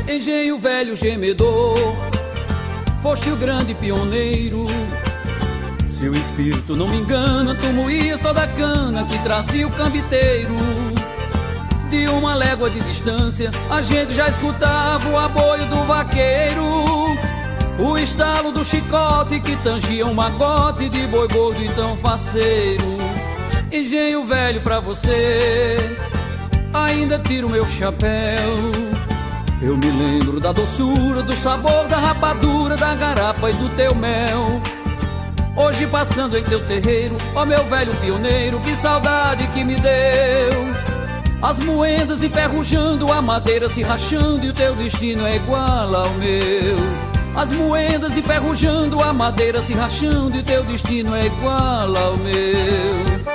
Engenho 0.08 0.60
velho 0.60 0.96
gemedor, 0.96 1.76
foste 3.02 3.30
o 3.32 3.36
grande 3.36 3.74
pioneiro. 3.74 4.68
Seu 5.88 6.14
espírito 6.14 6.76
não 6.76 6.88
me 6.88 6.98
engana, 6.98 7.56
tu 7.56 7.68
moías 7.68 8.20
toda 8.22 8.44
a 8.44 8.48
cana 8.48 9.06
que 9.06 9.18
trazia 9.24 9.66
o 9.68 9.72
cambiteiro. 9.72 10.54
De 11.94 12.08
uma 12.08 12.34
légua 12.34 12.72
de 12.72 12.80
distância, 12.80 13.52
a 13.70 13.80
gente 13.80 14.14
já 14.14 14.28
escutava 14.28 15.08
o 15.08 15.16
aboio 15.16 15.68
do 15.68 15.84
vaqueiro. 15.84 16.66
O 17.78 17.96
estalo 18.00 18.52
do 18.52 18.66
chicote 18.66 19.40
que 19.40 19.56
tangia 19.58 20.04
um 20.04 20.12
magote 20.12 20.90
de 20.90 21.06
boi 21.06 21.28
gordo 21.28 21.64
e 21.64 21.70
tão 21.70 21.96
faceiro. 21.98 22.98
Engenho 23.72 24.26
velho 24.26 24.60
pra 24.62 24.80
você, 24.80 25.78
ainda 26.74 27.20
tiro 27.20 27.48
meu 27.48 27.68
chapéu. 27.68 28.72
Eu 29.62 29.78
me 29.78 29.92
lembro 29.92 30.40
da 30.40 30.52
doçura, 30.52 31.22
do 31.22 31.36
sabor, 31.36 31.88
da 31.90 32.00
rapadura, 32.00 32.76
da 32.76 32.96
garapa 32.96 33.52
e 33.52 33.54
do 33.54 33.70
teu 33.76 33.94
mel. 33.94 34.60
Hoje 35.56 35.86
passando 35.86 36.40
em 36.40 36.44
teu 36.44 36.66
terreiro, 36.66 37.18
ó 37.36 37.46
meu 37.46 37.64
velho 37.66 37.94
pioneiro, 37.98 38.60
que 38.62 38.76
saudade 38.76 39.46
que 39.50 39.64
me 39.64 39.76
deu. 39.76 40.74
As 41.44 41.60
moedas 41.60 42.24
enferrujando, 42.24 43.12
a 43.12 43.22
madeira 43.22 43.68
se 43.68 43.82
rachando 43.82 44.46
e 44.46 44.50
o 44.50 44.54
teu 44.54 44.74
destino 44.76 45.28
é 45.28 45.36
igual 45.36 45.94
ao 45.94 46.10
meu. 46.12 46.78
As 47.36 47.52
moedas 47.52 48.16
enferrujando, 48.16 49.02
a 49.04 49.12
madeira 49.12 49.62
se 49.62 49.74
rachando 49.74 50.38
e 50.38 50.40
o 50.40 50.44
teu 50.44 50.64
destino 50.64 51.14
é 51.14 51.26
igual 51.26 51.98
ao 51.98 52.16
meu. 52.16 53.33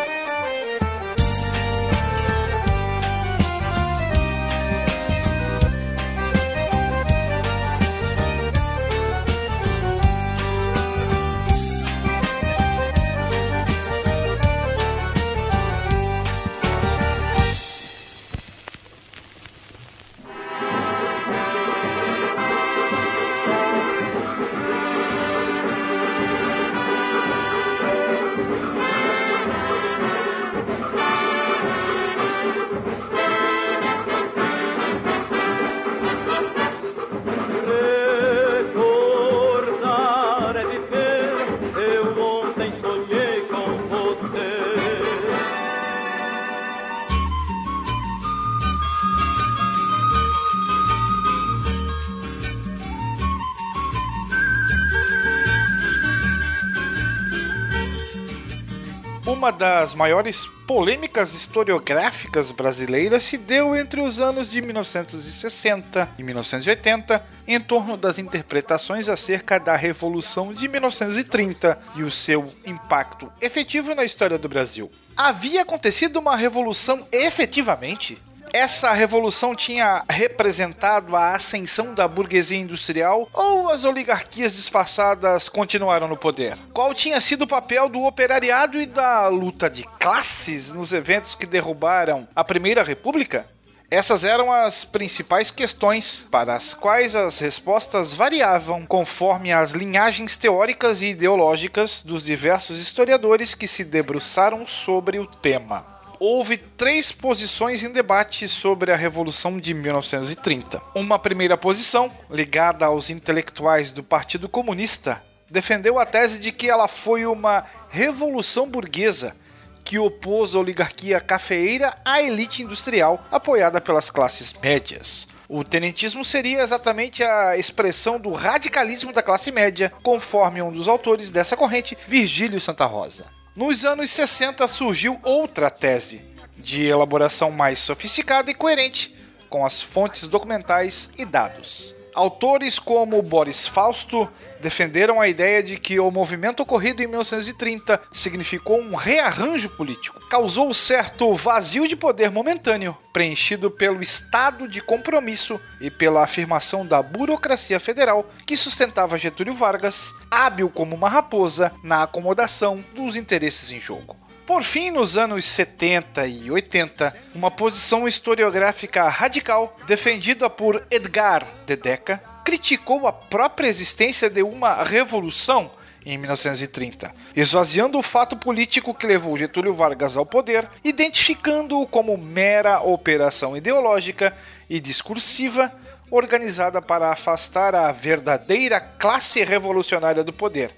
Uma 59.49 59.57
das 59.57 59.95
maiores 59.95 60.47
polêmicas 60.67 61.33
historiográficas 61.33 62.53
brasileiras 62.53 63.23
se 63.23 63.39
deu 63.39 63.75
entre 63.75 63.99
os 63.99 64.21
anos 64.21 64.51
de 64.51 64.61
1960 64.61 66.07
e 66.19 66.23
1980, 66.23 67.25
em 67.47 67.59
torno 67.59 67.97
das 67.97 68.19
interpretações 68.19 69.09
acerca 69.09 69.59
da 69.59 69.75
Revolução 69.75 70.53
de 70.53 70.69
1930 70.69 71.79
e 71.97 72.03
o 72.03 72.11
seu 72.11 72.53
impacto 72.67 73.33
efetivo 73.41 73.95
na 73.95 74.05
história 74.05 74.37
do 74.37 74.51
Brasil. 74.51 74.93
Havia 75.17 75.63
acontecido 75.63 76.19
uma 76.19 76.37
revolução 76.37 77.09
efetivamente? 77.11 78.19
Essa 78.53 78.93
revolução 78.93 79.55
tinha 79.55 80.03
representado 80.09 81.15
a 81.15 81.35
ascensão 81.35 81.95
da 81.95 82.09
burguesia 82.09 82.59
industrial 82.59 83.29
ou 83.33 83.69
as 83.69 83.85
oligarquias 83.85 84.57
disfarçadas 84.57 85.49
continuaram 85.49 86.09
no 86.09 86.17
poder? 86.17 86.57
Qual 86.73 86.95
tinha 86.95 87.21
sido 87.21 87.43
o 87.43 87.47
papel 87.47 87.89
do 87.89 88.05
operariado 88.05 88.81
e 88.81 88.87
da 88.87 89.29
luta 89.29 89.69
de 89.69 89.85
classes 90.01 90.73
nos 90.73 90.93
eventos 90.93 91.35
que 91.35 91.47
derrubaram 91.47 92.27
a 92.35 92.43
Primeira 92.43 92.83
República? 92.83 93.47
Essas 93.91 94.23
eram 94.23 94.53
as 94.53 94.85
principais 94.85 95.51
questões 95.51 96.25
para 96.31 96.55
as 96.55 96.75
quais 96.75 97.15
as 97.15 97.39
respostas 97.39 98.13
variavam 98.13 98.85
conforme 98.85 99.51
as 99.51 99.73
linhagens 99.73 100.37
teóricas 100.37 101.01
e 101.01 101.09
ideológicas 101.09 102.03
dos 102.03 102.25
diversos 102.25 102.79
historiadores 102.79 103.55
que 103.55 103.67
se 103.67 103.85
debruçaram 103.85 104.67
sobre 104.67 105.19
o 105.19 105.27
tema 105.27 105.98
houve 106.21 106.57
três 106.57 107.13
posições 107.13 107.83
em 107.83 107.91
debate 107.91 108.49
sobre 108.49 108.93
a 108.93 108.97
Revolução 108.97 109.59
de 109.59 109.73
1930. 109.73 110.81
Uma 110.95 111.19
primeira 111.19 111.57
posição, 111.57 112.11
ligada 112.31 112.87
aos 112.87 113.11
intelectuais 113.11 113.93
do 113.93 114.03
Partido 114.03 114.49
Comunista, 114.49 115.23
defendeu 115.51 115.99
a 115.99 116.07
tese 116.07 116.39
de 116.39 116.53
que 116.53 116.69
ela 116.69 116.89
foi 116.89 117.25
uma 117.27 117.65
revolução 117.89 118.69
burguesa 118.69 119.37
que 119.85 119.99
opôs 119.99 120.55
a 120.55 120.59
oligarquia 120.59 121.19
cafeeira 121.19 121.97
à 122.05 122.21
elite 122.21 122.63
industrial 122.63 123.25
apoiada 123.31 123.81
pelas 123.81 124.11
classes 124.11 124.53
médias. 124.63 125.27
O 125.49 125.65
tenentismo 125.65 126.23
seria 126.27 126.61
exatamente 126.61 127.25
a 127.25 127.57
expressão 127.57 128.21
do 128.21 128.31
radicalismo 128.33 129.15
da 129.15 129.23
classe 129.23 129.51
média, 129.51 129.91
conforme 130.03 130.61
um 130.61 130.71
dos 130.71 130.89
autores 130.89 131.31
dessa 131.31 131.57
corrente, 131.57 131.97
Virgílio 132.07 132.61
Santa 132.61 132.85
Rosa. 132.85 133.38
Nos 133.59 133.85
anos 133.85 134.13
60 134.13 134.69
surgiu 134.69 135.19
outra 135.21 135.69
tese, 135.69 136.23
de 136.57 136.87
elaboração 136.87 137.51
mais 137.51 137.81
sofisticada 137.81 138.53
e 138.53 138.55
coerente, 138.55 139.13
com 139.51 139.67
as 139.67 139.83
fontes 139.83 140.29
documentais 140.29 141.11
e 141.19 141.25
dados. 141.25 141.93
Autores 142.15 142.79
como 142.79 143.23
Boris 143.23 143.67
Fausto 143.67 144.29
defenderam 144.61 145.21
a 145.21 145.29
ideia 145.29 145.63
de 145.63 145.79
que 145.79 146.01
o 146.01 146.11
movimento 146.11 146.61
ocorrido 146.61 147.03
em 147.03 147.07
1930 147.07 148.01
significou 148.13 148.81
um 148.81 148.95
rearranjo 148.95 149.69
político, 149.71 150.21
causou 150.29 150.73
certo 150.75 151.33
vazio 151.35 151.87
de 151.87 151.95
poder 151.95 152.31
momentâneo, 152.31 152.97
preenchido 153.13 153.71
pelo 153.71 154.03
estado 154.03 154.69
de 154.69 154.81
compromisso 154.81 155.61
e 155.81 155.91
pela 155.91 156.25
afirmação 156.25 156.85
da 156.85 157.03
burocracia 157.03 157.79
federal 157.79 158.29
que 158.45 158.57
sustentava 158.57 159.19
Getúlio 159.19 159.55
Vargas, 159.55 160.13
hábil 160.31 160.69
como 160.69 160.97
uma 160.97 161.09
raposa 161.09 161.73
na 161.83 162.03
acomodação 162.03 162.85
dos 162.95 163.17
interesses 163.17 163.71
em 163.73 163.81
jogo. 163.81 164.17
Por 164.49 164.63
fim, 164.63 164.91
nos 164.91 165.19
anos 165.19 165.45
70 165.45 166.27
e 166.27 166.51
80, 166.51 167.15
uma 167.35 167.51
posição 167.51 168.09
historiográfica 168.09 169.07
radical, 169.07 169.77
defendida 169.87 170.49
por 170.49 170.87
Edgar 170.91 171.47
de 171.67 171.77
Deca, 171.77 172.17
criticou 172.43 173.07
a 173.07 173.13
própria 173.13 173.69
existência 173.69 174.31
de 174.31 174.43
uma 174.43 174.83
revolução 174.83 175.71
em 176.03 176.17
1930, 176.17 177.15
esvaziando 177.37 177.99
o 177.99 178.03
fato 178.03 178.39
político 178.39 178.95
que 178.95 179.07
levou 179.07 179.37
Getúlio 179.37 179.75
Vargas 179.75 180.17
ao 180.17 180.25
poder, 180.25 180.67
identificando-o 180.83 181.87
como 181.87 182.17
mera 182.17 182.81
operação 182.81 183.55
ideológica 183.55 184.35
e 184.67 184.81
discursiva 184.81 185.71
organizada 186.11 186.81
para 186.81 187.13
afastar 187.13 187.75
a 187.75 187.93
verdadeira 187.93 188.81
classe 188.81 189.45
revolucionária 189.45 190.25
do 190.25 190.33
poder, 190.33 190.73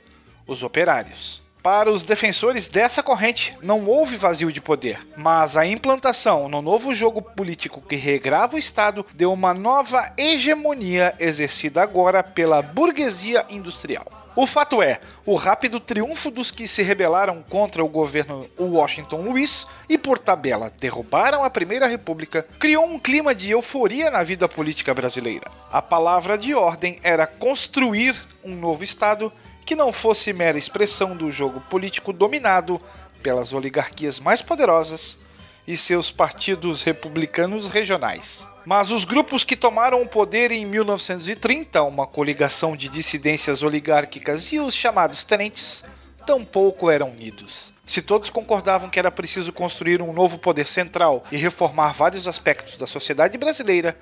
os 0.45 0.65
operários. 0.65 1.41
Para 1.63 1.91
os 1.91 2.05
defensores 2.05 2.69
dessa 2.69 3.03
corrente, 3.03 3.55
não 3.61 3.87
houve 3.87 4.17
vazio 4.17 4.51
de 4.51 4.63
poder, 4.63 4.99
mas 5.15 5.59
a 5.59 5.67
implantação 5.67 6.49
no 6.49 6.63
novo 6.63 6.95
jogo 6.95 7.21
político 7.21 7.83
que 7.83 7.97
regrava 7.97 8.57
o 8.57 8.59
Estado 8.59 9.05
deu 9.13 9.31
uma 9.31 9.53
nova 9.53 10.11
hegemonia 10.17 11.15
exercida 11.21 11.83
agora 11.83 12.23
pela 12.23 12.63
burguesia 12.63 13.45
industrial. 13.51 14.07
O 14.35 14.47
fato 14.47 14.81
é, 14.81 15.01
o 15.27 15.35
rápido 15.35 15.79
triunfo 15.79 16.31
dos 16.31 16.51
que 16.51 16.67
se 16.67 16.83
rebelaram 16.83 17.45
contra 17.51 17.85
o 17.85 17.89
governo 17.89 18.49
Washington 18.59 19.23
Luiz 19.23 19.67
e, 19.89 19.99
por 19.99 20.19
tabela, 20.19 20.73
derrubaram 20.81 21.45
a 21.45 21.51
Primeira 21.51 21.87
República, 21.87 22.47
criou 22.59 22.87
um 22.87 22.99
clima 22.99 23.35
de 23.35 23.51
euforia 23.51 24.11
na 24.11 24.23
vida 24.23 24.49
política 24.49 24.95
brasileira. 24.95 25.51
A 25.71 25.83
palavra 25.83 26.39
de 26.39 26.55
ordem 26.55 26.99
era 27.03 27.27
construir 27.27 28.15
um 28.43 28.55
novo 28.55 28.83
Estado 28.85 29.31
que 29.71 29.77
não 29.77 29.93
fosse 29.93 30.33
mera 30.33 30.59
expressão 30.59 31.17
do 31.17 31.31
jogo 31.31 31.61
político 31.61 32.13
dominado 32.13 32.81
pelas 33.23 33.53
oligarquias 33.53 34.19
mais 34.19 34.43
poderosas 34.43 35.17
e 35.65 35.77
seus 35.77 36.11
partidos 36.11 36.83
republicanos 36.83 37.69
regionais. 37.69 38.45
Mas 38.67 38.91
os 38.91 39.05
grupos 39.05 39.45
que 39.45 39.55
tomaram 39.55 40.03
o 40.03 40.09
poder 40.09 40.51
em 40.51 40.67
1930, 40.67 41.85
uma 41.85 42.05
coligação 42.05 42.77
de 42.77 42.89
dissidências 42.89 43.63
oligárquicas 43.63 44.51
e 44.51 44.59
os 44.59 44.75
chamados 44.75 45.23
tenentes, 45.23 45.85
tampouco 46.27 46.91
eram 46.91 47.09
unidos. 47.11 47.73
Se 47.87 48.03
todos 48.03 48.29
concordavam 48.29 48.91
que 48.91 48.99
era 48.99 49.13
preciso 49.13 49.53
construir 49.53 50.03
um 50.03 50.13
novo 50.13 50.37
poder 50.37 50.67
central 50.67 51.23
e 51.31 51.37
reformar 51.37 51.93
vários 51.93 52.27
aspectos 52.27 52.77
da 52.77 52.89
sociedade 52.89 53.39
brasileira, 53.39 53.97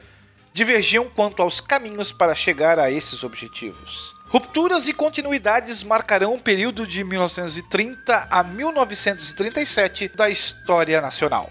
divergiam 0.50 1.10
quanto 1.10 1.42
aos 1.42 1.60
caminhos 1.60 2.10
para 2.10 2.34
chegar 2.34 2.78
a 2.78 2.90
esses 2.90 3.22
objetivos. 3.22 4.17
Rupturas 4.28 4.86
e 4.86 4.92
continuidades 4.92 5.82
marcarão 5.82 6.34
o 6.34 6.38
período 6.38 6.86
de 6.86 7.02
1930 7.02 8.28
a 8.30 8.42
1937 8.42 10.08
da 10.14 10.28
história 10.28 11.00
nacional. 11.00 11.50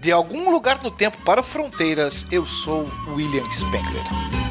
De 0.00 0.10
algum 0.10 0.50
lugar 0.50 0.82
no 0.82 0.90
tempo 0.90 1.22
para 1.22 1.42
fronteiras, 1.42 2.26
eu 2.32 2.44
sou 2.44 2.84
William 3.08 3.48
Spengler. 3.50 4.45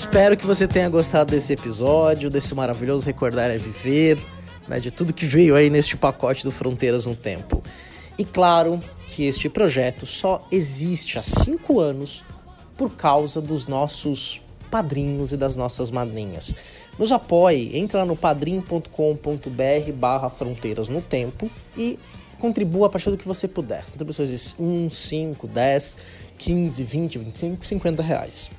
Espero 0.00 0.34
que 0.34 0.46
você 0.46 0.66
tenha 0.66 0.88
gostado 0.88 1.30
desse 1.30 1.52
episódio, 1.52 2.30
desse 2.30 2.54
maravilhoso 2.54 3.04
Recordar 3.04 3.50
é 3.50 3.58
Viver, 3.58 4.18
né, 4.66 4.80
de 4.80 4.90
tudo 4.90 5.12
que 5.12 5.26
veio 5.26 5.54
aí 5.54 5.68
neste 5.68 5.94
pacote 5.94 6.42
do 6.42 6.50
Fronteiras 6.50 7.04
no 7.04 7.14
Tempo. 7.14 7.60
E 8.16 8.24
claro 8.24 8.82
que 9.08 9.26
este 9.26 9.50
projeto 9.50 10.06
só 10.06 10.48
existe 10.50 11.18
há 11.18 11.22
cinco 11.22 11.78
anos 11.78 12.24
por 12.78 12.92
causa 12.92 13.42
dos 13.42 13.66
nossos 13.66 14.40
padrinhos 14.70 15.32
e 15.32 15.36
das 15.36 15.54
nossas 15.54 15.90
madrinhas. 15.90 16.54
Nos 16.98 17.12
apoie, 17.12 17.76
entra 17.76 17.98
lá 17.98 18.06
no 18.06 18.16
padrim.com.br 18.16 19.92
barra 19.96 20.30
Fronteiras 20.30 20.88
no 20.88 21.02
Tempo 21.02 21.50
e 21.76 21.98
contribua 22.38 22.86
a 22.86 22.90
partir 22.90 23.10
do 23.10 23.18
que 23.18 23.28
você 23.28 23.46
puder. 23.46 23.84
Contribuições 23.84 24.30
de 24.30 24.54
1, 24.58 24.88
5, 24.88 25.46
10, 25.46 25.96
15, 26.38 26.84
20, 26.84 27.18
25, 27.18 27.66
50 27.66 28.02
reais. 28.02 28.50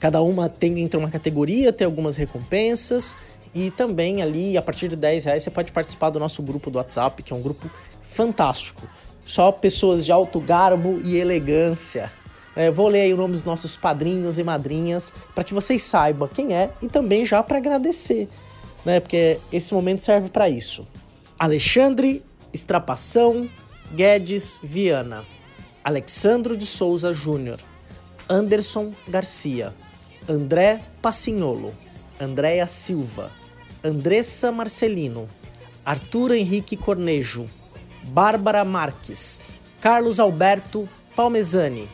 Cada 0.00 0.22
uma 0.22 0.48
tem 0.48 0.80
entra 0.80 0.98
uma 0.98 1.10
categoria, 1.10 1.72
tem 1.72 1.84
algumas 1.84 2.16
recompensas 2.16 3.16
e 3.54 3.70
também 3.70 4.22
ali 4.22 4.56
a 4.56 4.62
partir 4.62 4.88
de 4.88 4.96
10 4.96 5.24
reais 5.24 5.42
você 5.42 5.50
pode 5.50 5.70
participar 5.70 6.08
do 6.08 6.18
nosso 6.18 6.42
grupo 6.42 6.70
do 6.70 6.78
WhatsApp, 6.78 7.22
que 7.22 7.32
é 7.32 7.36
um 7.36 7.42
grupo 7.42 7.70
fantástico. 8.08 8.88
Só 9.26 9.52
pessoas 9.52 10.04
de 10.04 10.10
alto 10.10 10.40
garbo 10.40 11.00
e 11.04 11.16
elegância. 11.16 12.10
É, 12.56 12.70
vou 12.70 12.88
ler 12.88 13.02
aí 13.02 13.14
o 13.14 13.16
nome 13.16 13.34
dos 13.34 13.44
nossos 13.44 13.76
padrinhos 13.76 14.38
e 14.38 14.42
madrinhas 14.42 15.12
para 15.34 15.44
que 15.44 15.54
vocês 15.54 15.82
saibam 15.82 16.26
quem 16.26 16.54
é 16.54 16.70
e 16.82 16.88
também 16.88 17.24
já 17.24 17.42
para 17.42 17.58
agradecer, 17.58 18.28
né? 18.84 18.98
Porque 18.98 19.38
esse 19.52 19.72
momento 19.72 20.02
serve 20.02 20.30
para 20.30 20.48
isso. 20.48 20.86
Alexandre 21.38 22.24
Estrapação 22.52 23.48
Guedes 23.92 24.58
Viana, 24.62 25.24
Alexandro 25.84 26.56
de 26.56 26.66
Souza 26.66 27.12
Júnior, 27.12 27.58
Anderson 28.28 28.92
Garcia, 29.08 29.74
André 30.28 30.80
Passinholo, 31.00 31.74
Andréa 32.18 32.66
Silva, 32.66 33.30
Andressa 33.82 34.52
Marcelino, 34.52 35.28
Arthur 35.84 36.32
Henrique 36.32 36.76
Cornejo, 36.76 37.46
Bárbara 38.04 38.64
Marques, 38.64 39.40
Carlos 39.80 40.20
Alberto 40.20 40.88
Palmezani, 41.16 41.88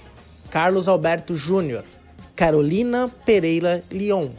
Carlos 0.50 0.88
Alberto 0.88 1.34
Júnior, 1.34 1.84
Carolina 2.34 3.08
Pereira 3.24 3.82
Leon, 3.90 4.34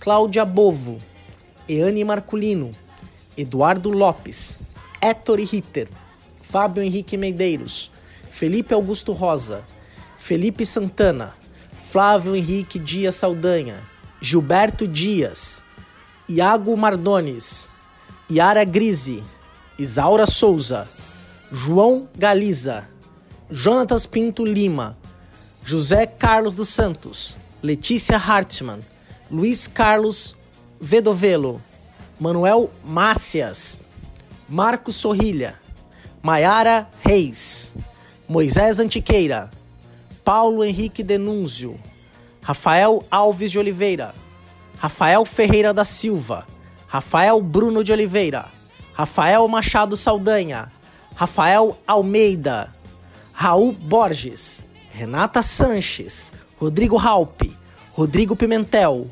Cláudia 0.00 0.44
Bovo, 0.44 0.98
Eane 1.68 2.04
Marculino, 2.04 2.72
Eduardo 3.36 3.90
Lopes, 3.90 4.58
Héctor 5.00 5.38
Ritter, 5.38 5.88
Fábio 6.42 6.82
Henrique 6.82 7.16
Medeiros, 7.16 7.90
Felipe 8.30 8.74
Augusto 8.74 9.12
Rosa, 9.12 9.62
Felipe 10.18 10.66
Santana, 10.66 11.34
Flávio 11.90 12.36
Henrique 12.36 12.78
Dias 12.78 13.16
Saldanha, 13.16 13.82
Gilberto 14.20 14.86
Dias, 14.86 15.64
Iago 16.28 16.76
Mardones, 16.76 17.68
Yara 18.30 18.64
Grise, 18.64 19.24
Isaura 19.76 20.24
Souza, 20.24 20.88
João 21.50 22.08
Galiza, 22.16 22.88
Jonatas 23.50 24.06
Pinto 24.06 24.44
Lima, 24.44 24.96
José 25.64 26.06
Carlos 26.06 26.54
dos 26.54 26.68
Santos, 26.68 27.36
Letícia 27.60 28.16
Hartmann, 28.16 28.78
Luiz 29.28 29.66
Carlos 29.66 30.36
Vedovelo, 30.80 31.60
Manuel 32.20 32.70
Mácias, 32.84 33.80
Marcos 34.48 34.94
Sorrilha, 34.94 35.58
Maiara 36.22 36.88
Reis, 37.04 37.74
Moisés 38.28 38.78
Antiqueira, 38.78 39.50
Paulo 40.24 40.64
Henrique 40.64 41.02
Denúnzio, 41.02 41.78
Rafael 42.42 43.02
Alves 43.10 43.50
de 43.50 43.58
Oliveira, 43.58 44.14
Rafael 44.78 45.24
Ferreira 45.24 45.74
da 45.74 45.84
Silva, 45.84 46.46
Rafael 46.86 47.40
Bruno 47.42 47.84
de 47.84 47.92
Oliveira, 47.92 48.48
Rafael 48.94 49.46
Machado 49.48 49.96
Saldanha, 49.96 50.72
Rafael 51.14 51.78
Almeida, 51.86 52.74
Raul 53.32 53.72
Borges, 53.72 54.62
Renata 54.94 55.42
Sanches, 55.42 56.32
Rodrigo 56.60 56.96
Halpe, 56.96 57.52
Rodrigo 57.96 58.34
Pimentel, 58.34 59.10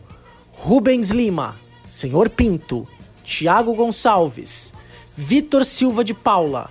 Rubens 0.52 1.10
Lima, 1.10 1.56
Senhor 1.86 2.28
Pinto, 2.28 2.86
Tiago 3.24 3.74
Gonçalves, 3.74 4.72
Vitor 5.16 5.64
Silva 5.64 6.02
de 6.02 6.14
Paula, 6.14 6.70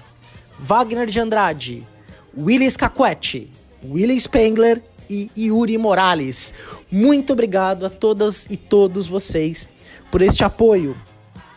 Wagner 0.59 1.05
de 1.05 1.19
Andrade, 1.19 1.87
Willis 2.35 2.75
Caquete, 2.77 3.49
Willis 3.83 4.23
Spengler 4.23 4.81
e 5.09 5.29
Yuri 5.37 5.77
Morales. 5.77 6.53
Muito 6.91 7.33
obrigado 7.33 7.85
a 7.85 7.89
todas 7.89 8.45
e 8.49 8.57
todos 8.57 9.07
vocês 9.07 9.69
por 10.11 10.21
este 10.21 10.43
apoio. 10.43 10.95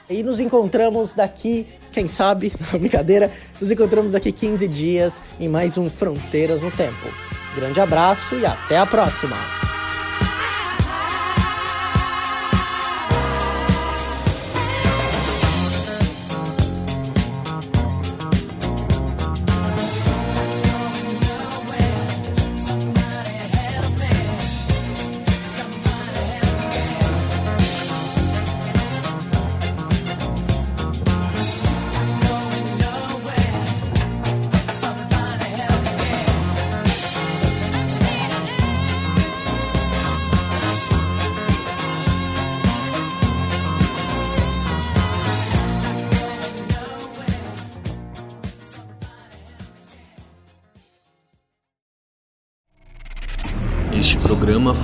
E 0.08 0.22
nos 0.22 0.40
encontramos 0.40 1.12
daqui, 1.12 1.66
quem 1.92 2.08
sabe, 2.08 2.52
brincadeira, 2.72 3.30
nos 3.60 3.70
encontramos 3.70 4.12
daqui 4.12 4.32
15 4.32 4.66
dias 4.66 5.20
em 5.38 5.48
mais 5.48 5.78
um 5.78 5.88
Fronteiras 5.88 6.62
no 6.62 6.70
Tempo. 6.70 7.08
Grande 7.54 7.80
abraço 7.80 8.34
e 8.36 8.44
até 8.44 8.76
a 8.76 8.86
próxima! 8.86 9.69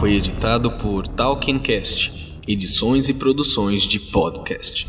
Foi 0.06 0.14
editado 0.14 0.70
por 0.70 1.08
Talkincast, 1.08 2.40
edições 2.46 3.08
e 3.08 3.14
produções 3.14 3.82
de 3.82 3.98
podcast. 3.98 4.86